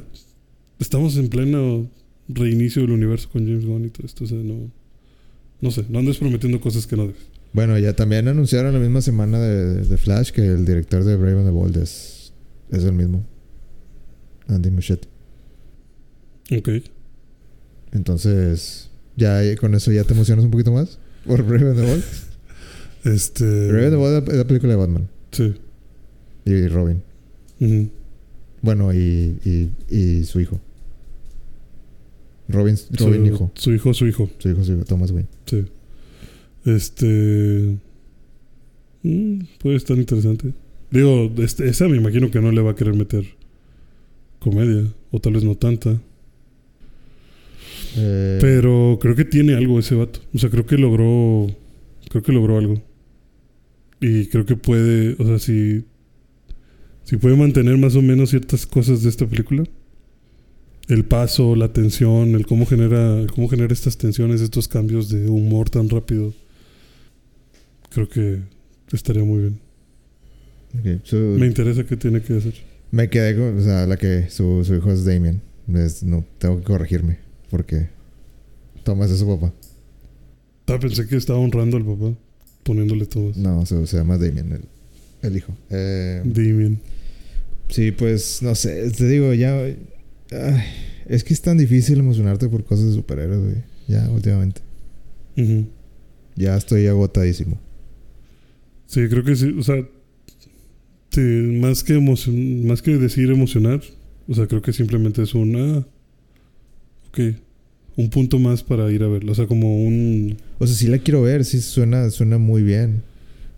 estamos 0.80 1.16
en 1.18 1.30
pleno 1.30 1.90
reinicio 2.28 2.82
del 2.82 2.92
universo 2.92 3.30
con 3.30 3.46
James 3.46 3.66
Gunn 3.66 3.86
y 3.86 3.90
todo 3.90 4.06
esto. 4.06 4.26
O 4.26 4.28
sea, 4.28 4.38
no, 4.38 4.72
no 5.62 5.72
sé, 5.72 5.86
no 5.90 6.00
andes 6.00 6.18
prometiendo 6.18 6.60
cosas 6.60 6.88
que 6.88 6.98
no 6.98 7.04
debes. 7.04 7.22
Bueno, 7.54 7.78
ya 7.80 7.96
también 7.96 8.28
anunciaron 8.28 8.74
la 8.74 8.80
misma 8.80 9.02
semana 9.02 9.40
de, 9.40 9.84
de 9.84 9.98
Flash 9.98 10.32
que 10.32 10.46
el 10.46 10.66
director 10.66 11.04
de 11.04 11.16
Brave 11.16 11.38
and 11.40 11.46
the 11.46 11.52
Bold 11.52 11.78
es, 11.78 12.34
es 12.72 12.84
el 12.84 12.94
mismo. 12.94 13.26
Andy 14.48 14.72
Muschietti. 14.72 15.08
Ok. 16.56 16.70
Entonces, 17.94 18.90
ya 19.16 19.56
con 19.58 19.76
eso 19.76 19.92
ya 19.92 20.04
te 20.04 20.14
emocionas 20.14 20.44
un 20.44 20.52
poquito 20.52 20.72
más 20.72 21.00
por 21.26 21.44
Brave 21.44 21.70
and 21.70 21.80
the 21.80 21.86
Bold. 21.86 22.04
Este. 23.06 23.46
Brave 23.70 23.86
and 23.86 23.94
the 23.94 23.98
Bold 23.98 24.30
es 24.30 24.38
la 24.38 24.48
película 24.48 24.74
de 24.74 24.78
Batman 24.78 25.10
Sí. 25.38 25.54
y 26.46 26.68
Robin. 26.68 27.02
Ujú. 27.60 27.90
Bueno, 28.62 28.94
y, 28.94 29.38
y, 29.46 29.70
y 29.96 30.24
su 30.24 30.40
hijo. 30.40 30.60
Robin, 32.50 32.76
Robin 32.92 33.20
su, 33.20 33.34
hijo. 33.34 33.52
Su 33.56 33.74
hijo, 33.74 33.94
su 33.94 34.08
hijo. 34.08 34.30
Su 34.40 34.50
hijo, 34.50 34.64
su 34.64 34.74
hijo, 34.74 34.86
Thomas 34.86 35.12
Wayne. 35.12 35.28
Sí. 35.46 35.66
Este. 36.66 37.78
mm, 39.04 39.40
puede 39.60 39.76
estar 39.76 39.98
interesante. 39.98 40.54
Digo, 40.90 41.32
este, 41.38 41.68
esa 41.68 41.88
me 41.88 41.98
imagino 41.98 42.32
que 42.32 42.40
no 42.40 42.52
le 42.52 42.62
va 42.62 42.72
a 42.72 42.76
querer 42.76 42.94
meter 42.96 43.26
comedia. 44.40 44.86
O 45.12 45.20
tal 45.20 45.34
vez 45.34 45.44
no 45.44 45.56
tanta. 45.56 46.00
Eh, 47.98 48.38
Pero 48.42 48.98
creo 49.02 49.16
que 49.16 49.26
tiene 49.26 49.56
algo 49.56 49.80
ese 49.80 49.96
vato. 49.96 50.20
O 50.34 50.38
sea, 50.38 50.50
creo 50.50 50.66
que 50.66 50.78
logró. 50.78 51.48
Creo 52.10 52.24
que 52.24 52.32
logró 52.32 52.58
algo. 52.58 52.82
Y 54.00 54.28
creo 54.28 54.46
que 54.46 54.56
puede. 54.56 55.16
O 55.20 55.26
sea, 55.26 55.40
si. 55.40 55.86
Si 57.04 57.18
puede 57.18 57.36
mantener 57.38 57.78
más 57.78 57.96
o 57.96 58.02
menos 58.02 58.30
ciertas 58.32 58.66
cosas 58.66 59.02
de 59.04 59.10
esta 59.10 59.26
película. 59.26 59.64
El 60.90 61.04
paso, 61.06 61.56
la 61.56 61.72
tensión, 61.74 62.36
el 62.36 62.46
cómo 62.46 62.66
genera, 62.66 63.20
el 63.20 63.32
cómo 63.32 63.50
genera 63.50 63.74
estas 63.74 63.98
tensiones, 63.98 64.40
estos 64.42 64.68
cambios 64.68 65.10
de 65.10 65.30
humor 65.30 65.70
tan 65.70 65.90
rápido. 65.90 66.34
Creo 67.90 68.08
que 68.08 68.42
estaría 68.92 69.24
muy 69.24 69.40
bien. 69.42 69.60
Me 71.38 71.46
interesa 71.48 71.86
qué 71.86 71.98
tiene 71.98 72.22
que 72.22 72.38
hacer. 72.38 72.54
me 72.92 73.10
quedé 73.10 73.36
con, 73.36 73.58
o 73.58 73.62
sea, 73.62 73.86
la 73.88 73.98
que 73.98 74.30
su, 74.30 74.64
su 74.64 74.76
hijo 74.76 74.92
es 74.92 75.04
Damien. 75.06 75.42
Es- 75.74 76.04
no, 76.04 76.26
tengo 76.38 76.58
que 76.60 76.64
corregirme 76.64 77.20
porque 77.50 77.90
Thomas 78.84 79.12
es 79.12 79.20
su 79.20 79.28
papá. 79.28 79.54
Ah, 80.68 80.78
pensé 80.80 81.08
que 81.08 81.16
estaba 81.16 81.40
honrando 81.40 81.78
al 81.78 81.86
papá, 81.86 82.14
poniéndole 82.68 83.06
Thomas. 83.06 83.38
No, 83.38 83.66
se, 83.66 83.88
se 83.88 83.98
llama 83.98 84.18
Damien, 84.18 84.52
el, 84.52 84.62
el 85.24 85.38
hijo. 85.38 85.54
Eh, 85.70 86.22
Damien. 86.26 86.80
sí, 87.70 87.92
pues, 87.92 88.42
no 88.44 88.54
sé, 88.56 88.92
te 88.92 89.08
digo, 89.08 89.34
ya... 89.34 89.56
ay, 89.62 89.78
es 91.08 91.24
que 91.24 91.34
es 91.34 91.42
tan 91.42 91.58
difícil 91.58 92.00
emocionarte 92.00 92.50
por 92.50 92.64
cosas 92.66 92.88
de 92.88 92.94
superhéroes, 92.94 93.40
güey. 93.42 93.56
Ya, 93.88 94.10
últimamente. 94.12 94.62
Ya 96.36 96.58
estoy 96.58 96.88
agotadísimo. 96.88 97.58
Sí, 98.88 99.08
creo 99.10 99.24
que 99.24 99.36
sí. 99.36 99.56
O 99.58 99.64
sea, 99.64 99.88
sí, 101.12 101.22
más, 101.22 101.84
que 101.84 101.94
emocion- 101.98 102.64
más 102.66 102.82
que 102.82 102.98
decir 102.98 103.30
emocionar, 103.32 103.82
o 104.28 104.34
sea, 104.36 104.48
creo 104.48 104.62
que 104.62 104.74
simplemente 104.74 105.22
es 105.24 105.34
un. 105.34 105.56
Ah, 105.56 105.88
ok. 107.10 107.20
Un 107.98 108.10
punto 108.10 108.40
más 108.40 108.64
para 108.64 108.90
ir 108.92 109.04
a 109.04 109.08
verlo. 109.08 109.32
O 109.32 109.36
sea, 109.36 109.48
como 109.48 109.84
un. 109.84 110.38
O 110.60 110.68
sea, 110.68 110.76
sí 110.76 110.88
la 110.88 111.00
quiero 111.00 111.24
ver, 111.24 111.44
sí 111.44 111.60
suena, 111.60 112.10
suena 112.12 112.38
muy 112.38 112.62
bien. 112.62 113.02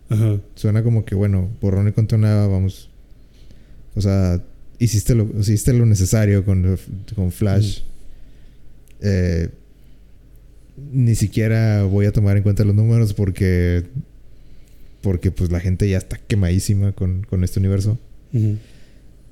Ajá. 0.08 0.40
Suena 0.56 0.82
como 0.82 1.04
que, 1.04 1.14
bueno, 1.14 1.48
borrón 1.60 1.92
y 1.96 2.16
nueva, 2.16 2.46
vamos. 2.48 2.88
O 3.94 4.00
sea, 4.00 4.42
hiciste 4.78 5.14
lo, 5.14 5.28
hiciste 5.38 5.72
lo 5.72 5.86
necesario 5.86 6.44
con, 6.44 6.78
con 7.14 7.30
Flash. 7.30 7.80
Eh, 9.02 9.50
ni 10.92 11.14
siquiera 11.14 11.84
voy 11.84 12.06
a 12.06 12.12
tomar 12.12 12.36
en 12.36 12.42
cuenta 12.42 12.64
los 12.64 12.74
números 12.74 13.14
porque. 13.14 13.84
Porque 15.02 15.30
pues 15.30 15.50
la 15.50 15.60
gente 15.60 15.88
ya 15.88 15.98
está 15.98 16.18
quemadísima 16.18 16.92
con, 16.92 17.22
con 17.28 17.44
este 17.44 17.58
universo. 17.58 17.98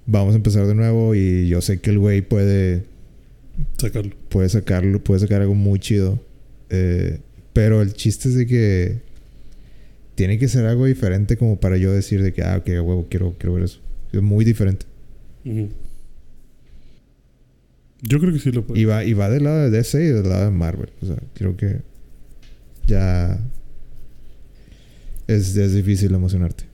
Vamos 0.06 0.32
a 0.32 0.36
empezar 0.36 0.66
de 0.66 0.74
nuevo 0.74 1.14
y 1.14 1.48
yo 1.48 1.60
sé 1.60 1.80
que 1.80 1.90
el 1.90 1.98
güey 1.98 2.22
puede, 2.22 2.84
Sacarlo. 3.78 4.14
puede 4.28 4.48
sacarlo, 4.48 5.02
puede 5.02 5.20
sacar 5.20 5.42
algo 5.42 5.54
muy 5.54 5.78
chido. 5.78 6.20
Eh, 6.70 7.18
pero 7.52 7.82
el 7.82 7.92
chiste 7.94 8.28
es 8.28 8.34
de 8.34 8.46
que 8.46 9.00
tiene 10.14 10.38
que 10.38 10.48
ser 10.48 10.66
algo 10.66 10.86
diferente 10.86 11.36
como 11.36 11.60
para 11.60 11.76
yo 11.76 11.92
decir 11.92 12.22
de 12.22 12.32
que, 12.32 12.42
ah, 12.42 12.58
ok, 12.58 12.66
huevo, 12.66 13.06
quiero, 13.08 13.36
quiero 13.38 13.54
ver 13.54 13.64
eso. 13.64 13.80
Es 14.12 14.22
muy 14.22 14.44
diferente. 14.44 14.86
Yo 18.02 18.20
creo 18.20 18.32
que 18.32 18.38
sí 18.38 18.52
lo 18.52 18.66
puede. 18.66 18.80
Y 18.80 18.84
va, 18.84 19.04
y 19.04 19.12
va 19.12 19.28
del 19.28 19.44
lado 19.44 19.58
de 19.58 19.70
DC 19.70 20.02
y 20.02 20.08
del 20.08 20.28
lado 20.28 20.46
de 20.46 20.50
Marvel. 20.50 20.90
O 21.02 21.06
sea, 21.06 21.16
creo 21.34 21.56
que 21.56 21.82
ya 22.86 23.38
es, 25.26 25.56
es 25.56 25.74
difícil 25.74 26.14
emocionarte. 26.14 26.64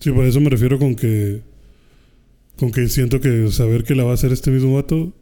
Sí, 0.00 0.10
por 0.12 0.24
eso 0.24 0.40
me 0.40 0.50
refiero 0.50 0.78
con 0.78 0.94
que. 0.94 1.42
Con 2.56 2.70
que 2.70 2.88
siento 2.88 3.20
que 3.20 3.50
saber 3.50 3.84
que 3.84 3.94
la 3.94 4.04
va 4.04 4.12
a 4.12 4.14
hacer 4.14 4.32
este 4.32 4.50
mismo 4.50 4.74
vato. 4.74 5.12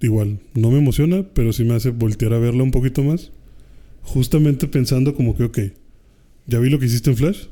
Igual, 0.00 0.38
no 0.54 0.70
me 0.70 0.78
emociona, 0.78 1.26
pero 1.34 1.52
sí 1.52 1.64
me 1.64 1.74
hace 1.74 1.90
voltear 1.90 2.32
a 2.32 2.38
verla 2.38 2.62
un 2.62 2.70
poquito 2.70 3.02
más. 3.02 3.32
Justamente 4.02 4.66
pensando 4.66 5.14
como 5.14 5.36
que, 5.36 5.44
ok, 5.44 5.58
ya 6.46 6.58
vi 6.58 6.70
lo 6.70 6.78
que 6.78 6.86
hiciste 6.86 7.10
en 7.10 7.16
Flash. 7.16 7.46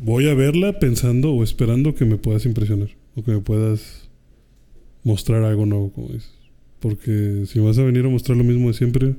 Voy 0.00 0.28
a 0.28 0.34
verla 0.34 0.78
pensando 0.78 1.32
o 1.32 1.42
esperando 1.42 1.94
que 1.94 2.04
me 2.04 2.16
puedas 2.16 2.46
impresionar. 2.46 2.88
O 3.16 3.22
que 3.22 3.32
me 3.32 3.40
puedas 3.40 4.08
mostrar 5.04 5.42
algo 5.42 5.66
nuevo, 5.66 5.92
como 5.92 6.08
dices. 6.08 6.30
Porque 6.80 7.44
si 7.46 7.58
vas 7.58 7.76
a 7.78 7.82
venir 7.82 8.04
a 8.06 8.08
mostrar 8.08 8.36
lo 8.38 8.44
mismo 8.44 8.68
de 8.68 8.74
siempre, 8.74 9.14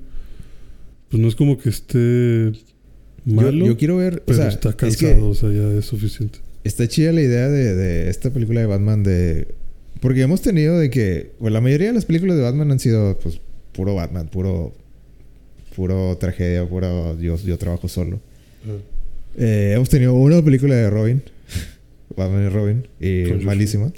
pues 1.10 1.22
no 1.22 1.28
es 1.28 1.36
como 1.36 1.58
que 1.58 1.70
esté 1.70 2.54
malo. 3.26 3.66
yo 3.66 3.78
quiero 3.78 3.98
ver, 3.98 4.16
o 4.16 4.26
Pero 4.26 4.38
sea, 4.40 4.48
está 4.48 4.70
es 4.70 4.76
cansado, 4.76 5.16
que 5.16 5.22
o 5.22 5.34
sea, 5.34 5.52
ya 5.52 5.78
es 5.78 5.86
suficiente. 5.86 6.40
está 6.64 6.88
chida 6.88 7.12
la 7.12 7.22
idea 7.22 7.50
de, 7.50 7.76
de 7.76 8.10
esta 8.10 8.32
película 8.32 8.62
de 8.62 8.66
Batman 8.66 9.04
de... 9.04 9.48
Porque 10.00 10.22
hemos 10.22 10.42
tenido 10.42 10.78
de 10.78 10.90
que... 10.90 11.32
Bueno, 11.40 11.56
la 11.56 11.62
mayoría 11.62 11.88
de 11.88 11.94
las 11.94 12.06
películas 12.06 12.38
de 12.38 12.44
Batman 12.44 12.72
han 12.72 12.80
sido, 12.80 13.18
pues, 13.20 13.40
puro 13.74 13.96
Batman, 13.96 14.28
puro... 14.28 14.74
Puro 15.76 16.18
tragedia, 16.18 16.68
puro... 16.68 17.20
Yo, 17.20 17.38
yo 17.38 17.58
trabajo 17.58 17.88
solo. 17.88 18.20
Eh, 19.38 19.74
hemos 19.76 19.90
tenido 19.90 20.14
una 20.14 20.42
película 20.42 20.76
de 20.76 20.90
Robin. 20.90 21.24
Batman 22.16 22.46
y 22.46 22.50
Robin. 22.50 22.88
Y 23.00 23.30
Con 23.30 23.46
malísima. 23.46 23.92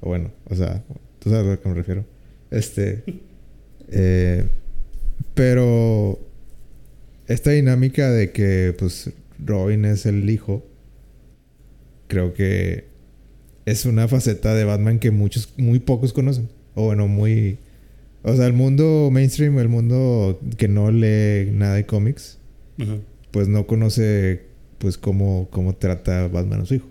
O 0.00 0.08
bueno, 0.08 0.30
o 0.48 0.54
sea, 0.54 0.82
tú 1.18 1.30
sabes 1.30 1.46
a 1.46 1.50
lo 1.50 1.60
que 1.60 1.68
me 1.68 1.74
refiero. 1.74 2.04
Este. 2.50 3.02
eh, 3.90 4.44
pero. 5.34 6.18
Esta 7.26 7.50
dinámica 7.50 8.10
de 8.10 8.30
que, 8.32 8.74
pues, 8.78 9.10
Robin 9.44 9.84
es 9.84 10.06
el 10.06 10.28
hijo. 10.30 10.64
Creo 12.06 12.32
que. 12.32 12.87
Es 13.68 13.84
una 13.84 14.08
faceta 14.08 14.54
de 14.54 14.64
Batman 14.64 14.98
que 14.98 15.10
muchos, 15.10 15.52
muy 15.56 15.78
pocos 15.78 16.12
conocen. 16.12 16.48
O 16.74 16.86
bueno, 16.86 17.08
muy. 17.08 17.58
O 18.22 18.34
sea, 18.34 18.46
el 18.46 18.52
mundo 18.52 19.10
mainstream, 19.12 19.58
el 19.58 19.68
mundo 19.68 20.40
que 20.56 20.68
no 20.68 20.90
lee 20.90 21.50
nada 21.52 21.74
de 21.74 21.86
cómics 21.86 22.38
pues 23.30 23.48
no 23.48 23.66
conoce 23.66 24.42
pues 24.78 24.96
cómo, 24.96 25.48
cómo 25.50 25.74
trata 25.76 26.28
Batman 26.28 26.62
a 26.62 26.66
su 26.66 26.74
hijo. 26.74 26.88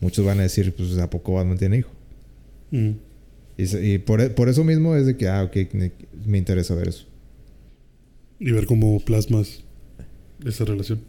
Muchos 0.00 0.24
van 0.24 0.38
a 0.38 0.42
decir, 0.42 0.72
pues 0.74 0.96
¿a 0.98 1.10
poco 1.10 1.34
Batman 1.34 1.58
tiene 1.58 1.78
hijo? 1.78 1.90
Y, 3.56 3.98
por, 3.98 4.34
por 4.34 4.48
eso 4.48 4.62
mismo 4.62 4.94
es 4.94 5.06
de 5.06 5.16
que, 5.16 5.26
ah, 5.28 5.42
ok, 5.42 5.56
me, 5.72 5.92
me 6.24 6.38
interesa 6.38 6.74
ver 6.76 6.88
eso. 6.88 7.06
Y 8.38 8.52
ver 8.52 8.66
cómo 8.66 9.00
plasmas 9.00 9.64
esa 10.46 10.64
relación. 10.64 11.00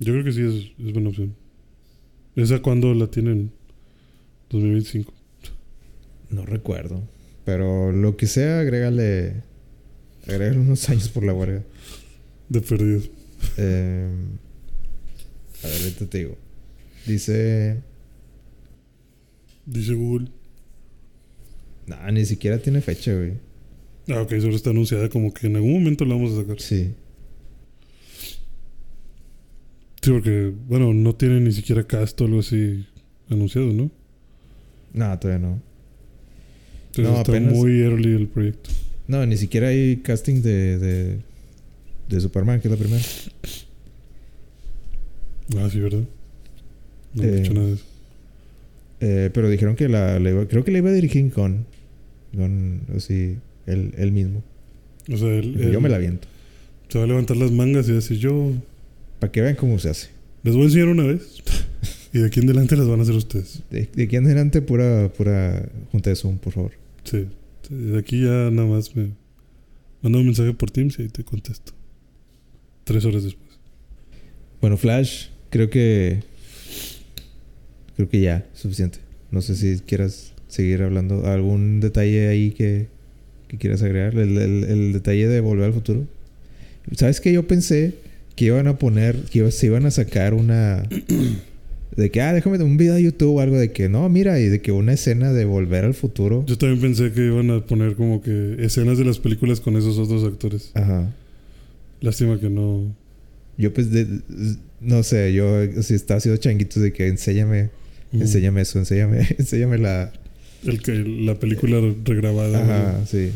Yo 0.00 0.12
creo 0.12 0.24
que 0.24 0.32
sí 0.32 0.42
es, 0.42 0.86
es 0.86 0.92
buena 0.92 1.10
opción. 1.10 1.34
¿Esa 2.36 2.60
cuándo 2.60 2.92
la 2.94 3.06
tienen? 3.08 3.52
2025. 4.50 5.12
No 6.30 6.44
recuerdo. 6.46 7.02
Pero 7.44 7.92
lo 7.92 8.16
que 8.16 8.26
sea, 8.26 8.60
agrégale, 8.60 9.42
agrégale 10.26 10.58
unos 10.58 10.88
años 10.88 11.08
por 11.08 11.24
la 11.24 11.32
huelga. 11.34 11.62
De 12.48 12.60
perdido. 12.60 13.02
Eh, 13.56 14.10
a 15.62 15.66
ver, 15.66 15.76
ahorita 15.82 16.06
te 16.06 16.18
digo. 16.18 16.36
Dice, 17.06 17.80
Dice 19.66 19.94
Google. 19.94 20.28
no, 21.86 22.10
ni 22.12 22.24
siquiera 22.24 22.58
tiene 22.58 22.80
fecha, 22.80 23.14
güey. 23.14 23.34
Ah, 24.08 24.22
ok, 24.22 24.30
solo 24.40 24.56
está 24.56 24.70
anunciada 24.70 25.08
como 25.08 25.32
que 25.32 25.46
en 25.46 25.56
algún 25.56 25.72
momento 25.74 26.04
la 26.04 26.14
vamos 26.14 26.32
a 26.32 26.42
sacar. 26.42 26.60
Sí. 26.60 26.92
Sí, 30.02 30.10
porque, 30.10 30.52
bueno, 30.68 30.94
no 30.94 31.14
tiene 31.14 31.40
ni 31.40 31.52
siquiera 31.52 31.84
cast 31.86 32.20
o 32.20 32.24
algo 32.24 32.40
así 32.40 32.86
anunciado, 33.28 33.72
¿no? 33.72 33.90
No, 34.94 35.18
todavía 35.18 35.46
no. 35.46 35.60
Entonces 36.86 37.12
No, 37.12 37.18
está 37.20 37.32
apenas- 37.32 37.52
muy 37.54 37.80
early 37.82 38.14
el 38.14 38.26
proyecto. 38.28 38.70
No, 39.06 39.24
ni 39.26 39.36
siquiera 39.36 39.68
hay 39.68 39.96
casting 39.98 40.40
de, 40.42 40.78
de, 40.78 41.18
de 42.08 42.20
Superman, 42.20 42.60
que 42.60 42.68
es 42.68 42.72
la 42.72 42.78
primera. 42.78 43.02
Ah, 45.56 45.68
sí, 45.70 45.80
¿verdad? 45.80 46.02
No 47.14 47.22
he 47.22 47.26
Eh, 47.26 47.36
dicho 47.40 47.52
nada 47.54 47.66
de 47.66 47.72
eso. 47.74 47.84
Eh, 49.00 49.30
pero 49.32 49.48
dijeron 49.48 49.74
que 49.76 49.88
la, 49.88 50.18
la 50.18 50.30
iba- 50.30 50.46
creo 50.46 50.64
que 50.64 50.70
la 50.70 50.78
iba 50.78 50.90
a 50.90 50.92
dirigir 50.92 51.30
con, 51.32 51.66
con 52.36 52.82
así, 52.96 53.36
él, 53.66 53.92
él 53.96 54.12
mismo. 54.12 54.42
O 55.12 55.16
sea, 55.16 55.28
él, 55.28 55.56
Yo 55.58 55.68
él 55.70 55.80
me 55.80 55.88
la 55.88 55.98
viento. 55.98 56.28
se 56.88 56.98
va 56.98 57.04
a 57.04 57.06
levantar 57.08 57.36
las 57.36 57.50
mangas 57.50 57.88
y 57.88 57.92
decir, 57.92 58.18
yo 58.18 58.52
Para 59.20 59.30
que 59.30 59.40
vean 59.42 59.54
cómo 59.54 59.78
se 59.78 59.90
hace. 59.90 60.08
les 60.42 60.54
voy 60.54 60.62
a 60.62 60.66
enseñar 60.66 60.88
una 60.88 61.04
vez. 61.04 61.42
y 62.12 62.18
de 62.18 62.26
aquí 62.26 62.40
en 62.40 62.46
adelante 62.46 62.76
las 62.76 62.88
van 62.88 62.98
a 63.00 63.02
hacer 63.04 63.14
ustedes. 63.14 63.62
De, 63.70 63.88
de 63.94 64.02
aquí 64.04 64.16
en 64.16 64.24
adelante, 64.26 64.62
pura, 64.62 65.12
pura 65.16 65.68
junta 65.92 66.10
de 66.10 66.16
Zoom, 66.16 66.38
por 66.38 66.52
favor. 66.52 66.72
Sí. 67.04 67.26
De 67.68 67.98
aquí 67.98 68.22
ya 68.22 68.50
nada 68.50 68.66
más 68.66 68.96
me 68.96 69.10
manda 70.02 70.18
un 70.18 70.24
mensaje 70.26 70.52
por 70.54 70.70
Teams 70.72 70.98
y 70.98 71.02
ahí 71.02 71.08
te 71.08 71.22
contesto. 71.22 71.72
Tres 72.84 73.04
horas 73.04 73.22
después. 73.22 73.48
Bueno, 74.60 74.76
Flash, 74.76 75.26
creo 75.50 75.70
que. 75.70 76.22
Creo 77.96 78.08
que 78.08 78.20
ya, 78.20 78.46
suficiente. 78.54 78.98
No 79.30 79.42
sé 79.42 79.54
si 79.56 79.78
quieras 79.80 80.32
seguir 80.48 80.82
hablando. 80.82 81.26
¿Algún 81.26 81.80
detalle 81.80 82.28
ahí 82.28 82.50
que, 82.52 82.88
que 83.48 83.58
quieras 83.58 83.82
agregar? 83.82 84.14
El, 84.16 84.36
el- 84.38 84.64
el 84.64 84.92
detalle 84.92 85.28
de 85.28 85.40
volver 85.40 85.66
al 85.66 85.72
futuro. 85.74 86.06
¿Sabes 86.96 87.20
qué? 87.20 87.32
Yo 87.32 87.46
pensé 87.46 87.94
que 88.40 88.46
iban 88.46 88.68
a 88.68 88.78
poner, 88.78 89.16
que 89.30 89.40
iba- 89.40 89.50
se 89.50 89.66
iban 89.66 89.84
a 89.84 89.90
sacar 89.90 90.32
una. 90.32 90.88
De 91.94 92.10
que, 92.10 92.22
ah, 92.22 92.32
déjame 92.32 92.56
un 92.64 92.78
video 92.78 92.94
de 92.94 93.02
YouTube 93.02 93.34
o 93.36 93.40
algo 93.40 93.58
de 93.58 93.70
que, 93.70 93.90
no, 93.90 94.08
mira, 94.08 94.40
y 94.40 94.46
de 94.48 94.62
que 94.62 94.72
una 94.72 94.94
escena 94.94 95.30
de 95.34 95.44
volver 95.44 95.84
al 95.84 95.92
futuro. 95.92 96.42
Yo 96.46 96.56
también 96.56 96.80
pensé 96.80 97.12
que 97.12 97.26
iban 97.26 97.50
a 97.50 97.66
poner 97.66 97.96
como 97.96 98.22
que 98.22 98.56
escenas 98.60 98.96
de 98.96 99.04
las 99.04 99.18
películas 99.18 99.60
con 99.60 99.76
esos 99.76 99.98
otros 99.98 100.24
actores. 100.24 100.70
Ajá. 100.72 101.12
Lástima 102.00 102.40
que 102.40 102.48
no. 102.48 102.94
Yo, 103.58 103.74
pues, 103.74 103.90
de- 103.90 104.06
no 104.80 105.02
sé, 105.02 105.34
yo 105.34 105.44
si 105.82 105.92
estaba 105.92 106.16
haciendo 106.16 106.40
changuitos 106.40 106.82
de 106.82 106.94
que 106.94 107.08
enséñame, 107.08 107.68
Mm. 108.12 108.22
enséñame 108.22 108.62
eso, 108.62 108.78
enséñame, 108.78 109.18
enséñame 109.38 109.76
la. 109.76 110.12
El 110.64 110.80
que, 110.80 110.94
la 110.94 111.34
película 111.34 111.78
regrabada. 112.06 112.62
Ajá, 112.62 113.04
sí. 113.06 113.32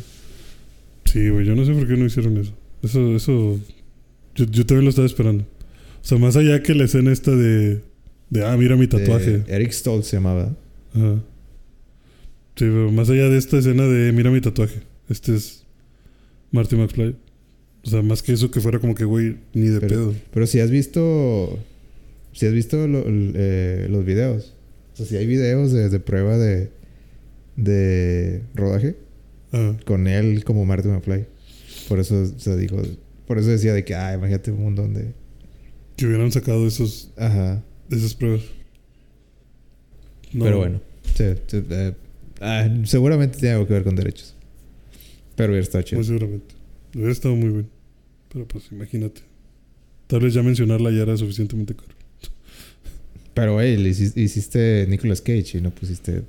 Sí, 1.05 1.29
güey. 1.29 1.45
Yo 1.45 1.55
no 1.55 1.67
sé 1.67 1.73
por 1.75 1.87
qué 1.87 1.95
no 1.99 2.07
hicieron 2.07 2.39
eso. 2.39 2.55
Eso, 2.83 3.15
eso. 3.15 3.61
Yo, 4.35 4.45
yo 4.47 4.67
también 4.67 4.85
lo 4.85 4.91
estaba 4.91 5.07
esperando. 5.07 5.45
O 5.45 6.07
sea, 6.07 6.19
más 6.19 6.37
allá 6.37 6.63
que 6.63 6.75
la 6.75 6.85
escena 6.85 7.13
esta 7.13 7.31
de. 7.31 7.81
De, 8.31 8.45
ah, 8.45 8.57
mira 8.57 8.77
mi 8.77 8.87
tatuaje. 8.87 9.39
De 9.39 9.55
Eric 9.55 9.71
Stoltz 9.73 10.09
se 10.09 10.17
llamaba. 10.17 10.55
Ajá. 10.95 11.15
Sí, 12.57 12.65
pero 12.67 12.91
más 12.93 13.09
allá 13.11 13.29
de 13.29 13.37
esta 13.39 13.59
escena 13.59 13.85
de, 13.87 14.13
mira 14.13 14.31
mi 14.31 14.41
tatuaje. 14.41 14.81
Este 15.09 15.35
es 15.35 15.65
Marty 16.53 16.77
McFly. 16.77 17.17
O 17.85 17.91
sea, 17.91 18.03
más 18.03 18.23
que 18.23 18.33
eso 18.33 18.51
que 18.51 18.61
fuera 18.61 18.79
como 18.79 18.95
que, 18.95 19.05
güey, 19.05 19.37
ni 19.53 19.69
de 19.69 19.81
pedo. 19.81 20.15
Pero 20.33 20.47
si 20.47 20.61
has 20.61 20.71
visto. 20.71 21.59
Si 22.33 22.47
has 22.47 22.53
visto 22.53 22.87
lo- 22.89 23.05
eh, 23.07 23.87
los 23.91 24.05
videos. 24.05 24.55
O 24.95 24.97
sea, 24.97 25.07
si 25.07 25.17
hay 25.17 25.27
videos 25.27 25.73
de, 25.73 25.89
de 25.91 26.01
prueba 26.01 26.37
de. 26.39 26.71
De 27.57 28.43
rodaje. 28.55 28.97
Ajá. 29.53 29.77
Con 29.85 30.07
él 30.09 30.43
como 30.45 30.65
Marty 30.65 30.89
McFly. 30.89 31.27
Por 31.89 31.99
eso 32.01 32.23
o 32.23 32.39
sea, 32.39 32.57
dijo. 32.57 32.81
Por 33.27 33.39
eso 33.39 33.49
decía 33.49 33.73
de 33.73 33.85
que, 33.85 33.95
ah, 33.95 34.15
imagínate 34.15 34.51
un 34.51 34.61
mundo 34.63 34.83
donde. 34.83 35.13
Que 35.97 36.07
hubieran 36.07 36.31
sacado 36.33 36.67
esos, 36.67 37.11
Ajá. 37.17 37.63
esas 37.91 38.15
pruebas. 38.15 38.43
No. 40.33 40.45
Pero 40.45 40.59
bueno. 40.59 40.81
Sí, 41.15 41.25
sí, 41.47 41.65
eh, 41.71 41.95
ah, 42.41 42.69
seguramente 42.85 43.39
tiene 43.39 43.55
algo 43.55 43.67
que 43.67 43.75
ver 43.75 43.85
con 43.85 43.95
derechos. 43.95 44.35
Pero 45.37 45.51
hubiera 45.53 45.63
estado 45.65 45.83
chido. 45.83 45.99
Muy 46.01 46.07
seguramente. 46.07 46.55
Hubiera 46.95 47.13
estado 47.13 47.37
muy 47.37 47.49
bien. 47.51 47.69
Pero 48.33 48.47
pues 48.49 48.65
imagínate. 48.73 49.21
Tal 50.07 50.21
vez 50.21 50.35
ya 50.35 50.43
mencionarla 50.43 50.91
ya 50.91 51.03
era 51.03 51.17
suficientemente 51.17 51.75
caro. 51.75 51.89
Pero, 53.33 53.61
hey, 53.61 53.77
le 53.77 53.91
hici- 53.91 54.17
hiciste 54.17 54.87
Nicolas 54.89 55.21
Cage 55.21 55.59
y 55.59 55.61
no 55.61 55.71
pusiste. 55.71 56.23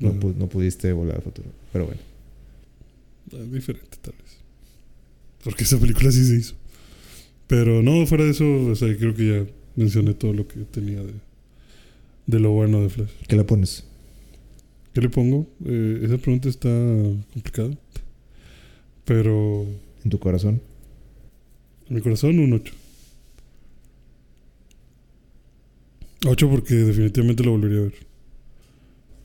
No, 0.00 0.12
no 0.12 0.48
pudiste 0.48 0.92
volar 0.92 1.16
al 1.16 1.22
futuro. 1.22 1.48
Pero 1.72 1.86
bueno. 1.86 2.00
Ah, 3.32 3.44
diferente, 3.52 3.96
tal 4.00 4.14
vez. 4.14 4.29
Porque 5.44 5.64
esa 5.64 5.78
película 5.78 6.10
sí 6.10 6.24
se 6.24 6.36
hizo. 6.36 6.54
Pero 7.46 7.82
no, 7.82 8.06
fuera 8.06 8.24
de 8.24 8.30
eso, 8.30 8.44
o 8.66 8.74
sea, 8.76 8.96
creo 8.96 9.14
que 9.14 9.26
ya 9.26 9.46
mencioné 9.76 10.14
todo 10.14 10.32
lo 10.32 10.46
que 10.46 10.60
tenía 10.60 11.00
de, 11.02 11.14
de 12.26 12.40
lo 12.40 12.50
bueno 12.52 12.80
de 12.82 12.88
Flash. 12.90 13.10
¿Qué 13.28 13.36
le 13.36 13.44
pones? 13.44 13.84
¿Qué 14.92 15.00
le 15.00 15.08
pongo? 15.08 15.46
Eh, 15.64 16.00
esa 16.04 16.18
pregunta 16.18 16.48
está 16.48 16.68
complicada. 17.32 17.70
Pero 19.04 19.66
En 20.04 20.10
tu 20.10 20.18
corazón. 20.18 20.62
en 21.88 21.96
mi 21.96 22.00
corazón, 22.00 22.38
un 22.38 22.52
8. 22.54 22.72
8 26.26 26.50
porque 26.50 26.74
definitivamente 26.74 27.42
lo 27.42 27.52
volvería 27.52 27.78
a 27.78 27.82
ver. 27.82 27.94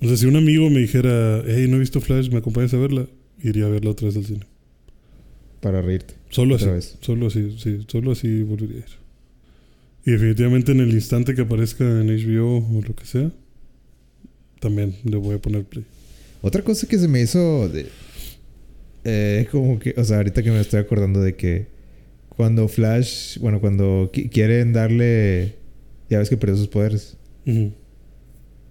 O 0.02 0.08
sea, 0.08 0.18
si 0.18 0.26
un 0.26 0.36
amigo 0.36 0.70
me 0.70 0.80
dijera, 0.80 1.44
hey, 1.46 1.68
no 1.70 1.78
he 1.78 1.80
visto 1.80 2.02
Flash, 2.02 2.30
¿me 2.30 2.38
acompañas 2.38 2.74
a 2.74 2.78
verla? 2.78 3.08
Iría 3.42 3.66
a 3.66 3.70
verla 3.70 3.92
otra 3.92 4.08
vez 4.08 4.18
al 4.18 4.26
cine. 4.26 4.46
Para 5.62 5.82
reírte. 5.82 6.14
Solo 6.30 6.56
así. 6.56 6.66
vez. 6.66 6.98
Solo 7.02 7.28
así, 7.28 7.56
sí. 7.60 7.86
Solo 7.88 8.12
así 8.12 8.44
volvería 8.44 8.78
a 8.78 8.80
ir. 8.80 8.86
Y 10.06 10.12
definitivamente 10.12 10.72
en 10.72 10.82
el 10.82 10.92
instante 10.94 11.34
que 11.34 11.42
aparezca 11.42 11.84
en 11.84 12.08
HBO 12.08 12.58
o 12.58 12.82
lo 12.88 12.96
que 12.96 13.06
sea, 13.06 13.32
también 14.60 14.96
le 15.04 15.18
voy 15.18 15.36
a 15.36 15.40
poner 15.40 15.64
play. 15.64 15.86
Otra 16.42 16.62
cosa 16.62 16.88
que 16.88 16.98
se 17.00 17.08
me 17.08 17.22
hizo. 17.22 17.68
De, 17.70 17.88
eh, 19.04 19.48
como 19.52 19.80
que. 19.80 19.94
O 19.98 20.04
sea, 20.04 20.18
ahorita 20.18 20.44
que 20.44 20.52
me 20.52 20.60
estoy 20.62 20.80
acordando 20.80 21.22
de 21.22 21.36
que. 21.36 21.68
Cuando 22.30 22.68
Flash. 22.68 23.40
Bueno, 23.40 23.60
cuando 23.62 24.12
qui- 24.14 24.30
quieren 24.30 24.74
darle. 24.74 25.56
Ya 26.10 26.20
ves 26.20 26.30
que 26.30 26.38
perdió 26.38 26.58
sus 26.58 26.68
poderes. 26.68 27.18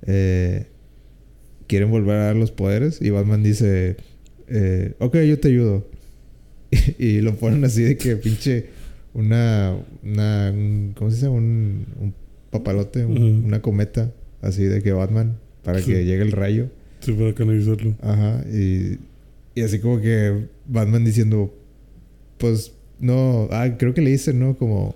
Eh, 0.06 0.66
quieren 1.66 1.90
volver 1.90 2.16
a 2.16 2.24
dar 2.26 2.36
los 2.36 2.50
poderes 2.52 3.00
y 3.00 3.10
Batman 3.10 3.42
dice, 3.42 3.96
eh, 4.48 4.94
ok, 4.98 5.16
yo 5.22 5.40
te 5.40 5.48
ayudo. 5.48 5.86
y 6.98 7.20
lo 7.20 7.34
ponen 7.36 7.64
así 7.64 7.82
de 7.82 7.96
que 7.96 8.16
pinche 8.16 8.66
una, 9.14 9.76
una 10.02 10.50
un- 10.52 10.92
¿cómo 10.96 11.10
se 11.10 11.16
dice? 11.16 11.28
Un, 11.28 11.86
un 12.00 12.14
papalote, 12.50 13.04
un- 13.04 13.44
una 13.44 13.60
cometa, 13.62 14.12
así 14.42 14.64
de 14.64 14.82
que 14.82 14.92
Batman, 14.92 15.36
para 15.62 15.80
Sí. 15.80 15.86
que 15.92 16.04
llegue 16.04 16.22
el 16.22 16.32
rayo. 16.32 16.68
Sí, 17.00 17.12
para 17.12 17.34
canalizarlo. 17.34 17.94
Ajá, 18.02 18.44
y, 18.50 18.98
y 19.54 19.62
así 19.62 19.78
como 19.78 20.00
que 20.00 20.46
Batman 20.66 21.04
diciendo, 21.04 21.52
pues 22.38 22.72
no, 22.98 23.48
ah, 23.50 23.68
creo 23.78 23.92
que 23.94 24.00
le 24.00 24.10
dicen, 24.10 24.38
¿no? 24.40 24.56
Como, 24.56 24.94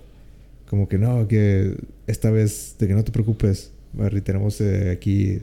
como 0.69 0.89
que 0.89 0.99
no, 0.99 1.27
que 1.29 1.75
esta 2.07 2.31
vez, 2.31 2.77
de 2.79 2.89
que 2.89 2.95
no 2.95 3.05
te 3.05 3.13
preocupes, 3.13 3.71
Barry, 3.93 4.21
tenemos 4.21 4.61
eh, 4.61 4.91
aquí, 4.91 5.41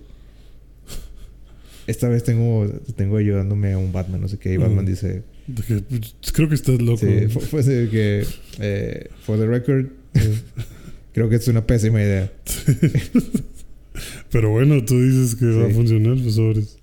esta 1.87 2.09
vez 2.09 2.23
tengo, 2.23 2.67
tengo 2.95 3.17
ayudándome 3.17 3.73
a 3.73 3.77
un 3.77 3.91
Batman, 3.91 4.21
no 4.21 4.27
sé 4.27 4.37
qué, 4.37 4.53
y 4.53 4.57
Batman 4.57 4.85
dice, 4.85 5.21
que, 5.67 5.75
pues, 5.81 6.15
creo 6.33 6.49
que 6.49 6.55
estás 6.55 6.81
loco. 6.81 6.97
sí, 7.05 7.27
fue, 7.29 7.41
fue 7.41 7.63
de 7.63 7.89
que, 7.89 8.25
eh, 8.59 9.09
for 9.21 9.37
the 9.37 9.45
record, 9.45 9.87
eh, 10.15 10.39
creo 11.13 11.29
que 11.29 11.35
es 11.35 11.47
una 11.47 11.65
pésima 11.65 12.01
idea. 12.01 12.31
Pero 14.31 14.49
bueno, 14.51 14.83
tú 14.83 14.99
dices 15.01 15.35
que 15.35 15.45
va 15.45 15.67
a 15.67 15.69
funcionar, 15.69 16.17
pues 16.21 16.35
sobres. 16.35 16.77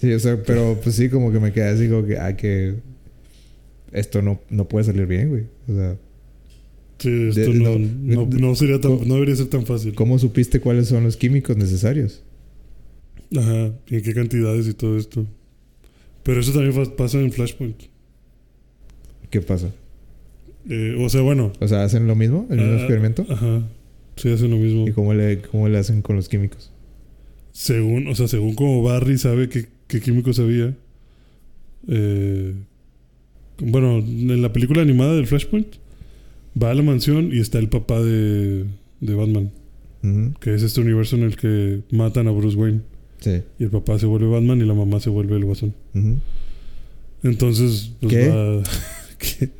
Sí, 0.00 0.12
o 0.12 0.18
sea, 0.18 0.40
pero 0.44 0.78
pues 0.82 0.94
sí, 0.96 1.08
como 1.08 1.32
que 1.32 1.40
me 1.40 1.52
quedé 1.52 1.68
así 1.68 1.88
como 1.88 2.06
que, 2.06 2.18
ah, 2.18 2.36
que 2.36 2.76
esto 3.92 4.22
no, 4.22 4.40
no 4.48 4.66
puede 4.68 4.84
salir 4.84 5.06
bien, 5.06 5.28
güey. 5.28 5.44
O 5.68 5.74
sea, 5.74 5.96
Sí, 6.98 7.28
esto 7.28 7.52
De- 7.52 7.58
no, 7.60 7.78
no- 7.78 8.26
no, 8.26 8.38
no 8.38 8.54
sería 8.56 8.80
tan, 8.80 9.06
no 9.06 9.14
debería 9.14 9.36
ser 9.36 9.46
tan 9.46 9.64
fácil. 9.66 9.94
¿Cómo 9.94 10.18
supiste 10.18 10.60
cuáles 10.60 10.88
son 10.88 11.04
los 11.04 11.16
químicos 11.16 11.56
necesarios? 11.56 12.22
Ajá, 13.36 13.72
y 13.88 13.96
en 13.96 14.02
qué 14.02 14.14
cantidades 14.14 14.66
y 14.66 14.74
todo 14.74 14.98
esto. 14.98 15.24
Pero 16.28 16.42
eso 16.42 16.52
también 16.52 16.74
pasa 16.94 17.18
en 17.18 17.32
Flashpoint. 17.32 17.84
¿Qué 19.30 19.40
pasa? 19.40 19.72
Eh, 20.68 20.94
o 21.00 21.08
sea, 21.08 21.22
bueno. 21.22 21.54
O 21.58 21.66
sea, 21.66 21.84
¿hacen 21.84 22.06
lo 22.06 22.14
mismo? 22.14 22.46
¿El 22.50 22.58
mismo 22.58 22.72
ah, 22.74 22.76
experimento? 22.76 23.24
Ajá. 23.30 23.66
Sí, 24.16 24.30
hacen 24.30 24.50
lo 24.50 24.58
mismo. 24.58 24.86
¿Y 24.86 24.92
cómo 24.92 25.14
le, 25.14 25.40
cómo 25.40 25.70
le 25.70 25.78
hacen 25.78 26.02
con 26.02 26.16
los 26.16 26.28
químicos? 26.28 26.70
Según, 27.52 28.08
o 28.08 28.14
sea, 28.14 28.28
según 28.28 28.54
como 28.54 28.82
Barry 28.82 29.16
sabe 29.16 29.48
qué, 29.48 29.68
qué 29.86 30.02
químicos 30.02 30.38
había. 30.38 30.76
eh, 31.88 32.52
bueno, 33.60 33.96
en 33.96 34.42
la 34.42 34.52
película 34.52 34.82
animada 34.82 35.14
del 35.14 35.26
Flashpoint, 35.26 35.76
va 36.62 36.72
a 36.72 36.74
la 36.74 36.82
mansión 36.82 37.30
y 37.32 37.40
está 37.40 37.58
el 37.58 37.70
papá 37.70 38.02
de, 38.02 38.66
de 39.00 39.14
Batman. 39.14 39.50
Que 40.40 40.54
es 40.54 40.62
este 40.62 40.82
universo 40.82 41.16
en 41.16 41.22
el 41.22 41.36
que 41.36 41.80
matan 41.90 42.28
a 42.28 42.32
Bruce 42.32 42.56
Wayne. 42.58 42.82
Sí. 43.20 43.42
Y 43.58 43.64
el 43.64 43.70
papá 43.70 43.98
se 43.98 44.06
vuelve 44.06 44.28
Batman 44.28 44.60
y 44.60 44.64
la 44.64 44.74
mamá 44.74 45.00
se 45.00 45.10
vuelve 45.10 45.36
el 45.36 45.44
guasón. 45.44 45.74
Entonces, 47.22 47.92
pues 48.00 48.12
¿Qué? 48.12 48.28
va. 48.28 48.62
¿qué? 49.18 49.50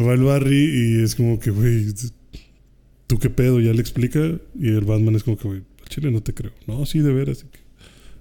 Va 0.00 0.14
el 0.14 0.22
Barry 0.22 0.56
y 0.56 1.02
es 1.02 1.14
como 1.14 1.38
que, 1.38 1.50
güey, 1.50 1.86
¿tú 3.06 3.18
qué 3.18 3.30
pedo? 3.30 3.60
Ya 3.60 3.72
le 3.72 3.80
explica. 3.80 4.20
Y 4.58 4.68
el 4.68 4.84
Batman 4.84 5.16
es 5.16 5.24
como 5.24 5.36
que, 5.36 5.48
güey, 5.48 5.62
al 5.82 5.88
chile 5.88 6.10
no 6.10 6.22
te 6.22 6.34
creo. 6.34 6.52
No, 6.66 6.86
sí, 6.86 7.00
de 7.00 7.12
veras. 7.12 7.44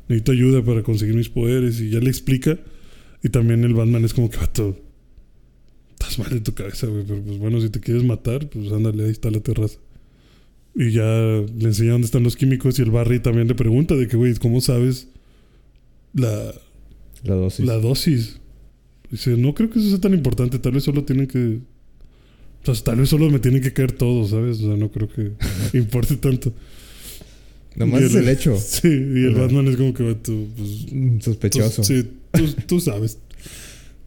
Necesito 0.07 0.32
ayuda 0.32 0.63
para 0.63 0.84
conseguir 0.84 1.15
mis 1.15 1.30
poderes. 1.30 1.80
Y 1.80 1.89
ya 1.89 1.99
le 1.99 2.09
explica. 2.09 2.57
Y 3.24 3.30
también 3.30 3.63
el 3.63 3.74
Batman 3.74 4.05
es 4.05 4.13
como 4.13 4.30
que, 4.30 4.38
vato, 4.38 4.78
estás 5.91 6.20
mal 6.20 6.32
en 6.32 6.43
tu 6.43 6.53
cabeza, 6.53 6.88
güey. 6.88 7.03
Pero 7.05 7.22
pues 7.22 7.38
bueno, 7.38 7.61
si 7.61 7.70
te 7.70 7.80
quieres 7.80 8.03
matar, 8.03 8.49
pues 8.49 8.72
ándale, 8.72 9.05
ahí 9.05 9.11
está 9.11 9.30
la 9.30 9.39
terraza. 9.39 9.78
Y 10.80 10.92
ya 10.92 11.04
le 11.04 11.66
enseña 11.66 11.94
dónde 11.94 12.06
están 12.06 12.22
los 12.24 12.36
químicos. 12.36 12.78
Y 12.78 12.84
el 12.84 12.92
Barry 12.92 13.20
también 13.20 13.48
le 13.48 13.56
pregunta 13.56 13.96
de 13.96 14.08
que, 14.08 14.16
güey, 14.16 14.36
¿cómo 14.36 14.62
sabes 14.62 15.08
la, 16.14 16.54
La 17.24 17.34
dosis. 17.36 17.66
la 17.66 17.78
dosis. 17.80 18.40
Dice, 19.10 19.32
no 19.38 19.56
creo 19.56 19.70
que 19.72 19.80
eso 19.80 19.90
sea 19.90 20.00
tan 20.02 20.14
importante. 20.14 20.60
Tal 20.60 20.74
vez 20.74 20.84
solo 20.84 21.04
tienen 21.04 21.26
que. 21.28 21.60
O 22.66 22.76
sea, 22.76 22.84
tal 22.84 22.98
vez 22.98 23.10
solo 23.10 23.30
me 23.32 23.40
tienen 23.40 23.62
que 23.62 23.74
caer 23.74 23.92
todos, 23.94 24.30
¿sabes? 24.30 24.58
O 24.62 24.68
sea, 24.68 24.78
no 24.78 24.92
creo 24.92 25.10
que 25.10 25.32
importe 25.78 26.16
tanto. 26.18 26.54
Nomás 27.76 28.02
Y 28.02 28.06
es 28.06 28.16
el 28.16 28.30
hecho. 28.30 28.56
Sí, 28.60 28.88
y 28.88 29.24
el 29.26 29.32
Ajá. 29.34 29.42
Batman 29.44 29.68
es 29.70 29.78
como 29.78 29.94
que, 29.96 30.16
tú, 30.16 30.48
pues. 30.56 30.70
Mm, 30.92 31.18
tú- 31.18 31.24
Sospechoso. 31.24 31.84
sí, 31.84 32.06
tú, 32.32 32.44
tú 32.68 32.80
sabes. 32.80 33.18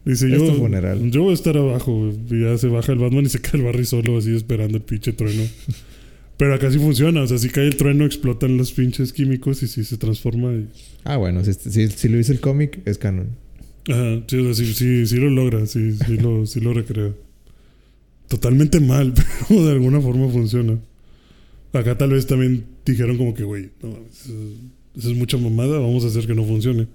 Dice, 0.05 0.27
Es 0.33 0.39
yo. 0.41 0.53
funeral. 0.55 1.11
Yo 1.11 1.23
voy 1.23 1.31
a 1.31 1.33
estar 1.33 1.57
abajo. 1.57 2.11
Y 2.29 2.41
ya 2.41 2.57
se 2.57 2.67
baja 2.67 2.93
el 2.93 2.99
Batman 2.99 3.25
y 3.25 3.29
se 3.29 3.41
cae 3.41 3.59
el 3.59 3.63
Barry 3.65 3.85
solo, 3.85 4.17
así 4.17 4.33
esperando 4.33 4.77
el 4.77 4.83
pinche 4.83 5.11
trueno. 5.13 5.43
Pero 6.41 6.55
acá 6.55 6.71
sí 6.71 6.79
funciona. 6.79 7.21
O 7.21 7.27
sea, 7.27 7.37
si 7.37 7.49
cae 7.49 7.67
el 7.67 7.77
trueno, 7.77 8.03
explotan 8.03 8.57
los 8.57 8.71
pinches 8.71 9.13
químicos 9.13 9.61
y 9.61 9.67
sí 9.67 9.83
se 9.83 9.97
transforma. 9.97 10.51
Y... 10.51 10.69
Ah, 11.03 11.17
bueno, 11.17 11.45
si, 11.45 11.53
si, 11.53 11.87
si 11.87 12.09
lo 12.09 12.17
hizo 12.17 12.31
el 12.31 12.39
cómic, 12.39 12.79
es 12.85 12.97
canon. 12.97 13.27
Ajá, 13.87 14.23
sí, 14.25 14.37
o 14.37 14.45
sea, 14.45 14.55
sí, 14.55 14.73
sí, 14.73 15.05
sí 15.05 15.17
lo 15.17 15.29
logra, 15.29 15.67
sí, 15.67 15.91
sí 15.91 16.17
lo, 16.17 16.47
sí 16.47 16.59
lo 16.59 16.73
recrea. 16.73 17.11
Totalmente 18.27 18.79
mal, 18.79 19.13
pero 19.47 19.65
de 19.65 19.71
alguna 19.71 20.01
forma 20.01 20.29
funciona. 20.29 20.79
Acá 21.73 21.95
tal 21.95 22.09
vez 22.09 22.25
también 22.25 22.65
dijeron 22.87 23.19
como 23.19 23.35
que, 23.35 23.43
güey, 23.43 23.69
no 23.83 23.89
mames, 23.89 24.25
eso, 24.25 24.33
eso 24.97 25.11
es 25.11 25.15
mucha 25.15 25.37
mamada, 25.37 25.77
vamos 25.77 26.03
a 26.05 26.07
hacer 26.07 26.25
que 26.25 26.33
no 26.33 26.43
funcione. 26.43 26.87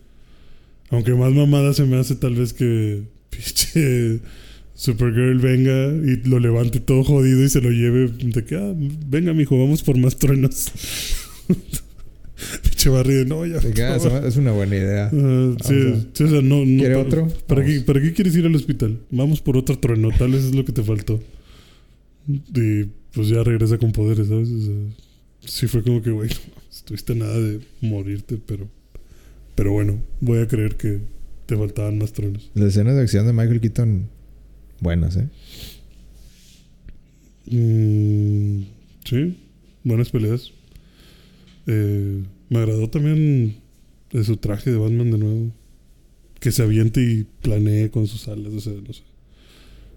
Aunque 0.91 1.15
más 1.15 1.33
mamada 1.33 1.73
se 1.73 1.85
me 1.85 1.99
hace 1.99 2.17
tal 2.17 2.35
vez 2.35 2.53
que 2.53 3.05
pinche 3.31 4.19
Supergirl 4.77 5.39
venga 5.39 5.87
y 5.89 6.29
lo 6.29 6.39
levante 6.39 6.81
todo 6.81 7.03
jodido 7.03 7.43
y 7.43 7.49
se 7.49 7.61
lo 7.63 7.71
lleve 7.71 8.09
de 8.09 8.45
que, 8.45 8.57
ah, 8.57 8.75
venga 9.09 9.33
mijo, 9.33 9.59
vamos 9.59 9.83
por 9.83 9.97
más 9.97 10.17
truenos. 10.17 10.71
Pinche 12.63 12.91
Barry 12.91 13.15
de 13.15 13.25
no, 13.25 13.47
ya. 13.47 13.57
Es 14.27 14.37
una 14.37 14.53
buena 14.53 14.77
idea. 14.77 15.07
Ah, 15.07 15.11
sí, 15.65 15.75
Vamos 15.75 16.05
a- 16.05 16.07
sí, 16.13 16.25
o 16.25 16.29
sea, 16.29 16.43
no, 16.43 16.65
no, 16.67 16.79
¿Quiere 16.79 16.95
para- 16.97 17.07
otro? 17.07 17.29
¿para 17.47 17.65
qué. 17.65 17.81
¿Para 17.81 18.01
qué 18.03 18.13
quieres 18.13 18.37
ir 18.37 18.45
al 18.45 18.55
hospital? 18.55 19.01
Vamos 19.11 19.41
por 19.41 19.57
otro 19.57 19.79
trueno, 19.79 20.11
tal 20.17 20.33
vez 20.33 20.45
es 20.45 20.55
lo 20.55 20.65
que 20.65 20.73
te 20.73 20.83
faltó. 20.83 21.21
Y 22.29 22.85
pues 23.15 23.29
ya 23.29 23.43
regresa 23.43 23.79
con 23.79 23.93
poderes, 23.93 24.29
¿sabes? 24.29 24.51
O 24.51 24.61
sea, 24.61 24.75
sí 25.41 25.67
fue 25.69 25.83
como 25.83 26.03
que, 26.03 26.11
güey, 26.11 26.29
no 26.29 26.63
estuviste 26.71 27.15
nada 27.15 27.39
de 27.39 27.61
morirte, 27.81 28.39
pero... 28.45 28.69
Pero 29.55 29.73
bueno, 29.73 30.03
voy 30.21 30.41
a 30.41 30.47
creer 30.47 30.77
que 30.77 30.99
te 31.47 31.57
faltaban 31.57 31.97
más 31.97 32.13
truenos. 32.13 32.51
Las 32.55 32.69
escenas 32.69 32.95
de 32.97 33.01
acción 33.03 33.27
de 33.27 33.33
Michael 33.33 33.61
Keaton, 33.63 34.07
buenas, 34.81 35.17
¿eh? 35.17 35.29
Mm, 37.47 38.63
sí, 39.05 39.37
buenas 39.85 40.11
peleas. 40.11 40.53
Eh, 41.67 42.23
me 42.49 42.59
agradó 42.59 42.89
también 42.91 43.57
de 44.13 44.25
su 44.25 44.37
traje 44.37 44.71
de 44.71 44.79
Batman 44.79 45.11
de 45.11 45.19
nuevo. 45.19 45.53
Que 46.41 46.53
se 46.53 46.63
aviente 46.63 47.01
y 47.03 47.25
planee 47.43 47.91
con 47.91 48.07
sus 48.07 48.29
alas, 48.29 48.53
o 48.53 48.61
sea, 48.61 48.73
no 48.75 48.93
sé. 48.93 49.03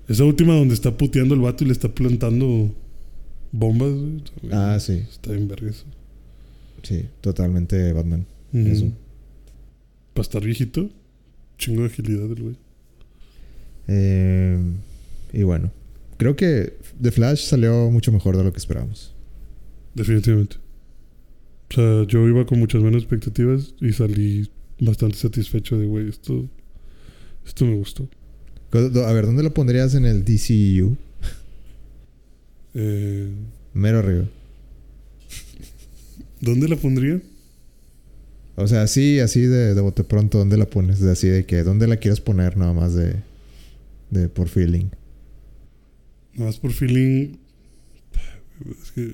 Esa 0.08 0.24
última 0.26 0.56
donde 0.56 0.74
está 0.74 0.98
puteando 0.98 1.36
el 1.36 1.42
vato 1.42 1.64
y 1.64 1.68
le 1.68 1.74
está 1.74 1.94
plantando 1.94 2.74
bombas. 3.52 3.92
güey, 3.92 4.24
Ah, 4.52 4.78
sí. 4.80 4.94
Está 4.94 5.32
bien 5.34 5.48
verga 5.48 5.70
eso. 5.70 5.86
Sí, 6.82 7.06
totalmente 7.22 7.92
Batman. 7.94 8.26
Eso. 8.54 8.92
Para 10.14 10.24
estar 10.24 10.44
viejito, 10.44 10.90
chingo 11.58 11.82
de 11.82 11.88
agilidad 11.88 12.32
el 12.32 12.42
güey. 12.42 12.56
Eh, 13.92 14.58
y 15.34 15.42
bueno, 15.44 15.72
creo 16.18 16.36
que 16.36 16.78
The 17.02 17.12
Flash 17.12 17.46
salió 17.46 17.90
mucho 17.90 18.12
mejor 18.12 18.38
de 18.38 18.44
lo 18.44 18.54
que 18.54 18.60
esperábamos. 18.60 19.16
Definitivamente. 19.96 20.58
O 21.72 21.74
sea, 21.74 22.04
yo 22.08 22.28
iba 22.28 22.46
con 22.46 22.60
muchas 22.60 22.84
menos 22.84 23.02
expectativas 23.02 23.74
y 23.82 23.92
salí 23.92 24.50
bastante 24.80 25.18
satisfecho 25.18 25.78
de, 25.78 25.88
güey, 25.88 26.08
esto, 26.08 26.48
esto 27.46 27.66
me 27.66 27.76
gustó. 27.76 28.08
A 28.72 29.14
ver, 29.14 29.26
¿dónde 29.26 29.42
lo 29.42 29.54
pondrías 29.54 29.96
en 29.96 30.06
el 30.06 30.24
DCU? 30.24 30.96
Eh, 32.76 33.32
Mero 33.74 34.00
arriba. 34.00 34.26
¿Dónde 36.42 36.68
la 36.68 36.76
pondría? 36.76 37.20
O 38.56 38.68
sea, 38.68 38.84
así, 38.84 39.20
así 39.20 39.42
de, 39.42 39.74
de 39.74 39.82
bote 39.82 40.04
pronto, 40.04 40.38
¿dónde 40.38 40.58
la 40.58 40.66
pones? 40.66 41.00
De 41.00 41.12
así 41.12 41.28
de 41.28 41.46
que, 41.46 41.64
¿dónde 41.64 41.88
la 41.88 41.98
quieres 41.98 42.22
poner 42.22 42.58
nada 42.58 42.74
más 42.74 42.94
de, 42.94 43.16
de 44.10 44.30
por 44.30 44.48
feeling? 44.48 44.86
Más 46.36 46.58
por 46.58 46.72
feeling. 46.72 47.38
Es 48.82 48.92
que. 48.92 49.14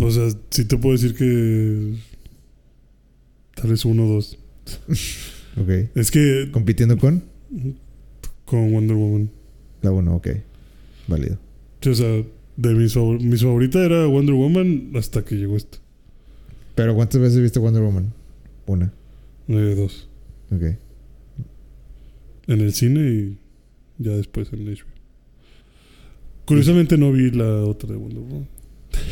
O 0.00 0.10
sea, 0.10 0.28
sí 0.50 0.64
te 0.64 0.76
puedo 0.78 0.94
decir 0.94 1.14
que. 1.14 1.94
Tal 3.54 3.70
vez 3.70 3.84
uno 3.84 4.06
o 4.06 4.14
dos. 4.14 4.38
Ok. 5.54 5.68
Es 5.94 6.10
que. 6.10 6.48
¿Compitiendo 6.50 6.96
con? 6.96 7.24
Con 8.46 8.72
Wonder 8.72 8.96
Woman. 8.96 9.30
La 9.82 9.90
1, 9.92 10.16
ok. 10.16 10.28
Válido. 11.08 11.38
O 11.86 11.94
sea, 11.94 12.22
de 12.56 12.74
mis, 12.74 12.94
favor- 12.94 13.20
mis 13.20 13.42
favoritas 13.42 13.82
era 13.84 14.06
Wonder 14.06 14.34
Woman 14.34 14.92
hasta 14.94 15.22
que 15.26 15.34
llegó 15.34 15.58
esta. 15.58 15.76
Pero 16.74 16.94
¿cuántas 16.94 17.20
veces 17.20 17.42
viste 17.42 17.58
Wonder 17.58 17.82
Woman? 17.82 18.14
Una. 18.66 18.94
Eh, 19.48 19.74
dos. 19.76 20.08
Ok. 20.50 20.62
En 22.46 22.60
el 22.62 22.72
cine 22.72 23.00
y 23.10 23.38
ya 24.02 24.12
después 24.12 24.52
en 24.52 24.64
HBO. 24.66 24.86
Curiosamente 26.44 26.96
no 26.98 27.12
vi 27.12 27.30
la 27.30 27.64
otra 27.64 27.90
de 27.90 27.96
Wonder 27.96 28.18
Woman. 28.18 28.48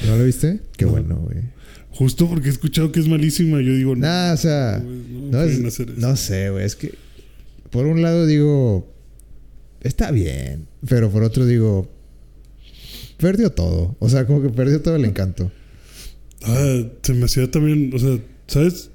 ¿No 0.07 0.17
la 0.17 0.23
viste? 0.25 0.61
Qué 0.77 0.85
No. 0.85 0.91
bueno, 0.93 1.17
güey. 1.17 1.39
Justo 1.91 2.29
porque 2.29 2.49
he 2.49 2.51
escuchado 2.51 2.93
que 2.93 3.01
es 3.01 3.09
malísima, 3.09 3.61
yo 3.61 3.73
digo, 3.73 3.95
no. 3.95 4.03
Nah, 4.07 4.33
o 4.33 4.37
sea, 4.37 4.83
no, 4.85 5.43
es- 5.43 5.59
no 5.97 6.17
sé, 6.17 6.51
güey. 6.51 6.65
Es 6.65 6.77
que, 6.77 6.95
por 7.71 7.87
un 7.87 8.03
lado 8.03 8.27
digo, 8.27 8.93
está 9.81 10.11
bien. 10.11 10.67
Pero 10.89 11.11
por 11.11 11.23
otro 11.23 11.47
digo, 11.47 11.91
perdió 13.17 13.51
todo. 13.51 13.97
O 14.01 14.09
sea, 14.09 14.27
como 14.27 14.43
que 14.43 14.51
perdió 14.51 14.81
todo 14.83 14.97
el 14.97 15.05
encanto. 15.05 15.51
Ah, 16.43 16.83
se 17.03 17.15
me 17.15 17.25
hacía 17.27 17.51
también, 17.51 17.91
o 17.95 17.99
sea, 17.99 18.19
¿sabes? 18.47 18.91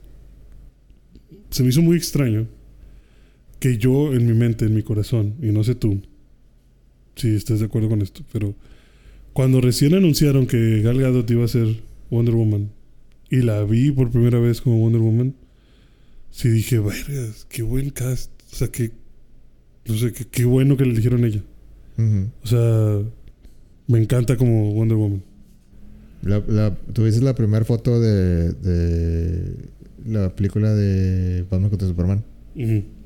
Se 1.51 1.63
me 1.63 1.69
hizo 1.69 1.81
muy 1.81 1.95
extraño 1.97 2.47
que 3.59 3.77
yo 3.77 4.13
en 4.13 4.25
mi 4.25 4.33
mente, 4.33 4.65
en 4.65 4.75
mi 4.75 4.83
corazón, 4.83 5.35
y 5.41 5.47
no 5.47 5.63
sé 5.63 5.75
tú 5.75 6.01
si 7.15 7.35
estés 7.35 7.59
de 7.59 7.65
acuerdo 7.67 7.89
con 7.89 8.01
esto, 8.01 8.23
pero 8.31 8.53
cuando 9.33 9.61
recién 9.61 9.93
anunciaron 9.93 10.47
que 10.47 10.81
Gal 10.81 10.99
Gadot 10.99 11.29
iba 11.31 11.45
a 11.45 11.47
ser 11.47 11.81
Wonder 12.09 12.35
Woman 12.35 12.69
y 13.29 13.37
la 13.37 13.63
vi 13.63 13.91
por 13.91 14.11
primera 14.11 14.39
vez 14.39 14.61
como 14.61 14.79
Wonder 14.79 15.01
Woman, 15.01 15.35
sí 16.29 16.49
dije, 16.49 16.79
vergas, 16.79 17.45
qué 17.49 17.63
buen 17.63 17.89
cast, 17.89 18.31
o 18.51 18.55
sea, 18.55 18.67
que, 18.67 18.91
no 19.85 19.97
sé, 19.97 20.11
qué, 20.13 20.25
qué 20.25 20.45
bueno 20.45 20.77
que 20.77 20.85
le 20.85 20.91
eligieron 20.91 21.23
ella. 21.23 21.41
Ujú. 21.97 22.29
O 22.43 22.47
sea, 22.47 23.01
me 23.87 23.99
encanta 23.99 24.35
como 24.35 24.73
Wonder 24.73 24.97
Woman. 24.97 25.23
La, 26.21 26.43
la, 26.47 26.75
¿Tuviste 26.91 27.21
la 27.21 27.35
primera 27.35 27.63
foto 27.63 27.99
de, 27.99 28.51
de 28.53 29.55
la 30.05 30.35
película 30.35 30.73
de 30.73 31.43
Batman 31.43 31.69
contra 31.69 31.87
Superman? 31.87 32.23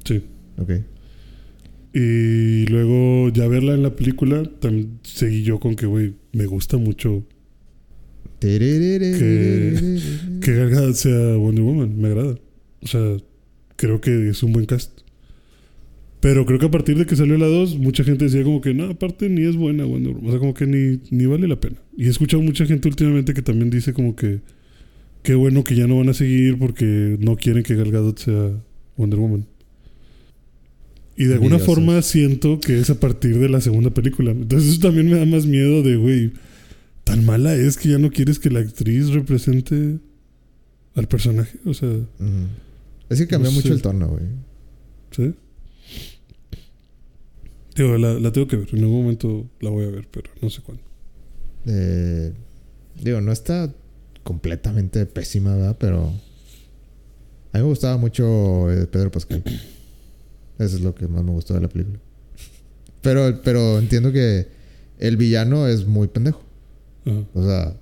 Sí. 0.05 0.23
Ok. 0.62 0.72
Y 1.93 2.66
luego 2.68 3.30
ya 3.30 3.47
verla 3.47 3.74
en 3.74 3.84
la 3.84 3.95
película, 3.95 4.43
también 4.60 4.99
seguí 5.03 5.43
yo 5.43 5.60
con 5.60 5.76
que, 5.76 5.86
güey, 5.86 6.14
me 6.34 6.45
gusta 6.45 6.78
mucho 6.78 7.26
que 8.40 10.10
Gadot 10.41 10.94
sea 10.94 11.36
Wonder 11.36 11.64
Woman, 11.64 11.99
me 11.99 12.07
agrada. 12.07 12.36
O 12.81 12.88
sea, 12.88 13.18
creo 13.76 13.99
que 13.99 14.30
es 14.30 14.44
un 14.44 14.53
buen 14.53 14.65
cast. 14.65 15.02
Pero 16.22 16.45
creo 16.45 16.60
que 16.60 16.65
a 16.65 16.72
partir 16.72 16.98
de 16.98 17.06
que 17.06 17.15
salió 17.15 17.38
la 17.38 17.48
2, 17.48 17.77
mucha 17.77 18.03
gente 18.03 18.26
decía 18.26 18.44
como 18.44 18.61
que, 18.61 18.73
no, 18.73 18.86
aparte 18.86 19.30
ni 19.30 19.44
es 19.44 19.56
buena 19.56 19.86
Wonder 19.86 20.14
Woman. 20.14 20.27
O 20.27 20.31
sea, 20.31 20.40
como 20.40 20.53
que 20.53 20.68
ni, 20.68 20.99
ni 21.11 21.26
vale 21.26 21.48
la 21.48 21.60
pena. 21.60 21.77
Y 21.98 22.06
he 22.07 22.10
escuchado 22.10 22.44
mucha 22.44 22.65
gente 22.65 22.88
últimamente 22.88 23.34
que 23.34 23.41
también 23.41 23.69
dice 23.69 23.94
como 23.94 24.15
que, 24.15 24.41
qué 25.23 25.36
bueno 25.36 25.64
que 25.64 25.76
ya 25.76 25.88
no 25.88 25.98
van 25.98 26.10
a 26.10 26.14
seguir 26.14 26.57
porque 26.57 27.18
no 27.19 27.36
quieren 27.36 27.64
que 27.64 27.76
Gal 27.76 27.91
Gadot 27.91 28.19
sea 28.19 28.52
Wonder 28.98 29.19
Woman. 29.19 29.45
Y 31.19 31.25
de 31.25 31.33
alguna 31.35 31.59
forma 31.59 32.01
siento 32.01 32.59
que 32.61 32.79
es 32.79 32.89
a 32.89 32.99
partir 32.99 33.37
de 33.39 33.49
la 33.49 33.59
segunda 33.61 33.89
película. 33.91 34.31
Entonces 34.31 34.69
eso 34.71 34.79
también 34.79 35.09
me 35.11 35.17
da 35.19 35.25
más 35.25 35.45
miedo 35.45 35.83
de, 35.83 35.97
güey, 35.97 36.31
tan 37.03 37.25
mala 37.25 37.53
es 37.55 37.75
que 37.77 37.89
ya 37.89 37.97
no 37.97 38.09
quieres 38.09 38.39
que 38.39 38.49
la 38.49 38.61
actriz 38.61 39.09
represente 39.09 39.99
al 40.95 41.07
personaje. 41.09 41.59
O 41.65 41.73
sea, 41.73 41.89
Ujú. 41.89 42.47
Es 43.09 43.19
que 43.19 43.27
cambió 43.27 43.49
No 43.51 43.55
mucho 43.55 43.67
sé. 43.67 43.73
el 43.73 43.81
tono, 43.81 44.07
güey. 44.07 44.23
¿sí? 45.11 45.33
Digo, 47.75 47.97
la, 47.97 48.13
la 48.13 48.31
tengo 48.31 48.47
que 48.47 48.55
ver. 48.57 48.67
En 48.73 48.79
algún 48.79 49.01
momento 49.03 49.49
la 49.61 49.69
voy 49.69 49.85
a 49.85 49.89
ver, 49.89 50.07
pero 50.09 50.29
no 50.41 50.49
sé 50.49 50.61
cuándo. 50.61 50.83
Eh, 51.65 52.31
digo, 53.03 53.19
no 53.21 53.31
está 53.31 53.73
completamente 54.23 55.05
pésima, 55.05 55.55
¿verdad? 55.55 55.77
Pero 55.79 56.07
a 57.51 57.57
mí 57.57 57.63
me 57.63 57.69
gustaba 57.69 57.97
mucho 57.97 58.71
eh, 58.71 58.85
Pedro 58.87 59.11
Pascal. 59.11 59.43
Eso 60.60 60.76
es 60.76 60.81
lo 60.81 60.94
que 60.94 61.07
más 61.07 61.23
me 61.23 61.31
gustó 61.31 61.53
de 61.53 61.61
la 61.61 61.69
película. 61.69 61.99
Pero, 63.02 63.41
pero 63.44 63.80
entiendo 63.80 64.11
que 64.11 64.48
el 64.99 65.18
villano 65.18 65.68
es 65.68 65.88
muy 65.88 66.07
pendejo. 66.10 66.41
Ajá. 67.06 67.23
O 67.34 67.44
sea, 67.45 67.76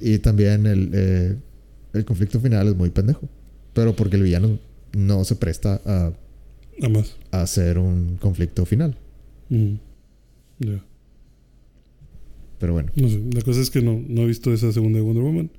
y 0.00 0.18
también 0.18 0.66
el, 0.66 0.90
eh, 0.92 1.36
el 1.92 2.04
conflicto 2.04 2.40
final 2.40 2.68
es 2.68 2.76
muy 2.76 2.90
pendejo. 2.90 3.28
Pero 3.74 3.94
porque 3.94 4.16
el 4.16 4.22
villano 4.22 4.58
no 4.96 5.24
se 5.24 5.36
presta 5.36 5.80
a, 5.84 6.12
Nada 6.78 6.92
más. 6.94 7.16
a 7.30 7.42
hacer 7.42 7.78
un 7.78 8.16
conflicto 8.20 8.64
final. 8.64 8.96
Mm. 9.48 9.74
Ya. 10.60 10.84
Pero 12.58 12.74
bueno. 12.74 12.92
No 12.94 13.08
sé. 13.08 13.20
La 13.32 13.42
cosa 13.42 13.60
es 13.60 13.70
que 13.70 13.82
no, 13.82 14.00
no 14.06 14.22
he 14.22 14.26
visto 14.26 14.52
esa 14.52 14.72
segunda 14.72 14.98
de 14.98 15.04
Wonder 15.04 15.24
Woman. 15.24 15.50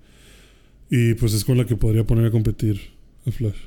Y 0.89 1.15
pues 1.15 1.33
es 1.33 1.43
con 1.43 1.57
la 1.57 1.65
que 1.65 1.75
podría 1.75 2.05
poner 2.05 2.27
a 2.27 2.31
competir 2.31 2.79
a 3.25 3.31
Flash. 3.31 3.57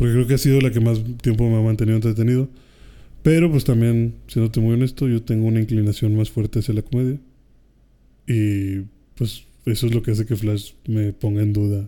Porque 0.00 0.14
creo 0.14 0.26
que 0.26 0.34
ha 0.34 0.38
sido 0.38 0.60
la 0.62 0.72
que 0.72 0.80
más 0.80 0.98
tiempo 1.22 1.48
me 1.48 1.58
ha 1.58 1.62
mantenido 1.62 1.94
entretenido. 1.96 2.48
Pero 3.22 3.50
pues 3.50 3.64
también, 3.64 4.14
siéndote 4.28 4.58
muy 4.60 4.72
honesto, 4.72 5.06
yo 5.06 5.22
tengo 5.22 5.46
una 5.46 5.60
inclinación 5.60 6.16
más 6.16 6.30
fuerte 6.30 6.58
hacia 6.60 6.72
la 6.74 6.80
comedia. 6.82 7.18
Y 8.26 8.80
pues 9.14 9.44
eso 9.66 9.86
es 9.86 9.94
lo 9.94 10.02
que 10.02 10.12
hace 10.12 10.24
que 10.24 10.36
Flash 10.36 10.72
me 10.86 11.12
ponga 11.12 11.42
en 11.42 11.52
duda. 11.52 11.86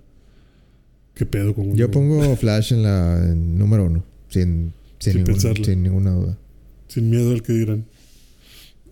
¿Qué 1.14 1.24
pedo 1.26 1.54
con 1.54 1.64
Wonder 1.68 1.80
Yo 1.80 1.90
pongo 1.90 2.36
Flash 2.36 2.72
en 2.74 2.82
la 2.82 3.18
en 3.32 3.56
número 3.58 3.86
uno. 3.86 4.04
Sin, 4.28 4.72
sin, 4.98 5.12
Sin 5.12 5.14
ningún- 5.22 5.32
pensarlo. 5.32 5.64
sin 5.64 5.82
ninguna 5.82 6.10
duda. 6.10 6.38
Sin 6.88 7.08
miedo 7.10 7.30
al 7.32 7.42
que 7.42 7.52
dirán. 7.54 7.86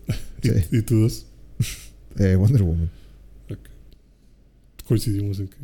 ¿Y, 0.43 0.47
Sí. 0.49 0.53
y 0.71 0.81
tú 0.81 0.99
dos? 1.01 1.27
Eh, 2.17 2.35
Wonder 2.35 2.63
Woman. 2.63 2.89
Coincidimos 4.87 5.39
en 5.39 5.47
que, 5.47 5.55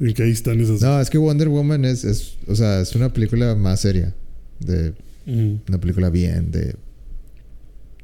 en 0.00 0.14
que 0.14 0.22
ahí 0.22 0.30
están 0.30 0.60
esas. 0.60 0.80
No, 0.80 1.00
es 1.00 1.10
que 1.10 1.18
Wonder 1.18 1.48
Woman 1.48 1.84
es, 1.84 2.04
es, 2.04 2.36
o 2.46 2.54
sea, 2.54 2.80
es 2.80 2.94
una 2.94 3.12
película 3.12 3.54
más 3.54 3.80
seria. 3.80 4.14
De 4.60 4.94
Mm. 5.26 5.56
una 5.68 5.80
película 5.80 6.10
bien, 6.10 6.50
de... 6.50 6.76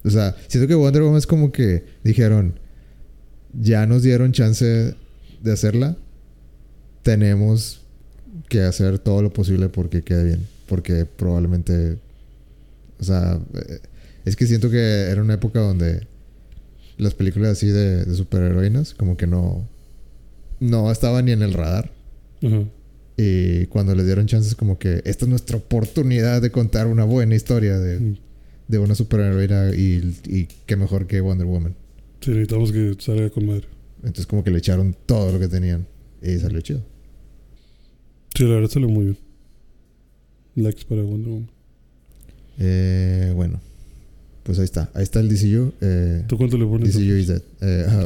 O 0.02 0.10
sea, 0.10 0.34
siento 0.48 0.66
que 0.66 0.74
Wonder 0.74 1.02
Woman 1.02 1.18
es 1.18 1.26
como 1.26 1.52
que 1.52 1.84
dijeron, 2.02 2.58
ya 3.52 3.84
nos 3.86 4.02
dieron 4.02 4.32
chance 4.32 4.94
de 5.42 5.52
hacerla, 5.52 5.96
tenemos 7.02 7.82
que 8.48 8.62
hacer 8.62 8.98
todo 8.98 9.20
lo 9.22 9.32
posible 9.32 9.68
porque 9.68 10.02
quede 10.02 10.24
bien. 10.24 10.46
Porque 10.66 11.04
probablemente. 11.04 11.98
O 12.98 13.04
sea, 13.04 13.38
eh, 13.54 13.80
es 14.24 14.36
que 14.36 14.46
siento 14.46 14.70
que 14.70 14.78
era 14.78 15.20
una 15.20 15.34
época 15.34 15.60
donde 15.60 16.06
las 16.96 17.14
películas 17.14 17.52
así 17.52 17.66
de, 17.66 18.04
de 18.04 18.14
superheroínas, 18.14 18.94
como 18.94 19.16
que 19.16 19.26
no. 19.26 19.68
No 20.60 20.90
estaban 20.92 21.24
ni 21.24 21.32
en 21.32 21.42
el 21.42 21.52
radar. 21.54 21.90
Ajá. 22.42 22.64
Y 23.16 23.66
cuando 23.66 23.94
les 23.94 24.06
dieron 24.06 24.26
chances, 24.26 24.54
como 24.54 24.78
que 24.78 25.02
esta 25.04 25.24
es 25.24 25.28
nuestra 25.28 25.56
oportunidad 25.58 26.40
de 26.40 26.50
contar 26.50 26.86
una 26.86 27.04
buena 27.04 27.34
historia 27.34 27.78
de, 27.78 28.16
de 28.68 28.78
una 28.78 28.94
superheroína 28.94 29.74
y, 29.74 30.16
y 30.26 30.48
qué 30.66 30.76
mejor 30.76 31.06
que 31.06 31.20
Wonder 31.20 31.46
Woman. 31.46 31.74
Sí, 32.20 32.30
necesitamos 32.30 32.72
que 32.72 32.96
salga 32.98 33.28
con 33.30 33.46
madre. 33.46 33.64
Entonces, 33.98 34.26
como 34.26 34.42
que 34.42 34.50
le 34.50 34.58
echaron 34.58 34.96
todo 35.06 35.32
lo 35.32 35.38
que 35.38 35.48
tenían 35.48 35.86
y 36.22 36.38
salió 36.38 36.60
chido. 36.62 36.82
Sí, 38.34 38.44
la 38.44 38.54
verdad 38.54 38.70
salió 38.70 38.88
muy 38.88 39.04
bien. 39.06 39.18
Likes 40.56 40.84
para 40.88 41.02
Wonder 41.02 41.28
Woman. 41.28 41.50
Eh, 42.58 43.32
bueno, 43.34 43.60
pues 44.42 44.58
ahí 44.58 44.64
está. 44.64 44.90
Ahí 44.94 45.02
está 45.02 45.20
el 45.20 45.28
DCU. 45.28 45.72
Eh, 45.80 46.24
¿Tú 46.26 46.36
cuánto 46.38 46.56
le 46.56 46.64
pones? 46.66 46.92
DCU 46.94 47.16
is 47.16 47.26
dead. 47.28 47.42
Eh, 47.60 47.84
a, 47.88 48.00
a- 48.00 48.04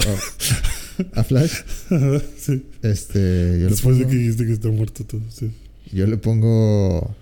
a 1.13 1.25
Flash, 1.25 1.63
sí. 2.37 2.65
este, 2.83 3.19
yo, 3.59 3.65
le 3.65 3.71
Después 3.71 3.99
de 3.99 4.07
que 4.07 4.15
dijiste 4.17 4.47
que 4.47 4.53
está 4.53 4.69
muerto 4.69 5.05
todo. 5.05 5.21
Sí. 5.29 5.51
yo 5.93 6.07
le 6.07 6.17
pongo 6.17 7.15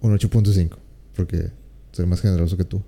un 0.00 0.16
8.5 0.18 0.70
porque 1.16 1.50
soy 1.92 2.06
más 2.06 2.20
generoso 2.20 2.56
que 2.56 2.64
tú. 2.64 2.82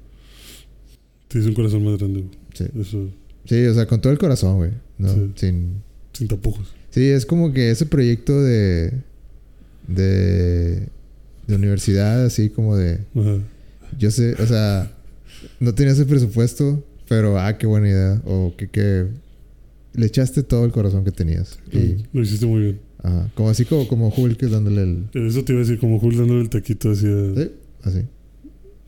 Tienes 1.29 1.49
un 1.49 1.55
corazón 1.55 1.85
más 1.85 1.99
grande. 1.99 2.21
güey. 2.23 2.33
Sí. 2.55 2.65
Eso, 2.81 3.09
Sí, 3.47 3.65
o 3.67 3.75
sea, 3.75 3.87
con 3.87 4.01
todo 4.01 4.13
el 4.13 4.19
corazón, 4.19 4.57
güey. 4.59 4.71
No, 4.99 5.09
Sí. 5.13 5.33
sin, 5.37 5.83
sin 6.13 6.29
tapujos. 6.29 6.69
Sí, 6.91 7.05
es 7.09 7.25
como 7.27 7.53
que 7.53 7.71
ese 7.71 7.87
proyecto 7.87 8.41
de. 8.43 8.93
de. 9.89 10.89
de 11.47 11.55
universidad, 11.55 12.25
así 12.25 12.51
como 12.51 12.77
de. 12.77 12.99
Ajá. 13.17 13.39
Yo 13.99 14.11
sé, 14.11 14.35
o 14.41 14.47
sea, 14.47 14.93
no 15.59 15.75
tenía 15.75 15.93
ese 15.95 16.05
presupuesto, 16.05 16.85
pero 17.09 17.39
ah, 17.41 17.57
qué 17.59 17.67
buena 17.67 17.89
idea. 17.89 18.23
O 18.25 18.53
que, 18.57 18.69
que 18.69 19.07
le 19.95 20.07
echaste 20.07 20.43
todo 20.43 20.65
el 20.65 20.73
corazón 20.73 21.05
que 21.05 21.11
tenías. 21.13 21.59
Y, 21.73 21.97
Lo 22.13 22.23
hiciste 22.23 22.47
muy 22.47 22.61
bien. 22.63 22.81
ajá, 23.03 23.31
como 23.35 23.49
así 23.51 23.65
como, 23.65 23.87
como 23.89 24.09
Hulk 24.09 24.41
dándole 24.43 24.83
el. 24.83 25.05
Eso 25.15 25.45
te 25.45 25.53
iba 25.53 25.61
a 25.61 25.65
decir, 25.65 25.79
como 25.79 25.97
Hulk 25.99 26.17
dándole 26.17 26.41
el 26.43 26.49
taquito 26.51 26.91
hacia 26.93 27.11
Sí, 27.35 27.51
así. 27.83 27.99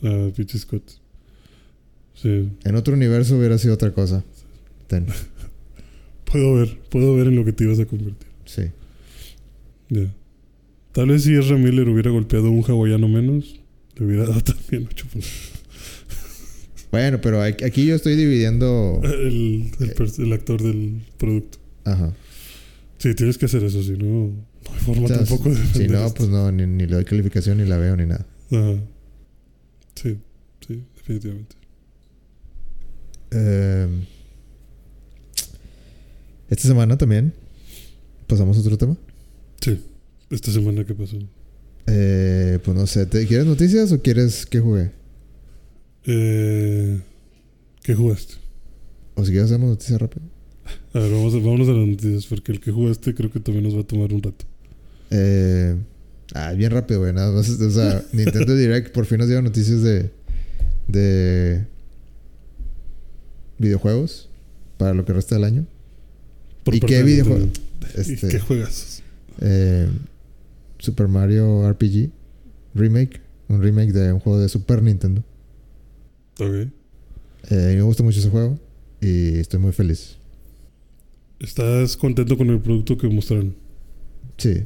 a 0.03 0.31
Peach 0.35 0.57
Scott. 0.57 0.83
Sí. 2.15 2.49
En 2.65 2.77
otro 2.77 2.95
universo 2.95 3.37
hubiera 3.37 3.59
sido 3.59 3.75
otra 3.75 3.93
cosa. 3.93 4.23
Ten. 4.87 5.07
Puedo 6.25 6.55
ver, 6.55 6.79
puedo 6.89 7.15
ver 7.15 7.27
en 7.27 7.37
lo 7.37 7.45
que 7.45 7.53
te 7.53 7.65
ibas 7.65 7.79
a 7.79 7.85
convertir. 7.85 8.27
Sí. 8.47 8.63
Ya. 9.91 10.11
Tal 10.93 11.09
vez 11.09 11.25
si 11.25 11.35
Ezra 11.35 11.59
Miller 11.59 11.89
hubiera 11.89 12.11
golpeado 12.11 12.47
a 12.47 12.51
un 12.51 12.63
hawaiano 12.63 13.07
menos, 13.09 13.61
le 13.97 14.07
hubiera 14.07 14.25
dado 14.27 14.41
también 14.45 14.89
8 14.91 15.07
puntos. 15.13 15.52
Bueno, 16.93 17.21
pero 17.21 17.43
aquí 17.43 17.87
yo 17.87 17.95
estoy 17.97 18.15
dividiendo. 18.17 19.01
El, 19.03 19.73
el, 19.81 19.95
pers- 19.95 20.23
el 20.23 20.33
actor 20.33 20.63
del 20.63 21.03
producto. 21.19 21.59
Ajá. 21.85 22.13
Sí, 22.99 23.15
tienes 23.15 23.37
que 23.39 23.47
hacer 23.47 23.65
eso, 23.65 23.83
si 23.83 23.93
no, 23.93 24.05
no 24.07 24.33
hay 24.73 24.79
forma 24.81 25.05
O 25.07 25.09
sea, 25.09 25.17
tampoco 25.19 25.49
de 25.51 25.57
si 25.73 25.89
no, 25.89 26.05
esto. 26.07 26.15
pues 26.15 26.29
no, 26.29 26.53
ni, 26.53 26.67
ni 26.67 26.87
le 26.87 26.95
doy 26.95 27.05
calificación, 27.05 27.59
ni 27.59 27.65
la 27.67 27.79
veo, 27.79 27.97
ni 27.97 28.07
nada. 28.07 28.25
Ajá. 28.53 28.75
Sí, 29.97 30.19
sí, 30.69 30.83
definitivamente. 30.97 31.57
Eh, 33.33 33.89
esta 36.51 36.69
semana 36.69 36.97
también 36.99 37.33
pasamos 38.27 38.57
a 38.57 38.61
otro 38.61 38.77
tema. 38.77 38.97
Sí. 39.61 39.81
Esta 40.31 40.53
semana 40.53 40.85
que 40.85 40.95
pasó. 40.95 41.17
Eh, 41.87 42.59
pues 42.65 42.77
no 42.77 42.87
sé, 42.87 43.07
¿te, 43.07 43.27
¿quieres 43.27 43.47
noticias 43.47 43.91
o 43.93 44.01
quieres 44.03 44.47
que 44.47 44.61
juegue? 44.61 44.91
Eh, 46.07 47.01
¿Qué 47.83 47.95
jugaste? 47.95 48.35
O 49.15 49.25
si 49.25 49.31
quieres 49.33 49.51
hacemos 49.51 49.71
noticias 49.71 50.01
rápido. 50.01 50.23
A 50.95 50.99
ver, 51.01 51.11
vamos 51.13 51.35
a, 51.35 51.39
vámonos 51.39 51.69
a 51.69 51.73
las 51.73 51.87
noticias, 51.87 52.27
porque 52.27 52.53
el 52.53 52.61
que 52.61 52.71
jugaste 52.71 53.15
creo 53.15 53.31
que 53.31 53.41
también 53.41 53.65
nos 53.65 53.77
va 53.77 53.81
a 53.81 53.87
tomar 53.87 54.13
un 54.13 54.23
rato. 54.23 54.45
Eh, 55.11 55.77
ah, 56.35 56.53
bien 56.53 56.71
rápido, 56.71 57.01
güey. 57.01 57.13
Nada 57.13 57.33
más, 57.33 57.49
o 57.49 57.71
sea, 57.71 58.05
Nintendo 58.13 58.55
Direct 58.55 58.93
por 58.93 59.05
fin 59.07 59.19
nos 59.19 59.27
dieron 59.27 59.45
noticias 59.45 59.83
de, 59.83 60.11
de 60.89 61.67
videojuegos 63.59 64.29
para 64.79 64.95
lo 64.95 65.05
que 65.05 65.13
resta 65.13 65.35
del 65.35 65.45
año. 65.45 65.67
Por 66.65 66.75
¿Y 66.75 66.81
qué 66.81 66.97
de 66.97 67.03
videojuego? 67.03 67.41
Nintendo. 67.41 67.61
¿Y 67.97 68.01
Este, 68.13 68.29
qué 68.29 68.39
juegas? 68.39 69.03
eh, 69.41 69.89
Super 70.79 71.09
Mario 71.09 71.69
RPG 71.71 72.11
Remake. 72.75 73.21
Un 73.49 73.61
remake 73.63 73.93
de 73.93 74.13
un 74.13 74.21
juego 74.21 74.39
de 74.41 74.49
Super 74.49 74.83
Nintendo. 74.83 75.23
Ok. 76.47 76.69
Eh, 77.51 77.75
me 77.77 77.83
gusta 77.83 78.03
mucho 78.03 78.21
ese 78.21 78.31
juego 78.31 78.59
y 79.01 79.39
estoy 79.39 79.59
muy 79.61 79.73
feliz. 79.73 80.17
¿Estás 81.41 81.97
contento 81.97 82.37
con 82.39 82.49
el 82.51 82.61
producto 82.61 82.97
que 82.97 83.09
mostraron? 83.09 83.55
Sí, 84.39 84.65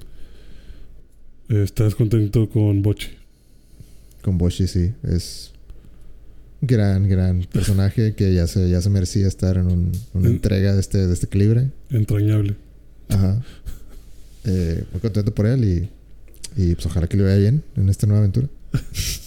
¿Estás 1.48 1.94
contento 1.94 2.48
con 2.50 2.82
Bochi? 2.82 3.08
con 4.22 4.36
Boshi 4.38 4.66
sí. 4.66 4.92
Es 5.04 5.52
un 6.60 6.66
gran, 6.66 7.08
gran 7.08 7.42
personaje 7.52 8.14
que 8.16 8.34
ya 8.34 8.46
se, 8.48 8.68
ya 8.68 8.80
se 8.82 8.90
merecía 8.90 9.28
estar 9.28 9.56
en 9.56 9.66
un- 9.68 9.92
una 10.14 10.28
entrega 10.28 10.74
de 10.74 10.80
este, 10.80 11.06
de 11.06 11.12
este 11.12 11.28
calibre. 11.28 11.70
Entrañable. 11.90 12.56
Ajá. 13.08 13.40
Eh, 14.44 14.84
muy 14.92 15.00
contento 15.00 15.32
por 15.34 15.46
él 15.46 15.64
y, 15.64 16.60
y 16.60 16.74
pues 16.74 16.86
ojalá 16.86 17.06
que 17.06 17.16
le 17.16 17.22
vaya 17.22 17.36
bien 17.36 17.62
en 17.76 17.88
esta 17.88 18.06
nueva 18.06 18.20
aventura. 18.20 18.48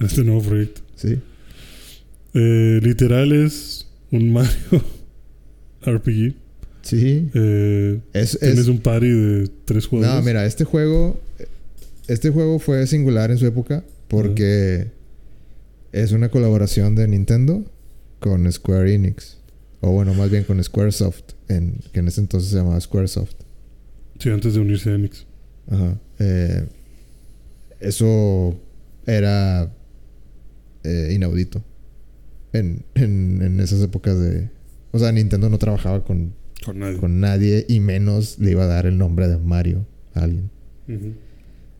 En 0.00 0.06
este 0.06 0.22
nuevo 0.24 0.40
proyecto. 0.42 0.80
Sí. 0.96 1.18
Eh, 2.34 2.80
literal 2.82 3.32
es 3.32 3.86
un 4.10 4.32
Mario 4.32 4.82
RPG. 5.86 6.34
Sí. 6.82 7.30
Eh, 7.34 8.00
Es, 8.12 8.38
tienes 8.38 8.58
es, 8.58 8.68
un 8.68 8.78
party 8.80 9.08
de 9.08 9.50
tres 9.64 9.86
jugadores. 9.86 10.16
no, 10.16 10.26
mira, 10.26 10.44
este 10.44 10.64
juego. 10.64 11.20
Este 12.06 12.30
juego 12.30 12.58
fue 12.58 12.86
singular 12.86 13.30
en 13.30 13.38
su 13.38 13.46
época 13.46 13.82
porque 14.08 14.88
es 15.92 16.12
una 16.12 16.28
colaboración 16.28 16.94
de 16.96 17.08
Nintendo 17.08 17.64
con 18.20 18.50
Square 18.52 18.92
Enix. 18.92 19.38
O 19.80 19.92
bueno, 19.92 20.12
más 20.14 20.30
bien 20.30 20.44
con 20.44 20.62
Squaresoft, 20.62 21.32
en, 21.48 21.78
que 21.92 22.00
en 22.00 22.08
ese 22.08 22.20
entonces 22.20 22.50
se 22.50 22.56
llamaba 22.56 22.80
Squaresoft. 22.80 23.34
Sí, 24.18 24.30
antes 24.30 24.54
de 24.54 24.60
unirse 24.60 24.90
a 24.90 24.94
Enix. 24.94 25.26
Ajá. 25.70 25.98
Eh, 26.18 26.64
eso 27.80 28.58
era 29.06 29.70
eh, 30.84 31.12
inaudito 31.14 31.62
en, 32.54 32.84
en, 32.94 33.42
en 33.42 33.60
esas 33.60 33.82
épocas 33.82 34.18
de... 34.18 34.48
O 34.92 34.98
sea, 34.98 35.12
Nintendo 35.12 35.50
no 35.50 35.58
trabajaba 35.58 36.04
con, 36.04 36.32
Con 36.64 36.78
nadie. 36.78 36.96
con 36.98 37.20
nadie 37.20 37.66
y 37.68 37.80
menos 37.80 38.38
le 38.38 38.52
iba 38.52 38.64
a 38.64 38.68
dar 38.68 38.86
el 38.86 38.96
nombre 38.96 39.28
de 39.28 39.36
Mario 39.38 39.84
a 40.14 40.22
alguien. 40.22 40.50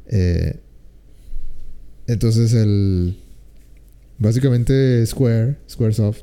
Eh, 0.08 0.60
entonces 2.06 2.52
el... 2.52 3.16
Básicamente 4.18 5.04
Square, 5.06 5.56
Squaresoft, 5.68 6.22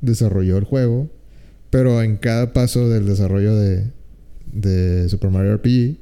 desarrolló 0.00 0.58
el 0.58 0.64
juego, 0.64 1.08
pero 1.70 2.02
en 2.02 2.16
cada 2.16 2.52
paso 2.52 2.88
del 2.88 3.06
desarrollo 3.06 3.54
de, 3.54 3.84
de 4.52 5.08
Super 5.08 5.30
Mario 5.30 5.54
RPG, 5.56 5.96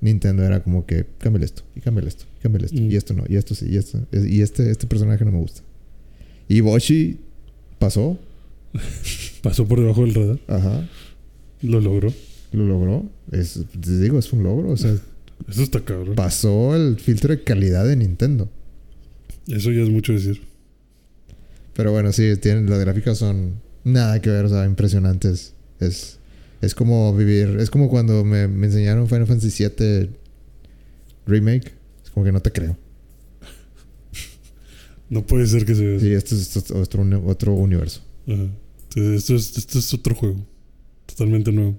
Nintendo 0.00 0.44
era 0.44 0.62
como 0.62 0.86
que 0.86 1.06
cámbiale 1.18 1.46
esto, 1.46 1.62
y 1.74 1.80
cámbiale 1.80 2.08
esto, 2.08 2.26
y 2.38 2.42
cámbiale 2.42 2.66
esto, 2.66 2.80
Mm. 2.80 2.90
y 2.90 2.96
esto 2.96 3.14
no, 3.14 3.24
y 3.28 3.34
esto 3.36 3.54
sí, 3.56 3.66
y 3.68 3.76
esto, 3.76 3.98
y 4.12 4.42
este, 4.42 4.70
este 4.70 4.86
personaje 4.86 5.24
no 5.24 5.32
me 5.32 5.38
gusta. 5.38 5.62
Y 6.48 6.60
Boshi 6.60 7.18
pasó, 7.78 8.18
Pasó 9.42 9.66
por 9.66 9.80
debajo 9.80 10.02
del 10.04 10.14
radar. 10.14 10.38
ajá, 10.48 10.88
Lo 11.62 11.80
logró. 11.80 12.12
lo 12.52 12.64
logró. 12.66 13.04
Es, 13.30 13.60
te 13.80 13.98
digo, 14.00 14.18
es 14.18 14.32
un 14.32 14.42
logro, 14.42 14.70
o 14.70 14.76
sea, 14.76 14.94
Eso 15.48 15.62
está 15.62 15.80
cabrón. 15.80 16.14
pasó 16.14 16.74
el 16.76 16.96
filtro 16.98 17.34
de 17.34 17.42
calidad 17.42 17.86
de 17.86 17.96
Nintendo. 17.96 18.48
Eso 19.48 19.70
ya 19.70 19.82
es 19.82 19.90
mucho 19.90 20.12
decir. 20.12 20.40
Pero 21.74 21.92
bueno, 21.92 22.12
sí, 22.12 22.36
tienen, 22.40 22.68
las 22.70 22.78
gráficas 22.80 23.18
son 23.18 23.54
nada 23.84 24.20
que 24.20 24.30
ver, 24.30 24.44
o 24.44 24.48
sea, 24.48 24.64
impresionantes. 24.64 25.52
Es, 25.80 26.18
es 26.62 26.74
como 26.74 27.14
vivir, 27.16 27.56
es 27.60 27.68
como 27.70 27.88
cuando 27.88 28.24
me, 28.24 28.48
me 28.48 28.66
enseñaron 28.66 29.08
Final 29.08 29.26
Fantasy 29.26 29.64
VII 29.64 30.10
Remake. 31.26 31.72
Es 32.04 32.10
como 32.10 32.24
que 32.24 32.32
no 32.32 32.40
te 32.40 32.52
creo. 32.52 32.76
No 35.10 35.26
puede 35.26 35.46
ser 35.46 35.64
que 35.64 35.74
se 35.74 35.84
vea 35.86 35.96
así. 35.96 36.06
Sí, 36.06 36.12
esto 36.12 36.34
es, 36.34 36.56
esto 36.56 36.74
es 36.74 36.88
otro, 36.88 37.04
otro 37.26 37.52
universo. 37.54 38.02
Ajá. 38.26 38.48
Entonces, 38.96 39.14
Esto 39.22 39.34
es, 39.34 39.58
esto 39.58 39.78
es 39.78 39.94
otro 39.94 40.14
juego. 40.14 40.46
Totalmente 41.06 41.52
nuevo. 41.52 41.78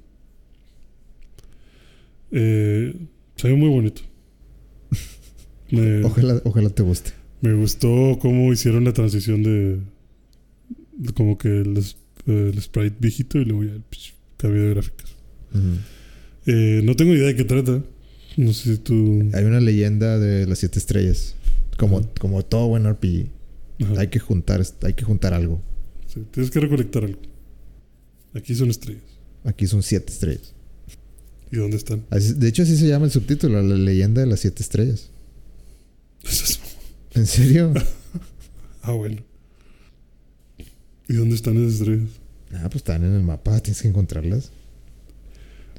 Eh, 2.31 2.93
se 3.35 3.47
ve 3.47 3.55
muy 3.55 3.69
bonito. 3.69 4.01
Me, 5.71 6.03
Ojalá, 6.03 6.41
ojalá 6.43 6.69
te 6.69 6.83
guste. 6.83 7.11
me 7.41 7.53
gustó 7.53 8.17
cómo 8.21 8.51
hicieron 8.53 8.83
la 8.83 8.93
transición 8.93 9.41
de, 9.43 9.79
de 10.97 11.13
como 11.13 11.37
que 11.37 11.47
el, 11.61 11.81
sprite 12.61 12.95
viejito 12.99 13.39
y 13.39 13.45
luego 13.45 13.63
ya 13.63 13.71
el 13.71 13.83
cambio 14.37 14.61
de 14.63 14.69
gráficas. 14.71 15.15
Eh, 16.45 16.81
no 16.83 16.95
tengo 16.95 17.13
idea 17.13 17.27
de 17.27 17.35
qué 17.35 17.43
trata. 17.45 17.81
No 18.37 18.53
sé 18.53 18.75
si 18.75 18.77
tú. 18.81 19.29
Hay 19.33 19.45
una 19.45 19.59
leyenda 19.59 20.19
de 20.19 20.45
las 20.45 20.59
siete 20.59 20.79
estrellas. 20.79 21.35
Como, 21.77 22.01
como 22.19 22.43
todo 22.43 22.67
buen 22.67 22.87
RPG. 22.89 23.27
Ajá. 23.83 23.99
Hay 24.01 24.07
que 24.07 24.19
juntar, 24.19 24.63
hay 24.83 24.93
que 24.93 25.03
juntar 25.03 25.33
algo. 25.33 25.61
Sí, 26.07 26.23
tienes 26.31 26.51
que 26.51 26.59
recolectar 26.59 27.03
algo. 27.03 27.19
Aquí 28.33 28.55
son 28.55 28.69
estrellas. 28.69 29.03
Aquí 29.43 29.67
son 29.67 29.83
siete 29.83 30.11
estrellas. 30.11 30.53
¿Y 31.51 31.57
dónde 31.57 31.77
están? 31.77 32.05
Así- 32.09 32.33
de 32.33 32.47
hecho, 32.47 32.63
así 32.63 32.75
se 32.77 32.87
llama 32.87 33.05
el 33.05 33.11
subtítulo, 33.11 33.61
la 33.61 33.75
leyenda 33.75 34.21
de 34.21 34.27
las 34.27 34.39
siete 34.39 34.63
estrellas. 34.63 35.09
¿En 37.13 37.25
serio? 37.25 37.73
Ah, 38.87 38.91
bueno. 38.91 39.17
¿Y 41.09 41.13
dónde 41.13 41.33
están 41.33 41.57
esas 41.57 41.79
estrellas? 41.79 42.09
ah, 42.53 42.63
pues 42.65 42.75
están 42.77 43.03
en 43.03 43.13
el 43.15 43.23
mapa, 43.23 43.59
tienes 43.59 43.81
que 43.81 43.87
encontrarlas. 43.87 44.51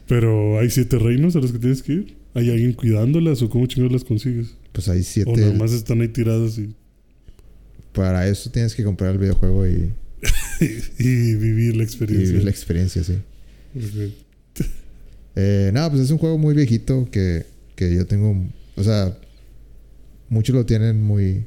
Pero 0.08 0.58
hay 0.58 0.70
siete 0.70 0.98
reinos 0.98 1.36
a 1.36 1.38
los 1.38 1.52
que 1.52 1.60
tienes 1.60 1.84
que 1.84 1.92
ir. 1.92 2.16
¿Hay 2.34 2.50
alguien 2.50 2.72
cuidándolas 2.72 3.42
o 3.42 3.48
cómo 3.48 3.66
chingados 3.66 3.92
las 3.92 4.02
consigues? 4.04 4.54
Pues 4.76 4.90
hay 4.90 5.02
siete. 5.02 5.30
O 5.30 5.34
nada 5.34 5.54
más 5.54 5.72
están 5.72 6.02
ahí 6.02 6.08
tiradas 6.08 6.58
y, 6.58 6.74
Para 7.94 8.28
eso 8.28 8.50
tienes 8.50 8.74
que 8.74 8.84
comprar 8.84 9.12
el 9.12 9.16
videojuego 9.16 9.66
y, 9.66 9.90
y 10.98 11.34
vivir 11.34 11.76
la 11.76 11.82
y 11.82 11.86
experiencia. 11.86 12.28
vivir 12.28 12.44
la 12.44 12.50
experiencia, 12.50 13.02
sí. 13.02 13.14
Eh, 15.34 15.70
no, 15.72 15.88
pues 15.88 16.02
es 16.02 16.10
un 16.10 16.18
juego 16.18 16.36
muy 16.36 16.54
viejito 16.54 17.08
que, 17.10 17.46
que 17.74 17.94
yo 17.94 18.06
tengo. 18.06 18.36
O 18.76 18.84
sea, 18.84 19.16
muchos 20.28 20.54
lo 20.54 20.66
tienen 20.66 21.02
muy, 21.02 21.46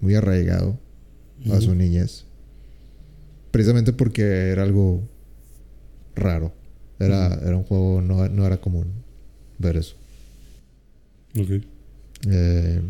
muy 0.00 0.14
arraigado 0.14 0.78
a 1.50 1.60
su 1.60 1.74
niñez. 1.74 2.26
Precisamente 3.50 3.92
porque 3.92 4.22
era 4.22 4.62
algo 4.62 5.02
raro. 6.14 6.54
Era, 7.00 7.40
era 7.44 7.56
un 7.56 7.64
juego, 7.64 8.02
no, 8.02 8.28
no 8.28 8.46
era 8.46 8.60
común 8.60 8.86
ver 9.58 9.78
eso. 9.78 9.96
Ok. 11.36 11.64
Eh, 12.28 12.80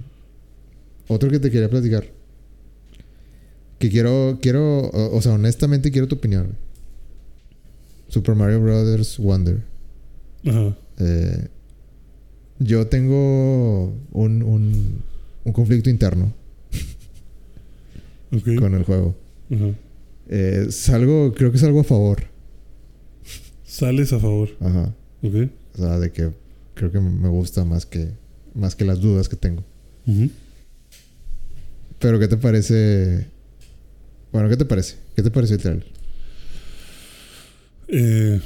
otro 1.08 1.30
que 1.30 1.38
te 1.38 1.50
quería 1.50 1.68
platicar. 1.70 2.06
Que 3.78 3.90
quiero, 3.90 4.38
quiero, 4.40 4.80
o, 4.80 5.16
o 5.16 5.22
sea, 5.22 5.32
honestamente 5.32 5.90
quiero 5.90 6.08
tu 6.08 6.16
opinión. 6.16 6.44
güey. 6.46 6.56
Super 8.08 8.34
Mario 8.34 8.60
Brothers 8.62 9.18
Wonder. 9.18 9.62
Ajá. 10.46 10.76
Eh, 10.98 11.48
yo 12.58 12.86
tengo 12.86 13.92
un, 14.12 14.42
un, 14.42 15.02
un 15.44 15.52
conflicto 15.52 15.90
interno 15.90 16.32
con 18.58 18.74
el 18.74 18.84
juego. 18.84 19.14
Ajá. 19.52 19.70
Eh, 20.28 20.66
salgo, 20.70 21.32
creo 21.34 21.52
que 21.52 21.58
salgo 21.58 21.80
a 21.80 21.84
favor. 21.84 22.24
Sales 23.64 24.12
a 24.12 24.18
favor. 24.18 24.50
Ajá. 24.60 24.94
Ok. 25.22 25.50
O 25.74 25.78
sea, 25.78 25.98
de 25.98 26.10
que 26.12 26.30
creo 26.74 26.90
que 26.90 27.00
me 27.00 27.28
gusta 27.28 27.64
más 27.64 27.84
que, 27.86 28.10
más 28.56 28.74
que 28.74 28.84
las 28.84 29.00
dudas 29.00 29.28
que 29.28 29.36
tengo. 29.36 29.64
Pero, 31.98 32.18
¿qué 32.18 32.28
te 32.28 32.36
parece? 32.36 33.26
Bueno, 34.32 34.48
¿qué 34.48 34.56
te 34.56 34.64
parece? 34.64 34.96
¿Qué 35.14 35.22
te 35.22 35.30
pareció 35.30 35.56
el 35.56 35.62
trailer? 35.62 35.86
Eh, 37.88 38.40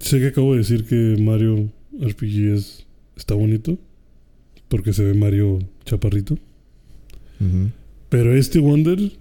sé 0.00 0.18
que 0.18 0.28
acabo 0.28 0.52
de 0.52 0.58
decir 0.58 0.84
que 0.84 1.16
Mario 1.20 1.70
RPG 2.00 2.54
es, 2.54 2.86
está 3.16 3.34
bonito. 3.34 3.78
Porque 4.68 4.92
se 4.92 5.04
ve 5.04 5.14
Mario 5.14 5.60
chaparrito. 5.84 6.38
Pero 8.08 8.34
este 8.34 8.58
Wonder 8.58 9.12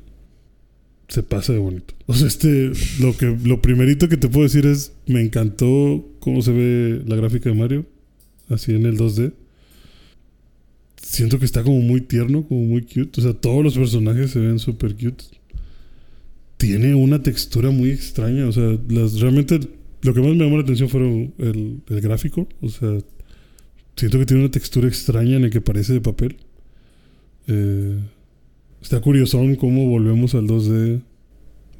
se 1.08 1.24
pasa 1.24 1.54
de 1.54 1.60
bonito. 1.60 1.94
O 2.08 2.14
sea, 2.14 2.28
este, 2.28 2.72
lo 3.00 3.16
que, 3.16 3.38
lo 3.44 3.62
primerito 3.62 4.10
que 4.10 4.18
te 4.18 4.28
puedo 4.28 4.44
decir 4.44 4.66
es, 4.66 4.94
me 5.06 5.22
encantó 5.22 6.06
cómo 6.20 6.42
se 6.42 6.52
ve 6.52 7.04
la 7.06 7.16
gráfica 7.16 7.50
de 7.50 7.56
Mario, 7.56 7.86
así 8.50 8.74
en 8.74 8.86
el 8.86 8.98
2D. 8.98 9.34
Siento 11.02 11.40
que 11.40 11.46
está 11.46 11.64
como 11.64 11.80
muy 11.82 12.02
tierno, 12.02 12.44
como 12.48 12.62
muy 12.66 12.82
cute. 12.82 13.20
O 13.20 13.24
sea, 13.24 13.34
todos 13.34 13.64
los 13.64 13.76
personajes 13.78 14.32
se 14.32 14.40
ven 14.40 14.60
súper 14.60 14.96
cute. 14.96 15.24
Tiene 16.58 16.96
una 16.96 17.22
textura 17.22 17.70
muy 17.70 17.92
extraña. 17.92 18.48
O 18.48 18.52
sea, 18.52 18.78
las, 18.90 19.20
realmente 19.20 19.60
lo 20.02 20.14
que 20.14 20.22
más 20.22 20.36
me 20.36 20.44
llamó 20.44 20.58
la 20.58 20.64
atención 20.64 20.90
fueron 20.90 21.34
el, 21.38 21.82
el 21.90 22.02
gráfico. 22.02 22.48
O 22.62 22.70
sea, 22.70 22.98
siento 23.96 24.20
que 24.20 24.26
tiene 24.26 24.44
una 24.44 24.52
textura 24.52 24.88
extraña 24.88 25.36
en 25.38 25.44
el 25.46 25.50
que 25.52 25.62
parece 25.62 25.94
de 25.94 26.02
papel. 26.02 26.38
Eh, 27.48 28.00
Está 28.82 29.00
curiosón 29.02 29.56
cómo 29.56 29.88
volvemos 29.90 30.36
al 30.36 30.46
2D. 30.48 31.02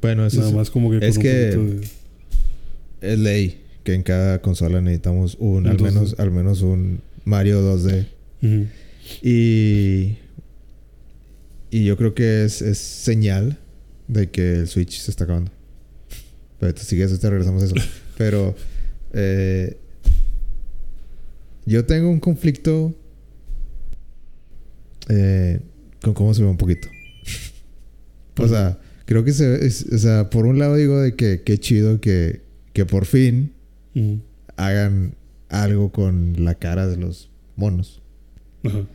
Bueno, 0.02 0.26
eso 0.26 0.38
Nada 0.38 0.50
es, 0.50 0.56
más 0.56 0.70
como 0.70 0.90
que 0.90 0.98
con 0.98 1.08
es 1.08 1.16
un 1.16 1.22
que- 1.22 1.28
de- 1.28 1.88
es 3.00 3.18
ley 3.18 3.60
que 3.86 3.94
en 3.94 4.02
cada 4.02 4.42
consola 4.42 4.80
necesitamos 4.80 5.36
un, 5.38 5.68
al 5.68 5.74
Un 5.74 5.78
2D. 5.78 5.82
menos, 5.84 6.14
al 6.18 6.30
menos 6.32 6.62
un 6.62 7.02
Mario 7.24 7.62
2D. 7.62 8.06
Ujú. 8.42 8.66
Y, 9.22 10.16
y 11.70 11.84
yo 11.84 11.96
creo 11.96 12.12
que 12.12 12.44
es, 12.44 12.62
es 12.62 12.78
señal 12.78 13.60
de 14.08 14.28
que 14.28 14.54
el 14.54 14.66
Switch 14.66 14.98
se 14.98 15.12
está 15.12 15.22
acabando. 15.22 15.52
Pero 16.58 16.74
tú 16.74 16.82
sigues, 16.82 17.10
ahorita 17.12 17.30
regresamos 17.30 17.62
a 17.62 17.66
eso. 17.66 17.74
Pero 18.18 18.56
eh, 19.12 19.76
yo 21.64 21.84
tengo 21.86 22.10
un 22.10 22.18
conflicto 22.18 22.92
eh, 25.08 25.60
con 26.02 26.12
cómo 26.14 26.34
se 26.34 26.42
ve 26.42 26.48
un 26.48 26.56
poquito. 26.56 26.88
O 28.38 28.48
sea, 28.48 28.78
creo 29.04 29.22
que 29.24 29.32
se 29.32 29.46
ve, 29.48 29.64
es- 29.66 29.86
o 29.92 29.98
sea, 29.98 30.28
por 30.28 30.44
un 30.46 30.58
lado 30.58 30.74
digo 30.74 30.98
de 31.00 31.14
que 31.14 31.42
qué 31.42 31.58
chido 31.58 32.00
que, 32.00 32.40
que 32.72 32.84
por 32.84 33.06
fin 33.06 33.52
Hagan 34.56 35.14
algo 35.48 35.92
con 35.92 36.44
la 36.44 36.54
cara 36.54 36.86
de 36.86 36.96
los 36.96 37.30
monos, 37.56 38.02
Ajá. 38.64 38.86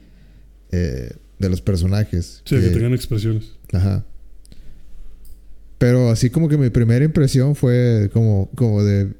eh, 0.71 1.11
de 1.39 1.49
los 1.49 1.61
personajes. 1.61 2.41
Sí, 2.45 2.55
que 2.55 2.69
tengan 2.69 2.93
expresiones. 2.93 3.51
Ajá. 3.73 4.05
Pero 5.77 6.09
así 6.11 6.29
como 6.29 6.47
que 6.47 6.57
mi 6.57 6.69
primera 6.69 7.03
impresión 7.03 7.55
fue 7.55 8.09
como, 8.13 8.49
como 8.55 8.83
de 8.83 9.13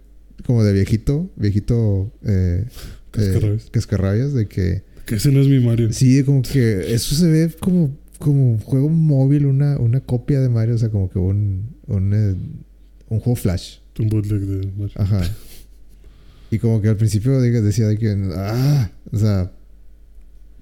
como 0.45 0.64
de 0.64 0.74
viejito, 0.74 1.30
viejito 1.36 2.12
eh, 2.26 2.66
Cascarrabias. 3.12 3.66
eh, 3.66 3.70
cascarrabias, 3.72 4.34
de 4.34 4.48
que 4.48 4.84
Que 5.06 5.16
ese 5.16 5.32
no 5.32 5.41
es 5.41 5.48
mi 5.48 5.60
Mario. 5.60 5.91
sí, 5.94 6.24
como 6.24 6.41
que 6.41 6.94
eso 6.94 7.16
se 7.16 7.28
ve 7.28 7.52
como, 7.60 7.95
como 8.20 8.52
un 8.53 8.60
juego 8.60 8.90
móvil, 8.90 9.45
una, 9.48 9.78
una 9.80 10.02
copia 10.02 10.40
de 10.41 10.49
Mario, 10.49 10.76
o 10.76 10.78
sea, 10.78 10.90
como 10.90 11.10
que 11.10 11.20
un, 11.20 11.76
un, 11.88 12.14
eh, 12.14 12.36
un 13.10 13.20
juego 13.20 13.36
flash. 13.36 13.78
Un 13.99 14.10
bootleg 14.10 14.41
de 14.41 14.68
Mario. 14.78 14.94
Ajá. 14.95 15.22
Y 16.52 16.60
como 16.60 16.82
que 16.82 16.90
al 16.90 16.98
principio 16.98 17.40
decía 17.40 17.88
de 17.88 17.98
que, 17.98 18.15
ah, 18.36 18.91
o 19.11 19.18
sea, 19.18 19.52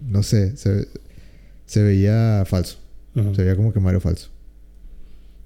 no 0.08 0.22
sé, 0.22 0.56
se, 0.56 0.88
se 1.66 1.84
veía 1.84 2.44
falso. 2.46 2.78
Ajá. 3.16 3.34
Se 3.36 3.42
veía 3.42 3.56
como 3.56 3.74
que 3.74 3.80
Mario 3.80 4.00
falso. 4.00 4.30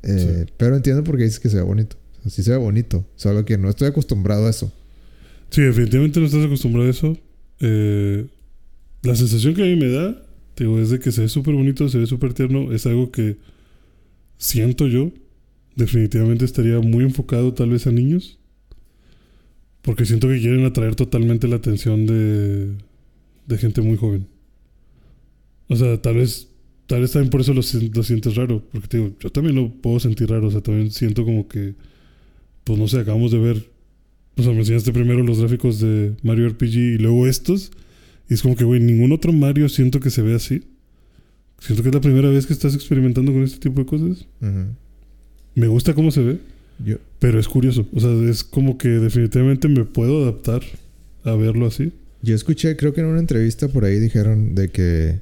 Eh, 0.04 0.46
Pero 0.58 0.76
entiendo 0.76 1.04
por 1.04 1.18
qué 1.18 1.24
dices 1.24 1.40
que 1.40 1.50
se 1.50 1.56
ve 1.56 1.64
bonito. 1.64 1.96
Así 2.26 2.44
se 2.44 2.52
ve 2.52 2.58
bonito. 2.58 3.06
Solo 3.16 3.46
que 3.46 3.58
no 3.58 3.70
estoy 3.70 3.88
acostumbrado 3.88 4.46
a 4.48 4.50
eso. 4.50 4.72
Sí, 5.50 5.62
definitivamente 5.62 6.20
no 6.20 6.26
estás 6.26 6.46
acostumbrado 6.46 6.88
a 6.88 6.92
eso. 6.92 7.18
Eh, 7.62 8.26
la 9.04 9.16
sensación 9.16 9.54
que 9.54 9.62
a 9.62 9.66
mí 9.66 9.78
me 9.78 9.90
da, 9.90 10.22
digo, 10.58 10.78
es 10.80 10.90
de 10.90 11.00
que 11.00 11.12
se 11.12 11.22
ve 11.22 11.30
súper 11.30 11.54
bonito, 11.54 11.88
se 11.88 12.00
ve 12.00 12.06
súper 12.06 12.34
tierno. 12.34 12.74
Es 12.74 12.86
algo 12.86 13.12
que 13.12 13.38
siento 14.38 14.88
yo. 14.88 15.12
Definitivamente 15.76 16.44
estaría 16.44 16.80
muy 16.80 17.06
enfocado 17.06 17.54
tal 17.54 17.70
vez 17.70 17.88
a 17.88 17.92
niños. 17.92 18.40
Porque 19.84 20.06
siento 20.06 20.28
que 20.28 20.40
quieren 20.40 20.66
atraer 20.66 20.96
totalmente 20.96 21.48
la 21.48 21.58
atención 21.58 22.06
de, 22.06 22.72
de 23.48 23.58
gente 23.58 23.82
muy 23.82 23.98
joven. 23.98 24.26
O 25.68 25.76
sea, 25.76 26.02
tal 26.02 26.16
vez, 26.16 26.50
tal 26.88 27.02
vez 27.02 27.12
también 27.12 27.30
por 27.30 27.42
eso 27.42 27.54
lo, 27.54 27.62
lo 27.94 28.04
sientes 28.04 28.36
raro. 28.36 28.64
Porque 28.72 28.88
te 28.88 28.98
digo, 28.98 29.16
yo 29.20 29.30
también 29.30 29.56
lo 29.56 29.70
puedo 29.70 30.00
sentir 30.00 30.30
raro. 30.30 30.48
O 30.48 30.52
sea, 30.52 30.62
también 30.62 30.90
siento 30.90 31.24
como 31.26 31.48
que, 31.48 31.76
pues 32.64 32.80
no 32.80 32.88
sé, 32.88 33.00
acabamos 33.00 33.32
de 33.32 33.40
ver 33.40 33.74
o 34.36 34.42
sea, 34.42 34.52
me 34.52 34.60
enseñaste 34.60 34.92
primero 34.92 35.24
los 35.24 35.40
gráficos 35.40 35.80
de 35.80 36.16
Mario 36.24 36.50
RPG 36.50 36.76
y 36.76 36.98
luego 36.98 37.28
estos. 37.28 37.72
Y 38.30 38.34
es 38.34 38.42
como 38.42 38.56
que, 38.56 38.64
güey, 38.64 38.80
ningún 38.80 39.12
otro 39.12 39.32
Mario 39.32 39.70
siento 39.70 40.00
que 40.00 40.10
se 40.10 40.22
ve 40.22 40.34
así. 40.34 40.64
Siento 41.60 41.84
que 41.84 41.90
es 41.90 41.96
la 41.96 42.02
primera 42.02 42.30
vez 42.30 42.46
que 42.46 42.54
estás 42.54 42.74
experimentando 42.74 43.32
con 43.32 43.44
este 43.44 43.60
tipo 43.60 43.82
de 43.82 43.86
cosas. 43.86 44.26
Ujú. 44.42 44.66
Me 45.56 45.68
gusta 45.68 45.94
cómo 45.94 46.10
se 46.10 46.24
ve, 46.24 46.40
Yo, 46.84 46.98
pero 47.24 47.40
es 47.40 47.48
curioso. 47.48 47.88
O 47.94 48.02
sea, 48.02 48.12
es 48.30 48.44
como 48.44 48.78
que 48.78 48.90
definitivamente 48.90 49.70
me 49.70 49.86
puedo 49.86 50.24
adaptar 50.24 50.62
a 51.24 51.34
verlo 51.36 51.68
así. 51.68 51.94
yo 52.22 52.36
escuché, 52.36 52.76
creo 52.76 52.94
que 52.94 53.00
en 53.00 53.08
una 53.08 53.22
entrevista 53.22 53.70
por 53.70 53.86
ahí 53.86 53.98
dijeron 53.98 54.56
de 54.56 54.68
que 54.68 55.22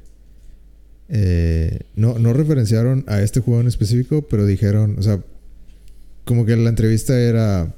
eh, 1.10 1.82
no, 1.96 2.18
no 2.18 2.34
referenciaron 2.34 3.04
a 3.06 3.22
este 3.22 3.40
juego 3.40 3.62
en 3.62 3.68
específico, 3.68 4.24
pero 4.24 4.48
dijeron, 4.48 4.96
o 4.98 5.04
sea, 5.04 5.24
como 6.26 6.44
que 6.44 6.56
la 6.56 6.70
entrevista 6.70 7.20
era 7.20 7.72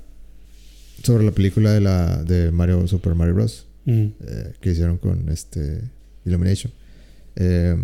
sobre 1.03 1.25
la 1.25 1.31
película 1.31 1.73
de 1.73 1.81
la 1.81 2.23
de 2.23 2.49
Mario 2.51 2.87
Super 2.87 3.15
Mario 3.15 3.33
Bros. 3.33 3.67
Mm. 3.83 3.91
eh, 4.25 4.53
que 4.61 4.71
hicieron 4.71 4.99
con 4.99 5.27
este 5.27 5.81
Illumination. 6.23 6.71
Eh, 7.35 7.75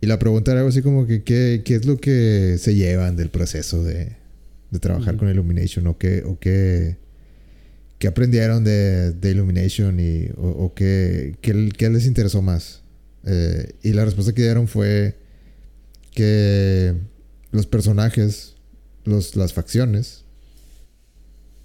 y 0.00 0.06
la 0.06 0.18
pregunta 0.18 0.52
era 0.52 0.60
algo 0.60 0.70
así 0.70 0.80
como 0.80 1.06
que 1.06 1.24
¿qué, 1.24 1.60
qué 1.62 1.74
es 1.74 1.84
lo 1.84 1.98
que 1.98 2.56
se 2.58 2.74
llevan 2.74 3.16
del 3.16 3.28
proceso 3.28 3.84
de, 3.84 4.18
de 4.70 4.78
trabajar 4.78 5.14
Ujú. 5.14 5.24
con 5.24 5.30
Illumination 5.30 5.86
o 5.86 5.98
qué, 5.98 6.22
o 6.24 6.38
qué, 6.38 6.96
qué 7.98 8.08
aprendieron 8.08 8.62
de, 8.64 9.12
de 9.12 9.30
Illumination 9.30 9.98
y, 10.00 10.28
o, 10.36 10.48
o 10.48 10.74
qué, 10.74 11.36
qué, 11.40 11.70
qué 11.76 11.90
les 11.90 12.06
interesó 12.06 12.40
más. 12.42 12.82
Eh, 13.24 13.74
y 13.82 13.92
la 13.92 14.04
respuesta 14.04 14.32
que 14.32 14.42
dieron 14.42 14.66
fue 14.68 15.16
que 16.14 16.94
los 17.52 17.66
personajes, 17.66 18.54
los, 19.04 19.36
las 19.36 19.52
facciones, 19.52 20.24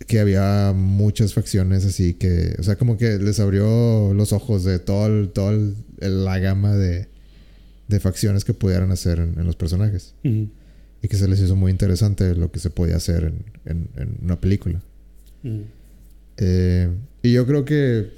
que 0.07 0.19
había 0.19 0.73
muchas 0.75 1.33
facciones 1.33 1.85
así 1.85 2.13
que, 2.15 2.55
o 2.59 2.63
sea, 2.63 2.75
como 2.75 2.97
que 2.97 3.17
les 3.17 3.39
abrió 3.39 4.13
los 4.13 4.33
ojos 4.33 4.63
de 4.63 4.77
todo, 4.79 5.07
el- 5.07 5.29
todo 5.29 5.51
el- 5.51 5.75
la 6.25 6.37
gama 6.39 6.75
de, 6.75 7.07
de 7.87 7.99
facciones 7.99 8.43
que 8.43 8.53
pudieran 8.53 8.91
hacer 8.91 9.19
en, 9.19 9.39
en 9.39 9.45
los 9.45 9.55
personajes. 9.55 10.13
Ujú. 10.23 10.49
Y 11.01 11.07
que 11.07 11.17
se 11.17 11.27
les 11.27 11.39
hizo 11.39 11.55
muy 11.55 11.71
interesante 11.71 12.33
lo 12.35 12.51
que 12.51 12.59
se 12.59 12.69
podía 12.69 12.95
hacer 12.95 13.25
en, 13.25 13.43
en- 13.65 13.89
en 13.95 14.17
una 14.23 14.39
película. 14.39 14.81
Ujú. 15.43 15.63
Eh, 16.37 16.89
y 17.21 17.31
yo 17.33 17.45
creo 17.45 17.63
que 17.65 18.09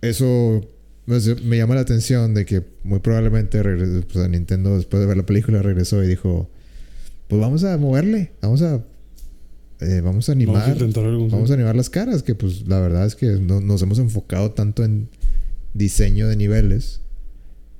eso 0.00 0.66
pues, 1.06 1.42
me 1.42 1.56
llama 1.58 1.74
la 1.74 1.80
atención 1.82 2.32
de 2.34 2.44
que 2.46 2.62
muy 2.84 3.00
probablemente 3.00 3.60
pues, 3.62 4.16
a 4.24 4.28
Nintendo 4.28 4.76
después 4.76 5.00
de 5.00 5.06
ver 5.06 5.16
la 5.16 5.26
película 5.26 5.60
regresó 5.62 6.02
y 6.04 6.06
dijo, 6.08 6.48
pues 7.28 7.40
vamos 7.40 7.64
a 7.64 7.76
moverle, 7.78 8.30
vamos 8.40 8.62
a, 8.62 8.82
eh, 9.80 10.00
vamos 10.02 10.28
a 10.28 10.32
animar. 10.32 10.54
Vamos 10.56 10.68
a. 10.68 10.72
Vamos 11.36 11.50
animar 11.50 11.76
las 11.76 11.90
caras, 11.90 12.22
que 12.22 12.34
pues 12.34 12.66
la 12.68 12.80
verdad 12.80 13.06
es 13.06 13.16
que 13.16 13.26
no- 13.26 13.60
nos 13.60 13.82
hemos 13.82 13.98
enfocado 13.98 14.52
tanto 14.52 14.84
en 14.84 15.08
diseño 15.74 16.28
de 16.28 16.36
niveles 16.36 17.00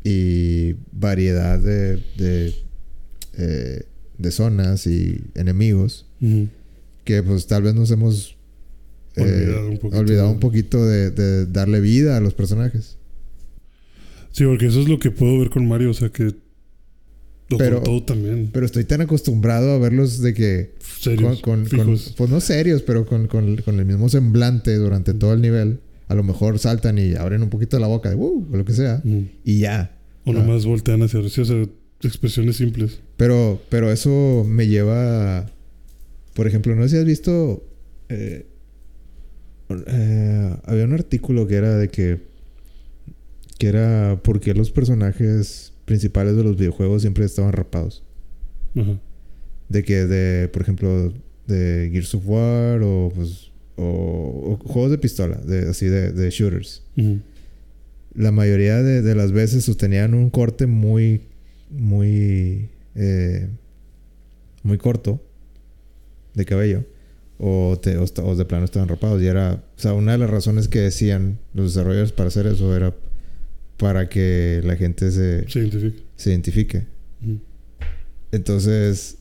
y 0.04 0.74
variedad 0.92 1.58
de, 1.58 1.96
de, 2.16 2.54
eh, 3.36 3.82
de 4.20 4.30
zonas 4.30 4.86
y 4.86 5.20
enemigos, 5.34 6.06
que 7.04 7.22
pues 7.22 7.46
tal 7.46 7.62
vez 7.62 7.74
nos 7.74 7.90
hemos 7.90 8.36
eh, 9.16 9.22
Olvidado 9.22 9.68
un 9.70 9.78
poquito. 9.78 9.98
olvidado 9.98 10.30
un 10.30 10.40
poquito 10.40 10.86
de, 10.86 11.10
de 11.10 11.46
darle 11.46 11.80
vida 11.80 12.16
a 12.16 12.20
los 12.20 12.34
personajes. 12.34 12.96
Sí, 14.32 14.44
porque 14.44 14.66
eso 14.66 14.80
es 14.80 14.88
lo 14.88 14.98
que 14.98 15.10
puedo 15.10 15.38
ver 15.38 15.50
con 15.50 15.66
Mario, 15.66 15.90
o 15.90 15.94
sea 15.94 16.08
que. 16.10 16.28
O 17.52 17.58
Pero- 17.58 17.76
con 17.76 17.84
todo 17.84 18.02
también. 18.04 18.48
Pero 18.52 18.64
estoy 18.64 18.84
tan 18.84 19.00
acostumbrado 19.00 19.72
a 19.72 19.78
verlos 19.78 20.20
de 20.20 20.34
que 20.34 20.74
Serios, 21.00 21.40
con, 21.40 21.64
con- 21.66 21.98
pues 22.16 22.30
no 22.30 22.40
serios, 22.40 22.82
pero 22.82 23.06
con, 23.06 23.26
con- 23.26 23.56
con 23.56 23.80
el 23.80 23.86
mismo 23.86 24.08
semblante 24.08 24.74
durante 24.76 25.14
todo 25.14 25.32
el 25.32 25.40
nivel. 25.40 25.80
A 26.06 26.14
lo 26.14 26.22
mejor 26.22 26.58
saltan 26.60 26.98
y 26.98 27.14
abren 27.14 27.42
un 27.42 27.50
poquito 27.50 27.78
la 27.80 27.86
boca 27.88 28.08
de 28.10 28.16
"Uh", 28.16 28.46
o 28.52 28.56
lo 28.56 28.64
que 28.64 28.72
sea. 28.72 29.02
Y 29.44 29.58
ya. 29.60 29.96
O 30.24 30.30
Ah. 30.30 30.34
nomás 30.34 30.64
voltean 30.64 31.02
hacia 31.02 31.28
sí, 31.28 31.40
o 31.40 31.44
sea, 31.44 31.66
expresiones 32.02 32.56
simples. 32.56 33.00
Pero, 33.16 33.60
pero 33.68 33.90
eso 33.92 34.44
me 34.48 34.66
lleva. 34.66 35.38
a- 35.40 35.50
Por 36.34 36.46
ejemplo, 36.46 36.74
no 36.74 36.82
sé 36.84 36.88
si 36.90 36.96
has 36.96 37.04
visto. 37.04 37.64
eh, 38.08 38.46
eh, 39.86 40.56
había 40.64 40.84
un 40.84 40.92
artículo 40.92 41.46
que 41.46 41.54
era 41.56 41.76
de 41.76 41.88
que. 41.88 42.18
Que 43.58 43.68
era 43.68 44.18
por 44.22 44.40
qué 44.40 44.54
los 44.54 44.70
personajes 44.70 45.72
principales 45.84 46.34
de 46.36 46.42
los 46.44 46.56
videojuegos 46.56 47.02
siempre 47.02 47.24
estaban 47.24 47.52
rapados. 47.52 48.02
Ajá. 48.74 48.98
De 49.68 49.82
que, 49.84 50.06
de, 50.06 50.48
por 50.48 50.62
ejemplo, 50.62 51.12
de 51.46 51.90
Gears 51.92 52.14
of 52.14 52.22
War 52.26 52.80
o, 52.82 53.12
pues, 53.14 53.50
o, 53.76 54.56
o 54.62 54.66
juegos 54.66 54.90
de 54.92 54.98
pistola, 54.98 55.36
de, 55.36 55.68
así 55.68 55.86
de, 55.86 56.12
de 56.12 56.30
shooters. 56.30 56.82
La 58.14 58.32
mayoría 58.32 58.82
de, 58.82 59.02
de 59.02 59.14
las 59.14 59.30
veces 59.32 59.64
sostenían 59.64 60.14
un 60.14 60.30
corte 60.30 60.66
muy, 60.66 61.20
muy, 61.70 62.68
eh, 62.94 63.48
muy 64.62 64.78
corto 64.78 65.22
de 66.34 66.44
cabello. 66.44 66.84
O, 67.42 67.78
te- 67.80 67.96
o 67.96 68.04
o 68.04 68.36
de 68.36 68.44
plano 68.44 68.64
estaban 68.66 68.88
rapados. 68.88 69.22
Y 69.22 69.26
era, 69.26 69.64
o 69.76 69.80
sea, 69.80 69.94
una 69.94 70.12
de 70.12 70.18
las 70.18 70.28
razones 70.30 70.68
que 70.68 70.80
decían 70.80 71.38
los 71.54 71.72
desarrolladores 71.74 72.12
para 72.12 72.28
hacer 72.28 72.46
eso 72.46 72.76
era 72.76 72.94
para 73.78 74.08
que 74.10 74.60
la 74.62 74.76
gente 74.76 75.10
se, 75.10 75.48
Se 75.48 76.30
identifique. 76.30 76.86
Entonces, 78.32 79.16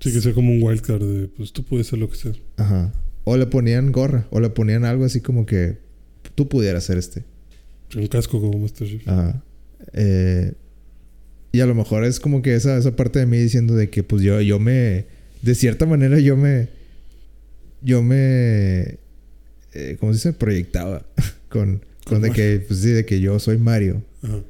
Sí, 0.00 0.12
que 0.14 0.20
sea 0.22 0.32
como 0.32 0.50
un 0.52 0.62
wildcard 0.62 1.02
de, 1.02 1.28
pues 1.28 1.52
tú 1.52 1.62
puedes 1.64 1.88
ser 1.88 1.98
lo 1.98 2.08
que 2.08 2.16
sea. 2.16 2.32
Ajá. 2.56 2.90
O 3.24 3.36
le 3.36 3.46
ponían 3.46 3.92
gorra, 3.92 4.26
o 4.30 4.40
le 4.40 4.48
ponían 4.48 4.84
algo 4.86 5.04
así 5.04 5.20
como 5.20 5.44
que 5.44 5.78
tú 6.34 6.48
pudieras 6.48 6.84
ser 6.84 6.96
este. 6.96 7.24
Un 7.94 8.06
casco 8.06 8.40
como 8.40 8.58
Master 8.60 8.88
Chief. 8.88 9.06
Ajá. 9.06 9.42
Eh, 9.92 10.52
y 11.52 11.60
a 11.60 11.66
lo 11.66 11.74
mejor 11.74 12.04
es 12.04 12.20
como 12.20 12.42
que 12.42 12.54
esa, 12.54 12.76
esa 12.78 12.94
parte 12.96 13.18
de 13.18 13.26
mí 13.26 13.38
diciendo 13.38 13.74
de 13.74 13.90
que 13.90 14.02
pues 14.02 14.22
yo, 14.22 14.40
yo 14.40 14.58
me... 14.58 15.06
De 15.42 15.54
cierta 15.54 15.86
manera 15.86 16.18
yo 16.18 16.36
me... 16.36 16.68
Yo 17.82 18.02
me... 18.02 18.98
eh, 19.72 19.96
¿Cómo 19.98 20.12
se 20.12 20.16
dice? 20.28 20.32
Proyectaba 20.32 21.06
con, 21.48 21.84
con 22.04 22.22
de 22.22 22.30
que... 22.30 22.64
Pues 22.66 22.80
sí, 22.80 22.90
de 22.90 23.04
que 23.04 23.20
yo 23.20 23.38
soy 23.38 23.58
Mario. 23.58 24.02
Ajá. 24.22 24.40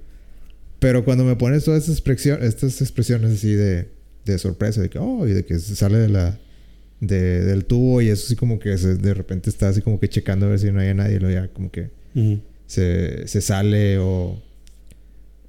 Pero 0.79 1.05
cuando 1.05 1.25
me 1.25 1.37
pones 1.37 1.65
todas 1.65 1.81
estas 1.83 1.97
expresiones, 1.97 2.45
estas 2.49 2.81
expresiones 2.81 3.33
así 3.33 3.53
de, 3.53 3.89
de 4.25 4.39
sorpresa, 4.39 4.81
de 4.81 4.89
que, 4.89 4.99
oh, 4.99 5.29
y 5.29 5.33
de 5.33 5.45
que 5.45 5.59
sale 5.59 5.99
de 5.99 6.09
la, 6.09 6.39
de- 7.01 7.45
del 7.45 7.67
tubo 7.67 8.01
y 8.01 8.09
eso 8.09 8.25
así 8.25 8.35
como 8.35 8.59
que 8.59 8.79
se- 8.79 8.95
de 8.97 9.13
repente 9.13 9.51
está 9.51 9.69
así 9.69 9.83
como 9.83 10.01
que 10.01 10.09
checando 10.09 10.47
a 10.47 10.49
ver 10.49 10.59
si 10.59 10.73
no 10.73 10.81
hay 10.81 10.95
nadie, 10.95 11.17
y 11.17 11.19
luego 11.19 11.35
ya 11.35 11.49
como 11.53 11.71
que 11.71 11.91
se, 12.67 13.29
se 13.29 13.41
sale 13.43 13.99
o, 13.99 14.43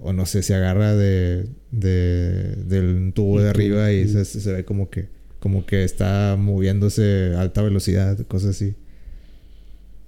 o 0.02 0.14
no 0.14 0.26
sé, 0.26 0.44
se 0.44 0.54
agarra 0.56 0.96
de, 0.96 1.46
de- 1.72 2.56
del 2.66 3.12
tubo 3.14 3.40
de 3.42 3.50
arriba 3.50 3.92
y 3.92 4.08
se, 4.08 4.26
se 4.26 4.52
ve 4.52 4.66
como 4.66 4.90
que, 4.90 5.08
como 5.40 5.66
que 5.66 5.84
está 5.84 6.36
moviéndose 6.40 7.34
a 7.36 7.42
alta 7.42 7.62
velocidad, 7.62 8.18
cosas 8.28 8.52
así. 8.56 8.76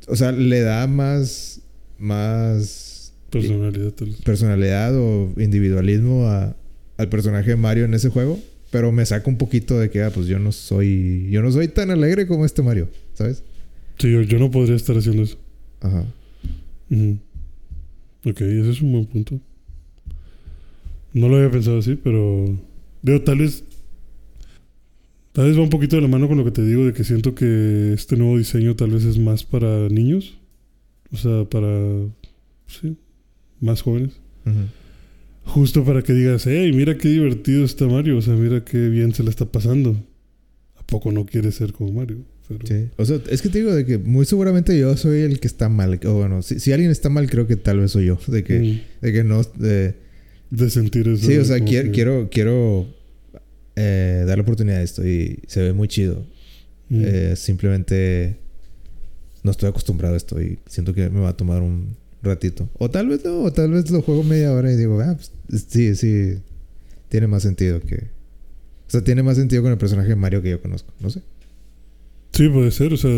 O 0.07 0.15
sea, 0.15 0.31
le 0.31 0.61
da 0.61 0.85
más, 0.87 1.61
más 1.97 3.13
Personalidad 3.29 3.93
personalidad 4.23 4.95
o 4.95 5.33
individualismo 5.37 6.27
a- 6.27 6.55
al 6.97 7.09
personaje 7.09 7.51
de 7.51 7.55
Mario 7.55 7.85
en 7.85 7.93
ese 7.93 8.09
juego. 8.09 8.39
Pero 8.69 8.91
me 8.91 9.05
saca 9.05 9.29
un 9.29 9.37
poquito 9.37 9.79
de 9.79 9.89
que, 9.91 10.01
ah, 10.01 10.09
pues 10.11 10.25
yo 10.27 10.39
no 10.39 10.51
soy... 10.51 11.27
Yo 11.29 11.41
no 11.43 11.51
soy 11.51 11.67
tan 11.67 11.91
alegre 11.91 12.25
como 12.27 12.43
este 12.45 12.61
Mario, 12.63 12.89
¿sabes? 13.13 13.43
Sí, 13.99 14.11
yo, 14.11 14.21
yo 14.23 14.39
no 14.39 14.49
podría 14.49 14.75
estar 14.75 14.97
haciendo 14.97 15.21
eso. 15.23 15.37
Ajá. 15.79 16.05
Ujú. 16.89 17.17
Ok, 18.25 18.41
ese 18.41 18.69
es 18.71 18.81
un 18.81 18.91
buen 18.93 19.05
punto. 19.05 19.39
No 21.13 21.29
lo 21.29 21.37
había 21.37 21.51
pensado 21.51 21.77
así, 21.79 21.95
pero. 22.01 22.45
Digo, 23.01 23.21
tal 23.21 23.39
vez. 23.39 23.63
Tal 25.31 25.47
vez 25.47 25.57
va 25.57 25.63
un 25.63 25.69
poquito 25.69 25.95
de 25.95 26.01
la 26.03 26.07
mano 26.07 26.27
con 26.27 26.37
lo 26.37 26.45
que 26.45 26.51
te 26.51 26.63
digo, 26.63 26.85
de 26.85 26.93
que 26.93 27.03
siento 27.03 27.33
que 27.33 27.93
este 27.93 28.17
nuevo 28.17 28.37
diseño 28.37 28.75
tal 28.75 28.91
vez 28.91 29.03
es 29.03 29.17
más 29.17 29.43
para 29.43 29.89
niños. 29.89 30.37
O 31.11 31.17
sea, 31.17 31.45
para. 31.45 31.69
Sí, 32.67 32.95
más 33.59 33.81
jóvenes. 33.81 34.11
Ujú. 34.45 34.55
Justo 35.45 35.83
para 35.83 36.01
que 36.03 36.13
digas, 36.13 36.45
hey, 36.47 36.71
mira 36.73 36.97
qué 36.97 37.09
divertido 37.09 37.65
está 37.65 37.85
Mario. 37.87 38.17
O 38.17 38.21
sea, 38.21 38.33
mira 38.35 38.63
qué 38.63 38.89
bien 38.89 39.13
se 39.13 39.23
le 39.23 39.29
está 39.29 39.45
pasando. 39.45 39.95
¿A 40.77 40.83
poco 40.85 41.11
no 41.11 41.25
quiere 41.25 41.51
ser 41.51 41.73
como 41.73 41.91
Mario? 41.91 42.17
Pero- 42.47 42.65
Sí. 42.67 42.89
O 42.97 43.05
sea, 43.05 43.19
es 43.29 43.41
que 43.41 43.49
te 43.49 43.59
digo 43.59 43.73
de 43.73 43.85
que 43.85 43.97
muy 43.97 44.25
seguramente 44.25 44.77
yo 44.77 44.95
soy 44.97 45.21
el 45.21 45.39
que 45.39 45.47
está 45.47 45.67
mal. 45.69 45.99
O 46.05 46.13
bueno, 46.13 46.41
si, 46.41 46.59
si 46.59 46.71
alguien 46.71 46.91
está 46.91 47.09
mal, 47.09 47.29
creo 47.29 47.47
que 47.47 47.55
tal 47.55 47.79
vez 47.79 47.91
soy 47.91 48.05
yo. 48.05 48.19
De 48.27 48.43
que, 48.43 48.59
Mm, 48.59 48.79
de 49.05 49.13
que 49.13 49.23
no... 49.23 49.41
de- 49.43 50.02
de 50.57 50.69
sentir 50.69 51.07
eso. 51.07 51.25
sí, 51.25 51.37
o 51.37 51.45
sea, 51.45 51.59
quiero, 51.59 51.85
que- 51.89 51.91
quiero, 51.95 52.29
quiero 52.31 52.87
eh, 53.75 54.23
darle 54.27 54.43
oportunidad 54.43 54.79
a 54.79 54.83
esto 54.83 55.07
y 55.07 55.39
se 55.47 55.61
ve 55.61 55.73
muy 55.73 55.87
chido. 55.87 56.25
Mm. 56.89 57.01
Eh, 57.03 57.35
simplemente 57.35 58.37
no 59.41 59.51
estoy 59.51 59.69
acostumbrado 59.69 60.13
a 60.13 60.17
esto 60.17 60.39
y 60.41 60.59
siento 60.67 60.93
que 60.93 61.09
me 61.09 61.19
va 61.21 61.29
a 61.29 61.37
tomar 61.37 61.61
un 61.61 61.95
ratito. 62.21 62.69
O 62.77 62.89
tal 62.89 63.07
vez 63.07 63.25
no, 63.25 63.41
o 63.41 63.51
tal 63.51 63.71
vez 63.71 63.89
lo 63.89 64.01
juego 64.01 64.23
media 64.23 64.53
hora 64.53 64.71
y 64.71 64.75
digo, 64.77 64.99
ah, 65.01 65.17
pues, 65.47 65.65
sí, 65.67 65.95
sí, 65.95 66.35
tiene 67.09 67.27
más 67.27 67.43
sentido 67.43 67.79
que... 67.81 67.95
O 68.87 68.91
sea, 68.93 69.03
tiene 69.03 69.23
más 69.23 69.37
sentido 69.37 69.63
con 69.63 69.71
el 69.71 69.77
personaje 69.79 70.09
de 70.09 70.15
Mario 70.15 70.41
que 70.43 70.51
yo 70.51 70.61
conozco, 70.61 70.93
no 70.99 71.09
sé. 71.09 71.21
Sí, 72.31 72.47
puede 72.47 72.69
ser, 72.71 72.93
o 72.93 72.97
sea. 72.97 73.09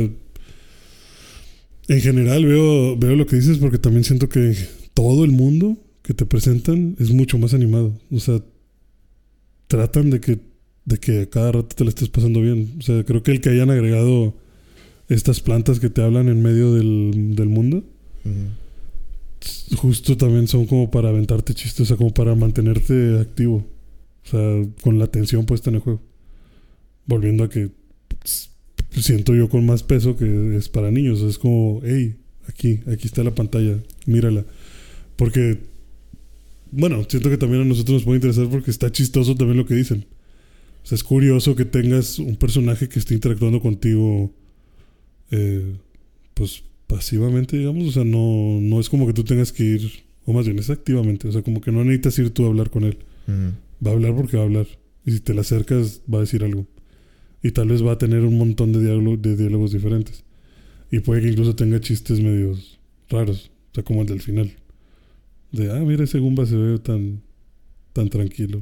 En 1.88 2.02
general 2.02 2.46
veo, 2.46 2.98
veo 2.98 3.16
lo 3.16 3.26
que 3.28 3.36
dices 3.36 3.58
porque 3.58 3.78
también 3.78 4.04
siento 4.06 4.30
que 4.30 4.56
todo 4.94 5.26
el 5.26 5.32
mundo 5.32 5.78
que 6.06 6.14
te 6.14 6.26
presentan 6.26 6.96
es 7.00 7.12
mucho 7.12 7.38
más 7.38 7.54
animado. 7.54 7.98
O 8.12 8.20
sea, 8.20 8.42
tratan 9.68 10.10
de 10.12 10.20
que, 10.22 10.40
de 10.86 10.98
que 11.00 11.22
a 11.22 11.30
cada 11.30 11.52
rato 11.52 11.76
te 11.76 11.84
la 11.84 11.90
estés 11.90 12.10
pasando 12.10 12.42
bien. 12.42 12.76
O 12.80 12.82
sea, 12.82 13.04
creo 13.04 13.24
que 13.24 13.32
el 13.32 13.42
que 13.42 13.50
hayan 13.50 13.72
agregado 13.72 14.36
estas 15.10 15.40
plantas 15.42 15.80
que 15.80 15.90
te 15.90 16.02
hablan 16.02 16.30
en 16.30 16.42
medio 16.42 16.74
del, 16.74 17.36
del 17.36 17.50
mundo, 17.50 17.84
Ujú. 18.24 19.78
justo 19.78 20.18
también 20.18 20.48
son 20.48 20.66
como 20.66 20.90
para 20.92 21.10
aventarte 21.10 21.54
chistes, 21.54 21.82
o 21.82 21.86
sea, 21.86 21.98
como 21.98 22.14
para 22.14 22.36
mantenerte 22.36 23.20
activo. 23.20 23.66
O 24.26 24.28
sea, 24.28 24.64
con 24.82 24.98
la 25.00 25.06
atención 25.06 25.46
puesta 25.46 25.70
en 25.70 25.76
el 25.78 25.82
juego. 25.82 26.02
Volviendo 27.08 27.44
a 27.44 27.50
que 27.50 27.70
siento 28.92 29.36
yo 29.36 29.50
con 29.50 29.66
más 29.66 29.84
peso 29.84 30.18
que 30.18 30.56
es 30.56 30.70
para 30.70 30.92
niños. 30.92 31.22
Es 31.22 31.38
como, 31.38 31.82
hey, 31.84 32.16
aquí, 32.48 32.80
aquí 32.88 33.08
está 33.08 33.24
la 33.24 33.36
pantalla, 33.36 33.78
mírala. 34.06 34.44
Porque, 35.16 35.60
bueno, 36.76 37.04
siento 37.08 37.30
que 37.30 37.38
también 37.38 37.62
a 37.62 37.66
nosotros 37.66 37.96
nos 37.96 38.04
puede 38.04 38.18
interesar 38.18 38.50
porque 38.50 38.72
está 38.72 38.92
chistoso 38.92 39.36
también 39.36 39.58
lo 39.58 39.66
que 39.66 39.76
dicen. 39.76 40.06
O 40.84 40.88
sea, 40.88 40.96
es 40.96 41.04
curioso 41.04 41.56
que 41.56 41.66
tengas 41.66 42.20
un 42.20 42.36
personaje 42.36 42.88
que 42.88 43.00
esté 43.00 43.14
interactuando 43.16 43.60
contigo, 43.60 44.32
eh, 45.32 45.76
pues 46.34 46.64
pasivamente, 46.88 47.58
digamos. 47.58 47.88
O 47.88 47.92
sea, 47.92 48.04
no, 48.04 48.60
no 48.62 48.80
es 48.80 48.90
como 48.90 49.08
que 49.08 49.14
tú 49.14 49.24
tengas 49.24 49.52
que 49.52 49.64
ir, 49.64 49.92
o 50.26 50.34
más 50.34 50.46
bien 50.46 50.60
es 50.60 50.70
activamente. 50.70 51.28
O 51.28 51.32
sea, 51.32 51.42
como 51.42 51.62
que 51.62 51.72
no 51.72 51.84
necesitas 51.84 52.20
ir 52.20 52.30
tú 52.32 52.46
a 52.46 52.48
hablar 52.48 52.70
con 52.70 52.84
él. 52.84 52.98
Ujú. 53.28 53.86
Va 53.86 53.92
a 53.92 53.94
hablar 53.94 54.16
porque 54.16 54.38
va 54.38 54.44
a 54.44 54.46
hablar. 54.46 54.68
Y 55.06 55.12
si 55.12 55.20
te 55.20 55.34
le 55.34 55.42
acercas, 55.42 56.02
va 56.12 56.20
a 56.20 56.22
decir 56.22 56.44
algo. 56.44 56.66
Y 57.44 57.52
tal 57.52 57.68
vez 57.70 57.84
va 57.86 57.94
a 57.94 57.98
tener 57.98 58.22
un 58.22 58.38
montón 58.38 58.72
de, 58.72 58.80
diálogo- 58.80 59.18
de 59.18 59.36
diálogos 59.36 59.72
diferentes. 59.72 60.24
Y 60.92 61.00
puede 61.00 61.22
que 61.22 61.30
incluso 61.30 61.56
tenga 61.56 61.80
chistes 61.80 62.20
medios 62.20 62.80
raros. 63.10 63.52
O 63.72 63.76
sea, 63.76 63.84
como 63.84 64.02
el 64.02 64.08
del 64.08 64.22
final. 64.22 64.52
De, 65.56 65.72
ah, 65.72 65.80
mira, 65.80 66.04
ese 66.04 66.20
Goomba 66.20 66.46
se 66.46 66.56
ve 66.56 66.78
tan, 66.80 67.22
tan 67.94 68.10
tranquilo. 68.10 68.62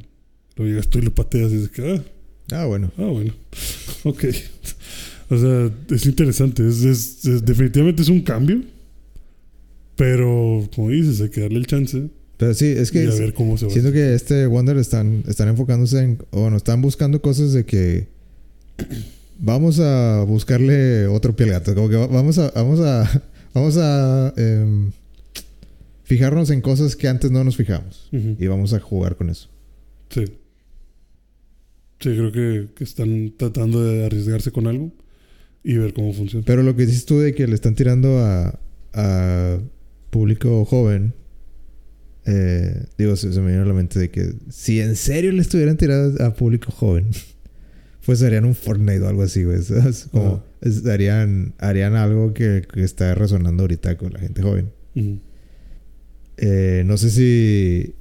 Luego 0.56 0.70
llegas 0.72 0.88
tú 0.90 0.99
y 0.99 1.02
lo 1.03 1.14
pateas 1.14 1.52
y 1.52 1.56
dices 1.56 1.70
que, 1.70 1.82
ah, 1.91 2.03
Ah, 2.52 2.65
bueno. 2.65 2.91
ah, 2.98 3.06
bueno. 3.06 3.34
ok. 4.03 4.26
O 5.30 5.38
sea, 5.38 5.72
es 5.90 6.06
interesante. 6.06 6.68
Es, 6.68 6.84
es- 6.84 7.26
es- 7.26 7.45
definitivamente 7.45 8.02
es 8.02 8.10
un 8.10 8.22
cambio. 8.22 8.61
Pero, 9.95 10.68
como 10.76 10.90
dices, 10.90 11.22
hay 11.22 11.30
que 11.30 11.41
darle 11.41 11.60
el 11.60 11.68
chance 11.68 12.10
Pero 12.38 12.53
sí, 12.56 12.65
es 12.65 12.91
que 12.91 13.03
y 13.03 13.07
a 13.07 13.11
ver 13.14 13.34
cómo 13.34 13.57
se 13.57 13.65
va. 13.68 13.72
siento 13.72 13.91
que 13.91 14.15
este 14.15 14.48
Wonder 14.48 14.78
están, 14.78 15.24
están 15.28 15.49
enfocándose 15.49 15.99
en, 15.99 16.18
o 16.32 16.41
bueno, 16.41 16.57
están 16.57 16.82
buscando 16.82 17.22
cosas 17.22 17.53
de 17.53 17.64
que 17.65 18.07
vamos 19.40 19.80
a 19.80 20.24
buscarle 20.28 21.06
otro 21.07 21.36
pie 21.36 21.45
al 21.45 21.52
gato. 21.53 21.76
Como 21.76 21.90
que 21.90 21.95
va- 21.95 22.07
vamos 22.07 22.38
a, 22.40 22.49
vamos 22.52 22.80
a, 22.80 23.24
vamos 23.53 23.78
a 23.78 24.34
em, 24.36 24.91
fijarnos 26.03 26.49
en 26.49 26.61
cosas 26.61 26.95
que 26.95 27.07
antes 27.07 27.31
no 27.31 27.43
nos 27.43 27.55
fijamos. 27.57 28.09
Y 28.11 28.47
vamos 28.47 28.73
a 28.73 28.80
jugar 28.80 29.15
con 29.15 29.30
eso. 29.30 29.49
Sí. 30.09 30.25
Sí, 31.99 32.09
creo 32.09 32.31
que, 32.31 32.67
que 32.75 32.84
están 32.84 33.34
tratando 33.38 33.84
de 33.84 34.05
arriesgarse 34.05 34.51
con 34.51 34.67
algo 34.67 34.91
y 35.63 35.75
ver 35.77 35.93
cómo 35.93 36.13
funciona. 36.13 36.43
Pero 36.45 36.61
lo 36.63 36.75
que 36.75 36.85
dices 36.85 37.05
tú 37.05 37.19
de 37.19 37.34
que 37.34 37.47
le 37.47 37.55
están 37.55 37.75
tirando 37.75 38.19
a, 38.19 38.59
a 38.93 39.59
público 40.09 40.65
joven, 40.65 41.13
eh, 42.25 42.85
digo, 42.97 43.15
se, 43.15 43.31
se 43.31 43.39
me 43.41 43.47
viene 43.47 43.63
a 43.63 43.65
la 43.65 43.73
mente 43.73 43.99
de 43.99 44.09
que 44.09 44.34
si 44.49 44.81
en 44.81 44.95
serio 44.95 45.31
le 45.31 45.41
estuvieran 45.41 45.77
tirando 45.77 46.21
a 46.23 46.34
público 46.34 46.71
joven, 46.71 47.11
pues 48.05 48.21
harían 48.21 48.43
un 48.45 48.55
Fortnite 48.55 48.99
o 49.01 49.07
algo 49.07 49.23
así, 49.23 49.43
güey. 49.45 49.61
¿sabes? 49.61 50.07
Como 50.11 50.43
es- 50.61 50.85
harían, 50.85 51.53
harían 51.59 51.95
algo 51.95 52.34
que, 52.34 52.63
que 52.71 52.84
está 52.84 53.15
resonando 53.15 53.63
ahorita 53.63 53.97
con 53.97 54.11
la 54.11 54.19
gente 54.19 54.41
joven. 54.41 54.71
Ujú. 54.95 55.19
Eh, 56.38 56.84
no 56.85 56.97
sé 56.97 57.10
si. 57.10 57.95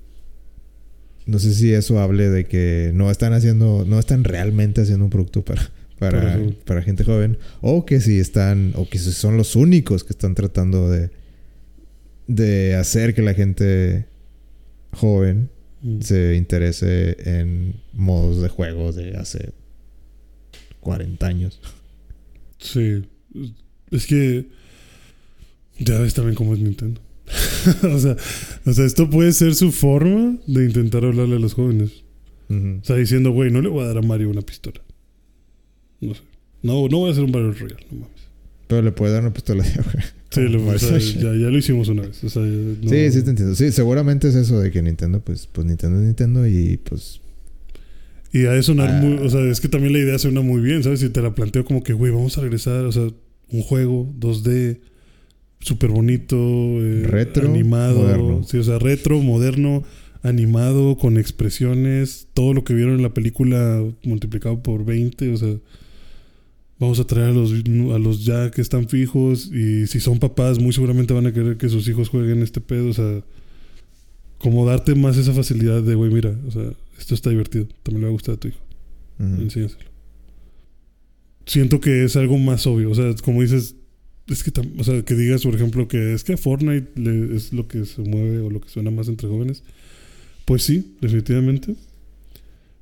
No 1.26 1.38
sé 1.38 1.54
si 1.54 1.72
eso 1.72 2.00
hable 2.00 2.28
de 2.28 2.44
que 2.44 2.90
no 2.94 3.10
están 3.10 3.32
haciendo. 3.32 3.84
No 3.86 3.98
están 3.98 4.24
realmente 4.24 4.80
haciendo 4.82 5.04
un 5.04 5.10
producto 5.10 5.44
para. 5.44 5.70
Para, 5.98 6.36
Para 6.64 6.82
gente 6.82 7.04
joven. 7.04 7.38
O 7.60 7.86
que 7.86 8.00
si 8.00 8.18
están. 8.18 8.72
O 8.74 8.88
que 8.88 8.98
si 8.98 9.12
son 9.12 9.36
los 9.36 9.54
únicos 9.54 10.02
que 10.04 10.12
están 10.12 10.34
tratando 10.34 10.90
de. 10.90 11.10
De 12.26 12.74
hacer 12.74 13.14
que 13.14 13.22
la 13.22 13.34
gente 13.34 14.06
joven 14.92 15.50
Ujú. 15.82 16.02
se 16.02 16.34
interese 16.36 17.16
en 17.24 17.74
modos 17.92 18.42
de 18.42 18.48
juego 18.48 18.92
de 18.92 19.16
hace 19.16 19.52
40 20.80 21.26
años. 21.26 21.60
Sí. 22.58 23.04
Es 23.90 24.06
que 24.06 24.46
ya 25.78 25.98
ves 25.98 26.14
también 26.14 26.34
cómo 26.36 26.54
es 26.54 26.60
Nintendo. 26.60 27.00
o, 27.94 27.98
sea, 27.98 28.16
o 28.66 28.72
sea, 28.72 28.84
esto 28.84 29.08
puede 29.10 29.32
ser 29.32 29.54
su 29.54 29.72
forma 29.72 30.36
de 30.46 30.64
intentar 30.66 31.04
hablarle 31.04 31.36
a 31.36 31.38
los 31.38 31.54
jóvenes. 31.54 32.02
O 32.50 32.84
sea, 32.84 32.96
diciendo, 32.96 33.30
güey, 33.30 33.50
no 33.50 33.62
le 33.62 33.68
voy 33.70 33.82
a 33.82 33.86
dar 33.86 33.96
a 33.98 34.02
Mario 34.02 34.28
una 34.28 34.42
pistola. 34.42 34.78
No 36.02 36.14
sé. 36.14 36.20
No, 36.62 36.86
no 36.88 36.98
voy 36.98 37.08
a 37.08 37.12
hacer 37.12 37.24
un 37.24 37.32
Battle 37.32 37.52
Royale, 37.52 37.86
no 37.90 38.00
mames. 38.00 38.22
Pero 38.66 38.82
le 38.82 38.92
puede 38.92 39.12
dar 39.14 39.22
una 39.22 39.32
pistola 39.32 39.64
de 39.64 39.70
agua. 39.70 39.92
Sí, 40.30 40.40
lo- 40.48 40.66
o 40.66 40.78
sea, 40.78 40.98
ya, 40.98 41.32
ya 41.34 41.48
lo 41.50 41.56
hicimos 41.58 41.88
una 41.88 42.02
vez. 42.02 42.22
O 42.24 42.28
sea, 42.28 42.42
no- 42.42 42.88
Sí, 42.90 43.10
sí 43.10 43.22
te 43.22 43.30
entiendo. 43.30 43.54
Sí, 43.54 43.72
seguramente 43.72 44.28
es 44.28 44.34
eso 44.34 44.60
de 44.60 44.70
que 44.70 44.82
Nintendo, 44.82 45.20
pues, 45.20 45.46
pues 45.50 45.66
Nintendo 45.66 45.98
es 46.00 46.04
Nintendo 46.06 46.46
y 46.46 46.76
pues. 46.78 47.20
Y 48.34 48.44
ha 48.46 48.52
de 48.52 48.62
sonar 48.62 48.90
Ah. 48.90 49.00
muy... 49.00 49.14
O 49.26 49.30
sea, 49.30 49.40
es 49.42 49.60
que 49.60 49.68
también 49.68 49.92
la 49.94 49.98
idea 50.00 50.18
suena 50.18 50.40
muy 50.42 50.60
bien, 50.62 50.82
¿sabes? 50.82 51.00
Si 51.00 51.08
te 51.08 51.20
la 51.22 51.34
planteo 51.34 51.64
como 51.64 51.82
que, 51.82 51.92
güey, 51.94 52.12
vamos 52.12 52.36
a 52.38 52.42
regresar, 52.42 52.84
o 52.84 52.92
sea, 52.92 53.08
un 53.50 53.62
juego 53.62 54.10
2D 54.18 54.80
súper 55.62 55.90
bonito, 55.90 56.36
eh, 56.36 57.06
Retro, 57.08 57.48
animado. 57.48 58.02
moderno. 58.02 58.42
Sí, 58.44 58.58
o 58.58 58.62
sea, 58.62 58.78
retro, 58.78 59.20
moderno, 59.20 59.82
animado, 60.22 60.96
con 60.98 61.18
expresiones, 61.18 62.28
todo 62.34 62.54
lo 62.54 62.64
que 62.64 62.74
vieron 62.74 62.96
en 62.96 63.02
la 63.02 63.14
película 63.14 63.82
multiplicado 64.04 64.62
por 64.62 64.84
20, 64.84 65.32
o 65.32 65.36
sea... 65.36 65.56
Vamos 66.78 66.98
a 66.98 67.04
traer 67.04 67.28
a 67.28 67.32
los, 67.32 67.52
a 67.52 67.98
los 68.00 68.24
ya 68.24 68.50
que 68.50 68.60
están 68.60 68.88
fijos 68.88 69.46
y 69.52 69.86
si 69.86 70.00
son 70.00 70.18
papás 70.18 70.58
muy 70.58 70.72
seguramente 70.72 71.14
van 71.14 71.28
a 71.28 71.32
querer 71.32 71.56
que 71.56 71.68
sus 71.68 71.86
hijos 71.86 72.08
jueguen 72.08 72.42
este 72.42 72.60
pedo, 72.60 72.88
o 72.88 72.92
sea, 72.92 73.22
como 74.38 74.66
darte 74.66 74.96
más 74.96 75.16
esa 75.16 75.32
facilidad 75.32 75.80
de, 75.80 75.94
güey, 75.94 76.10
mira, 76.10 76.36
o 76.44 76.50
sea, 76.50 76.72
esto 76.98 77.14
está 77.14 77.30
divertido, 77.30 77.68
también 77.84 78.00
le 78.00 78.06
va 78.06 78.08
a 78.08 78.12
gustar 78.12 78.34
a 78.34 78.38
tu 78.38 78.48
hijo, 78.48 78.58
enséñaselo. 79.20 79.84
Siento 81.46 81.78
que 81.78 82.02
es 82.02 82.16
algo 82.16 82.36
más 82.36 82.66
obvio, 82.66 82.90
o 82.90 82.94
sea, 82.96 83.14
como 83.22 83.42
dices, 83.42 83.76
es 84.28 84.42
que, 84.44 84.52
o 84.78 84.84
sea, 84.84 85.02
que 85.02 85.14
digas, 85.14 85.42
por 85.42 85.54
ejemplo, 85.54 85.88
que 85.88 86.14
es 86.14 86.24
que 86.24 86.36
Fortnite 86.36 86.88
le- 87.00 87.34
es 87.36 87.52
lo 87.52 87.66
que 87.68 87.84
se 87.84 88.02
mueve 88.02 88.40
o 88.40 88.50
lo 88.50 88.60
que 88.60 88.68
suena 88.68 88.90
más 88.90 89.08
entre 89.08 89.28
jóvenes, 89.28 89.62
pues 90.44 90.62
sí, 90.62 90.96
definitivamente. 91.00 91.74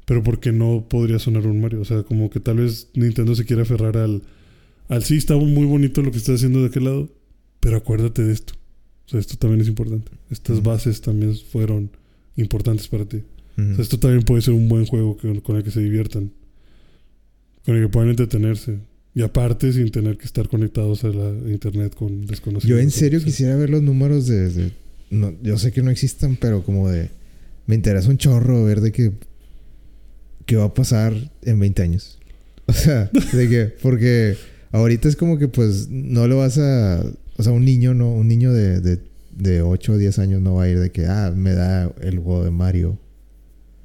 Pero 0.06 0.22
porque 0.24 0.50
no 0.52 0.86
podría 0.88 1.18
sonar 1.18 1.46
un 1.46 1.60
Mario, 1.60 1.80
o 1.80 1.84
sea, 1.84 2.02
como 2.02 2.30
que 2.30 2.40
tal 2.40 2.56
vez 2.56 2.88
Nintendo 2.94 3.34
se 3.36 3.44
quiere 3.44 3.62
aferrar 3.62 3.96
al, 3.96 4.22
al 4.88 5.04
sí, 5.04 5.16
está 5.16 5.36
muy 5.36 5.66
bonito 5.66 6.02
lo 6.02 6.10
que 6.10 6.18
estás 6.18 6.36
haciendo 6.36 6.60
de 6.60 6.66
aquel 6.66 6.84
lado, 6.84 7.08
pero 7.60 7.76
acuérdate 7.76 8.24
de 8.24 8.32
esto. 8.32 8.54
O 9.06 9.10
sea, 9.10 9.20
esto 9.20 9.36
también 9.36 9.60
es 9.60 9.68
importante. 9.68 10.10
Estas 10.30 10.62
bases 10.62 11.00
también 11.00 11.36
fueron 11.36 11.90
importantes 12.36 12.88
para 12.88 13.04
ti. 13.06 13.18
Ujú. 13.58 13.70
O 13.72 13.74
sea, 13.74 13.82
esto 13.82 13.98
también 13.98 14.22
puede 14.24 14.42
ser 14.42 14.54
un 14.54 14.68
buen 14.68 14.84
juego 14.86 15.16
que- 15.16 15.40
con 15.42 15.56
el 15.56 15.62
que 15.62 15.70
se 15.70 15.80
diviertan. 15.80 16.32
Con 17.64 17.76
el 17.76 17.82
que 17.82 17.88
puedan 17.88 18.10
entretenerse. 18.10 18.78
Y 19.14 19.22
aparte, 19.22 19.72
sin 19.72 19.90
tener 19.90 20.16
que 20.16 20.24
estar 20.26 20.48
conectados 20.48 21.02
a 21.04 21.08
la 21.08 21.30
internet 21.50 21.94
con 21.96 22.26
desconocidos. 22.26 22.68
Yo 22.70 22.78
en 22.78 22.90
serio 22.90 23.22
quisiera 23.22 23.56
ver 23.56 23.70
los 23.70 23.82
números 23.82 24.26
de. 24.26 24.50
de- 24.50 24.72
no, 25.10 25.34
yo 25.42 25.58
sé 25.58 25.72
que 25.72 25.82
no 25.82 25.90
existan, 25.90 26.36
pero 26.36 26.62
como 26.62 26.88
de. 26.88 27.10
Me 27.66 27.74
interesa 27.74 28.08
un 28.08 28.18
chorro 28.18 28.64
ver 28.64 28.80
de 28.80 28.92
que. 28.92 29.12
¿Qué 30.46 30.56
va 30.56 30.64
a 30.66 30.74
pasar 30.74 31.12
en 31.42 31.58
20 31.58 31.82
años? 31.82 32.18
O 32.66 32.72
sea, 32.72 33.10
de 33.32 33.48
que. 33.48 33.64
Porque 33.82 34.36
ahorita 34.70 35.08
es 35.08 35.16
como 35.16 35.38
que 35.38 35.48
pues 35.48 35.88
no 35.90 36.28
lo 36.28 36.38
vas 36.38 36.56
a. 36.58 37.04
O 37.36 37.42
sea, 37.42 37.52
un 37.52 37.64
niño 37.64 37.94
no. 37.94 38.12
Un 38.14 38.28
niño 38.28 38.52
de, 38.52 38.80
de, 38.80 39.00
de 39.36 39.62
8 39.62 39.92
o 39.94 39.98
10 39.98 40.18
años 40.20 40.40
no 40.40 40.54
va 40.54 40.64
a 40.64 40.68
ir 40.68 40.78
de 40.78 40.92
que. 40.92 41.06
Ah, 41.06 41.32
me 41.34 41.52
da 41.52 41.92
el 42.00 42.20
juego 42.20 42.44
de 42.44 42.52
Mario. 42.52 42.90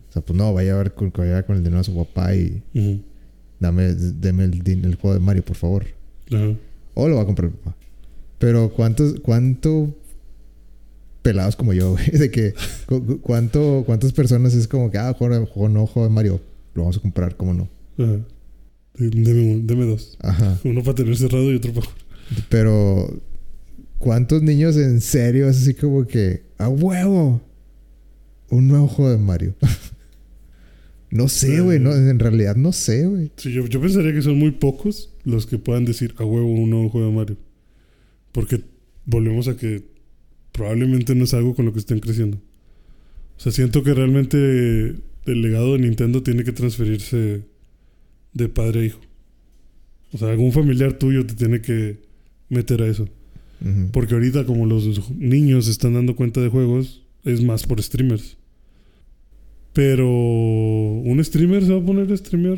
O 0.10 0.14
sea, 0.14 0.22
pues 0.22 0.38
no, 0.38 0.54
vaya 0.54 0.76
a 0.76 0.78
ver 0.78 0.94
con, 0.94 1.12
vaya 1.18 1.42
con 1.44 1.58
el 1.58 1.64
dinero 1.64 1.80
de 1.80 1.84
su 1.84 1.96
papá 1.96 2.36
y. 2.36 2.62
Dame, 3.60 3.94
deme 3.94 4.44
el, 4.46 4.96
juego 4.96 5.14
de 5.14 5.20
Mario, 5.20 5.44
por 5.46 5.56
favor. 5.56 5.86
Ajá. 6.32 6.54
O 6.94 7.08
lo 7.08 7.16
va 7.16 7.22
a 7.24 7.26
comprar 7.26 7.52
papá. 7.52 7.76
Pero 8.40 8.70
¿cuántos, 8.74 9.20
cuánto 9.22 9.94
pelados 11.22 11.56
como 11.56 11.74
yo, 11.74 11.92
güey? 11.94 12.06
De 12.12 12.30
que, 12.32 12.54
cu- 12.86 13.04
cu- 13.06 13.22
¿cuánto, 13.22 13.84
¿cuántas 13.86 14.12
personas 14.14 14.54
es 14.54 14.68
como 14.68 14.92
que, 14.92 14.98
ah, 14.98 15.14
juego, 15.18 15.46
juego 15.46 15.70
no, 15.70 15.88
juego 15.88 16.08
de 16.08 16.14
Mario, 16.14 16.42
lo 16.74 16.84
vamos 16.84 16.98
a 16.98 17.02
comprar, 17.02 17.36
¿cómo 17.36 17.54
no? 17.54 17.70
Ajá. 17.98 18.20
Deme, 18.98 19.62
deme 19.64 19.86
dos. 19.86 20.18
Ajá. 20.22 20.60
Uno 20.64 20.82
para 20.84 20.96
tener 20.96 21.18
cerrado 21.18 21.52
y 21.52 21.56
otro 21.58 21.74
para... 21.74 21.88
Pero, 22.50 23.22
¿cuántos 23.98 24.42
niños 24.42 24.78
en 24.78 25.02
serio 25.02 25.50
es 25.50 25.58
así 25.62 25.74
como 25.74 26.06
que, 26.08 26.44
a 26.58 26.70
huevo, 26.70 27.42
un 28.50 28.68
nuevo 28.68 28.88
juego 28.88 29.12
de 29.12 29.18
Mario? 29.18 29.56
no 31.10 31.28
sé, 31.28 31.62
güey, 31.62 31.80
no, 31.80 31.94
en 31.96 32.20
realidad 32.20 32.56
no 32.56 32.72
sé, 32.72 33.06
güey. 33.06 33.32
Sí, 33.38 33.52
yo, 33.52 33.66
yo 33.68 33.80
pensaría 33.80 34.14
que 34.14 34.22
son 34.22 34.38
muy 34.38 34.52
pocos 34.52 35.14
los 35.24 35.46
que 35.46 35.58
puedan 35.58 35.86
decir 35.86 36.14
a 36.18 36.26
huevo 36.26 36.48
un 36.48 36.70
nuevo 36.70 36.90
juego 36.90 37.08
de 37.08 37.16
Mario. 37.16 37.38
Porque 38.32 38.62
volvemos 39.06 39.48
a 39.48 39.56
que 39.56 39.84
probablemente 40.52 41.16
no 41.16 41.24
es 41.24 41.34
algo 41.34 41.56
con 41.56 41.66
lo 41.66 41.74
que 41.74 41.80
estén 41.80 42.00
creciendo. 42.00 42.38
O 43.38 43.40
sea, 43.40 43.52
siento 43.52 43.84
que 43.84 43.94
realmente 43.94 44.96
el 45.26 45.42
legado 45.42 45.74
de 45.74 45.80
Nintendo 45.80 46.24
tiene 46.24 46.44
que 46.44 46.52
transferirse 46.52 47.44
de 48.34 48.50
padre 48.50 48.82
a 48.82 48.86
hijo. 48.86 49.00
O 50.14 50.18
sea, 50.18 50.30
algún 50.30 50.52
familiar 50.52 50.94
tuyo 50.94 51.26
te 51.26 51.34
tiene 51.34 51.62
que 51.62 52.00
meter 52.50 52.82
a 52.82 52.88
eso. 52.88 53.08
Porque 53.92 54.14
ahorita 54.14 54.46
como 54.46 54.68
los 54.68 55.10
niños 55.12 55.68
están 55.68 55.96
dando 55.96 56.16
cuenta 56.16 56.40
de 56.40 56.50
juegos, 56.50 57.04
es 57.24 57.42
más 57.42 57.66
por 57.66 57.82
streamers. 57.82 58.38
Pero 59.76 60.10
un 60.10 61.22
streamer 61.22 61.66
se 61.66 61.74
va 61.74 61.80
a 61.82 61.86
poner 61.86 62.10
a 62.10 62.16
streamear 62.16 62.58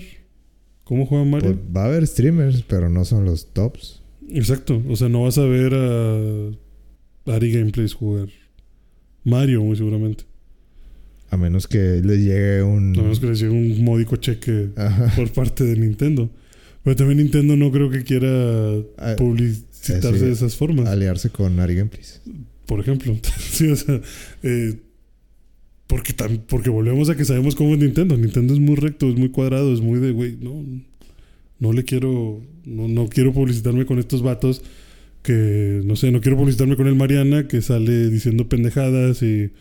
cómo 0.84 1.07
juega 1.07 1.26
Mario. 1.26 1.56
Pues 1.56 1.76
va 1.76 1.85
a 1.85 1.88
haber 1.88 2.06
streamers, 2.06 2.61
pero 2.61 2.89
no 2.89 3.06
son 3.06 3.26
los 3.26 3.53
tops. 3.53 4.03
Exacto. 4.30 4.84
O 4.88 4.95
sea, 4.95 5.10
no 5.10 5.23
vas 5.23 5.39
a 5.39 5.45
ver 5.45 5.73
a 5.73 7.34
Ari 7.34 7.52
Gameplays 7.53 7.95
jugar 7.95 8.30
Mario 9.23 9.64
muy 9.64 9.76
seguramente. 9.76 10.26
A 11.31 11.38
menos 11.38 11.68
que 11.68 12.02
les 12.03 12.19
llegue 12.19 12.61
un... 12.61 12.94
A 12.99 13.02
menos 13.02 13.19
que 13.19 13.26
les 13.26 13.39
llegue 13.39 13.52
un 13.52 13.84
módico 13.84 14.18
cheque 14.18 14.69
Ajá. 14.76 15.11
por 15.15 15.31
parte 15.31 15.64
de 15.64 15.76
Nintendo. 15.76 16.30
Pero 16.84 16.95
también 16.98 17.18
Nintendo 17.18 17.56
no 17.57 17.72
creo 17.72 17.89
que 17.89 18.03
quiera 18.03 18.30
Ah, 18.98 19.15
publicitarse 19.18 20.07
eh, 20.10 20.19
sí. 20.19 20.26
de 20.26 20.31
esas 20.34 20.56
formas. 20.56 20.88
aliarse 20.88 21.31
con 21.31 21.60
Ari 21.60 21.76
Gameplays. 21.77 22.22
Por 22.68 22.80
ejemplo. 22.80 23.18
sí, 23.39 23.68
o 23.72 23.76
sea, 23.76 23.99
eh, 24.44 24.76
porque, 25.88 26.14
porque 26.47 26.69
volvemos 26.69 27.09
a 27.09 27.15
que 27.15 27.26
sabemos 27.26 27.55
cómo 27.55 27.73
es 27.73 27.80
Nintendo. 27.80 28.18
Nintendo 28.18 28.53
es 28.53 28.59
muy 28.59 28.76
recto, 28.76 29.09
es 29.09 29.15
muy 29.15 29.30
cuadrado, 29.30 29.73
es 29.73 29.81
muy 29.81 29.99
de, 29.99 30.11
güey, 30.11 30.38
no, 30.39 30.64
no 31.59 31.73
le 31.73 31.84
quiero, 31.84 32.41
no, 32.65 32.88
no 32.88 33.07
quiero 33.07 33.34
publicitarme 33.34 33.85
con 33.85 33.97
estos 33.97 34.22
vatos 34.22 34.61
que, 35.23 35.81
no 35.84 35.95
sé, 35.95 36.11
no 36.11 36.22
quiero 36.22 36.38
publicitarme 36.38 36.76
con 36.76 36.88
el 36.88 36.95
Mariana 36.95 37.47
que 37.47 37.61
sale 37.61 38.09
diciendo 38.09 38.47
pendejadas 38.47 39.22
y 39.23 39.51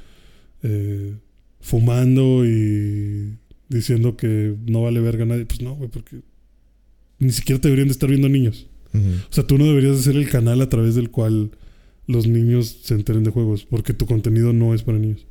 eh, 0.62 1.14
fumando 1.60 2.44
y 2.44 3.36
diciendo 3.68 4.16
que 4.16 4.54
no 4.66 4.82
vale 4.82 5.00
verga 5.00 5.24
a 5.24 5.26
nadie. 5.26 5.46
Pues 5.46 5.62
no, 5.62 5.74
güey, 5.74 5.90
porque 5.90 6.20
ni 7.18 7.30
siquiera 7.30 7.60
te 7.60 7.68
deberían 7.68 7.88
de 7.88 7.92
estar 7.92 8.08
viendo 8.08 8.28
niños. 8.28 8.68
O 8.94 9.32
sea, 9.32 9.46
tú 9.46 9.58
no 9.58 9.66
deberías 9.66 9.98
de 9.98 10.02
ser 10.02 10.16
el 10.16 10.26
canal 10.30 10.62
a 10.62 10.70
través 10.70 10.94
del 10.94 11.10
cual 11.10 11.50
los 12.06 12.26
niños 12.26 12.78
se 12.82 12.94
enteren 12.94 13.24
de 13.24 13.30
juegos, 13.30 13.66
porque 13.66 13.92
tu 13.92 14.06
contenido 14.06 14.54
no 14.54 14.72
es 14.72 14.82
para 14.84 14.98
niños. 14.98 15.26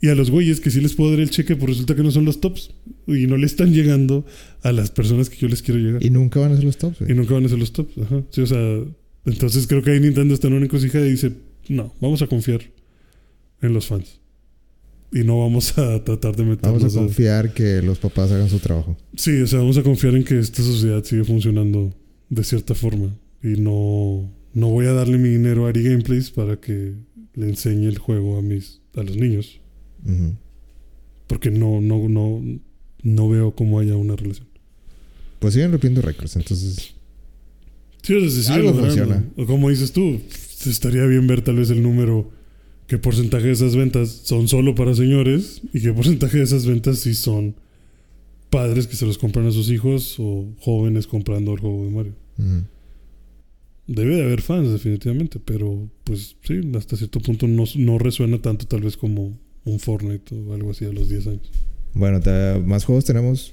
Y 0.00 0.08
a 0.08 0.14
los 0.14 0.30
güeyes 0.30 0.60
que 0.60 0.70
sí 0.70 0.80
les 0.80 0.94
puedo 0.94 1.10
dar 1.12 1.20
el 1.20 1.30
cheque, 1.30 1.56
pues 1.56 1.70
resulta 1.70 1.94
que 1.96 2.02
no 2.02 2.10
son 2.10 2.24
los 2.26 2.40
tops. 2.40 2.70
Y 3.06 3.26
no 3.26 3.36
le 3.36 3.46
están 3.46 3.72
llegando 3.72 4.26
a 4.62 4.72
las 4.72 4.90
personas 4.90 5.30
que 5.30 5.36
yo 5.38 5.48
les 5.48 5.62
quiero 5.62 5.80
llegar. 5.80 6.04
Y 6.04 6.10
nunca 6.10 6.38
van 6.40 6.52
a 6.52 6.56
ser 6.56 6.64
los 6.64 6.76
tops, 6.76 7.00
Y 7.00 7.04
güey. 7.04 7.16
nunca 7.16 7.34
van 7.34 7.46
a 7.46 7.48
ser 7.48 7.58
los 7.58 7.72
tops. 7.72 7.96
Ajá. 7.98 8.22
Sí, 8.30 8.40
o 8.42 8.46
sea, 8.46 8.80
entonces 9.24 9.66
creo 9.66 9.82
que 9.82 9.92
ahí 9.92 10.00
Nintendo 10.00 10.34
está 10.34 10.48
en 10.48 10.54
una 10.54 10.64
encrucijada 10.66 11.06
y 11.06 11.10
dice, 11.12 11.32
no, 11.68 11.94
vamos 12.00 12.20
a 12.22 12.26
confiar 12.26 12.60
en 13.62 13.72
los 13.72 13.86
fans. 13.86 14.20
Y 15.12 15.20
no 15.24 15.40
vamos 15.40 15.78
a 15.78 16.02
tratar 16.04 16.36
de 16.36 16.44
meternos 16.44 16.82
Vamos 16.82 16.96
a 16.96 16.98
a- 16.98 17.02
confiar 17.02 17.54
que 17.54 17.80
los 17.80 17.98
papás 17.98 18.30
hagan 18.32 18.50
su 18.50 18.58
trabajo. 18.58 18.96
Sí, 19.14 19.40
o 19.40 19.46
sea, 19.46 19.60
vamos 19.60 19.78
a 19.78 19.82
confiar 19.82 20.14
en 20.14 20.24
que 20.24 20.38
esta 20.38 20.62
sociedad 20.62 21.02
sigue 21.04 21.24
funcionando 21.24 21.94
de 22.28 22.44
cierta 22.44 22.74
forma. 22.74 23.16
Y 23.42 23.60
no, 23.60 24.30
no 24.52 24.68
voy 24.68 24.86
a 24.86 24.92
darle 24.92 25.16
mi 25.16 25.28
dinero 25.30 25.64
a 25.66 25.70
Ari 25.70 25.84
Gameplays 25.84 26.30
para 26.30 26.60
que 26.60 26.94
le 27.34 27.48
enseñe 27.48 27.86
el 27.86 27.98
juego 27.98 28.36
a 28.36 28.42
mis 28.42 28.80
a 28.94 29.02
los 29.02 29.16
niños. 29.16 29.60
Porque 31.26 31.50
no, 31.50 31.80
no, 31.80 32.08
no, 32.08 32.42
no 33.02 33.28
veo 33.28 33.54
cómo 33.54 33.80
haya 33.80 33.96
una 33.96 34.16
relación. 34.16 34.46
Pues 35.38 35.54
siguen 35.54 35.72
rompiendo 35.72 36.02
récords, 36.02 36.36
entonces... 36.36 36.94
Sí, 38.02 38.30
se 38.30 38.42
sigue 38.42 38.54
Algo 38.54 38.74
funciona. 38.74 39.24
O 39.36 39.46
como 39.46 39.68
dices 39.70 39.92
tú, 39.92 40.20
estaría 40.64 41.04
bien 41.06 41.26
ver 41.26 41.42
tal 41.42 41.56
vez 41.56 41.70
el 41.70 41.82
número, 41.82 42.30
qué 42.86 42.98
porcentaje 42.98 43.46
de 43.46 43.52
esas 43.52 43.74
ventas 43.74 44.08
son 44.24 44.48
solo 44.48 44.74
para 44.74 44.94
señores 44.94 45.60
y 45.72 45.80
qué 45.80 45.92
porcentaje 45.92 46.38
de 46.38 46.44
esas 46.44 46.66
ventas 46.66 47.00
sí 47.00 47.14
son 47.14 47.56
padres 48.50 48.86
que 48.86 48.96
se 48.96 49.06
los 49.06 49.18
compran 49.18 49.46
a 49.46 49.50
sus 49.50 49.70
hijos 49.70 50.16
o 50.18 50.46
jóvenes 50.60 51.06
comprando 51.06 51.52
el 51.52 51.60
juego 51.60 51.84
de 51.84 51.90
Mario. 51.90 52.14
Debe 53.88 54.16
de 54.16 54.24
haber 54.24 54.40
fans, 54.40 54.72
definitivamente, 54.72 55.40
pero 55.44 55.88
pues 56.04 56.36
sí, 56.42 56.60
hasta 56.76 56.96
cierto 56.96 57.20
punto 57.20 57.46
no, 57.46 57.64
no 57.76 57.98
resuena 57.98 58.40
tanto 58.40 58.66
tal 58.66 58.82
vez 58.82 58.96
como 58.96 59.38
un 59.66 59.78
Fortnite 59.78 60.34
o 60.34 60.54
algo 60.54 60.70
así 60.70 60.84
a 60.86 60.92
los 60.92 61.08
10 61.10 61.26
años. 61.26 61.50
Bueno, 61.92 62.20
más 62.64 62.84
juegos 62.84 63.04
tenemos. 63.04 63.52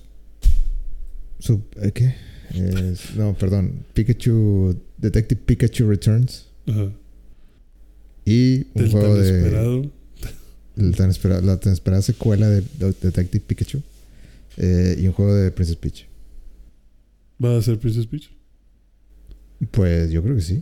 Sub- 1.40 1.66
¿eh, 1.82 1.92
¿Qué? 1.94 2.16
Es- 2.54 3.16
no, 3.16 3.34
perdón. 3.38 3.84
Pikachu. 3.94 4.78
Detective 4.98 5.42
Pikachu 5.46 5.90
Returns. 5.90 6.46
Ajá. 6.68 6.90
Y 8.26 8.68
un 8.74 8.84
Del 8.84 8.92
juego 8.92 9.16
tan 9.16 9.22
de. 9.24 9.38
esperado. 9.40 9.92
el 10.78 10.96
tan 10.96 11.10
espera- 11.10 11.42
la 11.42 11.60
tan 11.60 11.74
esperada 11.74 12.02
secuela 12.02 12.48
de, 12.50 12.62
de 12.62 12.94
Detective 13.02 13.44
Pikachu. 13.46 13.82
Eh, 14.58 14.98
y 15.02 15.08
un 15.08 15.14
juego 15.14 15.34
de 15.36 15.52
Princess 15.52 15.76
Peach. 15.76 16.06
¿Va 17.44 17.58
a 17.58 17.62
ser 17.62 17.78
Princess 17.80 18.06
Peach? 18.08 18.30
Pues 19.72 20.12
yo 20.12 20.22
creo 20.24 20.36
que 20.36 20.42
sí. 20.42 20.62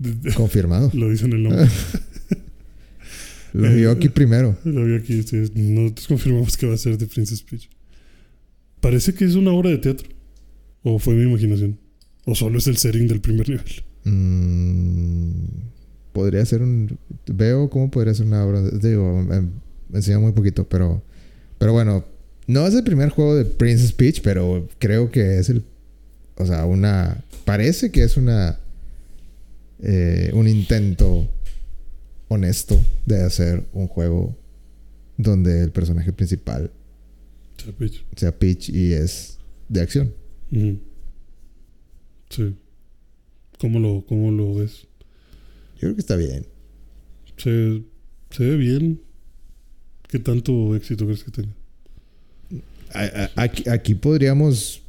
Confirmado. 0.36 0.90
Lo 0.94 1.10
dice 1.10 1.26
en 1.26 1.32
el 1.34 1.42
nombre. 1.42 1.66
Lo 3.52 3.72
vio 3.74 3.90
aquí 3.90 4.08
primero. 4.08 4.56
Lo 4.64 4.84
vi 4.84 4.94
aquí. 4.96 5.22
sí, 5.22 5.36
nosotros 5.54 6.06
confirmamos 6.08 6.56
que 6.56 6.66
va 6.66 6.74
a 6.74 6.78
ser 6.78 6.98
de 6.98 7.06
Princess 7.06 7.42
Peach. 7.42 7.68
Parece 8.80 9.14
que 9.14 9.24
es 9.24 9.34
una 9.34 9.52
obra 9.52 9.70
de 9.70 9.78
teatro. 9.78 10.08
¿O 10.82 10.98
fue 10.98 11.14
mi 11.14 11.22
imaginación? 11.24 11.78
¿O 12.24 12.34
solo 12.34 12.58
es 12.58 12.66
el 12.66 12.76
setting 12.76 13.08
del 13.08 13.20
primer 13.20 13.48
nivel? 13.48 13.64
Mm, 14.04 15.30
podría 16.12 16.44
ser 16.44 16.62
un. 16.62 16.98
Veo 17.26 17.68
cómo 17.70 17.90
podría 17.90 18.14
ser 18.14 18.26
una 18.26 18.44
obra. 18.44 18.60
de- 18.62 18.78
Digo, 18.88 19.22
me, 19.22 19.40
me 19.40 19.50
enseña 19.94 20.18
muy 20.18 20.32
poquito, 20.32 20.68
pero. 20.68 21.02
Pero 21.58 21.72
bueno, 21.72 22.04
no 22.46 22.66
es 22.66 22.74
el 22.74 22.84
primer 22.84 23.08
juego 23.10 23.34
de 23.34 23.44
Princess 23.44 23.92
Peach, 23.92 24.20
pero 24.22 24.68
creo 24.78 25.10
que 25.10 25.38
es 25.38 25.48
el. 25.50 25.64
O 26.36 26.46
sea, 26.46 26.64
una. 26.66 27.24
Parece 27.44 27.90
que 27.90 28.02
es 28.04 28.16
una. 28.16 28.58
eh, 29.82 30.30
un 30.34 30.46
intento 30.48 31.28
honesto 32.28 32.78
de 33.06 33.22
hacer 33.22 33.64
un 33.72 33.86
juego 33.88 34.36
donde 35.16 35.62
el 35.62 35.70
personaje 35.72 36.12
principal 36.12 36.70
sea, 37.56 37.72
Peach. 37.72 38.04
sea 38.16 38.38
Peach 38.38 38.68
y 38.68 38.92
es 38.92 39.38
de 39.68 39.80
acción. 39.80 40.12
Sí. 42.30 42.54
¿Cómo 43.58 43.78
lo, 43.80 44.04
¿Cómo 44.06 44.30
lo 44.30 44.54
ves? 44.54 44.86
Yo 45.74 45.80
creo 45.80 45.94
que 45.94 46.00
está 46.00 46.16
bien. 46.16 46.46
¿Se, 47.36 47.82
¿Se 48.30 48.44
ve 48.44 48.56
bien? 48.56 49.00
¿Qué 50.08 50.18
tanto 50.18 50.74
éxito 50.76 51.04
crees 51.06 51.24
que 51.24 51.30
tenga? 51.30 51.54
A- 52.94 53.30
a- 53.36 53.42
Aquí, 53.42 53.68
aquí 53.68 53.94
podríamos 53.94 54.82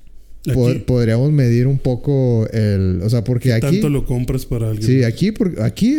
Aquí, 0.48 0.80
podríamos 0.88 1.32
medir 1.34 1.68
un 1.68 1.78
poco 1.78 2.48
el. 2.52 3.02
O 3.04 3.10
sea, 3.10 3.24
porque 3.24 3.52
aquí. 3.52 3.62
¿Tanto 3.62 3.90
lo 3.90 4.06
compras 4.06 4.46
para 4.46 4.70
alguien? 4.70 4.88
Sí, 4.88 5.04
aquí, 5.04 5.32
por- 5.34 5.62
aquí, 5.62 5.98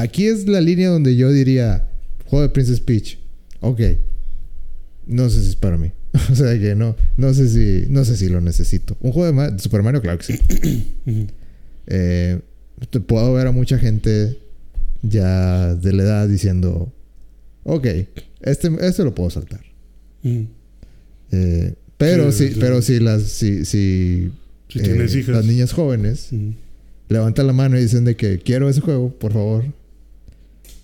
aquí 0.00 0.26
es 0.26 0.46
la 0.48 0.60
línea 0.60 0.88
donde 0.88 1.16
yo 1.16 1.30
diría: 1.32 1.88
juego 2.26 2.42
de 2.42 2.48
Princess 2.50 2.80
Peach. 2.80 3.18
Ok. 3.60 3.80
No 5.06 5.28
sé 5.30 5.42
si 5.42 5.48
es 5.50 5.56
para 5.56 5.76
mí. 5.78 5.90
o 6.32 6.34
sea, 6.34 6.58
que 6.58 6.74
no. 6.74 6.96
No 7.16 7.32
sé 7.34 7.48
si. 7.48 7.86
No 7.90 8.04
sé 8.04 8.16
si 8.16 8.28
lo 8.28 8.40
necesito. 8.40 8.96
Un 9.00 9.12
juego 9.12 9.26
de, 9.26 9.32
Ma- 9.32 9.50
de 9.50 9.58
Super 9.58 9.82
Mario, 9.82 10.00
claro 10.02 10.18
que 10.18 10.24
sí. 10.24 10.38
Eh, 11.90 12.38
te 12.90 13.00
puedo 13.00 13.32
ver 13.32 13.46
a 13.46 13.50
mucha 13.52 13.78
gente 13.78 14.38
ya 15.02 15.74
de 15.74 15.92
la 15.94 16.02
edad 16.02 16.28
diciendo: 16.28 16.92
Ok, 17.64 17.86
este, 18.42 18.70
este 18.82 19.04
lo 19.04 19.14
puedo 19.14 19.30
saltar. 19.30 19.60
Ujú. 20.22 20.46
Eh, 21.32 21.74
pero 21.96 22.30
Sí, 22.30 22.48
sí. 22.48 22.56
pero 22.60 22.82
si 22.82 23.00
las. 23.00 23.22
Si, 23.22 23.64
si, 23.64 24.30
Si 24.68 24.78
eh, 24.80 24.82
tienes 24.82 25.14
hijas. 25.14 25.34
Las 25.34 25.44
niñas 25.46 25.72
jóvenes 25.72 26.28
Ujú. 26.30 26.52
levantan 27.08 27.46
la 27.46 27.54
mano 27.54 27.78
y 27.78 27.82
dicen 27.82 28.04
de 28.04 28.16
que 28.16 28.38
quiero 28.38 28.68
ese 28.68 28.82
juego, 28.82 29.10
por 29.18 29.32
favor. 29.32 29.64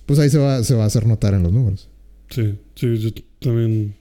Pues 0.06 0.18
ahí 0.18 0.30
se 0.30 0.38
va, 0.38 0.62
se 0.62 0.74
va 0.74 0.84
a 0.84 0.86
hacer 0.86 1.06
notar 1.06 1.34
en 1.34 1.42
los 1.42 1.52
números. 1.52 1.88
Sí, 2.30 2.58
sí, 2.74 2.98
yo 2.98 3.10
también 3.38 3.94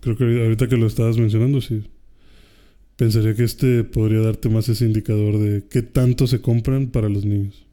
creo 0.00 0.16
que 0.16 0.24
ahorita 0.42 0.68
que 0.68 0.76
lo 0.76 0.86
estabas 0.86 1.16
mencionando, 1.16 1.60
sí. 1.60 1.84
Pensaría 2.96 3.34
que 3.34 3.44
este 3.44 3.84
podría 3.84 4.20
darte 4.20 4.48
más 4.48 4.68
ese 4.68 4.84
indicador 4.84 5.38
de 5.38 5.64
qué 5.68 5.82
tanto 5.82 6.26
se 6.26 6.40
compran 6.40 6.88
para 6.88 7.08
los 7.08 7.24
niños 7.24 7.66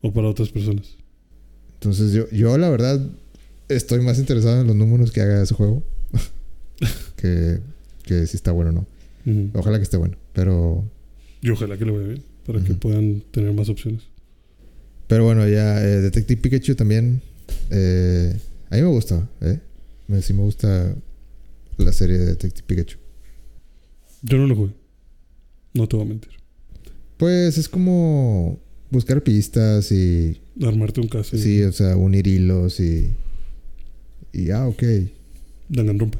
o 0.00 0.12
para 0.12 0.28
otras 0.28 0.50
personas. 0.50 0.96
Entonces 1.74 2.12
yo, 2.12 2.28
yo 2.30 2.56
la 2.58 2.68
verdad 2.68 3.00
estoy 3.68 4.00
más 4.00 4.18
interesado 4.18 4.60
en 4.60 4.66
los 4.66 4.76
números 4.76 5.12
que 5.12 5.20
haga 5.20 5.42
ese 5.42 5.54
juego. 5.54 5.82
que, 7.16 7.60
que 8.04 8.26
si 8.26 8.36
está 8.36 8.52
bueno 8.52 8.70
o 8.70 8.72
no. 8.72 9.50
Ojalá 9.54 9.78
que 9.78 9.84
esté 9.84 9.96
bueno. 9.96 10.16
Pero, 10.32 10.84
Y 11.42 11.50
ojalá 11.50 11.76
que 11.76 11.84
lo 11.84 11.94
vaya 11.94 12.08
bien, 12.08 12.22
para 12.46 12.62
que 12.62 12.74
puedan 12.74 13.22
tener 13.30 13.52
más 13.52 13.68
opciones. 13.68 14.02
Pero 15.08 15.24
bueno, 15.24 15.48
ya 15.48 15.82
eh, 15.82 16.00
Detective 16.00 16.40
Pikachu 16.40 16.74
también. 16.76 17.20
eh, 17.70 18.36
a 18.70 18.76
mí 18.76 18.82
me 18.82 18.88
gusta, 18.88 19.28
¿eh? 19.40 19.58
Me, 20.06 20.22
sí 20.22 20.32
me 20.34 20.42
gusta 20.42 20.94
la 21.78 21.92
serie 21.92 22.18
de 22.18 22.26
Detective 22.26 22.64
Pikachu. 22.66 22.98
Yo 24.22 24.36
no 24.38 24.46
lo 24.46 24.54
jugué. 24.56 24.72
No 25.74 25.86
te 25.88 25.96
voy 25.96 26.04
a 26.06 26.08
mentir. 26.08 26.30
Pues 27.16 27.56
es 27.58 27.68
como 27.68 28.58
buscar 28.90 29.22
pistas 29.22 29.90
y 29.92 30.40
Armarte 30.62 31.00
un 31.00 31.08
caso. 31.08 31.36
Sí, 31.36 31.62
o 31.62 31.72
sea, 31.72 31.96
unir 31.96 32.26
hilos 32.26 32.80
y. 32.80 33.10
Y 34.32 34.50
ah, 34.50 34.66
ok. 34.66 34.82
Danganronpa. 35.68 36.18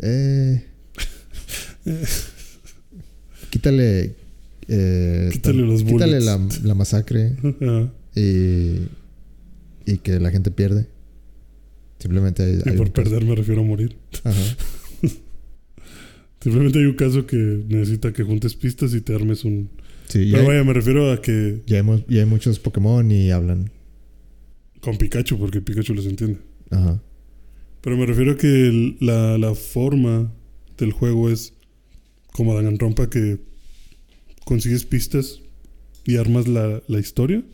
Eh, 0.00 0.64
quítale. 3.50 4.14
eh, 4.68 5.28
Quítale 5.32 5.62
los 5.62 5.82
Quítale 5.82 6.18
bullets. 6.20 6.60
la, 6.62 6.68
la 6.68 6.74
masacre. 6.74 7.36
y. 8.14 8.88
Y 9.84 9.98
que 9.98 10.20
la 10.20 10.30
gente 10.30 10.50
pierde. 10.50 10.88
Simplemente 11.98 12.42
hay. 12.44 12.60
Y 12.64 12.68
hay 12.70 12.76
por 12.76 12.92
caso- 12.92 13.10
perder 13.10 13.24
me 13.24 13.34
refiero 13.34 13.62
a 13.62 13.64
morir. 13.64 13.96
Ajá. 14.24 14.40
Simplemente 16.40 16.78
hay 16.80 16.86
un 16.86 16.94
caso 16.94 17.26
que 17.26 17.36
necesita 17.68 18.12
que 18.12 18.22
juntes 18.24 18.54
pistas 18.54 18.94
y 18.94 19.00
te 19.00 19.14
armes 19.14 19.44
un... 19.44 19.70
Sí, 20.08 20.26
ya 20.28 20.38
Pero 20.38 20.42
hay, 20.42 20.56
vaya, 20.56 20.64
me 20.64 20.72
refiero 20.72 21.12
a 21.12 21.20
que 21.22 21.62
ya 21.66 21.78
hemos- 21.78 22.04
ya 22.08 22.20
hay 22.20 22.26
muchos 22.26 22.58
Pokémon 22.58 23.10
y 23.12 23.30
hablan. 23.30 23.70
con 24.80 24.98
Pikachu, 24.98 25.38
porque 25.38 25.60
Pikachu 25.60 25.94
los 25.94 26.06
entiende. 26.06 26.38
Ajá. 26.70 27.00
Pero 27.80 27.96
me 27.96 28.04
refiero 28.06 28.32
a 28.32 28.36
que 28.36 28.48
el- 28.68 28.96
la, 29.00 29.38
la 29.38 29.54
forma 29.54 30.32
del 30.78 30.90
juego 30.92 31.30
es 31.30 31.54
como 32.32 32.54
Danganronpa 32.56 33.08
que 33.08 33.38
consigues 34.44 34.84
pistas 34.84 35.40
y 36.04 36.16
armas 36.16 36.48
la, 36.48 36.82
la 36.88 36.98
historia. 36.98 37.44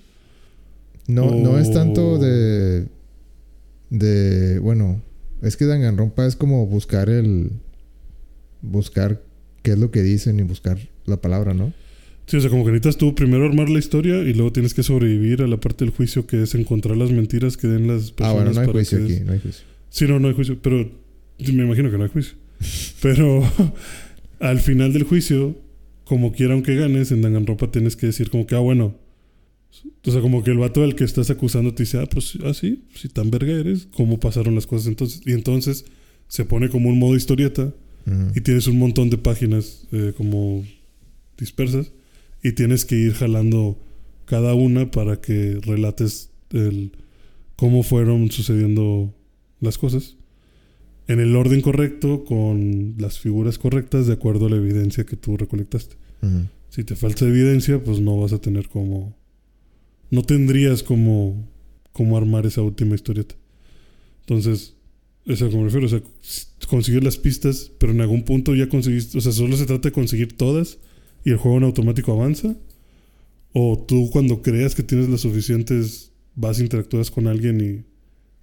No, 1.08 1.30
no 1.34 1.58
es 1.58 1.72
tanto 1.72 2.12
Oh. 2.12 2.18
de. 2.18 2.86
De. 3.90 4.58
Bueno, 4.60 5.02
es 5.42 5.56
que 5.56 5.64
Danganronpa 5.64 6.26
es 6.26 6.36
como 6.36 6.64
buscar 6.66 7.08
el. 7.08 7.50
Buscar 8.62 9.20
qué 9.62 9.72
es 9.72 9.78
lo 9.78 9.90
que 9.90 10.02
dicen 10.02 10.38
y 10.38 10.42
buscar 10.42 10.78
la 11.06 11.20
palabra, 11.20 11.54
¿no? 11.54 11.72
Sí, 12.26 12.36
o 12.36 12.40
sea, 12.40 12.50
como 12.50 12.64
que 12.64 12.72
necesitas 12.72 12.98
tú 12.98 13.14
primero 13.14 13.46
armar 13.46 13.70
la 13.70 13.78
historia 13.78 14.18
y 14.18 14.34
luego 14.34 14.52
tienes 14.52 14.74
que 14.74 14.82
sobrevivir 14.82 15.42
a 15.42 15.46
la 15.46 15.56
parte 15.58 15.84
del 15.86 15.94
juicio 15.94 16.26
que 16.26 16.42
es 16.42 16.54
encontrar 16.54 16.96
las 16.96 17.10
mentiras 17.10 17.56
que 17.56 17.68
den 17.68 17.86
las 17.86 18.10
personas. 18.12 18.30
Ah, 18.30 18.34
bueno, 18.34 18.52
no 18.52 18.60
hay 18.60 18.66
juicio 18.72 19.02
aquí, 19.02 19.20
no 19.24 19.32
hay 19.32 19.38
juicio. 19.40 19.64
Sí, 19.88 20.06
no, 20.06 20.20
no 20.20 20.28
hay 20.28 20.34
juicio, 20.34 20.58
pero 20.60 20.90
me 21.38 21.64
imagino 21.64 21.90
que 21.90 21.96
no 21.96 22.04
hay 22.04 22.10
juicio. 22.10 22.36
Pero 23.00 23.42
al 24.40 24.58
final 24.58 24.92
del 24.92 25.04
juicio, 25.04 25.56
como 26.04 26.32
quiera 26.32 26.52
aunque 26.54 26.74
ganes, 26.74 27.12
en 27.12 27.22
Danganronpa 27.22 27.70
tienes 27.70 27.96
que 27.96 28.06
decir 28.06 28.28
como 28.30 28.46
que, 28.46 28.54
ah, 28.56 28.60
bueno. 28.60 28.94
O 30.04 30.10
sea, 30.10 30.20
como 30.20 30.42
que 30.42 30.50
el 30.50 30.58
vato 30.58 30.82
al 30.82 30.94
que 30.94 31.04
estás 31.04 31.30
acusando 31.30 31.74
te 31.74 31.82
dice, 31.82 31.98
ah, 31.98 32.06
pues 32.10 32.38
así, 32.44 32.84
si 32.94 33.08
tan 33.08 33.30
verga 33.30 33.52
eres, 33.52 33.88
¿cómo 33.92 34.18
pasaron 34.18 34.54
las 34.54 34.66
cosas 34.66 34.88
entonces? 34.88 35.20
Y 35.24 35.32
entonces 35.32 35.84
se 36.28 36.44
pone 36.44 36.68
como 36.68 36.88
un 36.88 36.98
modo 36.98 37.16
historieta 37.16 37.72
y 38.34 38.40
tienes 38.40 38.66
un 38.66 38.78
montón 38.78 39.10
de 39.10 39.18
páginas 39.18 39.86
eh, 39.92 40.14
como 40.16 40.64
dispersas 41.36 41.92
y 42.42 42.52
tienes 42.52 42.86
que 42.86 42.96
ir 42.96 43.12
jalando 43.12 43.78
cada 44.24 44.54
una 44.54 44.90
para 44.90 45.20
que 45.20 45.60
relates 45.62 46.30
el 46.50 46.92
cómo 47.54 47.82
fueron 47.82 48.30
sucediendo 48.30 49.14
las 49.60 49.76
cosas 49.76 50.16
en 51.08 51.20
el 51.20 51.34
orden 51.34 51.62
correcto 51.62 52.24
con 52.24 52.94
las 52.98 53.18
figuras 53.18 53.58
correctas 53.58 54.06
de 54.06 54.12
acuerdo 54.12 54.46
a 54.46 54.50
la 54.50 54.56
evidencia 54.56 55.04
que 55.04 55.16
tú 55.16 55.36
recolectaste. 55.36 55.96
Si 56.68 56.84
te 56.84 56.96
falta 56.96 57.24
evidencia, 57.24 57.82
pues 57.82 57.98
no 58.00 58.20
vas 58.20 58.34
a 58.34 58.40
tener 58.40 58.68
como 58.68 59.16
no 60.10 60.22
tendrías 60.22 60.82
como 60.82 61.48
como 61.92 62.16
armar 62.16 62.46
esa 62.46 62.62
última 62.62 62.94
historieta. 62.94 63.34
Entonces, 64.20 64.74
es 65.26 65.40
como 65.40 65.58
me 65.58 65.64
refiero, 65.64 65.86
o 65.86 65.88
sea, 65.88 66.00
conseguir 66.68 67.02
las 67.02 67.16
pistas, 67.16 67.72
pero 67.78 67.92
en 67.92 68.00
algún 68.00 68.22
punto 68.22 68.54
ya 68.54 68.68
conseguiste, 68.68 69.18
o 69.18 69.20
sea, 69.20 69.32
solo 69.32 69.56
se 69.56 69.66
trata 69.66 69.88
de 69.88 69.92
conseguir 69.92 70.36
todas 70.36 70.78
y 71.24 71.30
el 71.30 71.38
juego 71.38 71.58
en 71.58 71.64
automático 71.64 72.12
avanza. 72.12 72.56
O 73.52 73.84
tú 73.88 74.10
cuando 74.10 74.42
creas 74.42 74.76
que 74.76 74.84
tienes 74.84 75.08
las 75.08 75.22
suficientes, 75.22 76.12
vas 76.36 76.60
interactúas 76.60 77.10
con 77.10 77.26
alguien 77.26 77.60
y 77.60 77.84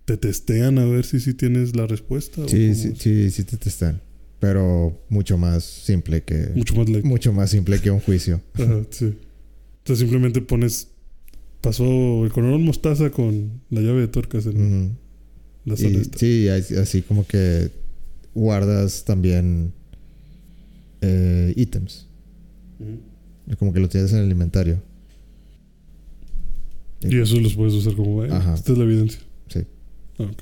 te 0.03 0.17
testean 0.17 0.77
a 0.77 0.85
ver 0.85 1.05
si 1.05 1.21
sí 1.21 1.33
tienes 1.33 1.75
la 1.77 1.87
respuesta. 1.87 2.47
Sí, 2.49 2.75
sí, 2.75 2.93
sí, 2.97 3.31
sí 3.31 3.43
te 3.45 3.55
testan. 3.55 4.01
Pero 4.39 5.01
mucho 5.07 5.37
más 5.37 5.63
simple 5.63 6.23
que. 6.23 6.49
Mucho 6.55 6.75
más. 6.75 6.89
Mucho 7.05 7.31
más 7.31 7.51
simple 7.51 7.79
que 7.79 7.89
un 7.89 8.01
juicio. 8.01 8.41
Ajá, 8.55 8.81
sí. 8.89 9.13
Entonces 9.77 9.99
simplemente 9.99 10.41
pones. 10.41 10.89
Pasó 11.65 12.23
el 12.25 12.31
coronel 12.31 12.59
mostaza 12.59 13.09
con 13.09 13.61
la 13.69 13.81
llave 13.81 14.01
de 14.01 14.07
tuercas 14.07 14.45
en 14.45 14.55
Ujú. 14.85 14.95
la 15.65 15.75
sala 15.75 15.89
Y, 15.89 15.95
esta. 15.97 16.17
sí, 16.19 16.47
así 16.47 17.01
como 17.01 17.25
que 17.25 17.71
guardas 18.33 19.03
también 19.03 19.73
eh, 21.01 21.53
ítems. 21.55 22.07
Como 23.59 23.73
que 23.73 23.79
lo 23.79 23.89
tienes 23.89 24.11
en 24.13 24.19
el 24.19 24.31
inventario. 24.31 24.81
Y 27.01 27.19
eso 27.19 27.39
los 27.39 27.53
puedes 27.55 27.73
usar 27.73 27.95
como. 27.95 28.23
eh, 28.23 28.29
Ajá. 28.31 28.53
esta 28.55 28.71
es 28.71 28.77
la 28.77 28.83
evidencia. 28.83 29.19
Sí. 29.47 29.59
Ah, 30.19 30.23
ok. 30.23 30.41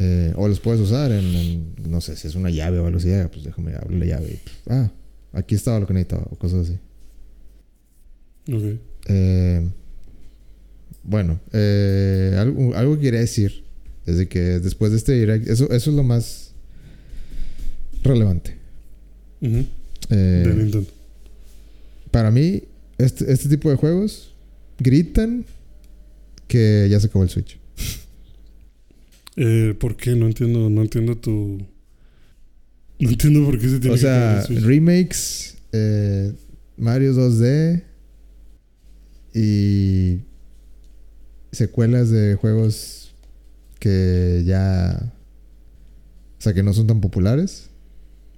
Eh, 0.00 0.32
o 0.36 0.46
los 0.46 0.60
puedes 0.60 0.80
usar 0.80 1.10
en, 1.10 1.24
en- 1.34 1.74
no 1.90 2.00
sé, 2.00 2.14
si 2.16 2.28
es 2.28 2.36
una 2.36 2.50
llave 2.50 2.78
o 2.78 2.86
algo 2.86 2.98
así. 2.98 3.10
ah, 3.12 3.28
Pues 3.32 3.44
déjame 3.44 3.74
abrir 3.74 3.98
la 3.98 4.06
llave. 4.06 4.28
y, 4.32 4.36
pff, 4.36 4.70
ah, 4.70 4.92
aquí 5.32 5.54
estaba 5.56 5.80
lo 5.80 5.86
que 5.86 5.92
necesitaba. 5.94 6.26
O 6.30 6.36
cosas 6.36 6.68
así. 6.68 6.78
Ok. 8.54 8.78
Eh, 9.06 9.66
bueno, 11.02 11.40
eh, 11.52 12.36
algo, 12.38 12.74
algo 12.74 12.96
que 12.96 13.02
quería 13.02 13.20
decir 13.20 13.64
es 14.06 14.18
de 14.18 14.28
que 14.28 14.40
después 14.40 14.90
de 14.92 14.98
este 14.98 15.12
direct, 15.12 15.48
eso, 15.48 15.70
eso 15.70 15.90
es 15.90 15.96
lo 15.96 16.02
más 16.02 16.52
relevante. 18.02 18.56
Ujú. 19.40 19.64
Eh, 20.10 20.42
de 20.46 20.54
Nintendo. 20.54 20.88
para 22.10 22.30
mí, 22.30 22.62
este, 22.98 23.30
este 23.32 23.48
tipo 23.48 23.70
de 23.70 23.76
juegos 23.76 24.34
gritan 24.78 25.44
que 26.46 26.88
ya 26.90 26.98
se 27.00 27.06
acabó 27.06 27.24
el 27.24 27.30
Switch. 27.30 27.58
Eh, 29.40 29.72
¿Por 29.78 29.96
qué? 29.96 30.16
No 30.16 30.26
entiendo, 30.26 30.68
no 30.68 30.82
entiendo 30.82 31.16
tu. 31.16 31.64
No 32.98 33.08
entiendo 33.08 33.44
por 33.44 33.56
qué 33.60 33.68
se 33.68 33.78
tiene 33.78 33.90
O 33.90 33.94
que 33.94 34.00
sea, 34.00 34.40
el 34.40 34.46
Switch. 34.46 34.60
remakes, 34.64 35.56
eh, 35.70 36.32
Mario 36.76 37.14
2D 37.14 37.84
y 39.38 40.20
secuelas 41.52 42.10
de 42.10 42.34
juegos 42.34 43.14
que 43.78 44.42
ya... 44.44 45.12
O 46.38 46.40
sea, 46.40 46.54
que 46.54 46.62
no 46.62 46.72
son 46.72 46.86
tan 46.86 47.00
populares. 47.00 47.70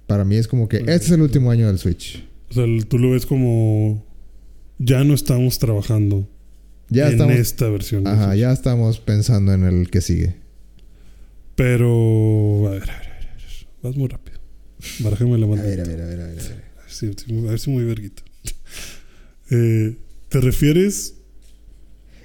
Para 0.07 0.25
mí 0.25 0.35
es 0.35 0.47
como 0.47 0.67
que 0.67 0.77
este 0.77 0.93
es 0.95 1.11
el 1.11 1.21
último 1.21 1.51
año 1.51 1.67
del 1.67 1.77
Switch. 1.77 2.27
O 2.49 2.53
sea, 2.53 2.65
tú 2.89 2.99
lo 2.99 3.11
ves 3.11 3.25
como. 3.25 4.05
Ya 4.77 5.03
no 5.03 5.13
estamos 5.13 5.59
trabajando 5.59 6.27
Ya 6.89 7.05
en 7.07 7.13
estamos... 7.13 7.35
esta 7.35 7.69
versión. 7.69 8.07
Ajá, 8.07 8.35
ya 8.35 8.51
estamos 8.51 8.99
pensando 8.99 9.53
en 9.53 9.63
el 9.63 9.89
que 9.89 10.01
sigue. 10.01 10.35
Pero. 11.55 12.67
A 12.67 12.71
ver, 12.71 12.89
a 12.89 12.97
ver, 12.97 13.07
a 13.07 13.13
ver. 13.13 13.27
a 13.27 13.35
ver. 13.35 13.67
Vas 13.83 13.95
muy 13.95 14.07
rápido. 14.07 14.39
Barajame 14.99 15.37
la 15.37 15.47
mano. 15.47 15.61
a 15.61 15.65
ver, 15.65 15.79
a 15.79 15.83
ver, 15.83 16.01
a 16.01 16.05
ver. 16.05 16.19
A 16.21 16.25
ver. 16.25 16.39
A 16.79 16.81
ver 16.81 16.89
si, 16.89 17.05
a 17.05 17.41
ver 17.49 17.59
si 17.59 17.69
muy 17.69 17.85
verguito. 17.85 18.23
Eh, 19.53 19.97
¿Te 20.31 20.39
refieres? 20.39 21.17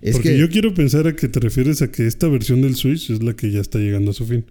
Es 0.00 0.14
Porque 0.14 0.30
que... 0.30 0.38
yo 0.38 0.48
quiero 0.48 0.72
pensar 0.74 1.08
a 1.08 1.16
que 1.16 1.28
te 1.28 1.40
refieres 1.40 1.82
a 1.82 1.90
que 1.90 2.06
esta 2.06 2.28
versión 2.28 2.62
del 2.62 2.76
Switch 2.76 3.10
es 3.10 3.20
la 3.22 3.34
que 3.34 3.50
ya 3.50 3.60
está 3.60 3.78
llegando 3.80 4.12
a 4.12 4.14
su 4.14 4.24
fin. 4.24 4.44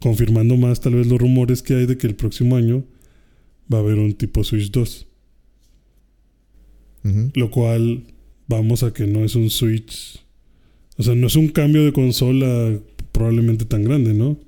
Confirmando 0.00 0.56
más 0.56 0.80
tal 0.80 0.94
vez 0.94 1.06
los 1.06 1.18
rumores 1.20 1.62
que 1.62 1.74
hay 1.74 1.86
de 1.86 1.98
que 1.98 2.06
el 2.06 2.14
próximo 2.14 2.56
año 2.56 2.84
va 3.72 3.78
a 3.78 3.80
haber 3.82 3.98
un 3.98 4.14
tipo 4.14 4.42
Switch 4.44 4.70
2. 4.70 5.06
Ujú. 7.04 7.30
Lo 7.34 7.50
cual 7.50 8.04
vamos 8.48 8.82
a 8.82 8.92
que 8.94 9.06
no 9.06 9.22
es 9.24 9.34
un 9.34 9.50
Switch. 9.50 10.24
O 10.96 11.02
sea, 11.02 11.14
no 11.14 11.26
es 11.26 11.36
un 11.36 11.48
cambio 11.48 11.84
de 11.84 11.92
consola 11.92 12.78
probablemente 13.12 13.66
tan 13.66 13.84
grande, 13.84 14.14
¿no? 14.14 14.38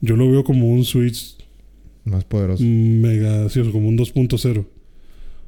Yo 0.00 0.16
lo 0.16 0.28
veo 0.28 0.42
como 0.42 0.72
un 0.72 0.84
Switch 0.84 1.36
Más 2.04 2.24
poderoso. 2.24 2.64
mega, 2.64 3.48
sí, 3.48 3.60
como 3.70 3.88
un 3.88 3.96
2.0. 3.96 4.66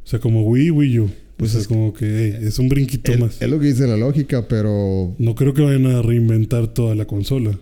O 0.05 0.07
sea, 0.07 0.19
como 0.21 0.43
Wii, 0.43 0.71
Wii 0.71 0.99
U. 1.01 1.11
Pues 1.37 1.55
es- 1.55 1.63
es 1.63 1.69
como 1.69 1.93
que 1.93 2.07
hey, 2.37 2.47
es 2.47 2.59
un 2.59 2.69
brinquito 2.69 3.13
Es, 3.13 3.19
más. 3.19 3.43
es 3.43 3.49
lo 3.49 3.59
que 3.59 3.67
dice 3.67 3.87
la 3.87 3.97
lógica, 3.97 4.47
pero 4.47 5.15
No 5.19 5.35
creo 5.35 5.53
que 5.55 5.63
vayan 5.63 5.87
a 5.87 6.01
reinventar 6.03 6.69
toda 6.69 6.95
la 6.95 7.07
consola. 7.07 7.59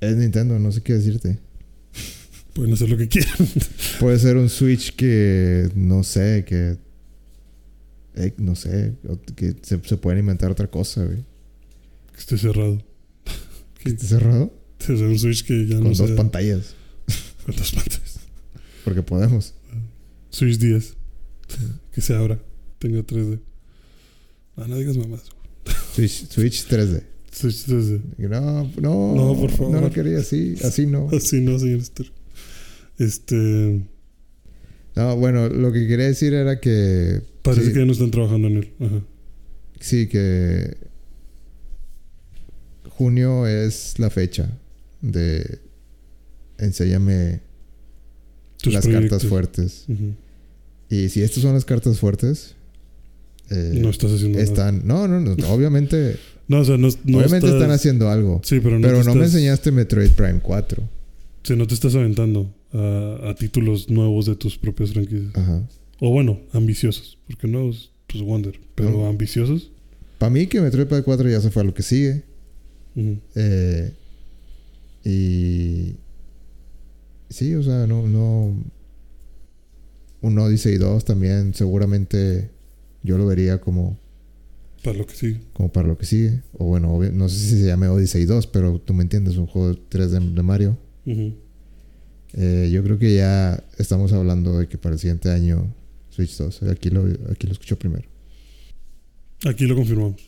es 0.00 0.16
Nintendo, 0.16 0.58
no 0.58 0.72
sé 0.72 0.82
qué 0.82 0.94
decirte. 0.94 1.38
Pueden 2.52 2.72
hacer 2.74 2.88
lo 2.90 2.96
que 2.96 3.08
quieran. 3.08 3.36
Puede 4.00 4.18
ser 4.18 4.36
un 4.36 4.48
Switch 4.48 4.94
que 4.94 5.68
no 5.74 6.02
sé, 6.04 6.44
que 6.46 6.76
eh, 8.16 8.32
no 8.38 8.54
sé, 8.54 8.94
que 9.34 9.54
se, 9.62 9.80
se 9.82 9.96
pueden 9.96 10.20
inventar 10.20 10.50
otra 10.50 10.68
cosa, 10.68 11.04
güey. 11.04 11.18
que 12.12 12.18
esté 12.18 12.38
cerrado. 12.38 12.82
Que 13.82 13.90
esté 13.90 14.06
cerrado 14.06 14.52
sea, 14.78 14.94
un 14.94 15.18
Switch 15.18 15.44
que 15.44 15.66
ya 15.66 15.76
con 15.76 15.84
no 15.84 15.90
dos 15.90 16.06
sea- 16.08 16.16
pantallas, 16.16 16.74
Con 17.44 17.54
dos 17.56 17.72
pantallas. 17.72 18.18
porque 18.84 19.02
podemos. 19.02 19.54
Switch 20.34 20.58
10. 20.58 20.94
que 21.92 22.00
se 22.00 22.14
abra. 22.14 22.38
Tenga 22.78 23.00
3D. 23.02 23.38
Ah, 24.56 24.66
no 24.68 24.76
digas 24.76 24.96
mamás. 24.96 25.22
Switch, 25.94 26.28
Switch 26.28 26.66
3D. 26.68 27.02
Switch 27.32 27.66
3D. 27.66 28.00
Y 28.18 28.22
No, 28.28 28.70
no, 28.80 29.14
No, 29.14 29.40
por 29.40 29.50
favor. 29.50 29.72
No 29.74 29.80
lo 29.80 29.90
quería 29.90 30.18
así, 30.18 30.54
así 30.64 30.86
no. 30.86 31.08
Así 31.12 31.40
no, 31.40 31.58
señor 31.58 31.80
Esther. 31.80 32.10
Este. 32.98 33.80
No, 34.96 35.16
bueno, 35.16 35.48
lo 35.48 35.72
que 35.72 35.86
quería 35.88 36.06
decir 36.06 36.34
era 36.34 36.60
que 36.60 37.20
Parece 37.42 37.66
sí, 37.66 37.72
que 37.72 37.78
ya 37.80 37.84
no 37.84 37.92
están 37.92 38.10
trabajando 38.12 38.46
en 38.48 38.56
él. 38.58 38.72
Ajá. 38.80 39.02
sí 39.80 40.06
que 40.08 40.76
junio 42.90 43.46
es 43.46 43.98
la 43.98 44.08
fecha 44.10 44.48
de 45.00 45.58
enséñame 46.58 47.40
Tus 48.62 48.72
las 48.72 48.84
proyectos. 48.84 49.10
cartas 49.10 49.28
fuertes. 49.28 49.84
Ujú. 49.88 50.14
Y 50.90 51.08
si 51.08 51.22
estas 51.22 51.42
son 51.42 51.54
las 51.54 51.64
cartas 51.64 51.98
fuertes, 51.98 52.54
eh, 53.50 53.72
No 53.80 53.90
estás 53.90 54.12
haciendo 54.12 54.38
nada. 54.38 54.48
están. 54.50 54.86
No, 54.86 55.08
no, 55.08 55.20
no. 55.20 55.32
Obviamente, 55.48 56.16
No, 56.48 56.60
o 56.60 56.64
sea, 56.64 56.76
no, 56.76 56.88
no 57.04 57.18
obviamente 57.18 57.36
estás- 57.46 57.54
están 57.54 57.70
haciendo 57.70 58.10
algo. 58.10 58.40
Sí, 58.44 58.60
pero 58.62 58.78
no, 58.78 58.86
pero 58.86 59.02
no 59.02 59.14
me 59.14 59.24
enseñaste 59.24 59.72
Metroid 59.72 60.10
Prime 60.10 60.40
4. 60.40 60.82
Sí, 61.42 61.56
no 61.56 61.66
te 61.66 61.74
estás 61.74 61.94
aventando 61.94 62.54
a, 62.72 63.30
a 63.30 63.34
títulos 63.34 63.88
nuevos 63.88 64.26
de 64.26 64.36
tus 64.36 64.58
propias 64.58 64.92
franquicias. 64.92 65.34
Ajá. 65.34 65.62
O 66.00 66.10
bueno, 66.10 66.40
ambiciosos. 66.52 67.18
Porque 67.26 67.46
nuevos, 67.48 67.90
pues 68.06 68.22
Wonder. 68.22 68.58
Pero 68.74 68.90
No. 68.90 69.06
ambiciosos. 69.06 69.70
Para 70.18 70.30
mí 70.30 70.46
que 70.46 70.60
Metroid 70.60 70.86
Prime 70.86 71.02
4 71.02 71.28
ya 71.30 71.40
se 71.40 71.50
fue 71.50 71.62
a 71.62 71.64
lo 71.64 71.72
que 71.74 71.82
sigue. 71.82 72.22
Ujú. 72.94 73.18
Eh, 73.36 73.92
y 75.04 75.96
sí, 77.30 77.54
o 77.54 77.62
sea, 77.62 77.86
no, 77.86 78.06
no. 78.06 78.54
Un 80.24 80.38
Odyssey 80.38 80.78
2 80.78 81.04
también 81.04 81.52
seguramente 81.52 82.50
yo 83.02 83.18
lo 83.18 83.26
vería 83.26 83.60
como, 83.60 83.98
Para 84.82 84.96
lo 84.96 85.06
que 85.06 85.14
sigue. 85.14 85.40
como 85.52 85.70
para 85.70 85.86
lo 85.86 85.98
que 85.98 86.06
sigue. 86.06 86.40
O 86.54 86.64
bueno, 86.64 86.98
no 87.12 87.28
sé 87.28 87.36
si 87.36 87.60
se 87.60 87.66
llame 87.66 87.88
Odyssey 87.88 88.24
2, 88.24 88.46
pero 88.46 88.78
tú 88.80 88.94
me 88.94 89.02
entiendes, 89.02 89.36
un 89.36 89.46
juego 89.46 89.76
3 89.90 90.10
de, 90.12 90.20
de 90.20 90.42
Mario. 90.42 90.78
Eh, 92.36 92.70
yo 92.72 92.82
creo 92.82 92.98
que 92.98 93.14
ya 93.14 93.62
estamos 93.78 94.12
hablando 94.14 94.58
de 94.58 94.66
que 94.66 94.78
para 94.78 94.94
el 94.94 94.98
siguiente 94.98 95.30
año 95.30 95.72
Switch 96.08 96.36
2. 96.38 96.62
Aquí 96.64 96.88
lo, 96.88 97.04
aquí 97.30 97.46
lo 97.46 97.52
escucho 97.52 97.78
primero. 97.78 98.08
Aquí 99.46 99.66
lo 99.66 99.74
confirmamos. 99.76 100.22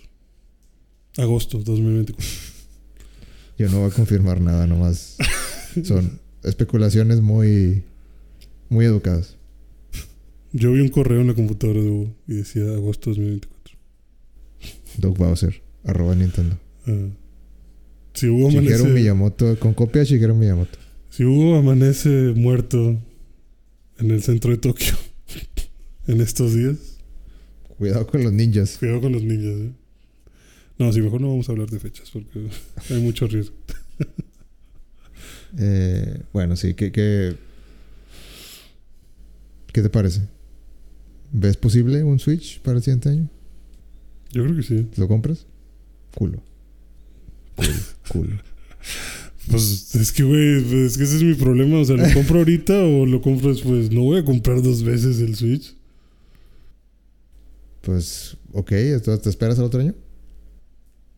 Agosto 1.16 1.58
2024. 1.58 2.24
Yo 3.58 3.70
no 3.70 3.80
voy 3.80 3.90
a 3.90 3.94
confirmar 3.94 4.42
nada, 4.42 4.66
nomás 4.66 5.16
son 5.84 6.20
especulaciones 6.44 7.22
muy, 7.22 7.82
muy 8.68 8.84
educadas. 8.84 9.36
Yo 10.52 10.72
vi 10.72 10.80
un 10.80 10.88
correo 10.88 11.20
en 11.20 11.26
la 11.28 11.34
computadora 11.34 11.80
de 11.80 11.90
Hugo 11.90 12.14
y 12.26 12.34
decía 12.34 12.62
agosto 12.64 13.10
2024. 13.10 13.76
Doug 14.98 15.16
Bowser, 15.18 15.62
arroba 15.84 16.14
Nintendo. 16.14 16.58
Ah. 16.86 17.08
si, 18.14 18.28
Hugo 18.28 18.50
Shigeru 18.50 18.74
amanece, 18.74 18.88
Miyamoto, 18.88 19.58
con 19.58 19.74
copia 19.74 20.00
de 20.00 20.06
Shigeru 20.06 20.34
Miyamoto. 20.34 20.78
si 21.10 21.24
Hugo 21.24 21.56
amanece 21.56 22.32
muerto 22.34 22.96
en 23.98 24.10
el 24.10 24.22
centro 24.22 24.50
de 24.52 24.58
Tokio 24.58 24.94
en 26.06 26.20
estos 26.20 26.54
días, 26.54 26.76
Cuidado 27.76 28.06
con 28.06 28.22
los 28.22 28.32
ninjas. 28.32 28.78
cuidado 28.78 29.02
con 29.02 29.12
los 29.12 29.22
niños. 29.22 29.60
¿eh? 29.60 29.70
No, 30.78 30.90
sí, 30.92 31.02
mejor 31.02 31.20
no 31.20 31.28
vamos 31.28 31.46
a 31.48 31.52
hablar 31.52 31.68
de 31.68 31.78
fechas 31.78 32.10
porque 32.10 32.48
hay 32.90 33.00
mucho 33.02 33.26
riesgo. 33.26 33.54
Eh, 35.58 36.20
bueno, 36.34 36.54
sí, 36.54 36.74
¿qué, 36.74 36.92
qué, 36.92 37.34
¿qué 39.72 39.80
te 39.80 39.88
parece? 39.88 40.20
¿Ves 41.38 41.58
posible 41.58 42.02
un 42.02 42.18
Switch 42.18 42.60
para 42.60 42.78
el 42.78 42.82
siguiente 42.82 43.10
año? 43.10 43.28
Yo 44.32 44.42
creo 44.42 44.56
que 44.56 44.62
sí. 44.62 44.86
¿Lo 44.96 45.06
compras? 45.06 45.44
Culo. 46.14 46.42
Culo. 47.54 47.70
Culo. 48.08 48.36
Pues 49.50 49.94
es 49.94 50.12
que, 50.12 50.22
güey, 50.22 50.86
es 50.86 50.96
que 50.96 51.04
ese 51.04 51.16
es 51.16 51.22
mi 51.22 51.34
problema. 51.34 51.78
O 51.78 51.84
sea, 51.84 51.96
¿lo 51.96 52.14
compro 52.14 52.38
ahorita 52.38 52.72
o 52.82 53.04
lo 53.04 53.20
compro 53.20 53.50
después? 53.50 53.90
No 53.90 54.04
voy 54.04 54.20
a 54.20 54.24
comprar 54.24 54.62
dos 54.62 54.82
veces 54.82 55.20
el 55.20 55.34
Switch. 55.34 55.74
Pues, 57.82 58.38
ok, 58.52 58.72
entonces 58.72 59.20
te 59.22 59.28
esperas 59.28 59.58
al 59.58 59.66
otro 59.66 59.82
año. 59.82 59.94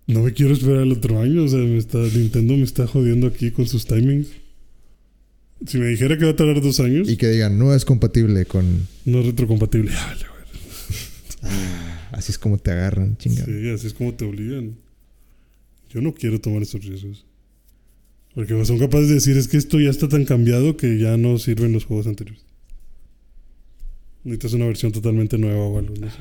No 0.09 0.25
me 0.25 0.33
quiero 0.33 0.53
esperar 0.53 0.83
el 0.83 0.91
otro 0.91 1.21
año. 1.21 1.45
O 1.45 1.49
sea, 1.49 1.61
me 1.61 1.79
está, 1.79 1.99
Nintendo 1.99 2.57
me 2.57 2.65
está 2.65 2.89
jodiendo 2.89 3.29
aquí 3.29 3.53
con 3.53 3.69
sus 3.69 3.87
timings. 3.87 4.31
Si 5.67 5.77
me 5.79 5.87
dijera 5.87 6.17
que 6.17 6.25
va 6.25 6.31
a 6.31 6.37
tardar 6.37 6.61
dos 6.63 6.79
años, 6.81 7.09
Y 7.11 7.17
que 7.17 7.29
digan, 7.29 7.59
no 7.59 7.75
es 7.75 7.85
compatible 7.85 8.45
con. 8.47 8.87
no 9.05 9.21
es 9.21 9.27
retrocompatible. 9.27 9.91
Vale, 9.95 10.25
güey. 10.29 11.53
Así 12.13 12.33
es 12.33 12.39
como 12.39 12.59
te 12.59 12.71
agarran, 12.71 13.17
chingada. 13.17 13.47
Sí, 13.47 13.69
así 13.71 13.87
es 13.89 13.95
como 13.95 14.15
te 14.15 14.25
obligan. 14.25 14.77
Yo 15.91 16.01
no 16.01 16.15
quiero 16.15 16.41
tomar 16.41 16.63
esos 16.63 16.85
riesgos. 16.85 17.25
Porque 18.35 18.65
son 18.65 18.79
capaces 18.79 19.09
de 19.09 19.15
decir, 19.15 19.37
es 19.37 19.49
que 19.49 19.57
esto 19.57 19.81
ya 19.81 19.91
está 19.91 20.09
tan 20.09 20.25
cambiado 20.25 20.77
que 20.77 20.99
ya 20.99 21.17
no 21.17 21.39
sirven 21.39 21.73
los 21.73 21.85
juegos 21.85 22.07
anteriores. 22.07 22.43
Necesitas 24.25 24.53
una 24.53 24.67
versión 24.67 24.93
totalmente 24.93 25.39
nueva 25.39 25.65
o 25.65 25.79
algo, 25.79 25.95
no 25.99 26.11
sé. 26.11 26.19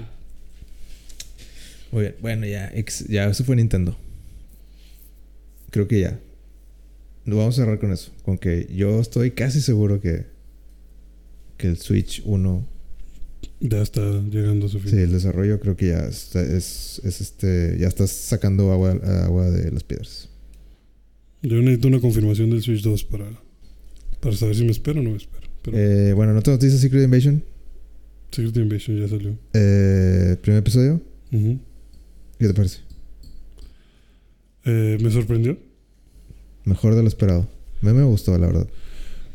Muy 1.91 2.01
bien, 2.03 2.15
bueno, 2.22 2.45
ya, 2.47 2.68
ex- 2.73 3.07
ya 3.07 3.26
eso 3.30 3.43
fue 3.43 3.55
Nintendo. 3.55 3.97
Creo 5.69 5.88
que 5.88 5.99
ya. 5.99 6.19
Vamos 7.36 7.56
a 7.60 7.62
cerrar 7.64 7.80
con 7.80 7.91
eso. 7.91 8.12
Con 8.24 8.38
que 8.38 8.68
yo 8.74 8.99
estoy 8.99 9.32
casi 9.32 9.62
seguro 9.62 9.99
que. 9.99 10.26
Que 11.58 11.68
el 11.68 11.78
Switch 11.78 12.22
1. 12.26 12.68
Ya 13.60 13.82
está 13.82 14.02
llegando 14.30 14.68
a 14.68 14.70
su 14.70 14.80
fin. 14.80 14.91
Sí, 14.91 14.98
el 14.98 15.12
desarrollo 15.12 15.60
creo 15.60 15.76
que 15.76 15.88
ya 15.88 16.06
está, 16.06 16.41
es, 16.41 17.02
es 17.04 17.22
este. 17.22 17.78
Ya 17.80 17.88
estás 17.88 18.12
sacando 18.12 18.72
agua, 18.72 18.91
agua 19.24 19.49
de 19.49 19.72
las 19.72 19.84
piedras. 19.84 20.30
Yo 21.41 21.58
necesito 21.58 21.88
una 21.88 21.99
confirmación 21.99 22.49
del 22.49 22.62
Switch 22.62 22.82
2 22.82 23.04
para, 23.06 23.26
para 24.20 24.36
saber 24.36 24.56
si 24.56 24.64
me 24.64 24.72
espero 24.72 24.99
o 24.99 25.04
no 25.04 25.12
me 25.12 25.18
espero. 25.18 25.48
Pero 25.64 25.78
Eh, 25.78 26.14
bueno, 26.14 26.34
¿no 26.34 26.41
te 26.41 26.52
noticias 26.52 26.80
Secret 26.82 27.04
Invasion? 27.04 27.44
Secret 28.32 28.58
Invasion 28.58 28.99
ya 28.99 29.08
salió. 29.08 29.38
Eh, 29.54 30.38
primer 30.41 30.60
episodio. 30.60 31.02
¿Qué 31.32 32.48
te 32.48 32.54
parece? 32.54 32.80
Eh, 34.66 34.98
me 35.02 35.10
sorprendió. 35.10 35.58
Mejor 36.68 36.95
de 36.95 37.02
lo 37.02 37.07
esperado. 37.07 37.48
A 37.81 37.85
mí 37.85 37.94
me 37.94 38.03
gustó, 38.03 38.38
la 38.38 38.48
verdad. 38.48 38.68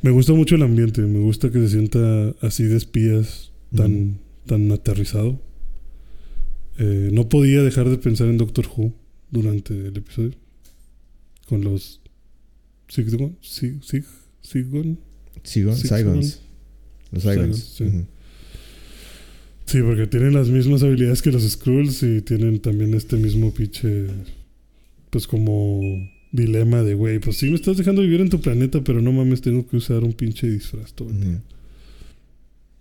Me 0.03 0.11
gusta 0.11 0.35
mucho 0.35 0.57
el 0.57 0.63
ambiente. 0.63 1.01
Me 1.01 1.21
gusta 1.21 1.51
que 1.51 1.59
se 1.61 1.71
sienta 1.71 2.35
así 2.43 2.65
de 2.65 2.77
espías, 2.77 3.53
tan, 3.75 4.19
tan 4.45 4.71
aterrizado. 4.71 5.41
Eh, 6.79 7.09
no 7.11 7.31
podía 7.31 7.63
dejar 7.63 7.89
de 7.89 7.97
pensar 7.97 8.29
en 8.29 8.37
Doctor 8.37 8.67
Who 8.67 8.93
durante 9.31 9.73
el 9.73 9.97
episodio. 9.97 10.33
Con 11.49 11.65
los 11.65 12.03
Siggon, 12.89 13.39
Sig. 13.41 13.81
Sigon, 14.43 14.99
Sí, 15.43 15.65
Saigons. 15.75 16.43
Los. 17.11 17.23
Saigons, 17.23 17.59
sí. 17.59 17.85
Sí, 19.65 19.81
porque 19.81 20.07
tienen 20.07 20.35
las 20.35 20.49
mismas 20.49 20.83
habilidades 20.83 21.23
que 21.23 21.33
los 21.33 21.49
Skrulls 21.49 22.03
y 22.03 22.21
tienen 22.21 22.61
también 22.61 22.93
este 22.93 23.17
mismo 23.17 23.55
pinche, 23.55 24.09
pues 25.09 25.27
como 25.27 25.81
dilema 26.33 26.83
de, 26.83 26.95
güey, 26.95 27.19
pues 27.19 27.37
sí 27.37 27.49
me 27.51 27.57
estás 27.57 27.77
dejando 27.77 28.03
vivir 28.03 28.21
en 28.21 28.31
tu 28.31 28.41
planeta, 28.41 28.83
pero 28.83 29.01
no 29.03 29.13
mames, 29.13 29.41
tengo 29.43 29.67
que 29.69 29.77
usar 29.77 30.03
un 30.03 30.13
pinche 30.15 30.49
disfraz 30.51 30.93
todo. 30.95 31.11
el 31.11 31.21
día". 31.21 31.29
Ujú. 31.31 31.41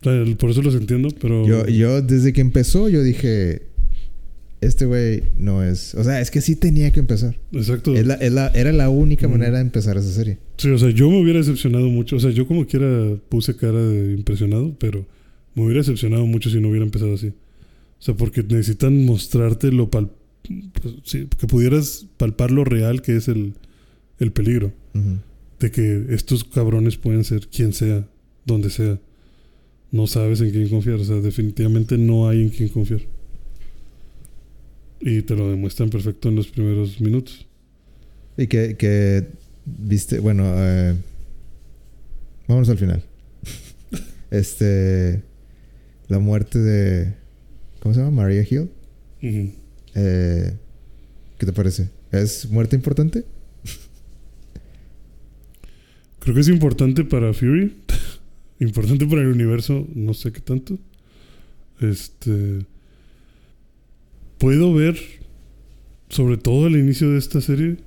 O 0.01 0.03
sea, 0.03 0.13
el- 0.13 0.35
por 0.37 0.49
eso 0.49 0.61
los 0.63 0.73
entiendo, 0.75 1.09
pero... 1.21 1.45
Yo, 1.45 1.67
yo, 1.67 2.01
desde 2.01 2.33
que 2.33 2.41
empezó, 2.41 2.89
yo 2.89 3.03
dije: 3.03 3.63
Este 4.61 4.85
güey 4.85 5.23
no 5.39 5.63
es. 5.63 5.95
O 5.95 6.03
sea, 6.03 6.21
es 6.21 6.29
que 6.29 6.39
sí 6.39 6.55
tenía 6.55 6.91
que 6.91 6.99
empezar. 6.99 7.35
Exacto. 7.51 7.95
Es 7.95 8.05
la- 8.05 8.13
es 8.13 8.31
la- 8.31 8.49
era 8.49 8.71
la 8.71 8.89
única 8.89 9.27
Mm. 9.27 9.31
manera 9.31 9.55
de 9.57 9.61
empezar 9.63 9.97
esa 9.97 10.11
serie. 10.11 10.37
Sí, 10.57 10.69
o 10.69 10.77
sea, 10.77 10.91
yo 10.91 11.09
me 11.09 11.19
hubiera 11.19 11.39
decepcionado 11.39 11.87
mucho. 11.89 12.15
O 12.17 12.19
sea, 12.19 12.29
yo 12.29 12.45
como 12.45 12.67
quiera 12.67 13.15
puse 13.29 13.55
cara 13.55 13.79
de 13.81 14.13
impresionado, 14.13 14.75
pero 14.79 15.03
me 15.55 15.63
hubiera 15.63 15.79
decepcionado 15.79 16.27
mucho 16.27 16.51
si 16.51 16.59
no 16.59 16.69
hubiera 16.69 16.85
empezado 16.85 17.15
así. 17.15 17.29
O 17.29 18.03
sea, 18.03 18.15
porque 18.15 18.43
necesitan 18.43 19.03
mostrarte 19.03 19.71
lo 19.71 19.89
pal 19.89 20.11
pues, 20.47 20.95
sí, 21.03 21.27
que 21.37 21.47
pudieras 21.47 22.05
palpar 22.17 22.51
lo 22.51 22.63
real 22.63 23.01
que 23.01 23.15
es 23.15 23.27
el, 23.27 23.53
el 24.19 24.31
peligro. 24.31 24.71
De 25.59 25.71
que 25.71 26.05
estos 26.09 26.43
cabrones 26.43 26.97
pueden 26.97 27.23
ser 27.23 27.47
quien 27.47 27.73
sea, 27.73 28.07
donde 28.45 28.69
sea. 28.69 28.99
No 29.91 30.07
sabes 30.07 30.41
en 30.41 30.51
quién 30.51 30.69
confiar. 30.69 30.95
O 30.95 31.03
sea, 31.03 31.17
definitivamente 31.17 31.97
no 31.97 32.27
hay 32.27 32.41
en 32.41 32.49
quién 32.49 32.69
confiar. 32.69 33.01
Y 34.99 35.21
te 35.23 35.35
lo 35.35 35.49
demuestran 35.49 35.89
perfecto 35.89 36.29
en 36.29 36.35
los 36.35 36.47
primeros 36.47 36.99
minutos. 37.01 37.47
Y 38.37 38.47
que, 38.47 38.75
que 38.77 39.27
viste, 39.65 40.19
bueno, 40.19 40.43
eh, 40.55 40.95
vámonos 42.47 42.69
al 42.69 42.77
final. 42.77 43.03
este, 44.31 45.21
la 46.07 46.19
muerte 46.19 46.59
de, 46.59 47.13
¿cómo 47.79 47.93
se 47.93 48.01
llama? 48.01 48.23
Maria 48.23 48.45
Hill. 48.49 48.69
Eh, 49.95 50.55
¿Qué 51.37 51.45
te 51.45 51.53
parece? 51.53 51.89
¿Es 52.11 52.49
muerte 52.49 52.75
importante? 52.75 53.25
Creo 56.19 56.35
que 56.35 56.41
es 56.41 56.47
importante 56.49 57.03
para 57.03 57.33
Fury. 57.33 57.73
importante 58.59 59.05
para 59.07 59.21
el 59.21 59.27
universo, 59.29 59.87
no 59.95 60.13
sé 60.13 60.31
qué 60.31 60.39
tanto. 60.39 60.77
Este. 61.79 62.65
Puedo 64.37 64.73
ver, 64.73 64.97
sobre 66.09 66.37
todo 66.37 66.65
al 66.67 66.75
inicio 66.75 67.11
de 67.11 67.17
esta 67.17 67.41
serie. 67.41 67.77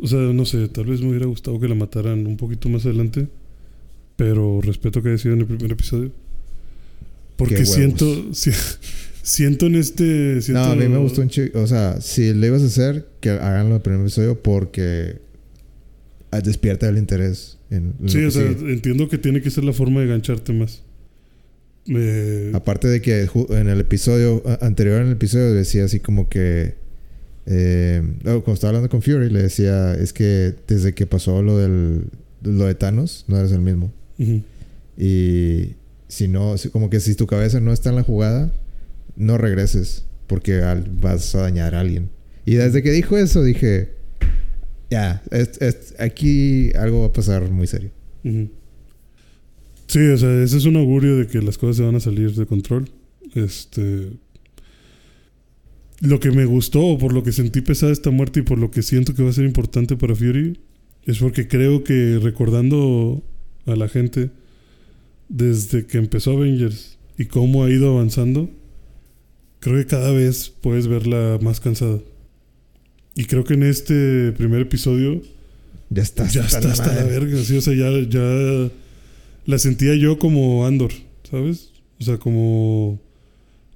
O 0.00 0.06
sea, 0.06 0.18
no 0.18 0.46
sé, 0.46 0.66
tal 0.68 0.86
vez 0.86 1.02
me 1.02 1.08
hubiera 1.10 1.26
gustado 1.26 1.60
que 1.60 1.68
la 1.68 1.74
mataran 1.74 2.26
un 2.26 2.38
poquito 2.38 2.70
más 2.70 2.86
adelante. 2.86 3.28
Pero 4.16 4.60
respeto 4.62 5.02
que 5.02 5.10
haya 5.10 5.18
sido 5.18 5.34
en 5.34 5.40
el 5.40 5.46
primer 5.46 5.72
episodio. 5.72 6.10
Porque 7.36 7.64
siento. 7.66 8.06
si- 8.34 8.50
siento 9.28 9.66
en 9.66 9.74
este. 9.76 10.40
Siento, 10.42 10.64
No, 10.64 10.72
a 10.72 10.76
mí 10.76 10.88
me 10.88 10.98
gustó 10.98 11.20
un 11.20 11.28
chico. 11.28 11.60
O 11.60 11.66
sea, 11.66 12.00
si 12.00 12.32
lo 12.32 12.46
ibas 12.46 12.62
a 12.62 12.66
hacer, 12.66 13.06
que 13.20 13.30
haganlo 13.30 13.70
en 13.70 13.76
el 13.76 13.80
primer 13.82 14.00
episodio 14.00 14.40
porque 14.42 15.18
ah, 16.30 16.40
despierta 16.40 16.88
el 16.88 16.98
interés 16.98 17.58
en 17.70 17.94
Sí, 18.06 18.24
o 18.24 18.30
sea, 18.30 18.48
sigue. 18.54 18.72
entiendo 18.72 19.08
que 19.08 19.18
tiene 19.18 19.40
que 19.42 19.50
ser 19.50 19.64
la 19.64 19.72
forma 19.72 20.00
de 20.00 20.06
gancharte 20.06 20.52
más. 20.52 20.82
Me- 21.86 22.50
Aparte 22.54 22.88
de 22.88 23.00
que 23.00 23.28
en 23.50 23.68
el 23.68 23.80
episodio 23.80 24.42
anterior, 24.60 25.00
en 25.00 25.06
el 25.08 25.12
episodio, 25.14 25.52
decía 25.54 25.84
así 25.84 26.00
como 26.00 26.28
que. 26.28 26.74
Eh, 27.50 28.02
cuando 28.22 28.52
estaba 28.52 28.70
hablando 28.70 28.90
con 28.90 29.00
Fury, 29.02 29.30
le 29.30 29.42
decía: 29.42 29.94
Es 29.94 30.12
que 30.12 30.54
desde 30.66 30.92
que 30.94 31.06
pasó 31.06 31.42
lo 31.42 31.58
del. 31.58 32.04
Lo 32.42 32.66
de 32.66 32.74
Thanos, 32.74 33.24
no 33.26 33.38
eres 33.38 33.52
el 33.52 33.60
mismo. 33.62 33.92
Y 34.96 35.74
si 36.08 36.28
no, 36.28 36.54
como 36.72 36.90
que 36.90 37.00
si 37.00 37.14
tu 37.14 37.26
cabeza 37.26 37.60
no 37.60 37.72
está 37.72 37.90
en 37.90 37.96
la 37.96 38.02
jugada, 38.02 38.52
no 39.18 39.36
regreses 39.36 40.06
porque 40.26 40.60
vas 41.02 41.34
a 41.34 41.42
dañar 41.42 41.74
a 41.74 41.80
alguien. 41.80 42.08
Y 42.46 42.54
desde 42.54 42.82
que 42.82 42.90
dijo 42.92 43.18
eso 43.18 43.42
dije, 43.42 43.90
Ya, 44.90 45.22
es- 45.30 45.94
aquí 45.98 46.72
algo 46.74 47.00
va 47.00 47.06
a 47.08 47.12
pasar 47.12 47.50
muy 47.50 47.66
serio. 47.66 47.90
Sí, 49.86 49.98
o 49.98 50.16
sea, 50.18 50.42
ese 50.42 50.56
es 50.56 50.64
un 50.64 50.76
augurio 50.76 51.16
de 51.18 51.26
que 51.26 51.42
las 51.42 51.58
cosas 51.58 51.76
se 51.76 51.82
van 51.82 51.94
a 51.96 52.00
salir 52.00 52.34
de 52.34 52.46
control. 52.46 52.88
Este. 53.34 54.10
Lo 56.00 56.20
que 56.20 56.30
me 56.30 56.44
gustó, 56.44 56.96
por 56.98 57.12
lo 57.12 57.22
que 57.22 57.32
sentí 57.32 57.60
pesada 57.60 57.92
esta 57.92 58.10
muerte 58.10 58.40
y 58.40 58.42
por 58.44 58.58
lo 58.58 58.70
que 58.70 58.82
siento 58.82 59.14
que 59.14 59.22
va 59.22 59.30
a 59.30 59.32
ser 59.32 59.44
importante 59.44 59.96
para 59.96 60.14
Fury, 60.14 60.58
es 61.06 61.18
porque 61.18 61.48
creo 61.48 61.82
que 61.84 62.18
recordando 62.22 63.22
a 63.66 63.74
la 63.76 63.88
gente 63.88 64.30
desde 65.28 65.86
que 65.86 65.98
empezó 65.98 66.32
Avengers 66.32 66.98
y 67.18 67.24
cómo 67.26 67.64
ha 67.64 67.70
ido 67.70 67.90
avanzando, 67.90 68.48
creo 69.60 69.76
que 69.78 69.86
cada 69.86 70.12
vez 70.12 70.50
puedes 70.60 70.86
verla 70.86 71.38
más 71.42 71.60
cansada. 71.60 71.98
Y 73.14 73.24
creo 73.24 73.44
que 73.44 73.54
en 73.54 73.64
este 73.64 74.32
primer 74.32 74.60
episodio 74.60 75.20
Ya 75.90 76.02
está. 76.02 76.26
ya 76.28 76.42
está 76.46 76.70
hasta 76.70 76.94
la 76.94 77.04
verga, 77.04 77.42
sí, 77.42 77.56
o 77.56 77.60
sea, 77.60 77.74
ya, 77.74 77.90
ya 78.08 78.70
la 79.46 79.58
sentía 79.58 79.94
yo 79.96 80.18
como 80.18 80.66
Andor, 80.66 80.92
¿sabes? 81.28 81.70
O 82.00 82.04
sea, 82.04 82.18
como 82.18 83.00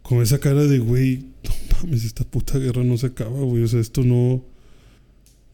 con 0.02 0.22
esa 0.22 0.38
cara 0.38 0.64
de, 0.64 0.78
güey, 0.78 1.24
no 1.44 1.50
mames, 1.82 2.04
esta 2.04 2.22
puta 2.24 2.58
guerra 2.58 2.84
no 2.84 2.96
se 2.98 3.06
acaba, 3.06 3.40
güey, 3.40 3.62
o 3.64 3.68
sea, 3.68 3.80
esto 3.80 4.04
no, 4.04 4.44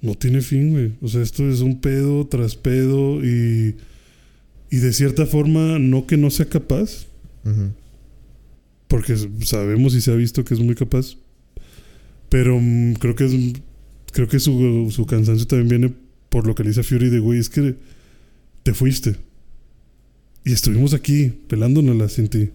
no 0.03 0.15
tiene 0.17 0.41
fin, 0.43 0.71
güey, 0.73 0.93
o 1.01 1.09
sea, 1.09 1.23
esto 1.23 1.49
es 1.49 1.61
un 1.61 1.81
pedo 1.81 2.27
tras 2.27 2.57
pedo 2.57 3.25
y, 3.25 3.77
y 4.71 4.77
de 4.77 4.93
cierta 4.93 5.25
forma, 5.25 5.79
no 5.79 6.07
que 6.07 6.17
no 6.19 6.31
sea 6.31 6.47
capaz, 6.47 7.07
Ujú. 7.47 7.71
Porque 8.89 9.17
sabemos 9.45 9.95
y 9.95 10.01
se 10.01 10.11
ha 10.11 10.17
visto 10.17 10.45
que 10.45 10.55
es 10.55 10.61
muy 10.61 10.75
capaz, 10.75 11.17
pero 12.29 12.59
mm, 12.61 12.95
creo 12.95 13.15
que 13.15 13.27
es, 13.27 13.33
creo 14.13 14.29
que 14.29 14.41
su, 14.41 14.89
su 14.91 15.07
cansancio 15.07 15.47
también 15.47 15.69
viene 15.69 15.95
por 16.29 16.47
lo 16.47 16.55
que 16.55 16.63
le 16.63 16.71
dice 16.71 16.81
a 16.81 16.85
Fury 16.85 17.09
de, 17.09 17.21
güey, 17.21 17.39
es 17.39 17.49
que 17.49 17.77
te 18.63 18.75
fuiste. 18.75 19.17
Y 20.45 20.53
estuvimos 20.53 20.95
aquí, 20.95 21.33
pelándonos 21.49 22.13
sin 22.13 22.29
ti. 22.29 22.51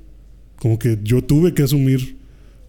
Como 0.58 0.80
que 0.80 1.00
yo 1.04 1.24
tuve 1.24 1.54
que 1.54 1.64
asumir 1.64 2.18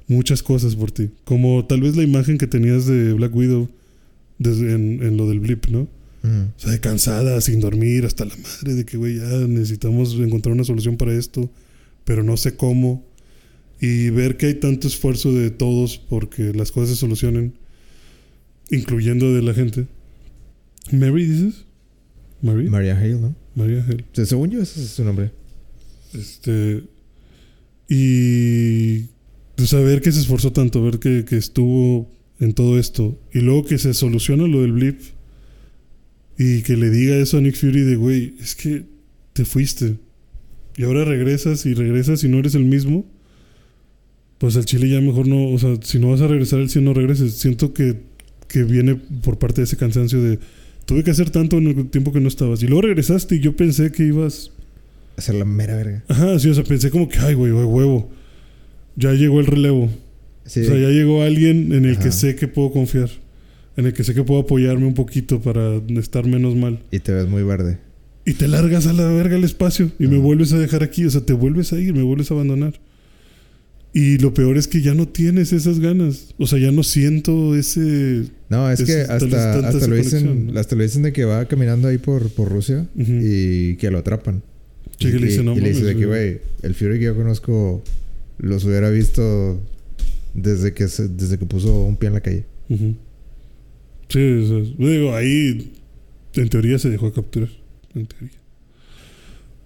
muchas 0.07 0.43
cosas 0.43 0.77
por 0.77 0.91
ti. 0.91 1.11
Como 1.24 1.65
tal 1.66 1.81
vez 1.81 1.97
la 1.97 2.03
imagen 2.03 2.39
que 2.39 2.47
tenías 2.47 2.86
de 2.86 3.12
Black 3.12 3.35
Widow 3.35 3.69
desde 4.39 4.74
en, 4.74 5.03
en 5.03 5.16
lo 5.16 5.28
del 5.28 5.41
blip, 5.41 5.66
¿no? 5.69 5.81
Ujú. 5.81 6.49
O 6.57 6.61
sea, 6.61 6.73
de 6.73 6.81
cansada, 6.81 7.41
sin 7.41 7.61
dormir, 7.61 8.05
hasta 8.05 8.24
la 8.24 8.35
madre 8.36 8.74
de 8.74 8.85
que, 8.85 8.97
güey, 8.97 9.16
ya 9.16 9.28
necesitamos 9.47 10.15
encontrar 10.15 10.55
una 10.55 10.65
solución 10.65 10.97
para 10.97 11.15
esto, 11.15 11.51
pero 12.05 12.23
no 12.23 12.36
sé 12.36 12.57
cómo. 12.57 13.05
Y 13.81 14.11
ver 14.11 14.37
que 14.37 14.47
hay 14.47 14.55
tanto 14.55 14.89
esfuerzo 14.89 15.33
de 15.33 15.51
todos 15.51 15.99
porque 15.99 16.53
las 16.55 16.73
cosas 16.73 16.91
se 16.91 16.97
solucionen, 16.97 17.55
incluyendo 18.71 19.35
de 19.35 19.43
la 19.43 19.55
gente. 19.55 19.87
Mary, 20.93 21.27
dices? 21.27 21.65
Mary. 22.41 22.69
Maria 22.69 22.97
Hale, 22.99 23.21
¿no? 23.21 23.35
María. 23.55 23.85
O 23.89 24.15
sea, 24.15 24.27
según 24.27 24.51
yo, 24.51 24.61
ese 24.61 24.83
es 24.83 24.91
su 24.91 25.05
nombre. 25.05 25.33
Este. 26.13 26.85
Y. 27.89 29.07
Pues 29.57 29.73
a 29.73 29.81
ver 29.81 30.01
que 30.01 30.11
se 30.11 30.21
esforzó 30.21 30.53
tanto, 30.53 30.83
ver 30.83 30.99
que, 30.99 31.25
que 31.25 31.37
estuvo 31.37 32.11
en 32.41 32.55
todo 32.55 32.79
esto. 32.79 33.19
Y 33.33 33.41
luego 33.41 33.65
que 33.65 33.79
se 33.79 33.95
soluciona 33.95 34.47
lo 34.47 34.63
del 34.63 34.73
blip. 34.73 35.01
Y 36.37 36.63
que 36.63 36.77
le 36.77 36.91
diga 36.91 37.17
eso 37.17 37.39
a 37.39 37.41
Nick 37.41 37.57
Fury 37.57 37.83
de, 37.83 37.97
güey, 37.97 38.35
es 38.41 38.57
que 38.57 38.85
te 39.33 39.45
fuiste. 39.45 39.97
Y 40.77 40.83
ahora 40.83 41.05
regresas 41.05 41.65
y 41.67 41.75
regresas 41.75 42.25
y 42.25 42.29
no 42.29 42.39
eres 42.39 42.55
el 42.57 42.65
mismo. 42.65 43.07
Pues 44.45 44.57
al 44.57 44.66
Chile 44.66 44.91
ya 44.91 45.01
mejor 45.01 45.27
no, 45.27 45.49
o 45.49 45.59
sea, 45.59 45.75
si 45.81 45.99
no 45.99 46.11
vas 46.11 46.21
a 46.21 46.27
regresar 46.27 46.59
al 46.59 46.69
100 46.69 46.85
no 46.85 46.93
regreses. 46.93 47.33
Siento 47.33 47.73
que, 47.73 47.97
que 48.47 48.62
viene 48.62 48.95
por 48.95 49.39
parte 49.39 49.62
de 49.62 49.65
ese 49.65 49.79
cansancio 49.79 50.23
de, 50.23 50.39
tuve 50.85 51.03
que 51.03 51.12
hacer 51.12 51.31
tanto 51.31 51.57
en 51.57 51.69
el 51.69 51.89
tiempo 51.89 52.12
que 52.12 52.21
no 52.21 52.29
estabas. 52.29 52.62
Y 52.62 52.66
luego 52.66 52.83
regresaste 52.83 53.37
y 53.37 53.41
yo 53.41 53.57
pensé 53.57 53.91
que 53.91 54.05
ibas 54.05 54.51
Hacer 55.16 55.37
la 55.37 55.47
mera 55.47 55.77
verga. 55.77 56.05
Ajá, 56.09 56.39
sí, 56.39 56.51
o 56.51 56.55
sea, 56.55 56.62
pensé 56.62 56.91
como 56.91 57.09
que, 57.09 57.21
ay, 57.21 57.33
güey, 57.33 57.53
güey, 57.53 57.65
huevo. 57.65 58.11
Ya 58.97 59.15
llegó 59.15 59.41
el 59.41 59.47
relevo. 59.47 59.89
Sí. 60.45 60.61
O 60.61 60.65
sea, 60.65 60.77
ya 60.77 60.91
llegó 60.91 61.23
alguien 61.23 61.73
en 61.73 61.87
el 61.87 61.99
que 61.99 62.12
sé 62.12 62.37
que 62.37 62.47
puedo 62.47 62.71
confiar. 62.71 63.09
En 63.79 63.87
el 63.87 63.95
que 63.95 64.05
sé 64.05 64.12
que 64.12 64.25
puedo 64.25 64.41
apoyarme 64.41 64.85
un 64.85 64.93
poquito 64.93 65.41
para 65.41 65.81
estar 65.99 66.27
menos 66.27 66.55
mal. 66.55 66.81
Y 66.91 66.99
te 66.99 67.12
ves 67.12 67.27
muy 67.29 67.45
verde. 67.45 67.79
Y 68.27 68.35
te 68.35 68.47
largas 68.47 68.87
a 68.89 68.93
la 68.93 69.07
verga 69.07 69.37
el 69.37 69.45
espacio 69.45 69.91
y 69.99 70.07
me 70.07 70.19
vuelves 70.19 70.53
a 70.53 70.59
dejar 70.59 70.83
aquí. 70.83 71.07
O 71.07 71.11
sea, 71.11 71.23
te 71.23 71.33
vuelves 71.33 71.73
a 71.73 71.81
ir, 71.81 71.95
me 71.95 72.03
vuelves 72.03 72.31
a 72.31 72.35
abandonar. 72.35 72.75
Y 73.97 74.19
lo 74.19 74.35
peor 74.35 74.59
es 74.59 74.66
que 74.66 74.83
ya 74.83 74.93
no 74.93 75.07
tienes 75.07 75.53
esas 75.53 75.79
ganas. 75.79 76.35
O 76.37 76.49
sea, 76.49 76.59
ya 76.59 76.73
no 76.73 76.83
siento 76.83 77.55
ese. 77.55 78.25
No, 78.49 78.69
es, 78.71 78.83
que 78.83 79.03
hasta, 79.03 79.59
hasta 79.69 79.87
lo 79.87 79.95
dicen, 79.95 80.53
¿no? 80.53 80.59
hasta 80.59 80.75
lo 80.75 80.83
dicen 80.83 81.03
de 81.03 81.12
que 81.12 81.25
va 81.25 81.47
caminando 81.47 81.87
ahí 81.87 81.99
por, 81.99 82.29
por 82.31 82.49
Rusia 82.51 82.89
y 82.97 83.77
que 83.77 83.91
lo 83.93 83.99
atrapan. 83.99 84.43
Sí, 84.99 85.12
que 85.12 85.19
le 85.21 85.27
Y- 85.27 85.31
dicen, 85.31 85.45
"No 85.45 85.57
y 85.57 85.61
le 85.61 85.69
dice 85.69 85.81
mames, 85.83 85.95
de 85.95 86.01
que, 86.01 86.07
güey". 86.07 86.41
el 86.62 86.75
Fury 86.75 86.99
que 86.99 87.05
yo 87.05 87.15
conozco 87.16 87.83
los 88.39 88.65
hubiera 88.65 88.91
visto 88.91 89.61
desde 90.35 90.73
que, 90.75 90.89
se- 90.89 91.09
desde 91.09 91.39
que 91.39 91.47
puso 91.47 91.83
un 91.85 91.97
pie 91.97 92.09
en 92.09 92.15
la 92.15 92.21
calle. 92.21 92.45
Sí, 92.69 94.19
o 94.19 94.47
sea, 94.49 94.75
digo, 94.89 95.15
ahí 95.15 95.73
en 96.35 96.49
teoría 96.49 96.79
se 96.81 96.91
dejó 96.91 97.12
capturar. 97.12 97.49
En 97.95 98.07
teoría. 98.07 98.31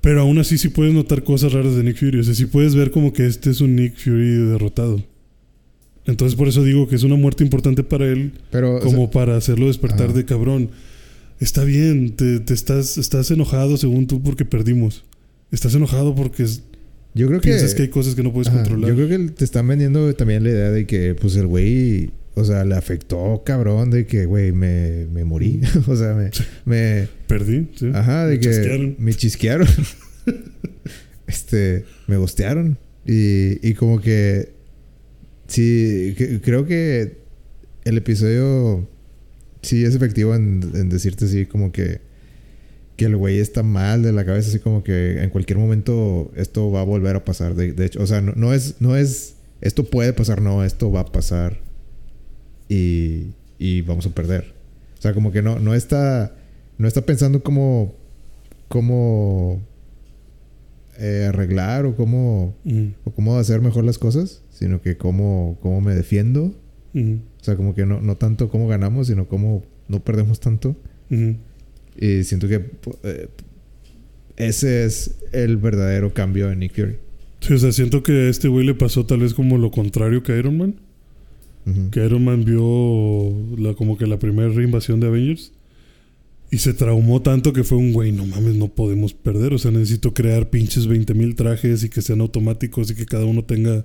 Pero 0.08 0.22
aún 0.22 0.38
así 0.38 0.56
sí 0.56 0.70
puedes 0.70 0.94
notar 0.94 1.22
cosas 1.22 1.52
raras 1.52 1.76
de 1.76 1.82
Nick 1.84 1.98
Fury. 1.98 2.20
O 2.20 2.24
sea, 2.24 2.32
sí 2.32 2.46
puedes 2.46 2.74
ver 2.74 2.90
como 2.90 3.12
que 3.12 3.26
este 3.26 3.50
es 3.50 3.60
un 3.60 3.76
Nick 3.76 3.94
Fury 3.98 4.36
derrotado. 4.48 5.04
Entonces 6.06 6.34
por 6.34 6.48
eso 6.48 6.64
digo 6.64 6.88
que 6.88 6.96
es 6.96 7.02
una 7.02 7.16
muerte 7.16 7.44
importante 7.44 7.82
para 7.84 8.06
él, 8.06 8.32
Pero, 8.50 8.76
o 8.76 8.80
sea, 8.80 8.90
como 8.90 9.10
para 9.10 9.36
hacerlo 9.36 9.66
despertar 9.66 10.06
Ajá. 10.06 10.14
de 10.14 10.24
cabrón. 10.24 10.70
Está 11.40 11.62
bien, 11.62 12.16
te, 12.16 12.40
te 12.40 12.54
estás, 12.54 12.96
estás 12.96 13.30
enojado 13.32 13.76
según 13.76 14.06
tú 14.06 14.22
porque 14.22 14.46
perdimos. 14.46 15.04
Estás 15.52 15.74
enojado 15.74 16.14
porque 16.14 16.44
es- 16.44 16.62
yo 17.14 17.26
creo 17.28 17.42
que... 17.42 17.48
piensas 17.50 17.74
que 17.74 17.82
hay 17.82 17.88
cosas 17.88 18.14
que 18.14 18.22
no 18.22 18.32
puedes 18.32 18.48
ajá, 18.48 18.60
controlar. 18.60 18.88
yo 18.88 18.96
creo 18.96 19.08
que 19.10 19.28
te 19.34 19.44
están 19.44 19.68
vendiendo 19.68 20.14
también 20.14 20.42
la 20.42 20.48
idea 20.48 20.70
de 20.70 20.86
que, 20.86 21.16
pues, 21.16 21.36
el 21.36 21.46
güey... 21.48 22.12
O 22.38 22.44
sea, 22.44 22.64
le 22.64 22.74
afectó 22.74 23.42
cabrón 23.44 23.90
de 23.90 24.06
que, 24.06 24.24
güey, 24.26 24.52
me, 24.52 25.06
me 25.12 25.24
morí. 25.24 25.60
o 25.86 25.96
sea, 25.96 26.14
me... 26.14 26.30
me 26.64 27.08
Perdí, 27.26 27.68
sí. 27.76 27.90
Ajá, 27.94 28.26
de 28.26 28.34
Me 28.36 28.40
que 28.40 28.48
chasquearon. 28.50 28.96
me 28.98 29.14
chisquearon. 29.14 29.68
este, 31.26 31.84
me 32.06 32.16
gostearon. 32.16 32.78
Y, 33.06 33.66
y 33.66 33.74
como 33.74 34.00
que. 34.00 34.52
Sí, 35.46 36.14
que- 36.18 36.40
creo 36.42 36.66
que 36.66 37.18
el 37.84 37.96
episodio 37.96 38.86
sí 39.62 39.84
es 39.84 39.94
efectivo 39.94 40.34
en, 40.34 40.60
en 40.74 40.88
decirte 40.88 41.24
así, 41.26 41.46
como 41.46 41.72
que. 41.72 42.00
Que 42.96 43.04
el 43.04 43.16
güey 43.16 43.38
está 43.38 43.62
mal 43.62 44.02
de 44.02 44.12
la 44.12 44.24
cabeza, 44.26 44.48
así 44.48 44.58
como 44.58 44.82
que 44.82 45.22
en 45.22 45.30
cualquier 45.30 45.56
momento 45.58 46.32
esto 46.34 46.72
va 46.72 46.80
a 46.80 46.84
volver 46.84 47.14
a 47.14 47.24
pasar. 47.24 47.54
De, 47.54 47.72
de 47.72 47.86
hecho, 47.86 48.02
o 48.02 48.06
sea, 48.06 48.20
no, 48.20 48.32
no 48.34 48.52
es. 48.52 48.76
No 48.80 48.96
es. 48.96 49.34
Esto 49.60 49.84
puede 49.84 50.12
pasar, 50.12 50.40
no, 50.42 50.64
esto 50.64 50.90
va 50.90 51.00
a 51.00 51.06
pasar. 51.06 51.60
Y, 52.68 53.32
y 53.58 53.80
vamos 53.82 54.06
a 54.06 54.10
perder. 54.10 54.54
O 54.98 55.02
sea, 55.02 55.14
como 55.14 55.32
que 55.32 55.42
no, 55.42 55.58
no 55.58 55.74
está. 55.74 56.34
No 56.76 56.86
está 56.88 57.02
pensando 57.02 57.42
cómo. 57.42 57.94
cómo. 58.68 59.60
eh, 60.98 61.26
arreglar 61.28 61.86
o 61.86 61.96
cómo. 61.96 62.54
O 63.04 63.10
cómo 63.12 63.36
hacer 63.38 63.60
mejor 63.60 63.84
las 63.84 63.98
cosas. 63.98 64.42
Sino 64.50 64.80
que 64.82 64.96
cómo. 64.96 65.58
cómo 65.62 65.80
me 65.80 65.94
defiendo. 65.94 66.54
O 66.94 67.44
sea, 67.44 67.54
como 67.56 67.74
que 67.74 67.86
no, 67.86 68.00
no 68.00 68.16
tanto 68.16 68.48
cómo 68.48 68.66
ganamos, 68.66 69.06
sino 69.06 69.28
cómo 69.28 69.62
no 69.86 70.00
perdemos 70.02 70.40
tanto. 70.40 70.74
Y 72.00 72.24
siento 72.24 72.48
que 72.48 72.70
eh, 73.04 73.28
ese 74.36 74.84
es 74.84 75.16
el 75.32 75.56
verdadero 75.58 76.12
cambio 76.12 76.50
en 76.50 76.58
Nick 76.60 76.74
Fury. 76.74 76.96
Sí, 77.40 77.54
o 77.54 77.58
sea, 77.58 77.70
siento 77.72 78.02
que 78.02 78.12
a 78.12 78.28
este 78.28 78.48
güey 78.48 78.66
le 78.66 78.74
pasó 78.74 79.06
tal 79.06 79.20
vez 79.20 79.32
como 79.32 79.58
lo 79.58 79.70
contrario 79.70 80.22
que 80.24 80.32
a 80.32 80.36
Iron 80.36 80.56
Man. 80.58 80.74
Que 81.90 82.04
Iron 82.04 82.24
Man 82.24 82.44
vio 82.44 83.32
la, 83.56 83.74
como 83.74 83.96
que 83.96 84.06
la 84.06 84.18
primera 84.18 84.48
reinvasión 84.48 85.00
de 85.00 85.08
Avengers. 85.08 85.52
Y 86.50 86.58
se 86.58 86.72
traumó 86.72 87.20
tanto 87.20 87.52
que 87.52 87.62
fue 87.62 87.76
un 87.76 87.92
güey, 87.92 88.10
no 88.10 88.24
mames, 88.24 88.54
no 88.56 88.68
podemos 88.68 89.12
perder. 89.12 89.52
O 89.52 89.58
sea, 89.58 89.70
necesito 89.70 90.14
crear 90.14 90.48
pinches 90.48 90.88
20.000 90.88 91.34
trajes 91.34 91.84
y 91.84 91.90
que 91.90 92.00
sean 92.00 92.20
automáticos 92.20 92.90
y 92.90 92.94
que 92.94 93.04
cada 93.04 93.26
uno 93.26 93.44
tenga 93.44 93.84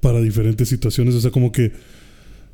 para 0.00 0.20
diferentes 0.20 0.68
situaciones. 0.68 1.14
O 1.14 1.20
sea, 1.20 1.30
como 1.30 1.52
que 1.52 1.72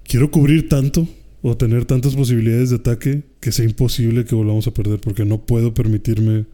quiero 0.04 0.30
cubrir 0.30 0.68
tanto 0.68 1.08
o 1.42 1.56
tener 1.56 1.84
tantas 1.84 2.14
posibilidades 2.14 2.70
de 2.70 2.76
ataque 2.76 3.22
que 3.40 3.50
sea 3.50 3.64
imposible 3.64 4.24
que 4.24 4.34
volvamos 4.34 4.66
a 4.68 4.74
perder 4.74 5.00
porque 5.00 5.24
no 5.24 5.38
puedo 5.38 5.74
permitirme 5.74 6.44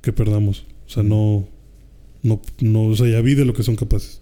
que 0.00 0.12
perdamos. 0.12 0.66
O 0.86 0.90
sea, 0.90 1.04
no, 1.04 1.48
no, 2.22 2.42
no, 2.60 2.84
o 2.86 2.96
sea, 2.96 3.08
ya 3.08 3.20
vi 3.20 3.34
de 3.34 3.44
lo 3.44 3.54
que 3.54 3.62
son 3.62 3.76
capaces. 3.76 4.20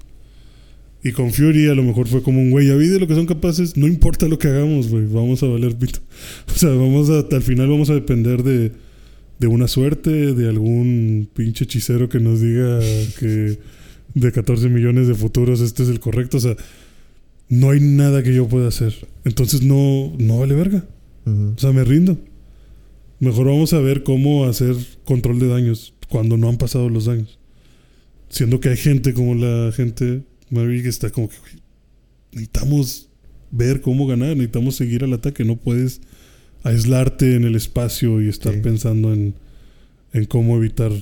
Y 1.03 1.13
con 1.13 1.33
Fury 1.33 1.69
a 1.69 1.75
lo 1.75 1.83
mejor 1.83 2.09
fue 2.09 2.23
como 2.23 2.41
un 2.41 2.51
güey, 2.51 2.67
ya 2.67 2.75
vi 2.75 2.89
de 2.89 3.01
lo 3.01 3.07
que 3.07 3.15
son 3.15 3.27
capaces, 3.27 3.77
no 3.77 3.87
importa 3.87 4.29
lo 4.29 4.39
que 4.39 4.49
hagamos, 4.49 4.89
güey, 4.89 5.07
vamos 5.07 5.43
a 5.43 5.47
valer 5.47 5.77
pito. 5.77 6.01
O 6.55 6.59
sea, 6.59 6.71
vamos 6.71 7.09
a, 7.09 7.21
al 7.35 7.43
final 7.43 7.69
vamos 7.69 7.89
a 7.89 7.95
depender 7.95 8.43
de, 8.43 8.73
de 9.39 9.47
una 9.47 9.67
suerte, 9.67 10.35
de 10.35 10.49
algún 10.49 11.29
pinche 11.33 11.65
hechicero 11.65 12.09
que 12.11 12.21
nos 12.21 12.41
diga 12.43 12.79
que 13.19 13.59
de 14.15 14.33
14 14.33 14.69
millones 14.69 15.09
de 15.09 15.15
futuros 15.15 15.61
este 15.61 15.83
es 15.83 15.89
el 15.89 16.01
correcto. 16.01 16.37
O 16.37 16.41
sea, 16.41 16.57
no 17.49 17.71
hay 17.71 17.81
nada 17.81 18.23
que 18.23 18.35
yo 18.35 18.49
pueda 18.49 18.69
hacer. 18.69 18.95
Entonces 19.25 19.63
no, 19.63 20.13
no 20.19 20.39
vale 20.39 20.55
verga. 20.55 20.85
O 21.27 21.59
sea, 21.59 21.73
me 21.73 21.85
rindo. 21.85 22.19
Mejor 23.19 23.47
vamos 23.47 23.73
a 23.73 23.81
ver 23.81 24.03
cómo 24.03 24.47
hacer 24.47 24.77
control 25.05 25.39
de 25.39 25.49
daños 25.49 25.95
cuando 26.09 26.37
no 26.37 26.49
han 26.49 26.57
pasado 26.57 26.89
los 26.89 27.07
daños. 27.07 27.39
Siendo 28.29 28.61
que 28.61 28.71
hay 28.71 28.77
gente 28.77 29.15
como 29.15 29.35
la 29.35 29.73
gente 29.73 30.23
Que 30.51 30.89
está 30.89 31.11
como 31.11 31.29
que, 31.29 31.37
necesitamos 32.33 33.09
ver 33.51 33.81
cómo 33.81 34.07
ganar, 34.07 34.31
necesitamos 34.31 34.77
seguir 34.77 35.05
al 35.05 35.13
ataque, 35.13 35.45
no 35.45 35.57
puedes 35.57 36.01
aislarte 36.63 37.37
en 37.37 37.45
el 37.45 37.55
espacio 37.55 38.21
y 38.21 38.29
estar 38.29 38.55
Sí. 38.55 38.61
pensando 38.61 39.13
en, 39.13 39.35
en 40.13 40.25
cómo 40.27 40.57
evitar 40.57 40.93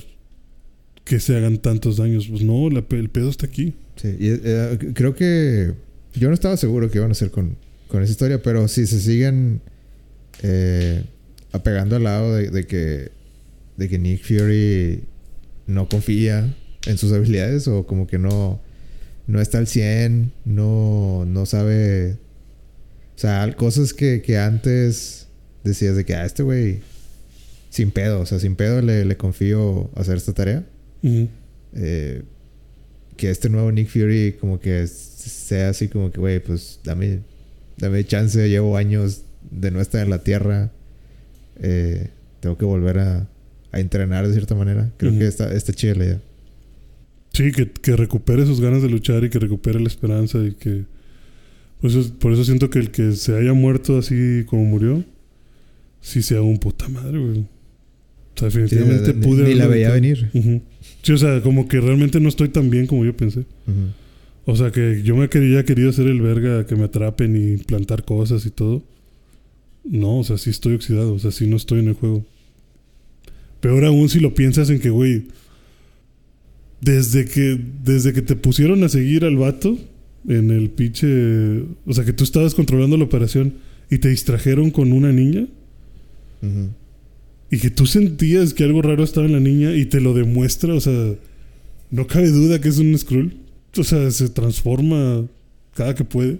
que 1.03 1.19
se 1.19 1.35
hagan 1.35 1.57
tantos 1.57 1.97
daños. 1.97 2.27
Pues 2.27 2.43
no, 2.43 2.69
la 2.69 2.83
el 2.89 3.09
pedo 3.09 3.29
está 3.29 3.47
aquí. 3.47 3.73
Sí, 3.95 4.07
y, 4.19 4.27
eh, 4.43 4.77
creo 4.93 5.15
que 5.15 5.73
yo 6.15 6.27
no 6.27 6.33
estaba 6.33 6.55
seguro 6.55 6.89
qué 6.89 6.99
iban 6.99 7.09
a 7.09 7.13
hacer 7.13 7.31
con, 7.31 7.57
con 7.87 8.01
esa 8.03 8.11
historia, 8.11 8.41
pero 8.41 8.67
si 8.67 8.85
se 8.87 8.99
siguen 8.99 9.61
eh, 10.43 11.03
apegando 11.51 11.95
al 11.95 12.03
lado 12.03 12.35
de, 12.35 12.49
de 12.49 12.65
que 12.67 13.11
de 13.77 13.89
que 13.89 13.97
Nick 13.97 14.23
Fury 14.23 15.01
no 15.67 15.87
confía 15.87 16.53
en 16.85 16.97
sus 16.97 17.11
habilidades 17.13 17.67
o 17.67 17.85
como 17.87 18.07
que 18.07 18.17
no 18.19 18.59
no 19.29 19.39
está 19.39 19.59
al 19.59 19.67
100, 19.67 20.31
no 20.45 21.23
no 21.25 21.45
sabe 21.45 22.17
o 23.15 23.19
sea, 23.21 23.53
cosas 23.55 23.93
que, 23.93 24.21
que 24.21 24.37
antes 24.37 25.27
decías 25.63 25.95
de 25.95 26.05
que 26.05 26.15
a 26.15 26.25
este 26.25 26.41
güey 26.41 26.79
sin 27.69 27.91
pedo, 27.91 28.21
o 28.21 28.25
sea, 28.25 28.39
sin 28.39 28.55
pedo 28.55 28.81
le, 28.81 29.05
le 29.05 29.17
confío 29.17 29.91
hacer 29.95 30.17
esta 30.17 30.33
tarea 30.33 30.65
eh, 31.73 32.23
que 33.17 33.29
este 33.29 33.49
nuevo 33.49 33.71
Nick 33.71 33.89
Fury 33.89 34.37
como 34.39 34.59
que 34.59 34.87
sea 34.87 35.69
así 35.69 35.89
como 35.89 36.11
que, 36.11 36.19
güey, 36.19 36.39
pues 36.39 36.79
dame, 36.83 37.19
dame 37.77 38.03
chance, 38.05 38.49
llevo 38.49 38.77
años 38.77 39.23
de 39.51 39.71
no 39.71 39.81
estar 39.81 40.01
en 40.01 40.09
la 40.09 40.23
Tierra, 40.23 40.71
eh, 41.61 42.09
tengo 42.39 42.57
que 42.57 42.65
volver 42.65 42.99
a, 42.99 43.27
a 43.71 43.79
entrenar 43.79 44.25
de 44.25 44.33
cierta 44.33 44.55
manera. 44.55 44.89
Creo 44.97 45.11
que 45.11 45.27
está, 45.27 45.53
está 45.53 45.73
chida 45.73 45.95
la 45.95 46.05
idea. 46.05 46.21
Sí, 47.33 47.51
que, 47.51 47.69
que 47.71 47.95
recupere 47.95 48.45
sus 48.45 48.59
ganas 48.59 48.81
de 48.81 48.89
luchar 48.89 49.23
y 49.23 49.29
que 49.29 49.39
recupere 49.39 49.79
la 49.79 49.87
esperanza 49.87 50.39
y 50.43 50.53
que... 50.53 50.85
Por 51.81 51.89
eso, 51.91 52.13
por 52.19 52.33
eso 52.33 52.43
siento 52.43 52.69
que 52.69 52.79
el 52.79 52.91
que 52.91 53.13
se 53.13 53.35
haya 53.37 53.53
muerto 53.53 53.97
así 53.97 54.43
como 54.47 54.65
murió, 54.65 55.03
sí 56.01 56.21
sea 56.21 56.41
un 56.41 56.57
puta 56.57 56.89
madre, 56.89 57.19
güey. 57.19 57.39
O 57.39 58.39
sea, 58.39 58.51
Sí, 58.51 58.59
definitivamente 58.59 59.13
ni- 59.13 59.21
pude 59.25 59.43
ni 59.47 59.53
la 59.53 59.65
haberlo 59.65 59.69
veía 59.75 59.91
venir. 59.91 60.29
Ujú. 60.33 60.61
Sí, 61.03 61.11
o 61.13 61.17
sea, 61.17 61.41
como 61.41 61.67
que 61.67 61.79
realmente 61.79 62.19
no 62.19 62.27
estoy 62.29 62.49
tan 62.49 62.69
bien 62.69 62.85
como 62.87 63.05
yo 63.05 63.15
pensé. 63.15 63.45
O 64.45 64.55
sea, 64.57 64.71
que 64.71 65.03
yo 65.03 65.15
me 65.15 65.29
quería 65.29 65.63
querido 65.63 65.89
hacer 65.91 66.07
el 66.07 66.19
verga, 66.21 66.65
que 66.65 66.75
me 66.75 66.85
atrapen 66.85 67.35
y 67.35 67.57
plantar 67.57 68.03
cosas 68.03 68.45
y 68.45 68.49
todo. 68.49 68.83
No, 69.85 70.17
o 70.19 70.23
sea, 70.23 70.37
sí 70.37 70.49
estoy 70.49 70.73
oxidado, 70.73 71.13
o 71.13 71.19
sea, 71.19 71.31
sí 71.31 71.47
no 71.47 71.55
estoy 71.55 71.79
en 71.79 71.87
el 71.89 71.93
juego. 71.93 72.25
Peor 73.61 73.85
aún 73.85 74.09
si 74.09 74.19
lo 74.19 74.33
piensas 74.33 74.69
en 74.69 74.79
que, 74.79 74.89
güey, 74.89 75.27
desde 76.81 77.25
que, 77.25 77.59
desde 77.83 78.13
que 78.13 78.21
te 78.21 78.35
pusieron 78.35 78.83
a 78.83 78.89
seguir 78.89 79.25
al 79.25 79.35
vato 79.37 79.77
en 80.27 80.51
el 80.51 80.69
pinche... 80.69 81.63
O 81.85 81.93
sea, 81.93 82.05
que 82.05 82.13
tú 82.13 82.23
estabas 82.23 82.55
controlando 82.55 82.97
la 82.97 83.03
operación 83.03 83.55
y 83.89 83.97
te 83.97 84.09
distrajeron 84.09 84.71
con 84.71 84.91
una 84.91 85.11
niña 85.11 85.47
Ujú. 86.41 86.69
y 87.51 87.57
que 87.57 87.69
tú 87.69 87.85
sentías 87.85 88.53
que 88.53 88.63
algo 88.63 88.81
raro 88.81 89.03
estaba 89.03 89.25
en 89.25 89.33
la 89.33 89.39
niña 89.39 89.75
y 89.75 89.85
te 89.85 89.99
lo 89.99 90.13
demuestra, 90.13 90.73
o 90.73 90.79
sea, 90.79 91.15
no 91.91 92.07
cabe 92.07 92.29
duda 92.29 92.61
que 92.61 92.69
es 92.69 92.77
un 92.77 92.97
Skrull. 92.97 93.35
O 93.77 93.83
sea, 93.83 94.09
se 94.11 94.29
transforma 94.29 95.27
cada 95.73 95.95
que 95.95 96.03
puede. 96.03 96.39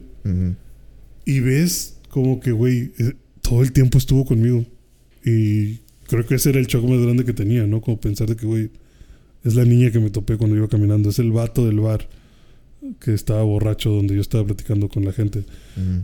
Y 1.26 1.40
ves 1.40 1.98
como 2.10 2.40
que, 2.40 2.52
güey, 2.52 2.92
eh, 3.00 3.14
todo 3.42 3.62
el 3.62 3.72
tiempo 3.72 3.98
estuvo 3.98 4.26
conmigo. 4.26 4.66
Y 5.24 5.80
creo 6.08 6.26
que 6.26 6.36
ese 6.36 6.50
era 6.50 6.60
el 6.60 6.68
shock 6.68 6.84
más 6.88 7.00
grande 7.00 7.24
que 7.24 7.34
tenía, 7.34 7.66
¿no? 7.68 7.82
Como 7.82 8.00
pensar 8.00 8.28
de 8.28 8.36
que, 8.36 8.46
güey, 8.46 8.70
es 9.44 9.56
la 9.56 9.66
niña 9.66 9.92
que 9.92 10.00
me 10.00 10.10
topé 10.10 10.38
cuando 10.38 10.56
iba 10.56 10.68
caminando. 10.68 11.10
Es 11.10 11.20
el 11.20 11.32
vato 11.32 11.66
del 11.66 11.80
bar 11.80 12.08
que 13.00 13.14
estaba 13.14 13.44
borracho 13.44 13.90
donde 13.92 14.16
yo 14.16 14.22
estaba 14.22 14.46
platicando 14.46 14.88
con 14.90 15.06
la 15.06 15.12
gente. 15.14 15.44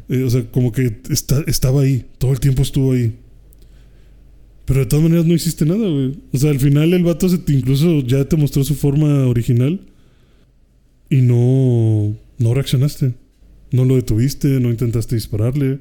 Eh, 0.09 0.23
o 0.23 0.29
sea, 0.29 0.49
como 0.51 0.71
que 0.71 1.01
está, 1.09 1.43
estaba 1.47 1.81
ahí. 1.81 2.05
Todo 2.17 2.31
el 2.31 2.39
tiempo 2.39 2.61
estuvo 2.61 2.93
ahí. 2.93 3.13
Pero 4.65 4.79
de 4.79 4.85
todas 4.87 5.03
maneras 5.03 5.25
no 5.25 5.33
hiciste 5.33 5.65
nada, 5.65 5.87
güey. 5.87 6.17
O 6.33 6.37
sea, 6.37 6.49
al 6.51 6.59
final 6.59 6.93
el 6.93 7.03
vato 7.03 7.29
se 7.29 7.37
te- 7.37 7.53
incluso 7.53 8.01
ya 8.01 8.25
te 8.25 8.35
mostró 8.35 8.63
su 8.63 8.75
forma 8.75 9.27
original. 9.27 9.79
Y 11.09 11.21
no, 11.21 12.15
no 12.39 12.53
reaccionaste. 12.53 13.13
No 13.71 13.85
lo 13.85 13.95
detuviste, 13.95 14.47
no 14.59 14.69
intentaste 14.71 15.15
dispararle. 15.15 15.79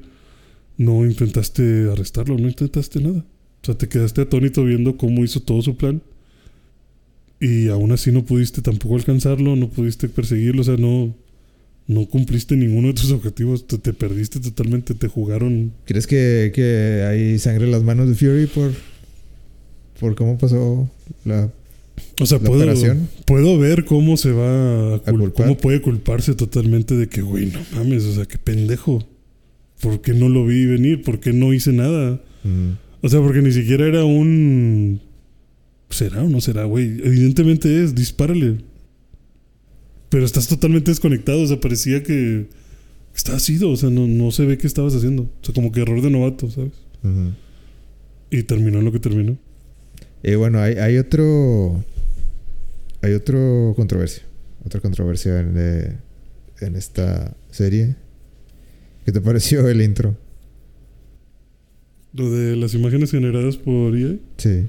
No 0.77 1.05
intentaste 1.05 1.89
arrestarlo, 1.91 2.37
no 2.37 2.47
intentaste 2.47 3.01
nada. 3.01 3.19
O 3.61 3.65
sea, 3.65 3.75
te 3.77 3.87
quedaste 3.87 4.21
atónito 4.21 4.63
viendo 4.63 4.97
cómo 4.97 5.23
hizo 5.23 5.39
todo 5.39 5.61
su 5.61 5.75
plan. 5.77 6.01
Y 7.39 7.67
aún 7.69 7.91
así 7.91 8.11
no 8.11 8.23
pudiste 8.25 8.61
tampoco 8.61 8.95
alcanzarlo, 8.95 9.55
no 9.55 9.69
pudiste 9.69 10.07
perseguirlo. 10.09 10.61
O 10.61 10.63
sea, 10.63 10.77
no, 10.77 11.13
no 11.87 12.05
cumpliste 12.07 12.55
ninguno 12.55 12.87
de 12.89 12.93
tus 12.93 13.11
objetivos. 13.11 13.67
Te, 13.67 13.77
te 13.77 13.93
perdiste 13.93 14.39
totalmente, 14.39 14.93
te 14.93 15.07
jugaron. 15.07 15.73
¿Crees 15.85 16.07
que, 16.07 16.51
que 16.55 17.03
hay 17.07 17.37
sangre 17.39 17.65
en 17.65 17.71
las 17.71 17.83
manos 17.83 18.07
de 18.07 18.15
Fury 18.15 18.47
por, 18.47 18.71
por 19.99 20.15
cómo 20.15 20.37
pasó 20.37 20.89
la, 21.25 21.51
O 22.21 22.25
sea, 22.25 22.37
la 22.39 22.45
puedo, 22.45 22.61
operación? 22.61 23.09
puedo 23.25 23.57
ver 23.59 23.85
cómo 23.85 24.17
se 24.17 24.31
va 24.31 24.95
a, 24.95 25.03
cul- 25.03 25.19
culpar. 25.19 25.45
cómo 25.47 25.57
puede 25.57 25.81
culparse 25.81 26.33
totalmente 26.35 26.95
de 26.95 27.07
que, 27.07 27.21
güey, 27.21 27.47
no 27.47 27.59
mames, 27.75 28.03
o 28.05 28.13
sea, 28.13 28.25
qué 28.25 28.37
pendejo. 28.37 29.05
¿Por 29.81 30.01
qué 30.01 30.13
no 30.13 30.29
lo 30.29 30.45
vi 30.45 30.65
venir? 30.65 31.01
¿Por 31.03 31.19
qué 31.19 31.33
no 31.33 31.53
hice 31.53 31.73
nada? 31.73 32.21
O 33.01 33.09
sea, 33.09 33.19
porque 33.21 33.41
ni 33.41 33.51
siquiera 33.51 33.85
era 33.85 34.05
un. 34.05 35.01
¿Será 35.95 36.23
o 36.23 36.27
no 36.27 36.41
será, 36.41 36.65
güey? 36.65 36.99
Evidentemente 37.05 37.81
es, 37.81 37.95
dispárale. 37.95 38.57
Pero 40.09 40.25
estás 40.25 40.45
totalmente 40.45 40.91
desconectado, 40.91 41.41
o 41.41 41.47
sea, 41.47 41.61
parecía 41.61 42.03
que 42.03 42.47
estabas 43.15 43.49
ido, 43.49 43.69
o 43.69 43.77
sea, 43.77 43.89
no, 43.89 44.05
no 44.05 44.29
se 44.31 44.45
ve 44.45 44.57
qué 44.57 44.67
estabas 44.67 44.93
haciendo. 44.93 45.23
O 45.23 45.45
sea, 45.45 45.55
como 45.55 45.71
que 45.71 45.83
error 45.83 46.01
de 46.01 46.09
novato, 46.09 46.51
¿sabes? 46.51 46.73
Y 48.29 48.43
terminó 48.43 48.79
en 48.79 48.85
lo 48.85 48.91
que 48.91 48.99
terminó. 48.99 49.37
Y 50.21 50.35
bueno, 50.35 50.59
hay, 50.59 50.73
hay 50.73 50.97
otro. 50.97 51.81
Hay 53.01 53.13
otro 53.13 53.71
controversia. 53.77 54.23
Otra 54.65 54.81
controversia 54.81 55.39
en, 55.39 55.53
eh, 55.55 55.97
en 56.59 56.75
esta 56.75 57.37
serie. 57.51 57.95
¿Qué 59.05 59.13
te 59.13 59.21
pareció 59.21 59.65
el 59.69 59.81
intro? 59.81 60.17
Lo 62.11 62.29
de 62.29 62.57
las 62.57 62.73
imágenes 62.73 63.11
generadas 63.11 63.55
por 63.55 63.95
EA. 63.95 64.17
Sí. 64.35 64.65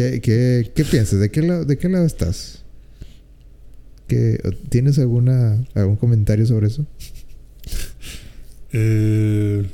¿Qué, 0.00 0.22
qué, 0.22 0.72
qué 0.74 0.84
piensas? 0.86 1.20
¿De 1.20 1.30
qué, 1.30 1.42
lado, 1.42 1.66
¿De 1.66 1.76
qué 1.76 1.86
lado 1.90 2.06
estás? 2.06 2.64
¿Qué, 4.06 4.40
¿Tienes 4.70 4.98
alguna, 4.98 5.62
algún 5.74 5.96
comentario 5.96 6.46
sobre 6.46 6.68
eso? 6.68 6.86
Eh, 8.72 9.66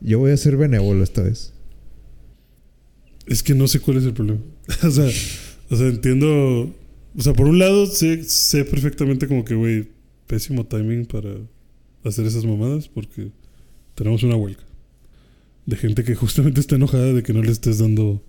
Yo 0.00 0.18
voy 0.18 0.32
a 0.32 0.36
ser 0.36 0.56
benévolo 0.56 1.04
esta 1.04 1.22
vez. 1.22 1.52
es 3.28 3.44
que 3.44 3.54
no 3.54 3.68
sé 3.68 3.78
cuál 3.78 3.98
es 3.98 4.04
el 4.04 4.14
problema. 4.14 4.40
o, 4.82 4.90
sea, 4.90 5.08
o 5.70 5.76
sea, 5.76 5.86
entiendo. 5.86 6.74
O 7.16 7.22
sea, 7.22 7.34
por 7.34 7.46
un 7.46 7.60
lado, 7.60 7.86
sé, 7.86 8.24
sé 8.24 8.64
perfectamente 8.64 9.28
como 9.28 9.44
que, 9.44 9.54
güey, 9.54 9.90
pésimo 10.26 10.66
timing 10.66 11.06
para 11.06 11.36
hacer 12.02 12.26
esas 12.26 12.44
mamadas 12.44 12.88
porque 12.88 13.30
tenemos 13.94 14.24
una 14.24 14.34
huelga 14.34 14.64
de 15.66 15.76
gente 15.76 16.02
que 16.02 16.16
justamente 16.16 16.58
está 16.58 16.74
enojada 16.74 17.12
de 17.12 17.22
que 17.22 17.32
no 17.32 17.42
le 17.42 17.52
estés 17.52 17.78
dando 17.78 18.24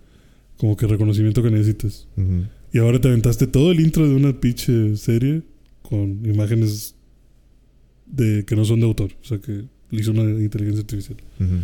como 0.59 0.75
que 0.75 0.87
reconocimiento 0.87 1.41
que 1.41 1.49
necesitas. 1.49 2.05
Ujú. 2.17 2.43
Y 2.73 2.79
ahora 2.79 2.99
te 2.99 3.07
aventaste 3.07 3.47
todo 3.47 3.71
el 3.71 3.79
intro 3.79 4.07
de 4.07 4.13
una 4.13 4.39
pinche 4.39 4.95
serie 4.97 5.41
con 5.81 6.25
imágenes 6.25 6.95
de 8.05 8.43
que 8.45 8.55
no 8.57 8.65
son 8.65 8.81
de 8.81 8.85
autor. 8.85 9.11
O 9.23 9.25
sea, 9.25 9.39
que 9.39 9.63
le 9.89 10.01
hizo 10.01 10.11
una 10.11 10.23
inteligencia 10.23 10.81
artificial. 10.81 11.17
Ujú. 11.39 11.55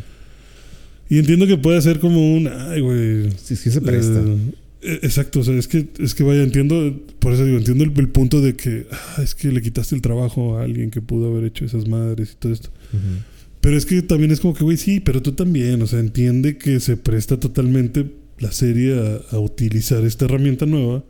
Y 1.10 1.20
entiendo 1.20 1.46
que 1.46 1.58
puede 1.58 1.82
ser 1.82 2.00
como 2.00 2.36
un. 2.36 2.48
Ay, 2.48 2.80
güey. 2.80 3.32
Sí, 3.38 3.58
sí 3.58 3.70
se 3.70 3.82
presta. 3.82 4.22
Eh, 4.22 4.54
eh, 4.82 5.00
exacto, 5.04 5.42
o 5.42 5.44
sea, 5.44 5.56
es 5.56 5.68
que, 5.68 5.88
es 6.00 6.16
que 6.16 6.24
vaya, 6.24 6.42
entiendo, 6.42 6.98
por 7.20 7.34
eso 7.34 7.44
digo, 7.44 7.58
entiendo 7.58 7.84
el, 7.84 7.92
el 7.98 8.10
punto 8.10 8.40
de 8.40 8.56
que 8.56 8.88
ah, 8.92 9.22
es 9.22 9.36
que 9.36 9.52
le 9.52 9.62
quitaste 9.62 9.94
el 9.96 10.02
trabajo 10.02 10.58
a 10.58 10.64
alguien 10.64 10.90
que 10.90 11.02
pudo 11.02 11.32
haber 11.32 11.44
hecho 11.44 11.66
esas 11.66 11.86
madres 11.88 12.32
y 12.32 12.36
todo 12.38 12.54
esto. 12.54 12.70
Ujú. 12.94 13.24
Pero 13.60 13.78
es 13.78 13.86
que 13.86 14.02
también 14.04 14.32
es 14.32 14.40
como 14.40 14.54
que, 14.54 14.64
güey, 14.64 14.78
sí, 14.78 15.02
pero 15.02 15.22
tú 15.22 15.34
también, 15.34 15.82
o 15.82 15.88
sea, 15.88 16.00
entiende 16.00 16.58
que 16.58 16.80
se 16.80 16.98
presta 16.98 17.40
totalmente 17.40 18.06
la 18.40 18.52
serie 18.52 18.98
a, 19.00 19.36
a 19.36 19.40
utilizar 19.40 20.04
esta 20.06 20.26
herramienta 20.26 20.66
nueva 20.66 21.04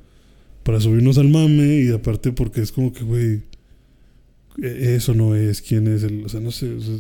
para 0.63 0.79
subirnos 0.79 1.17
al 1.17 1.29
mame 1.29 1.81
y 1.81 1.89
aparte 1.91 2.31
porque 2.31 2.61
es 2.61 2.71
como 2.71 2.91
que, 2.93 3.03
güey, 3.03 3.41
eh, 4.61 4.95
eso 4.97 5.13
no 5.13 5.35
es, 5.35 5.61
quién 5.61 5.87
es 5.87 6.03
el, 6.03 6.23
o 6.25 6.29
sea, 6.29 6.39
no 6.39 6.51
sé, 6.51 6.71
o 6.73 6.81
sea, 6.81 6.95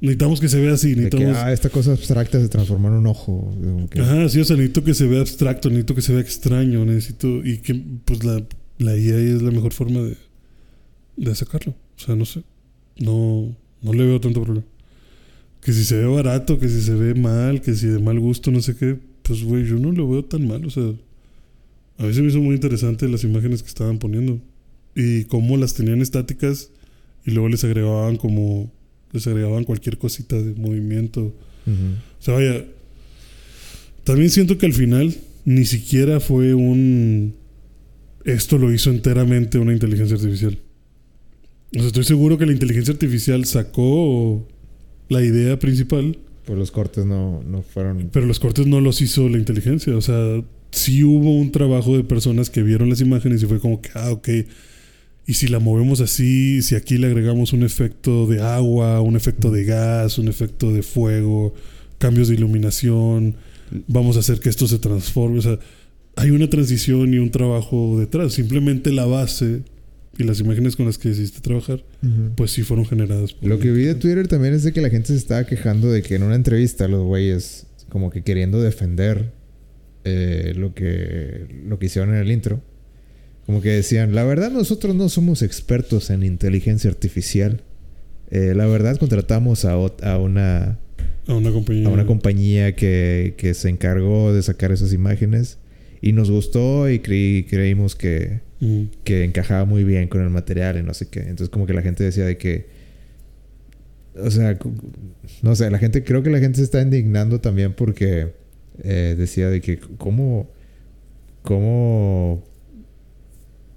necesitamos 0.00 0.40
que 0.40 0.48
se 0.48 0.60
vea 0.60 0.72
así, 0.74 0.94
que, 0.94 1.02
necesitamos... 1.02 1.36
ah, 1.38 1.52
esta 1.52 1.70
cosa 1.70 1.92
abstracta 1.92 2.40
se 2.40 2.48
transformó 2.48 2.88
en 2.88 2.94
un 2.94 3.06
ojo. 3.06 3.54
Que- 3.90 4.00
Ajá, 4.00 4.28
sí, 4.28 4.40
o 4.40 4.44
sea, 4.44 4.56
necesito 4.56 4.82
que 4.84 4.94
se 4.94 5.06
vea 5.06 5.20
abstracto, 5.20 5.68
necesito 5.68 5.94
que 5.94 6.02
se 6.02 6.12
vea 6.12 6.22
extraño, 6.22 6.84
necesito. 6.84 7.28
Y 7.44 7.58
que, 7.58 7.80
pues, 8.04 8.24
la, 8.24 8.42
la 8.78 8.96
IA 8.96 9.16
es 9.18 9.42
la 9.42 9.52
mejor 9.52 9.72
forma 9.72 10.00
de, 10.00 10.16
de 11.16 11.34
sacarlo. 11.36 11.74
O 11.96 12.00
sea, 12.04 12.16
no 12.16 12.24
sé. 12.24 12.42
No, 12.98 13.54
no 13.80 13.92
le 13.92 14.04
veo 14.04 14.20
tanto 14.20 14.42
problema. 14.42 14.66
Que 15.60 15.72
si 15.72 15.84
se 15.84 15.96
ve 15.96 16.06
barato, 16.06 16.58
que 16.58 16.68
si 16.68 16.82
se 16.82 16.94
ve 16.94 17.14
mal, 17.14 17.60
que 17.60 17.74
si 17.74 17.86
de 17.86 18.00
mal 18.00 18.18
gusto, 18.18 18.50
no 18.50 18.60
sé 18.60 18.74
qué. 18.74 18.98
Pues, 19.22 19.42
güey, 19.42 19.64
yo 19.64 19.78
no 19.78 19.92
lo 19.92 20.08
veo 20.08 20.24
tan 20.24 20.46
mal. 20.46 20.64
O 20.64 20.70
sea, 20.70 20.92
a 21.98 22.06
veces 22.06 22.22
me 22.22 22.28
hizo 22.28 22.40
muy 22.40 22.54
interesante 22.54 23.08
las 23.08 23.24
imágenes 23.24 23.62
que 23.62 23.68
estaban 23.68 23.98
poniendo. 23.98 24.40
Y 24.94 25.24
cómo 25.24 25.56
las 25.56 25.74
tenían 25.74 26.02
estáticas 26.02 26.70
y 27.24 27.30
luego 27.30 27.48
les 27.48 27.64
agregaban 27.64 28.16
como... 28.16 28.72
Les 29.12 29.26
agregaban 29.26 29.64
cualquier 29.64 29.98
cosita 29.98 30.40
de 30.40 30.54
movimiento. 30.54 31.34
O 31.66 32.22
sea, 32.22 32.34
vaya. 32.34 32.64
También 34.04 34.30
siento 34.30 34.56
que 34.56 34.64
al 34.66 34.72
final 34.72 35.14
ni 35.44 35.64
siquiera 35.66 36.18
fue 36.18 36.54
un. 36.54 37.34
Esto 38.24 38.56
lo 38.56 38.72
hizo 38.72 38.90
enteramente 38.90 39.58
una 39.58 39.72
inteligencia 39.72 40.16
artificial. 40.16 40.58
O 41.74 41.78
sea, 41.78 41.86
estoy 41.88 42.04
seguro 42.04 42.38
que 42.38 42.46
la 42.46 42.52
inteligencia 42.52 42.92
artificial 42.92 43.44
sacó 43.44 44.48
la 45.08 45.22
idea 45.22 45.58
principal, 45.58 46.18
Pues 46.44 46.58
los 46.58 46.70
cortes 46.70 47.06
no, 47.06 47.42
no 47.44 47.62
fueron. 47.62 48.10
pero 48.12 48.26
los 48.26 48.40
cortes 48.40 48.66
no 48.66 48.80
los 48.80 49.00
hizo 49.00 49.28
la 49.28 49.38
inteligencia. 49.38 49.96
O 49.96 50.00
sea, 50.00 50.42
sí 50.72 51.04
hubo 51.04 51.36
un 51.36 51.52
trabajo 51.52 51.96
de 51.96 52.04
personas 52.04 52.50
que 52.50 52.62
vieron 52.62 52.88
las 52.90 53.00
imágenes 53.00 53.42
y 53.42 53.46
fue 53.46 53.60
como 53.60 53.80
que, 53.80 53.90
ah, 53.94 54.10
ok. 54.10 54.28
Y 55.26 55.34
si 55.34 55.46
la 55.46 55.60
movemos 55.60 56.00
así, 56.00 56.62
si 56.62 56.74
aquí 56.74 56.98
le 56.98 57.06
agregamos 57.06 57.52
un 57.52 57.62
efecto 57.62 58.26
de 58.26 58.42
agua, 58.42 59.00
un 59.00 59.14
efecto 59.14 59.50
de 59.50 59.64
gas, 59.64 60.18
un 60.18 60.26
efecto 60.26 60.72
de 60.72 60.82
fuego, 60.82 61.54
cambios 61.98 62.26
de 62.28 62.34
iluminación, 62.34 63.36
vamos 63.86 64.16
a 64.16 64.20
hacer 64.20 64.40
que 64.40 64.48
esto 64.48 64.66
se 64.66 64.78
transforme. 64.78 65.38
O 65.38 65.42
sea, 65.42 65.58
hay 66.16 66.30
una 66.30 66.50
transición 66.50 67.14
y 67.14 67.18
un 67.18 67.30
trabajo 67.30 67.96
detrás. 68.00 68.32
Simplemente 68.32 68.92
la 68.92 69.06
base 69.06 69.62
y 70.18 70.24
las 70.24 70.40
imágenes 70.40 70.76
con 70.76 70.86
las 70.86 70.98
que 70.98 71.08
decidiste 71.08 71.40
trabajar, 71.40 71.84
pues 72.36 72.50
sí 72.50 72.62
fueron 72.62 72.84
generadas. 72.86 73.32
por 73.32 73.48
Lo 73.48 73.58
que 73.58 73.70
vi 73.70 73.84
de 73.84 73.94
Twitter 73.94 74.28
también 74.28 74.54
es 74.54 74.62
de 74.62 74.72
que 74.72 74.80
la 74.80 74.90
gente 74.90 75.08
se 75.08 75.16
estaba 75.16 75.44
quejando 75.44 75.90
de 75.90 76.02
que 76.02 76.16
en 76.16 76.22
una 76.22 76.34
entrevista 76.34 76.86
los 76.88 77.02
güeyes 77.04 77.66
como 77.88 78.10
que 78.10 78.22
queriendo 78.22 78.60
defender 78.60 79.32
eh, 80.04 80.52
lo 80.56 80.74
que 80.74 81.46
lo 81.66 81.78
que 81.78 81.86
hicieron 81.86 82.14
en 82.14 82.20
el 82.20 82.30
intro. 82.30 82.62
Como 83.46 83.60
que 83.60 83.70
decían, 83.70 84.14
la 84.14 84.24
verdad 84.24 84.50
nosotros 84.50 84.94
no 84.94 85.08
somos 85.08 85.42
expertos 85.42 86.10
en 86.10 86.22
inteligencia 86.22 86.90
artificial. 86.90 87.62
Eh, 88.30 88.54
la 88.54 88.66
verdad 88.66 88.96
contratamos 88.98 89.64
a, 89.64 89.72
a 89.72 90.18
una 90.18 90.78
A 91.26 91.34
una 91.34 91.50
compañía. 91.50 91.88
a 91.88 91.90
una 91.90 92.06
compañía 92.06 92.74
que, 92.76 93.34
que 93.36 93.54
se 93.54 93.68
encargó 93.68 94.32
de 94.32 94.42
sacar 94.42 94.72
esas 94.72 94.92
imágenes 94.92 95.58
y 96.00 96.12
nos 96.12 96.30
gustó 96.30 96.88
y 96.90 97.00
creí, 97.00 97.44
creímos 97.44 97.94
que, 97.94 98.40
Mm. 98.64 98.84
que 99.02 99.24
encajaba 99.24 99.64
muy 99.64 99.82
bien 99.82 100.06
con 100.06 100.22
el 100.22 100.30
material 100.30 100.78
y 100.78 100.84
no 100.84 100.94
sé 100.94 101.08
qué. 101.08 101.18
Entonces 101.20 101.48
como 101.48 101.66
que 101.66 101.72
la 101.74 101.82
gente 101.82 102.04
decía 102.04 102.24
de 102.24 102.38
que... 102.38 102.66
O 104.14 104.30
sea, 104.30 104.56
no 105.42 105.56
sé, 105.56 105.68
la 105.70 105.78
gente, 105.78 106.04
creo 106.04 106.22
que 106.22 106.30
la 106.30 106.38
gente 106.38 106.58
se 106.58 106.64
está 106.64 106.80
indignando 106.80 107.40
también 107.40 107.72
porque 107.74 108.34
eh, 108.84 109.16
decía 109.18 109.48
de 109.50 109.60
que 109.60 109.78
cómo, 109.98 110.48
cómo 111.42 112.44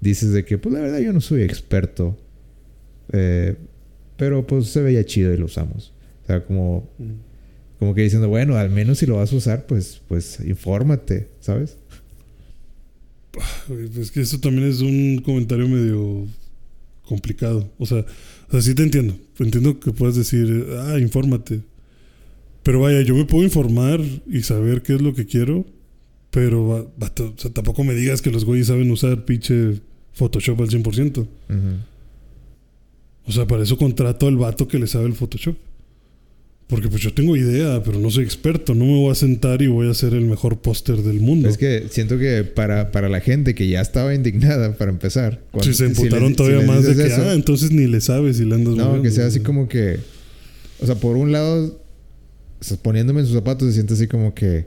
dices 0.00 0.32
de 0.32 0.44
que, 0.44 0.58
pues 0.58 0.74
la 0.74 0.82
verdad 0.82 0.98
yo 0.98 1.12
no 1.12 1.20
soy 1.20 1.42
experto, 1.42 2.16
eh, 3.12 3.56
pero 4.16 4.46
pues 4.46 4.68
se 4.68 4.82
veía 4.82 5.04
chido 5.04 5.32
y 5.32 5.36
lo 5.36 5.46
usamos. 5.46 5.92
O 6.22 6.26
sea, 6.26 6.44
como, 6.44 6.88
Mm. 6.98 7.12
como 7.78 7.94
que 7.94 8.02
diciendo, 8.02 8.28
bueno, 8.28 8.56
al 8.56 8.70
menos 8.70 8.98
si 8.98 9.06
lo 9.06 9.16
vas 9.16 9.32
a 9.32 9.36
usar, 9.36 9.66
pues, 9.66 10.00
pues 10.06 10.38
infórmate, 10.40 11.28
¿sabes? 11.40 11.76
Es 14.00 14.10
que 14.10 14.20
eso 14.20 14.40
también 14.40 14.68
es 14.68 14.80
un 14.80 15.22
comentario 15.24 15.68
medio 15.68 16.26
complicado. 17.04 17.70
O 17.78 17.86
sea, 17.86 18.04
o 18.48 18.52
sea, 18.52 18.62
sí 18.62 18.74
te 18.74 18.82
entiendo. 18.82 19.16
Entiendo 19.38 19.78
que 19.80 19.92
puedes 19.92 20.16
decir, 20.16 20.66
ah, 20.78 20.98
infórmate. 20.98 21.60
Pero 22.62 22.80
vaya, 22.80 23.00
yo 23.02 23.14
me 23.14 23.24
puedo 23.24 23.44
informar 23.44 24.00
y 24.26 24.42
saber 24.42 24.82
qué 24.82 24.94
es 24.94 25.00
lo 25.00 25.14
que 25.14 25.26
quiero. 25.26 25.64
Pero 26.30 26.66
o 26.66 27.34
sea, 27.36 27.50
tampoco 27.52 27.84
me 27.84 27.94
digas 27.94 28.20
que 28.20 28.30
los 28.30 28.44
güeyes 28.44 28.66
saben 28.66 28.90
usar 28.90 29.24
pinche 29.24 29.80
Photoshop 30.12 30.60
al 30.60 30.68
100%. 30.68 31.18
Ujú. 31.18 31.26
O 33.26 33.32
sea, 33.32 33.46
para 33.46 33.62
eso 33.62 33.76
contrato 33.76 34.26
al 34.26 34.36
vato 34.36 34.68
que 34.68 34.78
le 34.78 34.86
sabe 34.86 35.06
el 35.06 35.14
Photoshop. 35.14 35.56
Porque 36.68 36.88
pues 36.88 37.00
yo 37.00 37.14
tengo 37.14 37.36
idea, 37.36 37.80
pero 37.84 38.00
no 38.00 38.10
soy 38.10 38.24
experto. 38.24 38.74
No 38.74 38.84
me 38.86 38.96
voy 38.96 39.12
a 39.12 39.14
sentar 39.14 39.62
y 39.62 39.68
voy 39.68 39.86
a 39.86 39.92
hacer 39.92 40.14
el 40.14 40.24
mejor 40.24 40.58
póster 40.58 40.96
del 40.96 41.20
mundo. 41.20 41.48
Es 41.48 41.56
que 41.58 41.84
siento 41.90 42.18
que 42.18 42.42
para, 42.42 42.90
para 42.90 43.08
la 43.08 43.20
gente 43.20 43.54
que 43.54 43.68
ya 43.68 43.80
estaba 43.80 44.14
indignada 44.14 44.76
para 44.76 44.90
empezar. 44.90 45.42
cuando- 45.52 45.70
si 45.72 45.74
se 45.78 45.84
emputaron 45.86 46.34
todavía 46.34 46.62
si 46.62 46.66
más 46.66 46.84
de 46.84 46.96
que, 46.96 47.06
eso, 47.06 47.22
ah, 47.22 47.34
entonces 47.34 47.70
ni 47.70 47.86
le 47.86 48.00
sabes 48.00 48.40
y 48.40 48.44
le 48.44 48.56
andas 48.56 48.74
No, 48.74 48.84
moviendo, 48.86 49.02
que 49.04 49.10
sea 49.12 49.26
así 49.26 49.40
como 49.40 49.68
que. 49.68 49.98
O 50.80 50.86
sea, 50.86 50.96
por 50.96 51.16
un 51.16 51.30
lado, 51.30 51.80
poniéndome 52.82 53.20
en 53.20 53.26
sus 53.26 53.36
zapatos, 53.36 53.68
se 53.68 53.74
siente 53.74 53.94
así 53.94 54.08
como 54.08 54.34
que. 54.34 54.66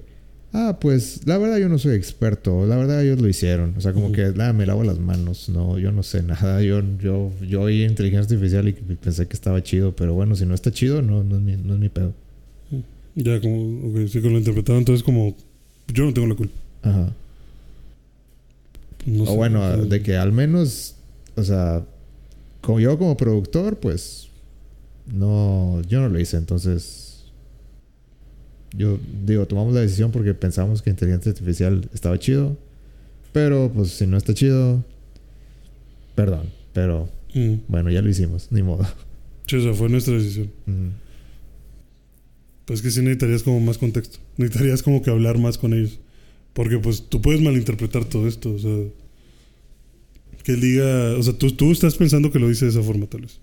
Ah, 0.51 0.80
pues 0.81 1.27
la 1.27 1.38
verdad 1.38 1.57
yo 1.57 1.69
no 1.69 1.77
soy 1.77 1.95
experto. 1.95 2.65
La 2.65 2.76
verdad 2.76 3.03
ellos 3.03 3.21
lo 3.21 3.27
hicieron. 3.27 3.76
O 3.77 3.81
sea, 3.81 3.93
como 3.93 4.11
que, 4.11 4.34
ah, 4.39 4.53
me 4.53 4.65
lavo 4.65 4.84
las 4.84 4.97
manos. 4.97 5.49
No, 5.49 5.77
yo 5.77 5.91
no 5.91 6.01
sé 6.03 6.23
nada. 6.23 6.61
Yo, 6.61 6.81
yo, 6.99 7.31
yo 7.47 7.61
oí 7.61 7.84
inteligencia 7.84 8.35
artificial 8.35 8.67
y 8.67 8.73
pensé 8.73 9.27
que 9.27 9.34
estaba 9.34 9.61
chido. 9.61 9.95
Pero 9.95 10.13
bueno, 10.13 10.35
si 10.35 10.45
no 10.45 10.55
está 10.55 10.71
chido, 10.71 11.01
no, 11.01 11.23
no, 11.23 11.35
es, 11.35 11.41
mi, 11.41 11.55
no 11.55 11.76
es 11.76 11.80
mi 11.80 11.89
pedo. 11.89 12.13
Ya, 13.15 13.39
como, 13.41 13.89
ok, 13.89 14.07
sí 14.07 14.21
que 14.21 14.30
lo 14.30 14.38
interpretaron, 14.38 14.80
entonces 14.80 15.03
como, 15.03 15.35
yo 15.93 16.05
no 16.05 16.13
tengo 16.13 16.27
la 16.27 16.35
culpa. 16.35 16.55
Ajá. 16.84 17.13
No 19.05 19.23
o 19.23 19.26
sé, 19.27 19.35
bueno, 19.35 19.77
de 19.85 20.01
que 20.01 20.15
al 20.15 20.31
menos, 20.31 20.95
o 21.35 21.43
sea, 21.43 21.84
como 22.61 22.80
yo 22.80 22.97
como 22.97 23.17
productor, 23.17 23.77
pues 23.77 24.30
no, 25.11 25.81
yo 25.88 25.99
no 26.01 26.09
lo 26.09 26.19
hice, 26.19 26.38
entonces 26.38 27.09
yo 28.75 28.99
digo, 29.25 29.45
tomamos 29.45 29.73
la 29.73 29.81
decisión 29.81 30.11
porque 30.11 30.33
pensamos 30.33 30.81
que 30.81 30.89
inteligencia 30.89 31.31
artificial 31.31 31.89
estaba 31.93 32.17
chido, 32.19 32.57
pero 33.31 33.71
pues 33.73 33.89
si 33.91 34.07
no 34.07 34.17
está 34.17 34.33
chido, 34.33 34.83
perdón, 36.15 36.47
pero 36.73 37.09
mm, 37.33 37.53
bueno, 37.67 37.89
ya 37.89 38.01
lo 38.01 38.09
hicimos, 38.09 38.47
ni 38.51 38.61
modo. 38.63 38.87
sí, 39.47 39.55
o 39.55 39.61
sea, 39.61 39.73
fue 39.73 39.89
nuestra 39.89 40.15
decisión. 40.15 40.51
Ujú. 40.67 40.91
Pues 42.65 42.79
es 42.79 42.83
que 42.83 42.91
sí 42.91 42.99
necesitarías 43.01 43.41
como 43.41 43.59
más 43.59 43.79
contexto. 43.79 44.19
Necesitarías 44.37 44.83
como 44.83 45.01
que 45.01 45.09
hablar 45.09 45.39
más 45.39 45.57
con 45.57 45.73
ellos. 45.73 45.99
Porque 46.53 46.77
pues 46.77 47.03
tú 47.09 47.19
puedes 47.19 47.41
malinterpretar 47.41 48.05
todo 48.05 48.27
esto, 48.27 48.53
o 48.53 48.59
sea... 48.59 48.77
Que 50.43 50.51
él 50.51 50.61
diga... 50.61 51.15
O 51.17 51.23
sea, 51.23 51.33
tú, 51.33 51.51
tú 51.51 51.71
estás 51.71 51.95
pensando 51.95 52.31
que 52.31 52.37
lo 52.37 52.47
dice 52.47 52.65
de 52.65 52.71
esa 52.71 52.83
forma, 52.83 53.07
tal 53.07 53.21
vez. 53.21 53.39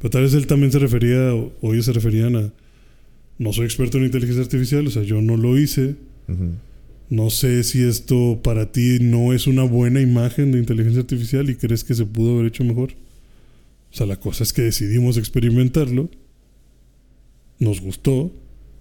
Pero 0.00 0.10
tal 0.10 0.22
vez 0.22 0.34
él 0.34 0.48
también 0.48 0.72
se 0.72 0.80
refería, 0.80 1.32
o 1.32 1.72
ellos 1.72 1.84
se 1.84 1.92
referían 1.92 2.34
a... 2.34 2.52
No 3.38 3.52
soy 3.52 3.66
experto 3.66 3.98
en 3.98 4.04
inteligencia 4.04 4.42
artificial, 4.42 4.86
o 4.86 4.90
sea, 4.90 5.02
yo 5.02 5.20
no 5.22 5.36
lo 5.36 5.58
hice. 5.58 5.96
No 7.08 7.30
sé 7.30 7.62
si 7.62 7.82
esto 7.82 8.40
para 8.42 8.72
ti 8.72 8.98
no 9.00 9.32
es 9.32 9.46
una 9.46 9.62
buena 9.62 10.00
imagen 10.00 10.50
de 10.52 10.58
inteligencia 10.58 11.00
artificial 11.02 11.48
y 11.50 11.54
crees 11.54 11.84
que 11.84 11.94
se 11.94 12.04
pudo 12.06 12.34
haber 12.34 12.46
hecho 12.46 12.64
mejor. 12.64 12.92
O 13.92 13.96
sea, 13.96 14.06
la 14.06 14.16
cosa 14.18 14.42
es 14.42 14.52
que 14.52 14.62
decidimos 14.62 15.16
experimentarlo. 15.16 16.08
Nos 17.58 17.80
gustó 17.80 18.32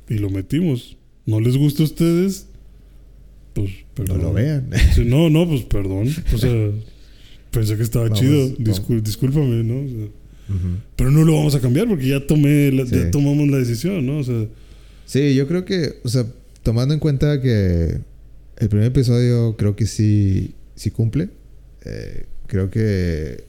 y 0.10 0.16
lo 0.16 0.30
metimos. 0.30 0.98
¿No 1.26 1.40
les 1.40 1.56
gusta 1.58 1.84
a 1.84 1.86
ustedes? 1.86 2.48
Pues 3.54 3.70
No 3.70 3.86
perdón. 4.06 4.22
lo 4.22 4.34
vean. 4.34 4.70
Sí, 4.94 5.06
no, 5.06 5.30
no, 5.30 5.48
pues 5.48 5.62
perdón. 5.64 6.08
O 6.34 6.38
sea, 6.38 6.72
pensé 7.52 7.78
que 7.78 7.84
estaba 7.84 8.06
Vamos, 8.06 8.20
chido. 8.20 8.40
vamos. 8.40 8.60
Discul- 8.60 9.02
discúlpame, 9.02 9.64
¿no? 9.64 9.80
O 9.86 9.88
sea, 9.88 10.08
Pero 10.96 11.10
no 11.12 11.24
lo 11.24 11.34
vamos 11.34 11.56
a 11.56 11.60
cambiar 11.60 11.88
porque 11.88 12.08
ya 12.08 12.26
tomé 12.28 12.72
la- 12.72 12.84
ya 12.86 13.06
Sí. 13.06 13.12
tomamos 13.12 13.48
la 13.50 13.58
decisión, 13.58 14.06
¿no? 14.06 14.20
O 14.20 14.24
sea, 14.24 14.46
Sí, 15.08 15.36
yo 15.36 15.48
creo 15.48 15.66
que, 15.66 16.00
o 16.04 16.10
sea, 16.10 16.26
tomando 16.64 16.94
en 16.94 17.00
cuenta 17.00 17.40
que 17.42 18.00
el 18.58 18.70
primer 18.70 18.88
episodio 18.88 19.56
creo 19.58 19.76
que 19.76 19.86
sí, 19.86 20.54
sí 20.76 20.92
cumple. 20.92 21.30
eh, 21.88 22.26
creo 22.48 22.70
que 22.72 23.44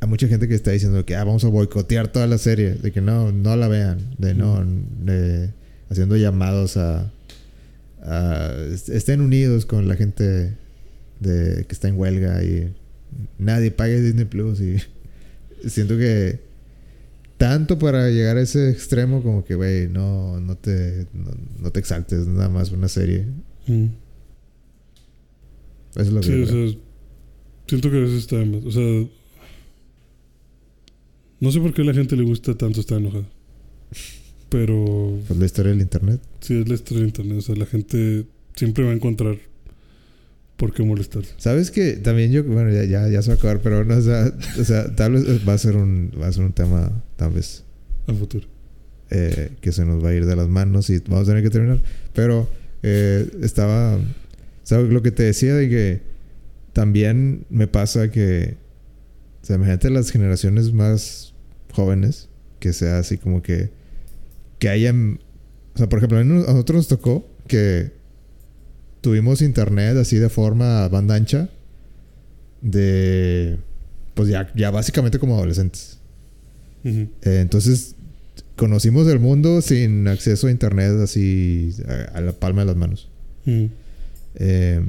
hay 0.00 0.08
mucha 0.08 0.28
gente 0.28 0.46
que 0.48 0.54
está 0.54 0.70
diciendo 0.72 1.04
que 1.06 1.16
ah, 1.16 1.24
vamos 1.24 1.42
a 1.44 1.48
boicotear 1.48 2.08
toda 2.08 2.26
la 2.26 2.36
serie, 2.36 2.72
de 2.74 2.92
que 2.92 3.00
no, 3.00 3.32
no 3.32 3.56
la 3.56 3.68
vean, 3.68 3.98
de 4.18 4.34
no, 4.34 4.62
de- 5.02 5.48
haciendo 5.88 6.16
llamados 6.18 6.76
a, 6.76 7.10
a 8.02 8.52
est- 8.72 8.90
estén 8.90 9.20
unidos 9.22 9.64
con 9.66 9.88
la 9.88 9.96
gente 9.96 10.52
de 11.20 11.64
que 11.66 11.72
está 11.72 11.88
en 11.88 11.98
huelga 11.98 12.42
y 12.44 12.72
nadie 13.38 13.70
pague 13.70 14.00
Disney 14.02 14.26
Plus 14.26 14.60
y 14.60 14.76
siento 15.66 15.96
que 15.96 16.40
tanto 17.36 17.78
para 17.78 18.08
llegar 18.10 18.36
a 18.36 18.42
ese 18.42 18.70
extremo 18.70 19.22
como 19.22 19.44
que 19.44 19.54
güey 19.54 19.88
no 19.88 20.40
no 20.40 20.56
te 20.56 21.06
no, 21.12 21.32
no 21.60 21.70
te 21.70 21.80
exaltes 21.80 22.20
es 22.20 22.26
nada 22.26 22.48
más 22.48 22.70
una 22.72 22.88
serie 22.88 23.26
mm. 23.66 23.84
eso 25.96 26.00
es 26.00 26.08
lo 26.12 26.20
que 26.20 26.26
Sí, 26.26 26.32
yo 26.32 26.44
o 26.44 26.46
creo. 26.46 26.68
sea, 26.70 26.78
siento 27.68 27.90
que 27.90 27.96
a 27.96 28.00
veces 28.00 28.18
está. 28.18 28.36
O 28.36 28.70
sea, 28.70 29.06
no 31.40 31.50
sé 31.52 31.60
por 31.60 31.74
qué 31.74 31.82
a 31.82 31.84
la 31.84 31.94
gente 31.94 32.16
le 32.16 32.24
gusta 32.24 32.54
tanto 32.54 32.80
estar 32.80 32.98
enojada. 32.98 33.26
Pero 34.48 35.18
pues 35.26 35.38
la 35.38 35.46
historia 35.46 35.72
del 35.72 35.80
internet 35.82 36.20
sí 36.40 36.54
es 36.54 36.68
la 36.68 36.74
historia 36.74 37.02
de 37.02 37.08
internet. 37.08 37.38
O 37.38 37.42
sea, 37.42 37.56
la 37.56 37.66
gente 37.66 38.26
siempre 38.54 38.84
va 38.84 38.90
a 38.90 38.94
encontrar 38.94 39.38
por 40.56 40.72
qué 40.72 40.82
molestarse. 40.82 41.34
sabes 41.38 41.70
que 41.70 41.94
también 41.94 42.32
yo 42.32 42.42
bueno 42.44 42.70
ya, 42.70 42.84
ya, 42.84 43.08
ya 43.08 43.22
se 43.22 43.28
va 43.28 43.34
a 43.34 43.36
acabar 43.38 43.60
pero 43.60 43.84
no 43.84 43.96
o 43.96 44.00
sea, 44.00 44.32
o 44.58 44.64
sea 44.64 44.94
tal 44.94 45.12
vez 45.12 45.46
va 45.46 45.52
a 45.52 45.58
ser 45.58 45.76
un 45.76 46.10
va 46.20 46.28
a 46.28 46.32
ser 46.32 46.44
un 46.44 46.52
tema 46.52 46.90
tal 47.16 47.32
vez 47.32 47.64
A 48.06 48.14
futuro. 48.14 48.46
eh, 49.10 49.50
que 49.60 49.72
se 49.72 49.84
nos 49.84 50.02
va 50.04 50.10
a 50.10 50.14
ir 50.14 50.24
de 50.26 50.34
las 50.36 50.48
manos 50.48 50.88
y 50.90 50.98
vamos 51.00 51.28
a 51.28 51.32
tener 51.32 51.42
que 51.42 51.50
terminar. 51.50 51.80
Pero 52.14 52.48
eh, 52.82 53.28
estaba, 53.42 53.98
¿sabes? 54.62 54.90
Lo 54.92 55.02
que 55.02 55.10
te 55.10 55.22
decía 55.24 55.54
de 55.54 55.68
que 55.68 56.00
también 56.72 57.44
me 57.50 57.66
pasa 57.68 58.10
que, 58.10 58.56
o 59.42 59.46
sea, 59.46 59.56
imagínate 59.56 59.90
las 59.90 60.10
generaciones 60.10 60.72
más 60.72 61.34
jóvenes, 61.72 62.28
que 62.58 62.72
sea 62.72 62.98
así 62.98 63.16
como 63.18 63.42
que, 63.42 63.70
que 64.58 64.68
hayan, 64.68 65.20
o 65.74 65.78
sea, 65.78 65.88
por 65.88 65.98
ejemplo, 65.98 66.18
a 66.18 66.24
nosotros 66.24 66.76
nos 66.76 66.88
tocó 66.88 67.28
que 67.46 67.92
tuvimos 69.06 69.40
internet 69.40 69.96
así 69.98 70.16
de 70.16 70.28
forma 70.28 70.88
banda 70.88 71.14
ancha 71.14 71.48
de 72.60 73.56
pues 74.14 74.28
ya, 74.28 74.50
ya 74.56 74.72
básicamente 74.72 75.20
como 75.20 75.36
adolescentes. 75.36 75.98
Eh, 76.82 77.06
entonces 77.22 77.94
conocimos 78.56 79.06
el 79.06 79.20
mundo 79.20 79.62
sin 79.62 80.08
acceso 80.08 80.48
a 80.48 80.50
internet 80.50 80.90
así 81.04 81.72
a, 82.12 82.20
la 82.20 82.32
palma 82.32 82.62
de 82.62 82.66
las 82.66 82.74
manos. 82.74 83.08
Eh, 84.34 84.80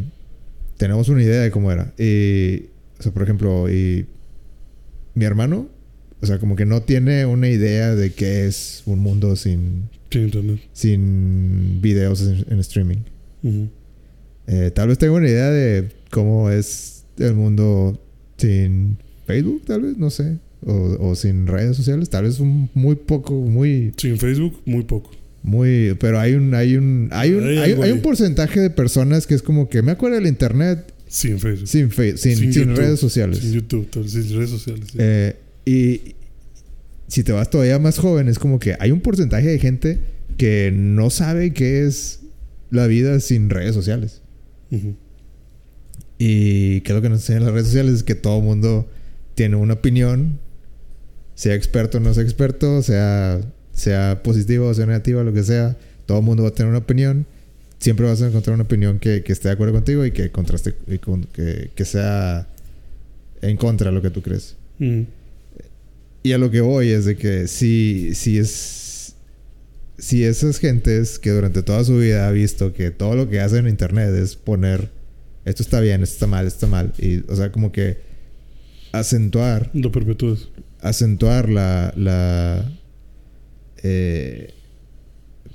tenemos 0.77 1.10
una 1.10 1.22
idea 1.22 1.41
de 1.41 1.52
cómo 1.52 1.72
era. 1.72 1.94
Y, 1.99 2.64
o 2.98 3.03
sea, 3.03 3.11
por 3.11 3.22
ejemplo, 3.22 3.72
y 3.72 4.07
mi 5.14 5.26
hermano, 5.26 5.69
o 6.23 6.26
sea, 6.26 6.39
como 6.39 6.56
que 6.56 6.65
no 6.65 6.81
tiene 6.81 7.27
una 7.27 7.49
idea 7.49 7.94
de 7.94 8.14
qué 8.14 8.48
es 8.48 8.81
un 8.88 8.98
mundo 8.98 9.35
sin, 9.35 9.89
sin 10.10 10.23
internet. 10.23 10.60
Sin 10.73 11.81
videos 11.84 12.23
en, 12.23 12.60
streaming. 12.60 13.03
Eh, 14.47 14.71
tal 14.73 14.87
vez 14.87 14.97
tenga 14.97 15.13
una 15.13 15.27
idea 15.27 15.49
de 15.49 15.89
cómo 16.09 16.49
es 16.49 17.03
el 17.17 17.33
mundo 17.33 17.99
sin 18.37 18.97
Facebook, 19.25 19.63
tal 19.65 19.81
vez, 19.81 19.97
no 19.97 20.09
sé. 20.09 20.37
O, 20.65 21.15
sin 21.15 21.47
redes 21.47 21.77
sociales, 21.77 22.09
tal 22.09 22.23
vez 22.23 22.39
un, 22.39 22.69
muy 22.73 22.95
poco, 22.95 23.33
muy... 23.33 23.93
Sin 23.97 24.17
Facebook, 24.17 24.59
muy 24.65 24.83
poco. 24.83 25.11
Muy, 25.43 25.95
pero 25.99 26.19
hay 26.19 26.33
un, 26.33 26.53
hay 26.55 26.75
un, 26.75 27.09
hay 27.11 27.31
un, 27.31 27.47
hay, 27.47 27.91
un 27.91 28.01
porcentaje 28.01 28.59
de 28.59 28.69
personas 28.69 29.27
que 29.27 29.35
es 29.35 29.41
como 29.41 29.69
que 29.69 29.81
me 29.81 29.91
acuerdo 29.91 30.17
del 30.17 30.27
internet. 30.27 30.93
Sin 31.07 31.39
Facebook. 31.39 31.67
Sin, 31.67 31.91
sin, 32.17 32.51
sin, 32.51 32.75
redes 32.75 32.99
sociales. 32.99 33.37
Sin 33.37 33.53
YouTube, 33.53 33.87
sin 34.07 34.35
redes 34.35 34.49
sociales. 34.49 34.87
Eh, 34.97 35.35
y 35.65 36.15
si 37.07 37.23
te 37.23 37.31
vas 37.31 37.49
todavía 37.49 37.79
más 37.79 37.97
joven, 37.97 38.27
es 38.27 38.39
como 38.39 38.59
que 38.59 38.75
hay 38.79 38.91
un 38.91 38.99
porcentaje 38.99 39.47
de 39.47 39.59
gente 39.59 39.99
que 40.37 40.71
no 40.73 41.09
sabe 41.09 41.53
qué 41.53 41.85
es 41.85 42.21
la 42.71 42.87
vida 42.87 43.19
sin 43.19 43.49
redes 43.49 43.73
sociales. 43.73 44.21
Y 46.18 46.81
que 46.81 46.94
lo 46.94 47.02
que 47.02 47.10
nos 47.10 47.19
enseñan 47.22 47.44
las 47.44 47.53
redes 47.53 47.68
sociales 47.68 47.94
es 47.94 48.03
que 48.03 48.15
todo 48.15 48.41
mundo 48.41 48.88
tiene 49.35 49.56
una 49.56 49.76
opinión, 49.76 50.39
sea 51.35 51.53
experto 51.53 51.98
o 51.98 52.02
no 52.02 52.14
sea 52.14 52.23
experto, 52.23 52.81
sea, 52.81 53.39
sea 53.72 54.23
positivo 54.23 54.68
o 54.68 54.73
sea 54.73 54.88
negativa, 54.88 55.23
lo 55.23 55.34
que 55.34 55.44
sea, 55.44 55.77
todo 56.07 56.22
mundo 56.22 56.44
va 56.44 56.49
a 56.49 56.53
tener 56.53 56.69
una 56.69 56.80
opinión. 56.80 57.27
Siempre 57.80 58.07
vas 58.07 58.22
a 58.23 58.27
encontrar 58.27 58.56
una 58.56 58.64
opinión 58.64 58.98
que, 58.98 59.23
esté 59.27 59.49
de 59.49 59.53
acuerdo 59.53 59.73
contigo 59.73 60.03
y 60.03 60.11
que 60.11 60.31
contraste, 60.31 60.73
y 60.88 60.98
que, 60.98 61.85
sea 61.85 62.48
en 63.44 63.56
contra 63.57 63.91
de 63.91 63.95
lo 63.95 64.02
que 64.02 64.10
tú 64.10 64.23
crees. 64.23 64.56
Y 66.23 66.31
a 66.31 66.38
lo 66.39 66.49
que 66.49 66.61
voy 66.61 66.89
es 66.89 67.06
de 67.06 67.15
que 67.15 67.48
si, 67.48 68.15
si 68.15 68.39
es. 68.39 68.86
Si 69.97 70.23
esas 70.23 70.59
gentes 70.59 71.19
que 71.19 71.31
durante 71.31 71.63
toda 71.63 71.83
su 71.83 71.97
vida 71.97 72.27
ha 72.27 72.31
visto 72.31 72.73
que 72.73 72.91
todo 72.91 73.15
lo 73.15 73.29
que 73.29 73.39
hacen 73.39 73.65
en 73.65 73.69
internet 73.69 74.13
es 74.13 74.35
poner 74.35 74.91
esto 75.47 75.63
está 75.63 75.79
bien, 75.79 76.03
esto 76.03 76.15
está 76.15 76.27
mal, 76.27 76.45
esto 76.45 76.65
está 76.65 76.67
mal. 76.67 76.93
Y, 76.97 77.23
o 77.31 77.35
sea, 77.37 77.53
como 77.53 77.71
que 77.71 77.99
acentuar. 78.91 79.71
Lo 79.73 79.93
perpetúas. 79.93 80.49
Acentuar 80.81 81.47
la. 81.47 81.93
la 81.95 82.69
eh, 83.81 84.53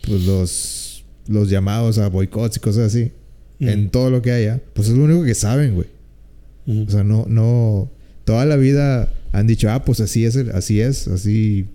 pues 0.06 0.24
los. 0.24 1.05
Los 1.28 1.51
llamados 1.51 1.98
a 1.98 2.09
boicots 2.09 2.56
y 2.56 2.60
cosas 2.60 2.86
así. 2.86 3.12
En 3.60 3.90
todo 3.90 4.09
lo 4.09 4.23
que 4.23 4.32
haya. 4.32 4.62
Pues 4.73 4.89
es 4.89 4.97
lo 4.97 5.05
único 5.05 5.24
que 5.24 5.35
saben, 5.35 5.74
güey. 5.74 5.89
O 6.66 6.90
sea, 6.90 7.05
no, 7.05 7.27
no. 7.28 7.90
Toda 8.24 8.47
la 8.47 8.56
vida 8.56 9.12
han 9.31 9.47
dicho, 9.47 9.70
ah, 9.70 9.85
pues 9.85 10.01
así 10.01 10.24
es, 10.24 10.36
así 10.36 10.81
es, 10.81 11.06
así. 11.06 11.66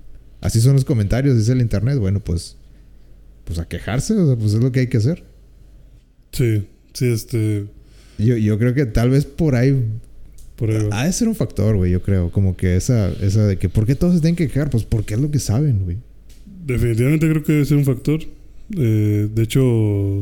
Así 0.41 0.59
son 0.59 0.73
los 0.73 0.85
comentarios, 0.85 1.37
es 1.37 1.49
el 1.49 1.61
internet. 1.61 1.99
Bueno, 1.99 2.19
pues. 2.19 2.56
Pues 3.47 3.57
a 3.59 3.67
quejarse, 3.67 4.13
o 4.13 4.27
sea, 4.27 4.35
pues 4.35 4.53
es 4.53 4.61
lo 4.61 4.71
que 4.71 4.81
hay 4.81 4.87
que 4.87 4.97
hacer. 4.97 5.23
Sí, 6.31 6.67
sí, 6.93 7.07
este. 7.07 7.65
Yo, 8.19 8.37
yo 8.37 8.59
creo 8.59 8.73
que 8.73 8.85
tal 8.85 9.09
vez 9.09 9.25
por 9.25 9.55
ahí 9.55 9.75
ha 10.91 11.05
de 11.05 11.13
ser 11.13 11.27
un 11.27 11.35
factor, 11.35 11.75
güey, 11.75 11.91
yo 11.91 12.01
creo. 12.01 12.31
Como 12.31 12.57
que 12.57 12.75
esa, 12.75 13.11
esa 13.21 13.45
de 13.45 13.57
que, 13.57 13.69
¿por 13.69 13.85
qué 13.85 13.95
todos 13.95 14.15
se 14.15 14.21
tienen 14.21 14.35
que 14.35 14.47
quejar? 14.47 14.69
Pues 14.69 14.83
porque 14.83 15.13
es 15.13 15.19
lo 15.19 15.29
que 15.29 15.39
saben, 15.39 15.83
güey. 15.83 15.97
Definitivamente 16.65 17.29
creo 17.29 17.43
que 17.43 17.53
debe 17.53 17.65
ser 17.65 17.77
un 17.77 17.85
factor. 17.85 18.21
Eh, 18.75 19.29
de 19.33 19.43
hecho, 19.43 20.21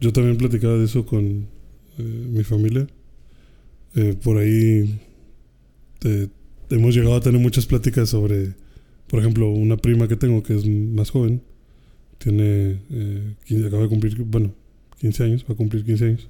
yo 0.00 0.12
también 0.12 0.36
platicaba 0.38 0.76
de 0.76 0.84
eso 0.84 1.04
con 1.04 1.46
eh, 1.98 2.02
mi 2.02 2.42
familia. 2.42 2.86
Eh, 3.94 4.14
por 4.22 4.38
ahí 4.38 4.98
hemos 6.70 6.94
llegado 6.94 7.16
a 7.16 7.20
tener 7.20 7.40
muchas 7.40 7.66
pláticas 7.66 8.08
sobre, 8.08 8.52
por 9.08 9.20
ejemplo, 9.20 9.50
una 9.50 9.76
prima 9.76 10.08
que 10.08 10.16
tengo 10.16 10.42
que 10.42 10.56
es 10.56 10.66
más 10.66 11.10
joven. 11.10 11.42
Tiene, 12.18 12.80
acaba 13.66 13.82
de 13.82 13.88
cumplir, 13.88 14.16
bueno, 14.24 14.54
15 15.00 15.24
años, 15.24 15.44
va 15.48 15.54
a 15.54 15.56
cumplir 15.56 15.84
15 15.84 16.04
años. 16.04 16.28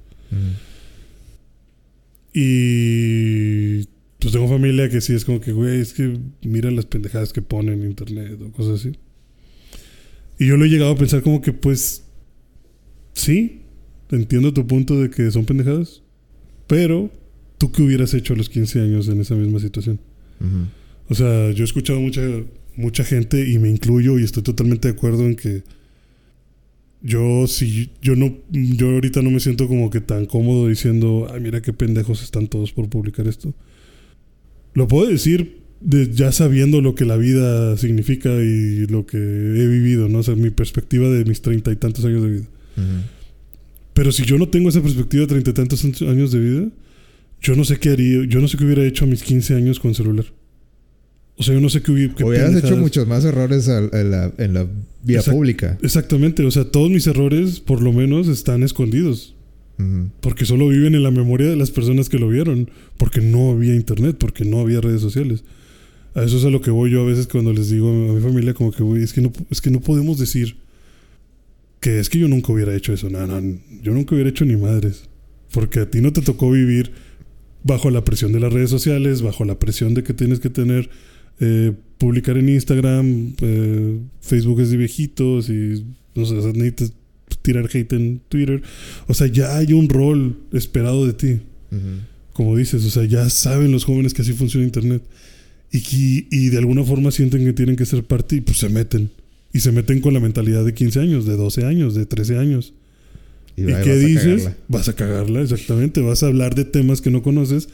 Y 2.33 3.85
pues 4.19 4.33
tengo 4.33 4.47
familia 4.47 4.89
que 4.89 5.01
sí 5.01 5.13
es 5.13 5.25
como 5.25 5.39
que, 5.39 5.51
güey, 5.51 5.79
es 5.79 5.93
que 5.93 6.19
miran 6.43 6.75
las 6.75 6.85
pendejadas 6.85 7.33
que 7.33 7.41
ponen 7.41 7.81
en 7.81 7.89
internet 7.89 8.39
o 8.41 8.51
cosas 8.51 8.81
así. 8.81 8.97
Y 10.39 10.47
yo 10.47 10.57
lo 10.57 10.65
he 10.65 10.69
llegado 10.69 10.91
a 10.91 10.97
pensar 10.97 11.21
como 11.23 11.41
que, 11.41 11.53
pues, 11.53 12.03
sí, 13.13 13.61
entiendo 14.11 14.53
tu 14.53 14.67
punto 14.67 14.99
de 15.01 15.09
que 15.09 15.31
son 15.31 15.45
pendejadas, 15.45 16.03
pero 16.67 17.11
tú 17.57 17.71
qué 17.71 17.81
hubieras 17.81 18.13
hecho 18.13 18.33
a 18.33 18.37
los 18.37 18.49
15 18.49 18.81
años 18.81 19.07
en 19.07 19.21
esa 19.21 19.35
misma 19.35 19.59
situación. 19.59 19.99
O 21.09 21.15
sea, 21.15 21.51
yo 21.51 21.63
he 21.63 21.65
escuchado 21.65 21.99
mucha, 21.99 22.21
mucha 22.75 23.03
gente 23.03 23.49
y 23.49 23.57
me 23.57 23.69
incluyo 23.69 24.19
y 24.19 24.23
estoy 24.23 24.43
totalmente 24.43 24.87
de 24.87 24.93
acuerdo 24.93 25.25
en 25.25 25.35
que 25.35 25.63
yo 27.01 27.45
sí, 27.47 27.91
yo 28.01 28.15
no, 28.15 28.35
yo 28.51 28.89
ahorita 28.89 29.21
no 29.21 29.31
me 29.31 29.39
siento 29.39 29.67
como 29.67 29.89
que 29.89 30.01
tan 30.01 30.25
cómodo 30.25 30.67
diciendo, 30.67 31.27
ay, 31.31 31.41
mira 31.41 31.61
qué 31.61 31.73
pendejos 31.73 32.23
están 32.23 32.47
todos 32.47 32.71
por 32.71 32.89
publicar 32.89 33.27
esto. 33.27 33.53
Lo 34.73 34.87
puedo 34.87 35.07
decir 35.07 35.57
ya 35.81 36.31
sabiendo 36.31 36.81
lo 36.81 36.95
que 36.95 37.05
la 37.05 37.17
vida 37.17 37.77
significa 37.77 38.29
y 38.41 38.87
lo 38.87 39.05
que 39.05 39.17
he 39.17 39.67
vivido, 39.67 40.09
¿no? 40.09 40.19
O 40.19 40.23
sea, 40.23 40.35
mi 40.35 40.49
perspectiva 40.49 41.07
de 41.09 41.23
mis 41.25 41.41
treinta 41.41 41.71
y 41.71 41.75
tantos 41.75 42.03
años 42.05 42.23
de 42.23 42.29
vida. 42.29 42.45
Pero 43.93 44.11
si 44.11 44.25
yo 44.25 44.37
no 44.37 44.49
tengo 44.49 44.69
esa 44.69 44.81
perspectiva 44.81 45.21
de 45.21 45.27
treinta 45.27 45.51
y 45.51 45.53
tantos 45.53 45.83
años 46.01 46.31
de 46.31 46.39
vida, 46.39 46.67
yo 47.41 47.55
no 47.55 47.63
sé 47.63 47.77
qué 47.77 47.89
haría, 47.89 48.25
yo 48.25 48.39
no 48.39 48.47
sé 48.47 48.57
qué 48.57 48.65
hubiera 48.65 48.85
hecho 48.85 49.05
a 49.05 49.07
mis 49.07 49.23
15 49.23 49.55
años 49.55 49.79
con 49.79 49.93
celular. 49.93 50.25
O 51.37 51.43
sea, 51.43 51.53
yo 51.53 51.61
no 51.61 51.69
sé 51.69 51.81
qué 51.81 51.91
hubiera... 51.91 52.25
Hubieras 52.25 52.55
hecho 52.55 52.75
muchos 52.77 53.07
más 53.07 53.23
errores 53.23 53.67
en 53.67 54.11
la, 54.11 54.67
vía 55.03 55.21
pública. 55.21 55.77
Exactamente. 55.83 56.43
O 56.43 56.51
sea, 56.51 56.65
todos 56.65 56.89
mis 56.89 57.05
errores, 57.05 57.59
por 57.59 57.81
lo 57.81 57.93
menos, 57.93 58.27
están 58.27 58.63
escondidos. 58.63 59.35
Porque 60.21 60.45
solo 60.45 60.67
viven 60.67 60.95
en 60.95 61.03
la 61.03 61.11
memoria 61.11 61.47
de 61.47 61.55
las 61.55 61.69
personas 61.69 62.09
que 62.09 62.17
lo 62.17 62.27
vieron. 62.27 62.71
Porque 62.97 63.21
no 63.21 63.51
había 63.51 63.75
internet, 63.75 64.17
porque 64.19 64.45
no 64.45 64.59
había 64.59 64.81
redes 64.81 65.01
sociales. 65.01 65.43
A 66.15 66.23
eso 66.23 66.37
es 66.39 66.45
a 66.45 66.49
lo 66.49 66.61
que 66.61 66.71
voy 66.71 66.89
yo 66.89 67.01
a 67.01 67.05
veces 67.05 67.27
cuando 67.27 67.53
les 67.53 67.69
digo 67.69 67.89
a 67.89 68.13
mi 68.13 68.21
familia, 68.21 68.55
como 68.55 68.71
que, 68.71 68.81
güey, 68.81 69.03
es 69.03 69.13
que 69.13 69.21
no, 69.21 69.31
es 69.51 69.61
que 69.61 69.69
no 69.69 69.79
podemos 69.79 70.17
decir 70.17 70.57
que 71.79 71.99
es 71.99 72.09
que 72.09 72.17
yo 72.17 72.27
nunca 72.27 72.51
hubiera 72.51 72.75
hecho 72.75 72.91
eso. 72.91 73.11
No, 73.11 73.27
no, 73.27 73.59
yo 73.83 73.93
nunca 73.93 74.15
hubiera 74.15 74.31
hecho 74.31 74.43
ni 74.43 74.55
madres. 74.55 75.03
Porque 75.51 75.81
a 75.81 75.91
ti 75.91 76.01
no 76.01 76.11
te 76.11 76.23
tocó 76.23 76.49
vivir 76.49 76.91
bajo 77.63 77.91
la 77.91 78.03
presión 78.03 78.31
de 78.31 78.39
las 78.39 78.51
redes 78.51 78.71
sociales, 78.71 79.21
bajo 79.21 79.45
la 79.45 79.59
presión 79.59 79.93
de 79.93 80.03
que 80.03 80.15
tienes 80.15 80.39
que 80.39 80.49
tener 80.49 80.89
eh, 81.39 81.73
publicar 81.97 82.37
en 82.37 82.49
Instagram, 82.49 83.33
eh, 83.41 83.99
Facebook 84.21 84.61
es 84.61 84.69
de 84.71 84.77
viejitos 84.77 85.49
y 85.49 85.85
no 86.15 86.25
sé, 86.25 86.35
necesitas 86.35 86.93
tirar 87.41 87.69
hate 87.71 87.93
en 87.93 88.21
Twitter. 88.29 88.61
O 89.07 89.13
sea, 89.13 89.27
ya 89.27 89.57
hay 89.57 89.73
un 89.73 89.89
rol 89.89 90.37
esperado 90.53 91.05
de 91.05 91.13
ti. 91.13 91.41
Como 92.33 92.55
dices, 92.55 92.85
o 92.85 92.89
sea, 92.89 93.03
ya 93.05 93.29
saben 93.29 93.71
los 93.71 93.83
jóvenes 93.83 94.13
que 94.13 94.21
así 94.21 94.33
funciona 94.33 94.65
Internet. 94.65 95.03
Y, 95.71 96.27
y 96.31 96.49
de 96.49 96.57
alguna 96.57 96.83
forma 96.83 97.11
sienten 97.11 97.43
que 97.43 97.53
tienen 97.53 97.75
que 97.75 97.85
ser 97.85 98.03
parte 98.03 98.37
y 98.37 98.41
pues 98.41 98.57
se 98.57 98.69
meten. 98.69 99.11
Y 99.53 99.59
se 99.59 99.71
meten 99.71 100.01
con 100.01 100.13
la 100.13 100.19
mentalidad 100.19 100.63
de 100.63 100.73
15 100.73 100.99
años, 100.99 101.25
de 101.25 101.35
12 101.35 101.65
años, 101.65 101.95
de 101.95 102.05
13 102.05 102.37
años. 102.37 102.73
¿Y, 103.55 103.65
qué 103.65 103.95
dices? 103.95 104.51
Vas 104.67 104.87
a 104.87 104.93
cagarla, 104.93 105.41
exactamente. 105.41 106.01
Vas 106.01 106.21
a 106.21 106.27
hablar 106.27 106.53
de 106.53 106.63
temas 106.63 107.01
que 107.01 107.09
no 107.09 107.23
conoces 107.23 107.69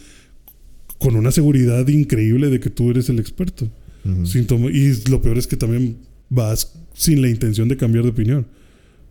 con 1.03 1.17
una 1.17 1.31
seguridad 1.31 1.85
increíble 1.89 2.49
de 2.49 2.61
que 2.61 2.69
tú 2.69 2.89
eres 2.89 3.09
el 3.09 3.19
experto. 3.19 3.69
y 4.05 5.09
lo 5.09 5.21
peor 5.21 5.37
es 5.37 5.47
que 5.47 5.57
también 5.57 5.97
vas 6.29 6.79
sin 6.93 7.21
la 7.21 7.27
intención 7.27 7.67
de 7.67 7.75
cambiar 7.75 8.05
de 8.05 8.11
opinión. 8.11 8.47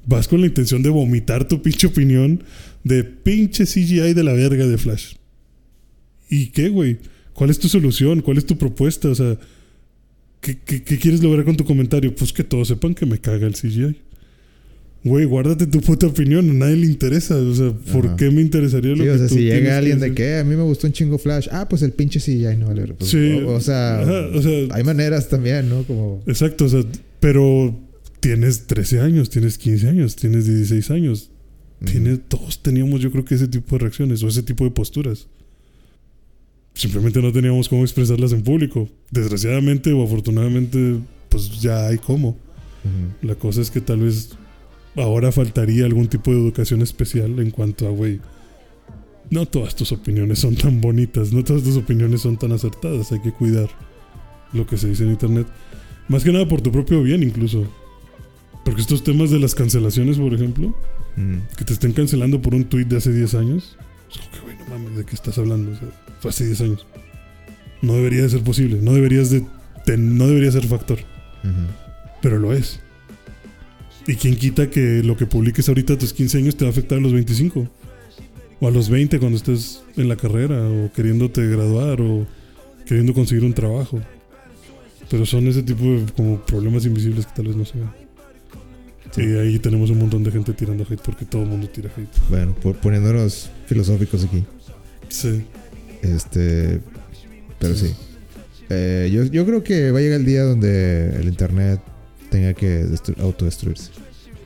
Vas 0.06 0.26
con 0.26 0.40
la 0.40 0.46
intención 0.46 0.82
de 0.82 0.88
vomitar 0.88 1.46
tu 1.46 1.60
pinche 1.60 1.86
opinión 1.86 2.42
de 2.82 3.04
pinche 3.04 3.66
CGI 3.66 4.14
de 4.14 4.24
la 4.24 4.32
verga 4.32 4.66
de 4.66 4.78
Flash. 4.78 5.16
¿Y 6.30 6.46
qué, 6.46 6.70
güey? 6.70 6.96
¿Cuál 7.34 7.50
es 7.50 7.58
tu 7.58 7.68
solución? 7.68 8.22
¿Cuál 8.22 8.38
es 8.38 8.46
tu 8.46 8.56
propuesta? 8.56 9.10
O 9.10 9.14
sea, 9.14 9.38
¿qué, 10.40 10.58
qué, 10.64 10.82
qué 10.82 10.96
quieres 10.96 11.22
lograr 11.22 11.44
con 11.44 11.58
tu 11.58 11.66
comentario? 11.66 12.14
Pues 12.14 12.32
que 12.32 12.42
todos 12.42 12.68
sepan 12.68 12.94
que 12.94 13.04
me 13.04 13.18
caga 13.18 13.46
el 13.46 13.52
CGI. 13.52 13.98
Güey, 15.04 15.24
guárdate 15.24 15.66
tu 15.66 15.80
puta 15.80 16.06
opinión, 16.06 16.48
a 16.48 16.52
nadie 16.52 16.76
le 16.76 16.86
interesa. 16.86 17.34
O 17.36 17.54
sea, 17.54 17.72
¿por 17.92 18.06
Ajá. 18.06 18.16
qué 18.16 18.30
me 18.30 18.40
interesaría 18.40 18.90
lo 18.92 18.98
Sí, 18.98 19.02
que 19.02 19.10
o 19.10 19.18
sea, 19.18 19.26
tú 19.28 19.34
si 19.34 19.40
llega 19.42 19.76
alguien 19.78 19.98
de 19.98 20.10
decir? 20.10 20.14
que 20.16 20.36
a 20.36 20.44
mí 20.44 20.54
me 20.54 20.62
gustó 20.62 20.86
un 20.86 20.92
chingo 20.92 21.18
Flash, 21.18 21.48
ah, 21.50 21.68
pues 21.68 21.82
el 21.82 21.92
pinche 21.92 22.20
CGI 22.20 22.56
no 22.56 22.66
vale. 22.68 22.86
Pues, 22.94 23.10
Sí. 23.10 23.40
o, 23.44 23.50
o 23.54 23.60
sea, 23.60 24.00
Ajá, 24.00 24.28
o 24.34 24.40
sea, 24.40 24.68
hay 24.70 24.84
maneras 24.84 25.28
también, 25.28 25.68
¿no? 25.68 25.82
Como. 25.82 26.22
Exacto, 26.26 26.66
o 26.66 26.68
sea, 26.68 26.82
pero 27.18 27.76
tienes 28.20 28.66
13 28.68 29.00
años, 29.00 29.28
tienes 29.28 29.58
15 29.58 29.88
años, 29.88 30.14
tienes 30.14 30.46
16 30.46 30.90
años. 30.92 31.30
Tienes, 31.84 32.20
todos 32.28 32.62
teníamos, 32.62 33.00
yo 33.00 33.10
creo 33.10 33.24
que 33.24 33.34
ese 33.34 33.48
tipo 33.48 33.74
de 33.74 33.80
reacciones 33.80 34.22
o 34.22 34.28
ese 34.28 34.44
tipo 34.44 34.62
de 34.62 34.70
posturas. 34.70 35.26
Simplemente 36.74 37.20
no 37.20 37.32
teníamos 37.32 37.68
cómo 37.68 37.82
expresarlas 37.82 38.32
en 38.32 38.42
público. 38.42 38.88
Desgraciadamente 39.10 39.92
o 39.92 40.02
afortunadamente, 40.04 40.96
pues 41.28 41.60
ya 41.60 41.88
hay 41.88 41.98
cómo. 41.98 42.28
Ujú. 42.84 43.26
La 43.26 43.34
cosa 43.34 43.60
es 43.60 43.70
que 43.70 43.80
tal 43.80 43.98
vez 44.00 44.30
ahora 44.96 45.32
faltaría 45.32 45.84
algún 45.86 46.08
tipo 46.08 46.30
de 46.32 46.38
educación 46.38 46.82
especial 46.82 47.38
en 47.38 47.50
cuanto 47.50 47.86
a, 47.86 47.90
güey, 47.90 48.20
no 49.30 49.46
todas 49.46 49.74
tus 49.74 49.92
opiniones 49.92 50.40
son 50.40 50.54
tan 50.56 50.80
bonitas, 50.80 51.32
no 51.32 51.42
todas 51.42 51.62
tus 51.62 51.76
opiniones 51.76 52.20
son 52.20 52.36
tan 52.36 52.52
acertadas, 52.52 53.10
hay 53.12 53.20
que 53.20 53.32
cuidar 53.32 53.68
lo 54.52 54.66
que 54.66 54.76
se 54.76 54.88
dice 54.88 55.04
en 55.04 55.10
internet. 55.10 55.46
Más 56.08 56.22
que 56.24 56.32
nada 56.32 56.46
por 56.46 56.60
tu 56.60 56.70
propio 56.70 57.02
bien 57.02 57.22
incluso. 57.22 57.66
Porque 58.64 58.82
estos 58.82 59.02
temas 59.02 59.30
de 59.30 59.38
las 59.40 59.54
cancelaciones, 59.54 60.18
por 60.18 60.32
ejemplo, 60.34 60.76
que 61.56 61.64
te 61.64 61.72
estén 61.72 61.92
cancelando 61.92 62.40
por 62.42 62.54
un 62.54 62.64
tweet 62.64 62.84
de 62.84 62.98
hace 62.98 63.12
10 63.12 63.34
años, 63.34 63.76
es 64.10 64.18
como 64.18 64.30
que, 64.30 64.40
güey, 64.40 64.56
no 64.58 64.64
mames, 64.78 64.96
¿de 64.98 65.04
qué 65.04 65.14
estás 65.14 65.38
hablando? 65.38 65.72
O 65.72 65.76
sea, 65.76 65.88
fue 66.20 66.28
hace 66.30 66.46
10 66.46 66.60
años. 66.60 66.86
No 67.80 67.94
debería 67.94 68.22
de 68.22 68.28
ser 68.30 68.42
posible, 68.42 68.78
no 68.82 68.92
deberías 68.92 69.30
de, 69.30 69.44
te- 69.86 69.96
no 69.96 70.26
debería 70.26 70.52
ser 70.52 70.66
factor 70.66 70.98
pero 72.20 72.38
lo 72.38 72.52
es. 72.52 72.78
¿Y 74.06 74.16
quién 74.16 74.36
quita 74.36 74.68
que 74.68 75.02
lo 75.04 75.16
que 75.16 75.26
publiques 75.26 75.68
ahorita 75.68 75.94
a 75.94 75.98
tus 75.98 76.12
15 76.12 76.38
años 76.38 76.56
te 76.56 76.64
va 76.64 76.70
a 76.70 76.72
afectar 76.72 76.98
a 76.98 77.00
los 77.00 77.12
25? 77.12 77.68
O 78.60 78.68
a 78.68 78.70
los 78.70 78.88
20 78.90 79.18
cuando 79.18 79.36
estés 79.36 79.82
en 79.96 80.08
la 80.08 80.16
carrera, 80.16 80.68
o 80.68 80.90
queriéndote 80.92 81.46
graduar, 81.46 82.00
o 82.00 82.26
queriendo 82.86 83.12
conseguir 83.14 83.44
un 83.44 83.52
trabajo. 83.54 84.00
Pero 85.10 85.26
son 85.26 85.46
ese 85.48 85.62
tipo 85.62 85.84
de 85.84 86.04
como 86.16 86.40
problemas 86.44 86.84
invisibles 86.86 87.26
que 87.26 87.32
tal 87.36 87.46
vez 87.48 87.56
no 87.56 87.64
se 87.64 87.78
ven. 87.78 87.90
Sí. 89.14 89.22
Y 89.22 89.36
ahí 89.36 89.58
tenemos 89.58 89.90
un 89.90 89.98
montón 89.98 90.24
de 90.24 90.30
gente 90.30 90.52
tirando 90.54 90.84
hate 90.88 91.00
porque 91.02 91.24
todo 91.26 91.42
el 91.42 91.48
mundo 91.48 91.68
tira 91.68 91.90
hate. 91.96 92.08
Bueno, 92.30 92.54
po- 92.54 92.72
poniéndonos 92.72 93.50
filosóficos 93.66 94.24
aquí. 94.24 94.42
Sí. 95.10 95.42
Este. 96.02 96.80
Pero 97.58 97.74
sí. 97.76 97.92
Eh, 98.70 99.10
yo, 99.12 99.24
yo 99.24 99.44
creo 99.44 99.62
que 99.62 99.90
va 99.90 99.98
a 99.98 100.02
llegar 100.02 100.20
el 100.20 100.24
día 100.26 100.44
donde 100.44 101.14
el 101.16 101.28
internet 101.28 101.80
tenga 102.32 102.54
que 102.54 102.84
destru- 102.84 103.20
autodestruirse. 103.20 103.90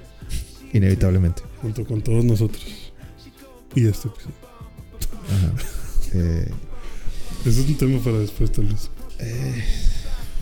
Inevitablemente. 0.75 1.43
Junto 1.63 1.85
con 1.87 2.03
todos 2.03 2.25
nosotros. 2.25 2.63
Y 3.75 3.87
este 3.87 4.09
episodio. 4.09 4.37
Ajá. 5.31 5.53
Eh, 6.15 6.49
Ese 7.45 7.61
es 7.63 7.67
un 7.69 7.77
tema 7.77 7.99
para 7.99 8.19
después, 8.19 8.51
tal 8.53 8.67
vez. 8.67 8.89
eh, 9.19 9.63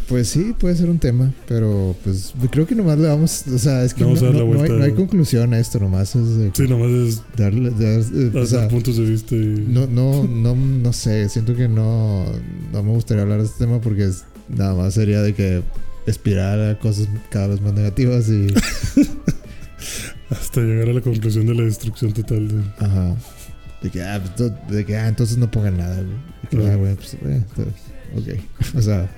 pues 0.07 0.29
sí, 0.29 0.55
puede 0.57 0.77
ser 0.77 0.91
un 0.91 0.99
tema, 0.99 1.33
pero 1.49 1.97
pues 2.05 2.35
creo 2.51 2.67
que 2.67 2.75
nomás 2.75 2.99
le 2.99 3.09
vamos, 3.09 3.45
o 3.49 3.59
sea, 3.59 3.83
es 3.83 3.95
que 3.95 4.05
no, 4.05 4.11
hay, 4.11 4.43
vuelta. 4.43 4.75
no 4.75 4.85
hay 4.85 4.93
conclusión 4.93 5.55
a 5.55 5.59
esto, 5.59 5.81
nomás 5.81 6.15
es 6.15 6.53
Sí, 6.55 6.69
nomás 6.69 6.91
es 6.91 7.23
darle, 7.37 7.71
dar- 7.71 8.01
eh, 8.03 8.31
o 8.35 8.43
hacer 8.43 8.47
sea, 8.47 8.69
puntos 8.69 8.99
de 8.99 9.05
vista 9.05 9.35
y... 9.35 9.65
no, 9.67 9.87
no, 9.87 10.25
no, 10.25 10.55
no 10.55 10.93
sé, 10.93 11.29
siento 11.31 11.57
que 11.57 11.67
no, 11.67 12.27
no 12.71 12.83
me 12.83 12.91
gustaría 12.93 13.23
hablar 13.23 13.39
de 13.41 13.47
este 13.47 13.65
tema 13.65 13.81
porque 13.81 14.05
es- 14.05 14.25
nada 14.51 14.75
más 14.75 14.93
sería 14.95 15.23
de 15.23 15.35
que 15.35 15.63
espirar 16.07 16.61
a 16.61 16.79
cosas 16.79 17.09
cada 17.31 17.49
vez 17.49 17.61
más 17.61 17.73
negativas 17.73 18.29
y, 18.29 18.47
Hasta 20.31 20.61
llegar 20.63 20.89
a 20.89 20.93
la 20.95 21.01
conclusión 21.01 21.47
de 21.47 21.55
la 21.55 21.63
destrucción 21.65 22.13
total 22.13 22.49
de... 22.49 22.63
ajá, 22.79 23.15
de 23.83 23.91
que, 23.91 24.03
ah, 24.03 24.23
pues, 24.37 24.53
de 24.69 24.85
que, 24.85 24.97
ah, 24.97 25.09
entonces 25.09 25.37
no 25.37 25.51
pongan 25.51 25.77
nada, 25.77 26.03
güey. 26.03 26.67
Ah, 26.71 26.77
güey, 26.77 26.95
pues, 26.95 27.15
eh, 27.15 27.43
ok, 28.17 28.77
o 28.77 28.83
sea, 28.83 29.09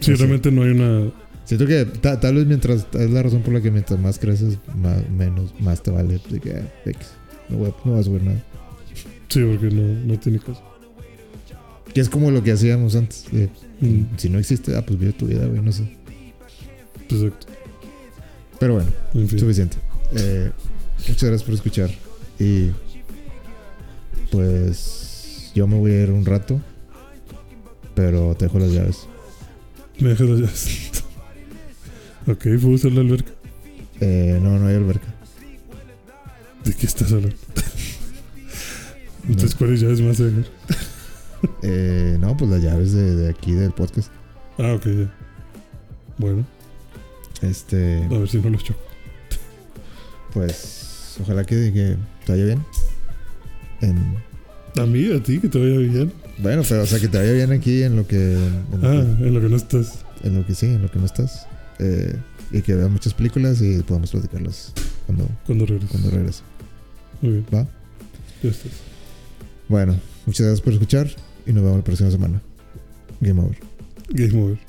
Sí, 0.00 0.14
realmente 0.14 0.50
no 0.50 0.62
hay 0.62 0.70
una... 0.70 1.10
Siento 1.44 1.66
que 1.66 1.84
ta- 1.86 2.20
tal 2.20 2.36
vez 2.36 2.46
mientras 2.46 2.86
es 2.92 3.10
la 3.10 3.22
razón 3.22 3.42
por 3.42 3.54
la 3.54 3.60
que 3.60 3.70
mientras 3.70 3.98
más 3.98 4.18
creces, 4.18 4.58
más, 4.76 5.08
menos, 5.08 5.54
más 5.60 5.82
te 5.82 5.90
vale. 5.90 6.20
De 6.28 6.40
que, 6.40 6.52
ah, 6.52 6.92
no, 7.48 7.56
voy 7.56 7.72
no 7.84 7.92
vas 7.92 8.00
a 8.02 8.04
subir 8.04 8.22
nada. 8.22 8.42
Sí, 9.28 9.42
porque 9.42 9.74
no, 9.74 9.82
no 10.06 10.18
tiene 10.18 10.38
caso. 10.38 10.62
Que 11.94 12.00
es 12.00 12.08
como 12.08 12.30
lo 12.30 12.42
que 12.42 12.52
hacíamos 12.52 12.94
antes. 12.96 13.24
Mm, 13.80 14.02
Si 14.16 14.28
no 14.28 14.38
existe, 14.38 14.76
ah, 14.76 14.84
pues 14.84 14.98
vive 14.98 15.12
tu 15.12 15.26
vida, 15.26 15.46
güey, 15.46 15.60
no 15.62 15.72
sé. 15.72 15.84
exacto. 17.08 17.46
Pero 18.60 18.74
bueno, 18.74 18.90
En 19.14 19.28
fin. 19.28 19.38
suficiente. 19.38 19.76
Eh, 20.16 20.50
muchas 21.08 21.22
gracias 21.28 21.42
por 21.44 21.54
escuchar. 21.54 21.90
Y 22.38 22.70
pues 24.30 25.50
yo 25.54 25.66
me 25.66 25.76
voy 25.76 25.92
a 25.92 26.02
ir 26.02 26.10
un 26.10 26.24
rato, 26.24 26.60
pero 27.94 28.34
te 28.36 28.46
dejo 28.46 28.58
las 28.58 28.70
llaves. 28.72 28.98
Me 29.98 30.10
dejas 30.10 30.28
las 30.28 30.38
llaves. 30.40 30.90
ok, 32.26 32.42
¿puedo 32.60 32.68
usar 32.74 32.92
la 32.92 33.00
alberca? 33.00 33.32
Eh, 34.00 34.38
no, 34.42 34.58
no 34.58 34.66
hay 34.66 34.76
alberca. 34.76 35.06
¿De 36.64 36.74
qué 36.74 36.86
estás 36.86 37.12
hablando? 37.12 37.36
Entonces, 39.28 39.54
¿cuáles 39.54 39.80
llaves 39.80 40.00
más 40.00 40.18
dejar? 40.18 40.44
Eh, 41.62 42.16
no, 42.20 42.36
pues 42.36 42.50
las 42.50 42.62
llaves 42.62 42.92
de, 42.92 43.14
de 43.14 43.30
aquí 43.30 43.52
del 43.52 43.70
podcast. 43.72 44.10
Ah, 44.58 44.74
ok. 44.74 44.86
Bueno, 46.18 46.44
Este, 47.42 48.02
a 48.04 48.08
ver 48.18 48.28
si 48.28 48.38
no 48.38 48.50
los 48.50 48.64
choco. 48.64 48.80
pues 50.32 51.16
ojalá 51.22 51.44
que, 51.44 51.72
que 51.72 51.96
te 52.26 52.32
vaya 52.32 52.44
bien. 52.44 52.64
En, 53.80 54.16
A 54.80 54.86
mí, 54.86 55.12
a 55.12 55.22
ti, 55.22 55.38
que 55.38 55.48
te 55.48 55.58
vaya 55.58 55.78
bien. 55.78 56.12
Bueno, 56.38 56.62
pero 56.68 56.82
o 56.82 56.86
sea, 56.86 56.98
que 57.00 57.08
te 57.08 57.18
vaya 57.18 57.32
bien 57.32 57.52
aquí 57.52 57.82
en 57.82 57.96
lo 57.96 58.06
que. 58.06 58.34
En 58.34 58.80
lo, 58.80 58.88
Ah, 58.88 58.92
que, 59.18 59.26
en 59.28 59.34
lo 59.34 59.40
que 59.40 59.48
no 59.48 59.56
estás. 59.56 60.04
en 60.22 60.34
lo 60.36 60.46
que 60.46 60.54
sí, 60.54 60.66
en 60.66 60.82
lo 60.82 60.90
que 60.90 60.98
no 60.98 61.06
estás. 61.06 61.46
Eh, 61.78 62.16
y 62.50 62.62
que 62.62 62.74
veas 62.74 62.90
muchas 62.90 63.14
películas 63.14 63.60
y 63.60 63.82
podamos 63.82 64.10
platicarlas 64.10 64.72
cuando, 65.06 65.28
Cuando 65.46 65.66
regreses. 65.66 65.90
cuando 65.90 66.10
regrese. 66.10 66.42
Muy 67.20 67.30
bien. 67.32 67.46
¿Va? 67.54 67.66
Ya 68.42 68.50
estás. 68.50 68.72
Bueno, 69.68 69.96
muchas 70.26 70.46
gracias 70.46 70.60
por 70.62 70.72
escuchar 70.72 71.08
y 71.48 71.52
nos 71.52 71.64
vemos 71.64 71.78
la 71.78 71.84
próxima 71.84 72.10
semana. 72.10 72.40
Game 73.20 73.40
over. 73.40 73.58
Game 74.10 74.42
over. 74.42 74.67